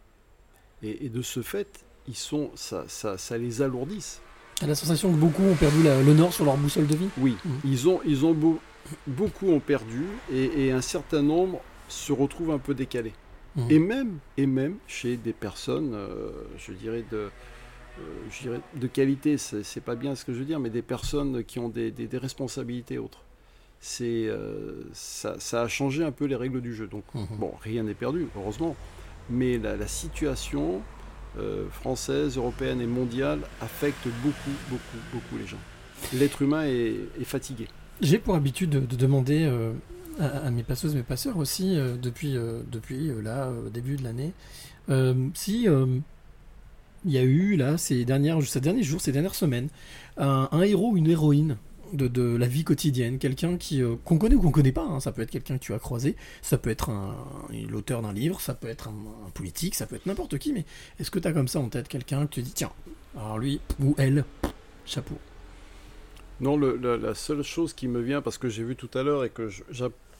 Et, 0.82 1.06
et 1.06 1.08
de 1.08 1.22
ce 1.22 1.42
fait, 1.42 1.84
ils 2.08 2.16
sont, 2.16 2.50
ça, 2.54 2.84
ça, 2.88 3.16
ça 3.18 3.38
les 3.38 3.62
alourdisse. 3.62 4.20
T'as 4.56 4.66
la 4.66 4.74
sensation 4.74 5.10
que 5.10 5.16
beaucoup 5.16 5.42
ont 5.42 5.54
perdu 5.56 5.82
la- 5.82 6.02
le 6.02 6.14
nord 6.14 6.32
sur 6.32 6.44
leur 6.44 6.56
boussole 6.56 6.86
de 6.86 6.94
vie? 6.96 7.08
Oui, 7.18 7.36
ils 7.64 7.88
ont, 7.88 8.00
ils 8.04 8.24
ont 8.24 8.32
beau- 8.34 8.58
beaucoup 9.06 9.48
ont 9.50 9.60
perdu 9.60 10.04
et, 10.32 10.66
et 10.66 10.72
un 10.72 10.80
certain 10.80 11.22
nombre 11.22 11.60
se 11.88 12.12
retrouvent 12.12 12.50
un 12.52 12.58
peu 12.58 12.74
décalés. 12.74 13.12
Mhm. 13.56 13.70
Et 13.70 13.78
même, 13.78 14.18
et 14.36 14.46
même 14.46 14.76
chez 14.86 15.16
des 15.16 15.32
personnes, 15.32 15.92
euh, 15.94 16.30
je 16.58 16.72
dirais 16.72 17.04
de, 17.10 17.16
euh, 17.16 17.30
je 18.30 18.42
dirais 18.42 18.60
de 18.74 18.86
qualité, 18.86 19.38
c'est 19.38 19.80
pas 19.84 19.94
bien 19.94 20.14
ce 20.14 20.24
que 20.24 20.32
je 20.32 20.38
veux 20.40 20.44
dire, 20.44 20.58
mais 20.60 20.70
des 20.70 20.82
personnes 20.82 21.44
qui 21.44 21.58
ont 21.58 21.68
des, 21.68 21.90
des- 21.90 22.06
des 22.08 22.18
responsabilités 22.18 22.98
autres. 22.98 23.20
C'est, 23.80 24.26
euh, 24.26 24.82
ça, 24.92 25.36
ça 25.38 25.62
a 25.62 25.68
changé 25.68 26.02
un 26.02 26.10
peu 26.12 26.24
les 26.24 26.36
règles 26.36 26.60
du 26.62 26.74
jeu. 26.74 26.86
Donc 26.86 27.04
Mhm. 27.14 27.26
bon, 27.38 27.52
rien 27.62 27.82
n'est 27.84 27.94
perdu, 27.94 28.26
heureusement, 28.36 28.74
mais 29.30 29.58
la, 29.58 29.76
la 29.76 29.86
situation 29.86 30.80
euh, 31.38 31.68
française, 31.70 32.36
européenne 32.36 32.80
et 32.80 32.86
mondiale 32.86 33.40
affecte 33.60 34.06
beaucoup, 34.22 34.56
beaucoup, 34.70 34.98
beaucoup 35.12 35.36
les 35.38 35.46
gens. 35.46 35.58
L'être 36.12 36.42
humain 36.42 36.64
est, 36.64 36.96
est 37.20 37.24
fatigué. 37.24 37.66
J'ai 38.00 38.18
pour 38.18 38.34
habitude 38.34 38.70
de, 38.70 38.80
de 38.80 38.96
demander 38.96 39.44
euh, 39.44 39.72
à, 40.18 40.50
mes 40.50 40.62
passeuses, 40.62 40.94
mes 40.94 41.02
passeurs 41.02 41.36
aussi, 41.36 41.76
euh, 41.76 41.96
depuis, 41.96 42.36
euh, 42.36 42.60
depuis 42.70 43.10
euh, 43.10 43.20
là, 43.20 43.50
début 43.72 43.96
de 43.96 44.04
l'année, 44.04 44.32
si 45.34 45.66
il 47.06 47.12
y 47.12 47.18
a 47.18 47.22
eu 47.22 47.56
là 47.56 47.76
ces, 47.76 48.04
dernières, 48.04 48.42
ces 48.42 48.60
derniers 48.60 48.82
jours, 48.82 49.00
ces 49.00 49.12
dernières 49.12 49.34
semaines, 49.34 49.68
un, 50.16 50.48
un 50.50 50.62
héros 50.62 50.92
ou 50.92 50.96
une 50.96 51.08
héroïne 51.08 51.56
de, 51.92 52.08
de 52.08 52.22
la 52.22 52.46
vie 52.46 52.64
quotidienne, 52.64 53.18
quelqu'un 53.18 53.56
qui 53.56 53.82
qu'on 54.04 54.18
connaît 54.18 54.34
ou 54.34 54.40
qu'on 54.40 54.50
connaît 54.50 54.72
pas, 54.72 54.84
hein, 54.84 55.00
ça 55.00 55.12
peut 55.12 55.22
être 55.22 55.30
quelqu'un 55.30 55.58
que 55.58 55.64
tu 55.64 55.74
as 55.74 55.78
croisé, 55.78 56.16
ça 56.42 56.58
peut 56.58 56.70
être 56.70 56.90
l'auteur 57.68 58.02
d'un 58.02 58.12
livre, 58.12 58.40
ça 58.40 58.54
peut 58.54 58.68
être 58.68 58.88
un, 58.88 59.26
un 59.26 59.30
politique, 59.30 59.74
ça 59.74 59.86
peut 59.86 59.96
être 59.96 60.06
n'importe 60.06 60.38
qui, 60.38 60.52
mais 60.52 60.64
est-ce 60.98 61.10
que 61.10 61.18
tu 61.18 61.28
as 61.28 61.32
comme 61.32 61.48
ça 61.48 61.60
en 61.60 61.68
tête 61.68 61.88
quelqu'un 61.88 62.26
que 62.26 62.34
tu 62.34 62.42
dis, 62.42 62.52
tiens, 62.52 62.72
alors 63.16 63.38
lui 63.38 63.60
ou 63.82 63.94
elle, 63.98 64.24
chapeau 64.86 65.16
Non, 66.40 66.56
le- 66.56 66.76
la 66.96 67.14
seule 67.14 67.42
chose 67.42 67.72
qui 67.72 67.88
me 67.88 68.00
vient, 68.00 68.20
parce 68.20 68.38
que 68.38 68.48
j'ai 68.48 68.64
vu 68.64 68.74
tout 68.76 68.90
à 68.94 69.02
l'heure 69.02 69.24
et 69.24 69.30
que 69.30 69.48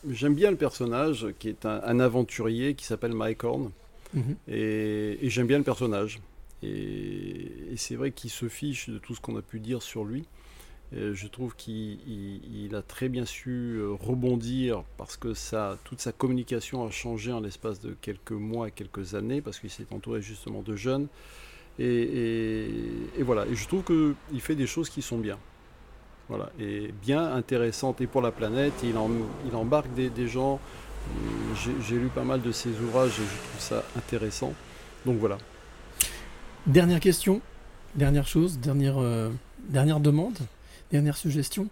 j'aime 0.09 0.35
bien 0.35 0.51
le 0.51 0.57
personnage, 0.57 1.27
qui 1.39 1.49
est 1.49 1.67
un, 1.67 1.81
un 1.85 2.01
aventurier 2.01 2.75
qui 2.75 2.85
s'appelle 2.85 3.13
Mike 3.13 3.43
Horn, 3.45 3.71
Mhm. 4.15 4.37
et, 4.49 5.19
et 5.27 5.31
j'aime 5.31 5.47
bien 5.49 5.59
le 5.59 5.65
personnage. 5.65 6.21
Et, 6.63 7.73
et 7.73 7.77
c'est 7.77 7.97
vrai 7.97 8.13
qu'il 8.13 8.31
se 8.31 8.49
fiche 8.49 8.89
de 8.89 8.99
tout 8.99 9.15
ce 9.15 9.21
qu'on 9.21 9.37
a 9.37 9.43
pu 9.43 9.59
dire 9.61 9.83
sur 9.83 10.05
lui. 10.05 10.25
Et 10.97 11.13
je 11.15 11.27
trouve 11.27 11.57
qu'il 11.57 11.99
il- 12.09 12.65
il 12.67 12.75
a 12.77 12.83
très 12.83 13.09
bien 13.09 13.25
su 13.25 13.79
euh, 13.79 13.91
rebondir 14.01 14.85
parce 14.97 15.17
que 15.17 15.35
ça, 15.35 15.77
toute 15.85 16.01
sa 16.01 16.13
communication 16.13 16.87
a 16.87 16.91
changé 16.93 17.33
en 17.33 17.41
l'espace 17.41 17.81
de 17.81 17.97
quelques 18.01 18.31
mois, 18.31 18.71
quelques 18.71 19.15
années, 19.17 19.41
parce 19.41 19.59
qu'il 19.59 19.71
s'est 19.71 19.87
entouré 19.91 20.23
justement 20.23 20.63
de 20.63 20.77
jeunes. 20.77 21.09
Et, 21.81 21.85
et- 21.87 22.71
et 23.19 23.23
voilà, 23.25 23.47
et 23.47 23.57
je 23.57 23.67
trouve 23.67 23.83
qu'il 23.83 24.41
fait 24.41 24.55
des 24.55 24.69
choses 24.69 24.89
qui 24.89 25.03
sont 25.03 25.19
bien. 25.19 25.39
Voilà, 26.29 26.51
et 26.59 26.93
bien 27.03 27.35
intéressantes 27.35 28.01
et 28.01 28.07
pour 28.07 28.23
la 28.23 28.31
planète. 28.31 28.73
Il, 28.83 28.97
embarque 29.55 29.93
des, 29.95 30.29
gens. 30.29 30.59
Euh, 31.11 31.71
J'ai 31.87 31.97
lu 31.97 32.09
pas 32.09 32.25
mal 32.25 32.41
de 32.41 32.53
ses 32.53 32.71
ouvrages 32.81 33.13
et 33.13 33.25
je 33.25 33.49
trouve 33.49 33.61
ça 33.61 33.85
intéressant. 33.97 34.53
Donc 35.05 35.19
voilà. 35.19 35.39
Dernière 36.67 37.01
question, 37.01 37.43
dernière 37.95 38.27
chose, 38.27 38.59
dernière, 38.59 38.99
euh, 38.99 39.31
dernière 39.69 40.01
demande, 40.01 40.39
dernière 40.91 41.17
suggestion. 41.17 41.69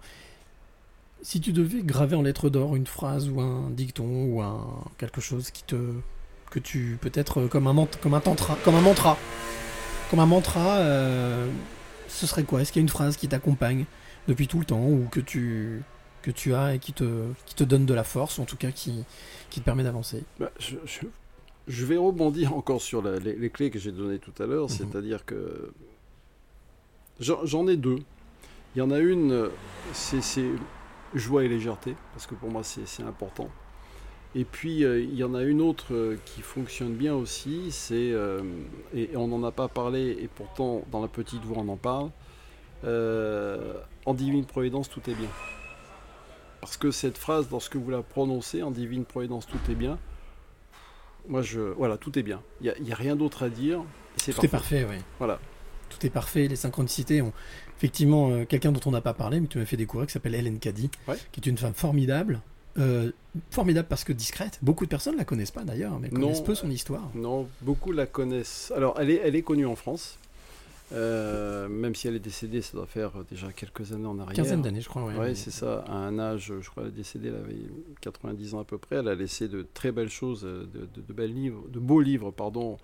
Si 1.23 1.41
tu 1.41 1.53
devais 1.53 1.83
graver 1.83 2.17
en 2.17 2.23
lettres 2.23 2.51
d'or 2.51 2.77
une 2.77 2.87
phrase 2.87 3.31
ou 3.31 3.41
un 3.41 3.71
dicton 3.71 4.27
ou 4.27 4.43
un 4.43 4.67
quelque 4.99 5.21
chose 5.21 5.51
qui 5.51 5.63
te 5.63 5.77
que 6.51 6.59
tu 6.59 6.99
peut-être 7.01 7.43
euh, 7.43 7.49
comme 7.49 7.67
un 7.67 7.75
comme 7.75 8.21
comme 8.63 8.75
un 8.75 8.81
mantra, 8.81 9.17
comme 10.11 10.21
un 10.21 10.27
mantra, 10.27 10.77
euh, 10.77 11.49
ce 12.09 12.27
serait 12.27 12.43
quoi? 12.45 12.61
Est-ce 12.61 12.73
qu'il 12.73 12.81
y 12.81 12.83
a 12.83 12.87
une 12.87 12.91
phrase 12.91 13.17
qui 13.17 13.29
t'accompagne? 13.29 13.87
Depuis 14.29 14.47
tout 14.49 14.59
le 14.61 14.65
temps 14.65 14.85
ou 14.87 15.07
que 15.11 15.21
tu 15.21 15.83
que 16.23 16.31
tu 16.31 16.55
as 16.55 16.75
et 16.75 16.79
qui 16.79 16.93
te 16.93 17.25
qui 17.47 17.55
te 17.55 17.65
donne 17.65 17.85
de 17.87 17.95
la 17.95 18.05
force, 18.05 18.39
ou 18.39 18.43
en 18.43 18.45
tout 18.45 18.57
cas 18.57 18.71
qui 18.71 19.05
qui 19.51 19.61
te 19.61 19.65
permet 19.65 19.83
d'avancer 19.83 20.25
Bah, 20.39 20.51
je, 20.59 20.77
je- 20.87 21.07
je 21.69 21.85
vais 21.87 21.97
rebondir 21.97 22.55
encore 22.57 22.81
sur 22.83 23.03
la- 23.03 23.19
les, 23.19 23.35
les 23.37 23.51
clés 23.51 23.71
que 23.71 23.79
j'ai 23.79 23.93
données 23.93 24.19
tout 24.19 24.33
à 24.43 24.47
l'heure, 24.47 24.69
c'est-à-dire 24.71 25.25
que 25.25 25.73
j'en 27.21 27.67
ai 27.69 27.77
deux. 27.77 27.99
Il 28.75 28.79
y 28.79 28.83
en 28.83 28.91
a 28.91 28.99
une, 28.99 29.49
c'est 29.93 30.21
joie 31.15 31.45
et 31.45 31.49
légèreté, 31.49 31.95
parce 32.15 32.27
que 32.27 32.35
pour 32.35 32.51
moi 32.51 32.63
c'est 32.65 33.03
important. 33.03 33.51
Et 34.35 34.45
puis 34.47 34.83
euh, 34.85 35.01
il 35.03 35.15
y 35.15 35.25
en 35.25 35.35
a 35.35 35.43
une 35.43 35.61
autre 35.61 35.93
euh, 35.93 36.17
qui 36.25 36.41
fonctionne 36.41 36.95
bien 36.95 37.15
aussi, 37.15 37.71
c'est, 37.71 38.13
euh, 38.13 38.41
et, 38.95 39.13
et 39.13 39.17
on 39.19 39.29
n'en 39.29 39.45
a 39.45 39.53
pas 39.53 39.69
parlé, 39.69 40.17
et 40.23 40.27
pourtant 40.35 40.83
dans 40.91 41.03
la 41.03 41.09
petite 41.09 41.43
voix 41.45 41.59
on 41.59 41.69
en 41.69 41.77
parle, 41.77 42.11
en 42.85 44.15
divine 44.15 44.45
providence 44.45 44.89
tout 44.89 45.03
est 45.09 45.15
bien. 45.15 45.29
Parce 46.61 46.77
que 46.77 46.93
cette 46.93 47.19
phrase, 47.19 47.49
lorsque 47.51 47.75
vous 47.75 47.91
la 47.91 48.03
prononcez, 48.03 48.63
en 48.63 48.71
divine 48.71 49.05
providence 49.05 49.47
tout 49.47 49.59
est 49.69 49.75
bien, 49.75 49.99
moi 51.29 51.43
je. 51.43 51.61
Voilà, 51.61 51.97
tout 51.97 52.17
est 52.19 52.23
bien. 52.23 52.41
Il 52.61 52.73
n'y 52.81 52.93
a, 52.93 52.95
rien 52.95 53.17
d'autre 53.17 53.43
à 53.43 53.49
dire. 53.49 53.83
Tout 54.25 54.45
est 54.45 54.49
parfait, 54.49 54.87
oui. 54.89 54.97
Voilà. 55.19 55.41
Tout 55.89 56.07
est 56.07 56.11
parfait, 56.11 56.47
les 56.49 56.57
synchronicités 56.57 57.21
ont 57.21 57.33
effectivement 57.77 58.31
euh, 58.31 58.45
quelqu'un 58.45 58.73
dont 58.73 58.81
on 58.87 58.93
n'a 58.93 59.01
pas 59.01 59.13
parlé, 59.13 59.41
mais 59.41 59.49
tu 59.49 59.59
m'as 59.59 59.67
fait 59.67 59.77
découvrir, 59.77 60.07
qui 60.07 60.13
s'appelle 60.13 60.35
Hélène 60.35 60.59
Caddy, 60.59 60.89
qui 61.33 61.41
est 61.41 61.47
une 61.47 61.59
femme 61.59 61.75
formidable. 61.75 62.41
euh, 62.79 63.11
formidable 63.51 63.89
parce 63.89 64.05
que 64.05 64.13
discrète. 64.13 64.59
Beaucoup 64.63 64.85
de 64.85 64.91
personnes 64.91 65.17
la 65.17 65.25
connaissent 65.25 65.51
pas 65.51 65.65
d'ailleurs, 65.65 65.99
mais 65.99 66.11
connaissent 66.11 66.41
peu 66.41 66.55
son 66.55 66.71
histoire. 66.71 67.11
Non, 67.15 67.49
beaucoup 67.61 67.91
la 67.91 68.07
connaissent. 68.07 68.73
Alors, 68.77 68.99
elle 69.01 69.11
est, 69.11 69.21
elle 69.25 69.35
est 69.35 69.43
connue 69.43 69.67
en 69.67 69.77
France. 69.77 70.19
Euh, 70.93 71.69
même 71.69 71.95
si 71.95 72.07
elle 72.09 72.15
est 72.17 72.21
décédée, 72.21 72.61
ça 72.63 72.77
doit 72.77 72.87
faire 72.87 73.13
déjà 73.31 73.51
quelques 73.53 73.93
années 73.93 74.07
en 74.07 74.19
arrière. 74.19 74.35
Quinzaine 74.37 74.63
d'années, 74.63 74.81
je 74.81 74.89
crois. 74.89 75.05
Oui, 75.05 75.15
Ouais, 75.15 75.35
c'est 75.35 75.51
ça. 75.51 75.85
À 75.89 75.95
un 75.95 76.19
âge, 76.19 76.53
je 76.61 76.69
crois, 76.71 76.83
elle 76.85 76.91
est 76.91 76.93
décédée, 76.93 77.29
elle 77.29 77.37
avait 77.37 77.57
90 78.01 78.55
ans 78.55 78.61
à 78.61 78.65
peu 78.65 78.79
près. 78.79 78.97
Elle 78.97 79.09
a 79.09 79.15
laissé 79.15 79.49
de 79.49 79.67
très 79.75 79.91
belles 79.93 80.11
choses, 80.11 80.45
euh, 80.45 80.67
de, 80.73 80.81
de- 80.81 81.01
de 81.07 81.13
belles 81.13 81.33
livres, 81.35 81.65
de 81.69 81.79
beaux 81.79 82.01
livres, 82.01 82.31
pardon, 82.31 82.77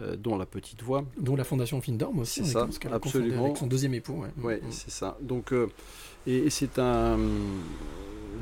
euh, 0.00 0.16
dont 0.16 0.36
La 0.36 0.44
Petite 0.46 0.82
Voix. 0.82 1.04
Dont 1.18 1.36
la 1.36 1.44
Fondation 1.44 1.80
Findorm 1.80 2.18
aussi. 2.18 2.44
C'est 2.44 2.52
ça, 2.52 2.68
absolument. 2.92 3.44
Avec 3.46 3.56
son 3.56 3.66
deuxième 3.66 3.94
époux. 3.94 4.20
Ouais. 4.22 4.28
Oui, 4.42 4.54
Mm. 4.56 4.70
c'est 4.70 4.90
ça. 4.90 5.16
Donc, 5.22 5.52
euh, 5.52 5.68
et, 6.26 6.36
et 6.38 6.50
c'est 6.50 6.78
un. 6.78 7.18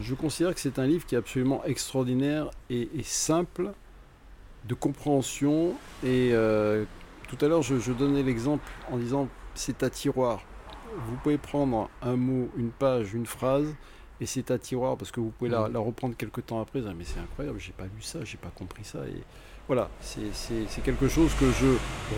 Je 0.01 0.15
considère 0.15 0.53
que 0.53 0.61
c'est 0.61 0.81
un 0.81 0.87
livre 0.89 1.07
qui 1.07 1.15
est 1.15 1.19
absolument 1.19 1.62
extraordinaire 1.65 2.51
et, 2.69 2.89
et 2.99 3.05
simple 3.05 3.71
de 4.67 4.75
compréhension. 4.75 5.75
Et 6.05 6.31
tout 7.35 7.45
à 7.45 7.49
l'heure, 7.49 7.62
je, 7.62 7.78
je 7.78 7.93
donnais 7.93 8.22
l'exemple 8.22 8.64
en 8.91 8.97
disant 8.99 9.28
c'est 9.55 9.82
à 9.82 9.91
tiroir. 9.91 10.43
Vous 11.09 11.16
pouvez 11.22 11.39
prendre 11.39 11.91
un 12.03 12.16
mot, 12.16 12.49
une 12.57 12.70
page, 12.70 13.14
une 13.14 13.26
phrase, 13.26 13.74
et 14.20 14.26
c'est 14.26 14.51
à 14.51 14.59
tiroir 14.59 14.97
parce 14.97 15.11
que 15.11 15.18
vous 15.20 15.30
pouvez 15.30 15.51
la, 15.51 15.68
la 15.68 15.80
reprendre 15.80 16.14
quelques 16.16 16.47
temps 16.47 16.61
après. 16.61 16.80
Mais 16.97 17.05
c'est 17.05 17.18
incroyable, 17.20 17.59
j'ai 17.59 17.72
pas 17.72 17.85
lu 17.85 18.01
ça, 18.01 18.20
j'ai 18.24 18.37
pas 18.37 18.53
compris 18.55 18.85
ça. 18.85 19.01
Et 19.09 19.20
voilà, 19.66 19.89
c'est- 20.01 20.22
quelque 20.85 21.09
chose 21.09 21.32
que 21.41 21.47
je 21.51 21.66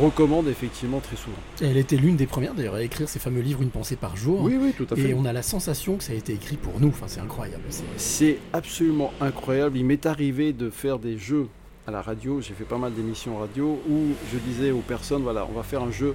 recommande 0.04 0.48
effectivement 0.48 1.00
très 1.00 1.16
souvent. 1.16 1.36
Et 1.62 1.66
elle 1.66 1.76
était 1.78 1.96
l'une 1.96 2.16
des 2.16 2.26
premières 2.26 2.54
d'ailleurs 2.54 2.74
à 2.74 2.82
écrire 2.82 3.08
ces 3.08 3.18
fameux 3.20 3.40
livres 3.40 3.62
Une 3.62 3.70
pensée 3.70 3.96
par 3.96 4.14
jour. 4.16 4.42
Oui, 4.42 4.58
oui, 4.60 4.74
tout 4.76 4.86
à 4.90 4.96
fait. 4.96 5.10
Et 5.10 5.14
on 5.14 5.24
a 5.24 5.32
la 5.32 5.42
sensation 5.42 5.96
que 5.96 6.04
ça 6.04 6.12
a 6.12 6.16
été 6.16 6.34
écrit 6.34 6.56
pour 6.56 6.78
nous. 6.80 6.88
Enfin, 6.88 7.06
c'est 7.08 7.20
incroyable. 7.20 7.62
C'est 7.96 8.38
absolument 8.52 9.12
incroyable. 9.20 9.78
Il 9.78 9.86
m'est 9.86 10.04
arrivé 10.06 10.52
de 10.52 10.68
faire 10.70 10.98
des 10.98 11.16
jeux 11.18 11.48
à 11.87 11.91
la 11.91 12.03
radio. 12.03 12.41
J'ai 12.41 12.55
fait 12.55 12.64
pas 12.64 12.78
mal 12.78 12.93
d'émissions 12.95 13.39
radio 13.39 13.80
où 13.89 14.12
je 14.32 14.39
disais 14.39 14.70
aux 14.70 14.80
personnes 14.80 15.22
voilà, 15.22 15.47
on 15.47 15.53
va 15.53 15.62
faire 15.62 15.82
un 15.82 15.91
jeu. 15.91 16.14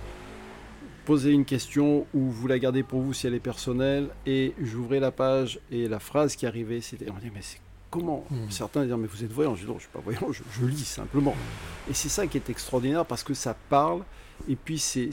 Posez 1.06 1.32
une 1.32 1.46
question 1.46 2.06
ou 2.14 2.30
vous 2.30 2.48
la 2.48 2.60
gardez 2.60 2.84
pour 2.84 3.02
vous 3.02 3.14
si 3.14 3.26
elle 3.28 3.34
est 3.34 3.40
personnelle. 3.40 4.10
Et 4.26 4.54
j'ouvrais 4.62 5.00
la 5.00 5.12
page 5.12 5.60
et 5.72 5.88
la 5.88 6.00
phrase 6.00 6.36
qui 6.36 6.46
arrivait, 6.46 6.82
c'était 6.82 7.10
on 7.10 7.18
dit 7.20 7.32
mais 7.34 7.42
c'est 7.42 7.60
comment 7.90 8.24
Mhm. 8.30 8.50
Certains 8.52 8.84
disaient 8.84 8.98
mais 8.98 9.08
vous 9.08 9.24
êtes 9.24 9.32
voyant. 9.32 9.56
Je 9.56 9.62
dis 9.66 9.68
non, 9.68 9.78
je 9.78 9.82
suis 9.84 9.92
pas 9.92 10.00
voyant, 10.00 10.32
je, 10.32 10.44
je 10.60 10.66
lis 10.66 10.86
simplement. 10.86 11.36
Et 11.90 11.94
c'est 11.94 12.10
ça 12.10 12.28
qui 12.28 12.38
est 12.38 12.50
extraordinaire 12.50 13.06
parce 13.06 13.24
que 13.24 13.34
ça 13.34 13.56
parle 13.70 14.04
et 14.48 14.56
puis 14.56 14.78
c'est 14.80 15.10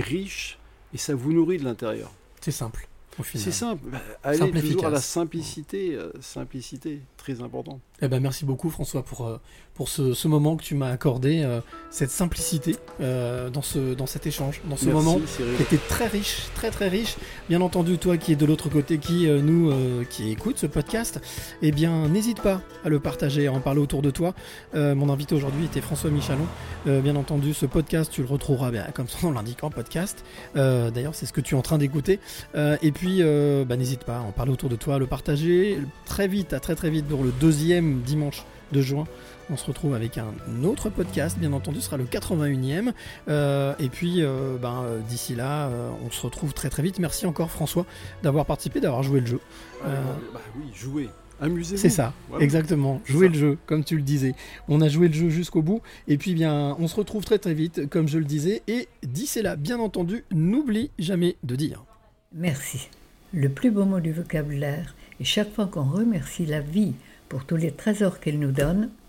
riche 0.00 0.58
et 0.92 0.98
ça 0.98 1.14
vous 1.14 1.32
nourrit 1.32 1.58
de 1.58 1.64
l'intérieur. 1.64 2.12
C'est 2.40 2.50
simple. 2.52 2.88
C'est 3.22 3.52
simple. 3.52 3.82
Bah, 3.90 4.00
Allez 4.22 4.50
toujours 4.60 4.86
à 4.86 4.90
la 4.90 5.00
simplicité. 5.00 5.94
euh, 5.94 6.10
simplicité, 6.20 7.00
très 7.16 7.40
important. 7.42 7.80
Eh 8.02 8.08
ben, 8.08 8.20
merci 8.20 8.44
beaucoup 8.44 8.70
François 8.70 9.04
pour, 9.04 9.26
euh, 9.26 9.38
pour 9.74 9.88
ce, 9.88 10.14
ce 10.14 10.28
moment 10.28 10.56
que 10.56 10.62
tu 10.62 10.76
m'as 10.76 10.90
accordé, 10.90 11.42
euh, 11.42 11.60
cette 11.90 12.10
simplicité 12.10 12.76
euh, 13.00 13.50
dans, 13.50 13.62
ce, 13.62 13.94
dans 13.94 14.06
cet 14.06 14.26
échange, 14.26 14.60
dans 14.70 14.76
ce 14.76 14.86
Merci, 14.86 15.04
moment 15.04 15.20
qui 15.56 15.62
était 15.62 15.80
très 15.88 16.06
riche, 16.06 16.46
très 16.54 16.70
très 16.70 16.88
riche. 16.88 17.16
Bien 17.48 17.60
entendu, 17.60 17.98
toi 17.98 18.16
qui 18.16 18.32
es 18.32 18.36
de 18.36 18.46
l'autre 18.46 18.68
côté, 18.68 18.98
qui 18.98 19.28
euh, 19.28 19.40
nous, 19.40 19.72
qui 20.10 20.30
écoute 20.30 20.58
ce 20.58 20.66
podcast, 20.66 21.20
eh 21.62 21.72
bien 21.72 22.08
n'hésite 22.08 22.40
pas 22.40 22.60
à 22.84 22.88
le 22.88 23.00
partager, 23.00 23.48
à 23.48 23.52
en 23.52 23.60
parler 23.60 23.80
autour 23.80 24.02
de 24.02 24.10
toi. 24.10 24.34
Mon 24.74 25.08
invité 25.10 25.34
aujourd'hui 25.34 25.64
était 25.64 25.80
François 25.80 26.10
Michalon. 26.10 26.46
Bien 26.86 27.16
entendu, 27.16 27.54
ce 27.54 27.66
podcast, 27.66 28.10
tu 28.12 28.22
le 28.22 28.28
retrouveras 28.28 28.70
bien, 28.70 28.86
comme 28.94 29.08
son 29.08 29.28
nom 29.28 29.32
l'indique 29.32 29.64
en 29.64 29.70
podcast. 29.70 30.24
D'ailleurs, 30.54 31.14
c'est 31.14 31.26
ce 31.26 31.32
que 31.32 31.40
tu 31.40 31.54
es 31.54 31.58
en 31.58 31.62
train 31.62 31.78
d'écouter. 31.78 32.20
Et 32.54 32.92
puis, 32.92 33.22
bah, 33.66 33.76
n'hésite 33.76 34.04
pas 34.04 34.18
à 34.18 34.20
en 34.20 34.32
parler 34.32 34.52
autour 34.52 34.68
de 34.68 34.76
toi, 34.76 34.96
à 34.96 34.98
le 34.98 35.06
partager 35.06 35.78
très 36.06 36.28
vite, 36.28 36.52
à 36.52 36.60
très 36.60 36.74
très 36.74 36.90
vite 36.90 37.06
pour 37.06 37.24
le 37.24 37.32
deuxième 37.40 38.02
dimanche 38.02 38.44
de 38.72 38.80
juin. 38.80 39.06
On 39.50 39.56
se 39.58 39.66
retrouve 39.66 39.94
avec 39.94 40.16
un 40.18 40.32
autre 40.64 40.88
podcast, 40.88 41.38
bien 41.38 41.52
entendu, 41.52 41.80
ce 41.80 41.86
sera 41.86 41.96
le 41.98 42.04
81e. 42.04 42.92
Euh, 43.28 43.74
et 43.78 43.88
puis, 43.90 44.22
euh, 44.22 44.56
ben, 44.60 44.82
euh, 44.84 45.00
d'ici 45.00 45.34
là, 45.34 45.68
euh, 45.68 45.90
on 46.04 46.10
se 46.10 46.22
retrouve 46.22 46.54
très 46.54 46.70
très 46.70 46.82
vite. 46.82 46.98
Merci 46.98 47.26
encore 47.26 47.50
François 47.50 47.84
d'avoir 48.22 48.46
participé, 48.46 48.80
d'avoir 48.80 49.02
joué 49.02 49.20
le 49.20 49.26
jeu. 49.26 49.40
Euh, 49.84 49.88
Euh, 49.88 50.02
bah 50.32 50.40
oui, 50.56 50.64
jouer. 50.74 51.08
Amusez-vous. 51.40 51.82
c'est 51.82 51.90
ça, 51.90 52.14
Voilà. 52.30 52.42
exactement. 52.44 53.02
Jouer 53.04 53.26
ça. 53.26 53.32
le 53.32 53.38
jeu, 53.38 53.58
comme 53.66 53.84
tu 53.84 53.96
le 53.96 54.02
disais. 54.02 54.34
On 54.68 54.80
a 54.80 54.88
joué 54.88 55.08
le 55.08 55.14
jeu 55.14 55.28
jusqu'au 55.28 55.60
bout. 55.62 55.82
Et 56.08 56.16
puis, 56.16 56.32
bien, 56.32 56.74
on 56.78 56.88
se 56.88 56.96
retrouve 56.96 57.24
très 57.24 57.38
très 57.38 57.52
vite, 57.54 57.88
comme 57.90 58.08
je 58.08 58.18
le 58.18 58.24
disais. 58.24 58.62
Et 58.68 58.88
d'ici 59.02 59.42
là, 59.42 59.56
bien 59.56 59.78
entendu, 59.78 60.24
n'oublie 60.32 60.90
jamais 60.98 61.36
de 61.42 61.54
dire. 61.56 61.84
Merci. 62.32 62.88
Le 63.32 63.48
plus 63.48 63.70
beau 63.70 63.84
mot 63.84 64.00
du 64.00 64.12
vocabulaire, 64.12 64.94
et 65.20 65.24
chaque 65.24 65.52
fois 65.52 65.66
qu'on 65.66 65.82
remercie 65.84 66.46
la 66.46 66.60
vie 66.60 66.94
pour 67.28 67.44
tous 67.44 67.56
les 67.56 67.72
trésors 67.72 68.20
qu'elle 68.20 68.38
nous 68.38 68.52
donne, 68.52 68.90